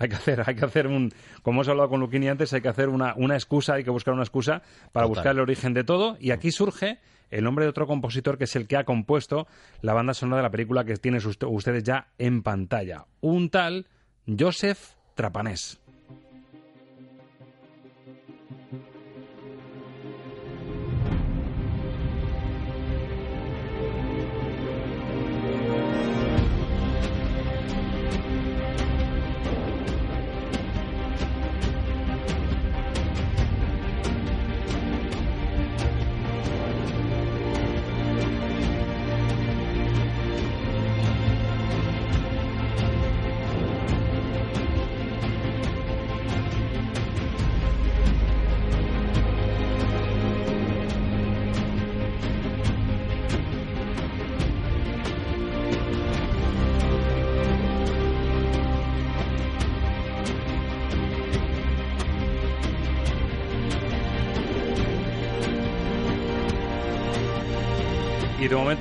Hay 0.00 0.08
que 0.08 0.16
hacer, 0.16 0.42
hay 0.44 0.56
que 0.56 0.64
hacer 0.64 0.88
un, 0.88 1.12
como 1.42 1.58
hemos 1.58 1.68
hablado 1.68 1.88
con 1.88 2.00
Luquini 2.00 2.28
antes, 2.28 2.52
hay 2.52 2.60
que 2.60 2.68
hacer 2.68 2.88
una, 2.88 3.14
una 3.16 3.34
excusa, 3.34 3.74
hay 3.74 3.84
que 3.84 3.90
buscar 3.90 4.12
una 4.14 4.24
excusa 4.24 4.60
para 4.90 5.06
Total. 5.06 5.08
buscar 5.08 5.32
el 5.36 5.40
origen 5.40 5.72
de 5.74 5.84
todo. 5.84 6.16
Y 6.18 6.32
aquí 6.32 6.50
surge 6.50 6.98
el 7.30 7.44
nombre 7.44 7.64
de 7.64 7.68
otro 7.68 7.86
compositor 7.86 8.36
que 8.36 8.44
es 8.44 8.56
el 8.56 8.66
que 8.66 8.76
ha 8.76 8.82
compuesto 8.84 9.46
la 9.82 9.92
banda 9.92 10.12
sonora 10.12 10.38
de 10.38 10.42
la 10.42 10.50
película 10.50 10.84
que 10.84 10.96
tienen 10.96 11.20
ust- 11.20 11.46
ustedes 11.48 11.84
ya 11.84 12.08
en 12.18 12.42
pantalla. 12.42 13.04
Un 13.20 13.50
tal 13.50 13.86
Joseph 14.26 14.80
Trapanés. 15.14 15.78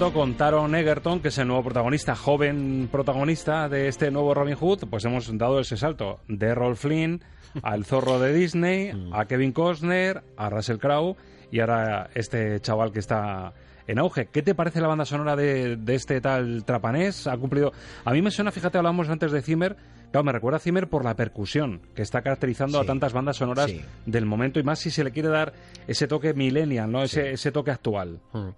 Y 0.03 0.05
de 0.05 0.09
momento 0.11 0.19
con 0.19 0.33
Taron 0.35 0.75
Egerton, 0.75 1.21
que 1.21 1.29
es 1.29 1.37
el 1.37 1.47
nuevo 1.47 1.63
protagonista, 1.63 2.13
joven 2.13 2.89
protagonista 2.91 3.69
de 3.69 3.87
este 3.87 4.11
nuevo 4.11 4.33
Robin 4.33 4.55
Hood, 4.55 4.85
pues 4.89 5.05
hemos 5.05 5.37
dado 5.37 5.61
ese 5.61 5.77
salto 5.77 6.19
de 6.27 6.47
Errol 6.47 6.75
Flynn 6.75 7.23
al 7.61 7.85
zorro 7.85 8.19
de 8.19 8.33
Disney, 8.33 8.91
a 9.13 9.23
Kevin 9.25 9.53
Costner, 9.53 10.21
a 10.35 10.49
Russell 10.49 10.77
Crowe 10.77 11.15
y 11.51 11.61
ahora 11.61 12.09
este 12.15 12.59
chaval 12.59 12.91
que 12.91 12.99
está 12.99 13.53
en 13.87 13.97
auge. 13.99 14.25
¿Qué 14.25 14.41
te 14.41 14.53
parece 14.55 14.81
la 14.81 14.87
banda 14.89 15.05
sonora 15.05 15.37
de, 15.37 15.77
de 15.77 15.95
este 15.95 16.19
tal 16.19 16.65
trapanés? 16.65 17.25
Ha 17.27 17.37
cumplido... 17.37 17.71
A 18.03 18.11
mí 18.11 18.21
me 18.21 18.31
suena, 18.31 18.51
fíjate, 18.51 18.77
hablamos 18.77 19.07
antes 19.07 19.31
de 19.31 19.41
Zimmer, 19.41 19.77
claro, 20.11 20.25
me 20.25 20.31
recuerda 20.33 20.57
a 20.57 20.59
Zimmer 20.59 20.89
por 20.89 21.05
la 21.05 21.15
percusión 21.15 21.79
que 21.95 22.01
está 22.01 22.21
caracterizando 22.21 22.77
a 22.77 22.83
tantas 22.85 23.13
bandas 23.13 23.37
sonoras 23.37 23.71
Sí. 23.71 23.81
del 24.05 24.25
momento 24.25 24.59
y 24.59 24.63
más 24.63 24.79
si 24.79 24.91
se 24.91 25.03
le 25.05 25.11
quiere 25.11 25.29
dar 25.29 25.53
ese 25.87 26.07
toque 26.07 26.33
millennial, 26.33 26.91
¿no? 26.91 27.03
Ese, 27.03 27.31
ese 27.31 27.53
toque 27.53 27.71
actual. 27.71 28.19
Mm. 28.33 28.49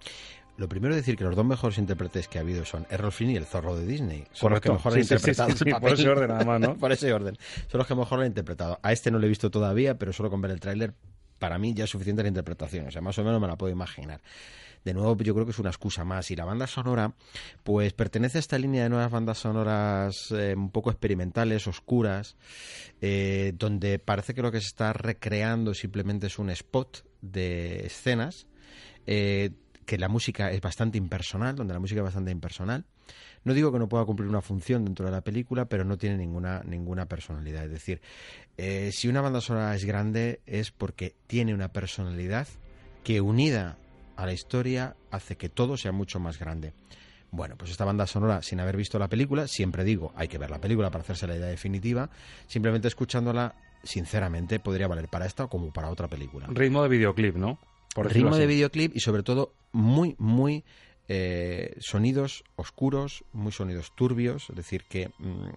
Lo 0.56 0.68
primero 0.68 0.94
es 0.94 1.00
decir 1.00 1.16
que 1.16 1.24
los 1.24 1.36
dos 1.36 1.44
mejores 1.44 1.76
intérpretes 1.78 2.28
que 2.28 2.38
ha 2.38 2.40
habido 2.40 2.64
son 2.64 2.86
Errol 2.90 3.12
Flynn 3.12 3.30
y 3.32 3.36
el 3.36 3.44
zorro 3.46 3.76
de 3.76 3.86
Disney. 3.86 4.24
Son 4.32 4.50
los 4.52 4.60
que 4.60 4.70
mejor 4.70 4.92
Sí, 4.92 4.98
han 5.00 5.04
sí, 5.04 5.14
interpretado 5.14 5.50
sí, 5.56 5.64
el 5.68 5.76
por 5.80 5.92
ese 5.92 6.08
orden, 6.08 6.30
además, 6.30 6.60
¿no? 6.60 6.76
por 6.78 6.92
ese 6.92 7.12
orden. 7.12 7.36
Son 7.70 7.78
los 7.78 7.86
que 7.86 7.94
mejor 7.94 8.18
lo 8.18 8.22
han 8.22 8.28
interpretado. 8.28 8.78
A 8.82 8.92
este 8.92 9.10
no 9.10 9.18
lo 9.18 9.26
he 9.26 9.28
visto 9.28 9.50
todavía, 9.50 9.98
pero 9.98 10.12
solo 10.12 10.30
con 10.30 10.40
ver 10.40 10.50
el 10.52 10.60
tráiler, 10.60 10.94
para 11.38 11.58
mí 11.58 11.74
ya 11.74 11.84
es 11.84 11.90
suficiente 11.90 12.22
la 12.22 12.28
interpretación. 12.28 12.86
O 12.86 12.90
sea, 12.90 13.02
más 13.02 13.18
o 13.18 13.24
menos 13.24 13.40
me 13.40 13.46
la 13.46 13.56
puedo 13.56 13.70
imaginar. 13.72 14.22
De 14.84 14.94
nuevo, 14.94 15.16
yo 15.18 15.34
creo 15.34 15.44
que 15.44 15.50
es 15.50 15.58
una 15.58 15.70
excusa 15.70 16.04
más. 16.04 16.30
Y 16.30 16.36
la 16.36 16.44
banda 16.44 16.66
sonora, 16.68 17.12
pues 17.64 17.92
pertenece 17.92 18.38
a 18.38 18.40
esta 18.40 18.56
línea 18.56 18.84
de 18.84 18.88
nuevas 18.88 19.10
bandas 19.10 19.38
sonoras 19.38 20.30
eh, 20.30 20.54
un 20.56 20.70
poco 20.70 20.90
experimentales, 20.90 21.66
oscuras, 21.66 22.36
eh, 23.00 23.52
donde 23.58 23.98
parece 23.98 24.32
que 24.32 24.42
lo 24.42 24.52
que 24.52 24.60
se 24.60 24.68
está 24.68 24.92
recreando 24.92 25.74
simplemente 25.74 26.28
es 26.28 26.38
un 26.38 26.50
spot 26.50 27.04
de 27.20 27.84
escenas. 27.86 28.46
eh, 29.06 29.50
que 29.86 29.96
la 29.96 30.08
música 30.08 30.50
es 30.50 30.60
bastante 30.60 30.98
impersonal, 30.98 31.54
donde 31.56 31.72
la 31.72 31.80
música 31.80 32.00
es 32.00 32.04
bastante 32.04 32.30
impersonal. 32.30 32.84
No 33.44 33.54
digo 33.54 33.72
que 33.72 33.78
no 33.78 33.88
pueda 33.88 34.04
cumplir 34.04 34.28
una 34.28 34.42
función 34.42 34.84
dentro 34.84 35.06
de 35.06 35.12
la 35.12 35.20
película, 35.20 35.66
pero 35.66 35.84
no 35.84 35.96
tiene 35.96 36.16
ninguna, 36.16 36.62
ninguna 36.64 37.06
personalidad. 37.06 37.64
Es 37.64 37.70
decir, 37.70 38.02
eh, 38.56 38.90
si 38.92 39.08
una 39.08 39.20
banda 39.20 39.40
sonora 39.40 39.74
es 39.74 39.84
grande 39.84 40.40
es 40.44 40.72
porque 40.72 41.14
tiene 41.28 41.54
una 41.54 41.72
personalidad 41.72 42.48
que 43.04 43.20
unida 43.20 43.78
a 44.16 44.26
la 44.26 44.32
historia 44.32 44.96
hace 45.10 45.36
que 45.36 45.48
todo 45.48 45.76
sea 45.76 45.92
mucho 45.92 46.18
más 46.18 46.38
grande. 46.38 46.72
Bueno, 47.30 47.56
pues 47.56 47.70
esta 47.70 47.84
banda 47.84 48.06
sonora, 48.06 48.42
sin 48.42 48.60
haber 48.60 48.76
visto 48.76 48.98
la 48.98 49.08
película, 49.08 49.46
siempre 49.46 49.84
digo, 49.84 50.12
hay 50.16 50.26
que 50.26 50.38
ver 50.38 50.50
la 50.50 50.60
película 50.60 50.90
para 50.90 51.02
hacerse 51.02 51.26
la 51.26 51.36
idea 51.36 51.48
definitiva, 51.48 52.08
simplemente 52.46 52.88
escuchándola, 52.88 53.54
sinceramente, 53.82 54.58
podría 54.58 54.88
valer 54.88 55.08
para 55.08 55.26
esta 55.26 55.46
como 55.46 55.72
para 55.72 55.90
otra 55.90 56.08
película. 56.08 56.46
Ritmo 56.48 56.82
de 56.82 56.88
videoclip, 56.88 57.36
¿no? 57.36 57.58
Por 57.96 58.12
ritmo 58.12 58.36
de 58.36 58.46
videoclip 58.46 58.94
y 58.94 59.00
sobre 59.00 59.22
todo 59.22 59.54
muy, 59.72 60.16
muy 60.18 60.64
eh, 61.08 61.76
sonidos 61.78 62.44
oscuros, 62.56 63.24
muy 63.32 63.52
sonidos 63.52 63.94
turbios, 63.94 64.50
es 64.50 64.56
decir, 64.56 64.84
que 64.84 65.08
mm, 65.18 65.48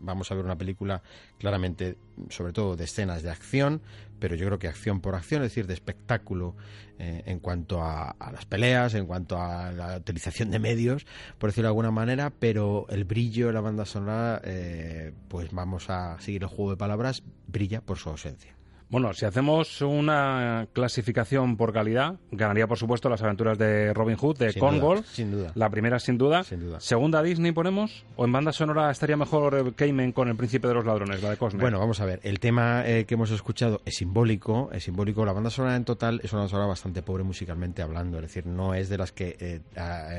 vamos 0.00 0.32
a 0.32 0.34
ver 0.34 0.42
una 0.46 0.56
película 0.56 1.02
claramente, 1.38 1.98
sobre 2.30 2.54
todo 2.54 2.76
de 2.76 2.84
escenas 2.84 3.22
de 3.22 3.30
acción, 3.30 3.82
pero 4.20 4.36
yo 4.36 4.46
creo 4.46 4.58
que 4.58 4.68
acción 4.68 5.02
por 5.02 5.16
acción, 5.16 5.42
es 5.42 5.50
decir, 5.50 5.66
de 5.66 5.74
espectáculo 5.74 6.56
eh, 6.98 7.24
en 7.26 7.40
cuanto 7.40 7.82
a, 7.82 8.12
a 8.12 8.32
las 8.32 8.46
peleas, 8.46 8.94
en 8.94 9.04
cuanto 9.04 9.36
a 9.36 9.70
la 9.70 9.98
utilización 9.98 10.50
de 10.50 10.60
medios, 10.60 11.04
por 11.36 11.50
decirlo 11.50 11.66
de 11.66 11.72
alguna 11.72 11.90
manera, 11.90 12.30
pero 12.30 12.86
el 12.88 13.04
brillo 13.04 13.48
de 13.48 13.52
la 13.52 13.60
banda 13.60 13.84
sonora, 13.84 14.40
eh, 14.44 15.12
pues 15.28 15.50
vamos 15.52 15.90
a 15.90 16.18
seguir 16.20 16.44
el 16.44 16.48
juego 16.48 16.70
de 16.70 16.78
palabras, 16.78 17.22
brilla 17.48 17.82
por 17.82 17.98
su 17.98 18.08
ausencia. 18.08 18.56
Bueno, 18.92 19.14
si 19.14 19.24
hacemos 19.24 19.80
una 19.80 20.68
clasificación 20.74 21.56
por 21.56 21.72
calidad, 21.72 22.16
ganaría 22.30 22.66
por 22.66 22.76
supuesto 22.76 23.08
las 23.08 23.22
aventuras 23.22 23.56
de 23.56 23.94
Robin 23.94 24.16
Hood, 24.16 24.36
de 24.36 24.52
Sin 24.52 24.60
Cornwall. 24.60 24.98
duda, 24.98 25.06
sin 25.10 25.30
duda. 25.30 25.52
La 25.54 25.70
primera 25.70 25.98
sin 25.98 26.18
duda. 26.18 26.44
Sin 26.44 26.60
duda. 26.60 26.78
Segunda 26.78 27.22
Disney 27.22 27.52
ponemos. 27.52 28.04
¿O 28.16 28.26
en 28.26 28.32
banda 28.32 28.52
sonora 28.52 28.90
estaría 28.90 29.16
mejor 29.16 29.54
eh, 29.54 29.72
Cayman 29.74 30.12
con 30.12 30.28
El 30.28 30.36
Príncipe 30.36 30.68
de 30.68 30.74
los 30.74 30.84
Ladrones, 30.84 31.22
la 31.22 31.30
de 31.30 31.38
Cosner? 31.38 31.62
Bueno, 31.62 31.78
vamos 31.78 32.02
a 32.02 32.04
ver. 32.04 32.20
El 32.22 32.38
tema 32.38 32.86
eh, 32.86 33.06
que 33.06 33.14
hemos 33.14 33.30
escuchado 33.30 33.80
es 33.86 33.96
simbólico. 33.96 34.68
Es 34.74 34.84
simbólico. 34.84 35.24
La 35.24 35.32
banda 35.32 35.48
sonora 35.48 35.74
en 35.74 35.86
total 35.86 36.20
es 36.22 36.30
una 36.34 36.40
banda 36.40 36.50
sonora 36.50 36.68
bastante 36.68 37.00
pobre 37.00 37.24
musicalmente 37.24 37.80
hablando. 37.80 38.18
Es 38.18 38.24
decir, 38.24 38.44
no 38.44 38.74
es 38.74 38.90
de 38.90 38.98
las 38.98 39.10
que 39.10 39.38
eh, 39.40 39.60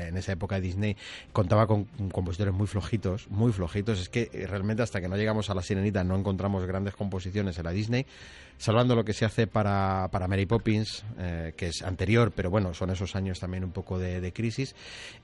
en 0.08 0.16
esa 0.16 0.32
época 0.32 0.56
de 0.56 0.62
Disney 0.62 0.96
contaba 1.32 1.68
con 1.68 1.84
compositores 2.10 2.52
muy 2.52 2.66
flojitos, 2.66 3.28
muy 3.30 3.52
flojitos. 3.52 4.00
Es 4.00 4.08
que 4.08 4.30
eh, 4.32 4.48
realmente 4.48 4.82
hasta 4.82 5.00
que 5.00 5.08
no 5.08 5.16
llegamos 5.16 5.48
a 5.48 5.54
La 5.54 5.62
Sirenita 5.62 6.02
no 6.02 6.16
encontramos 6.16 6.66
grandes 6.66 6.96
composiciones 6.96 7.56
en 7.56 7.64
la 7.64 7.70
Disney. 7.70 8.04
Salvando 8.56 8.94
lo 8.94 9.04
que 9.04 9.12
se 9.12 9.24
hace 9.24 9.46
para, 9.46 10.08
para 10.10 10.28
Mary 10.28 10.46
Poppins, 10.46 11.04
eh, 11.18 11.52
que 11.56 11.66
es 11.66 11.82
anterior, 11.82 12.32
pero 12.34 12.50
bueno, 12.50 12.72
son 12.72 12.90
esos 12.90 13.14
años 13.16 13.40
también 13.40 13.64
un 13.64 13.72
poco 13.72 13.98
de, 13.98 14.20
de 14.20 14.32
crisis, 14.32 14.74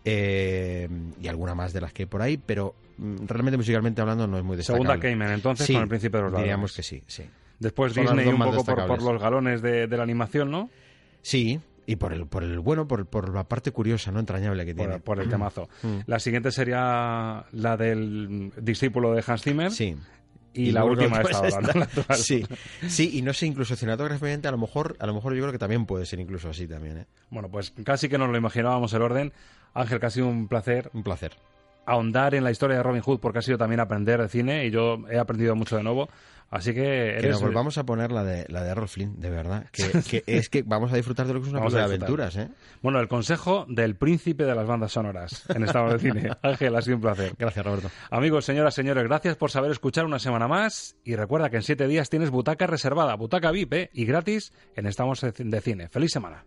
eh, 0.04 0.88
y 1.20 1.28
alguna 1.28 1.54
más 1.54 1.72
de 1.72 1.80
las 1.80 1.92
que 1.92 2.02
hay 2.02 2.06
por 2.06 2.22
ahí, 2.22 2.36
pero 2.38 2.74
mm, 2.98 3.26
realmente 3.26 3.56
musicalmente 3.56 4.00
hablando 4.00 4.26
no 4.26 4.36
es 4.36 4.44
muy 4.44 4.56
destacable. 4.56 4.84
Segunda 4.84 5.00
Cayman, 5.00 5.30
entonces, 5.32 5.66
Sí, 5.66 5.72
con 5.72 5.82
El 5.82 5.88
Príncipe 5.88 6.16
de 6.16 6.22
los 6.24 6.32
Ladrones. 6.32 6.44
Diríamos 6.44 6.72
que 6.74 6.82
sí, 6.82 7.02
sí. 7.06 7.24
Después 7.58 7.92
Son 7.92 8.04
Disney 8.04 8.26
un 8.26 8.38
poco 8.38 8.64
por, 8.64 9.02
los 9.02 9.20
galones 9.20 9.62
de, 9.62 9.86
de 9.86 9.96
la 9.96 10.02
animación, 10.02 10.50
¿no? 10.50 10.70
Sí, 11.22 11.60
y 11.90 11.96
por 11.96 12.12
el, 12.12 12.26
por 12.26 12.44
el 12.44 12.60
bueno, 12.60 12.86
por, 12.86 13.04
por 13.06 13.34
la 13.34 13.44
parte 13.44 13.72
curiosa, 13.72 14.12
no 14.12 14.20
entrañable 14.20 14.64
que 14.64 14.74
tiene. 14.74 14.92
Por, 14.94 15.02
por 15.02 15.20
el 15.20 15.28
temazo. 15.28 15.68
Mm. 15.82 15.98
La 16.06 16.20
siguiente 16.20 16.52
sería 16.52 17.44
la 17.52 17.76
del 17.76 18.52
discípulo 18.60 19.12
de 19.12 19.24
Hans 19.26 19.42
Zimmer. 19.42 19.70
Sí. 19.72 19.96
Y, 20.52 20.72
la 20.72 20.84
última 20.84 21.20
esta- 21.20 21.48
la 21.48 21.72
natural. 21.72 22.18
Sí, 22.18 22.44
sí, 22.88 23.18
y 23.18 23.22
no 23.22 23.32
sé, 23.32 23.46
incluso 23.46 23.76
cinematográficamente 23.76 24.48
a 24.48 24.50
lo 24.50 24.58
mejor, 24.58 24.96
a 24.98 25.06
lo 25.06 25.14
mejor 25.14 25.34
yo 25.34 25.42
creo 25.42 25.52
que 25.52 25.58
también 25.58 25.86
puede 25.86 26.06
ser 26.06 26.18
incluso 26.20 26.50
así 26.50 26.66
también, 26.66 26.98
¿eh? 26.98 27.06
Bueno, 27.30 27.48
pues 27.48 27.72
casi 27.84 28.08
que 28.08 28.18
nos 28.18 28.30
lo 28.30 28.36
imaginábamos 28.36 28.92
el 28.92 29.02
orden. 29.02 29.32
Ángel, 29.74 30.00
sido 30.10 30.26
un 30.26 30.48
placer. 30.48 30.90
Un 30.92 31.02
placer. 31.04 31.32
Ahondar 31.86 32.34
en 32.34 32.44
la 32.44 32.50
historia 32.50 32.76
de 32.76 32.82
Robin 32.82 33.02
Hood 33.02 33.20
porque 33.20 33.38
ha 33.38 33.42
sido 33.42 33.58
también 33.58 33.80
aprender 33.80 34.20
de 34.20 34.28
cine 34.28 34.66
y 34.66 34.70
yo 34.70 34.98
he 35.10 35.18
aprendido 35.18 35.54
mucho 35.54 35.76
de 35.76 35.82
nuevo. 35.82 36.08
Así 36.50 36.74
que 36.74 37.20
nos 37.28 37.40
volvamos 37.40 37.78
a 37.78 37.84
poner 37.84 38.10
la 38.10 38.24
de 38.24 38.44
la 38.48 38.64
de 38.64 38.70
Errol 38.70 38.88
Flynn, 38.88 39.20
de 39.20 39.30
verdad. 39.30 39.66
Que, 39.70 39.84
que 40.10 40.24
es 40.26 40.48
que 40.48 40.62
vamos 40.62 40.92
a 40.92 40.96
disfrutar 40.96 41.26
de 41.28 41.34
lo 41.34 41.40
que 41.40 41.46
es 41.46 41.52
una 41.52 41.60
película 41.60 41.86
de 41.86 41.94
aventuras, 41.94 42.36
¿eh? 42.36 42.48
Bueno, 42.82 42.98
el 42.98 43.06
consejo 43.06 43.66
del 43.68 43.94
príncipe 43.94 44.44
de 44.44 44.54
las 44.54 44.66
bandas 44.66 44.90
sonoras 44.90 45.44
en 45.48 45.62
Estado 45.62 45.92
de 45.92 45.98
Cine. 46.00 46.30
Ángel, 46.42 46.74
ha 46.74 46.82
sido 46.82 46.96
un 46.96 47.02
placer. 47.02 47.34
Gracias, 47.38 47.64
Roberto. 47.64 47.90
Amigos, 48.10 48.44
señoras, 48.44 48.74
señores, 48.74 49.04
gracias 49.04 49.36
por 49.36 49.52
saber 49.52 49.70
escuchar 49.70 50.04
una 50.04 50.18
semana 50.18 50.48
más 50.48 50.96
y 51.04 51.14
recuerda 51.14 51.50
que 51.50 51.56
en 51.56 51.62
siete 51.62 51.86
días 51.86 52.10
tienes 52.10 52.30
butaca 52.30 52.66
reservada, 52.66 53.14
butaca 53.14 53.52
VIP 53.52 53.72
¿eh? 53.74 53.90
y 53.92 54.04
gratis 54.04 54.52
en 54.74 54.86
Estamos 54.86 55.20
de 55.20 55.60
Cine. 55.60 55.88
¡Feliz 55.88 56.10
semana! 56.10 56.44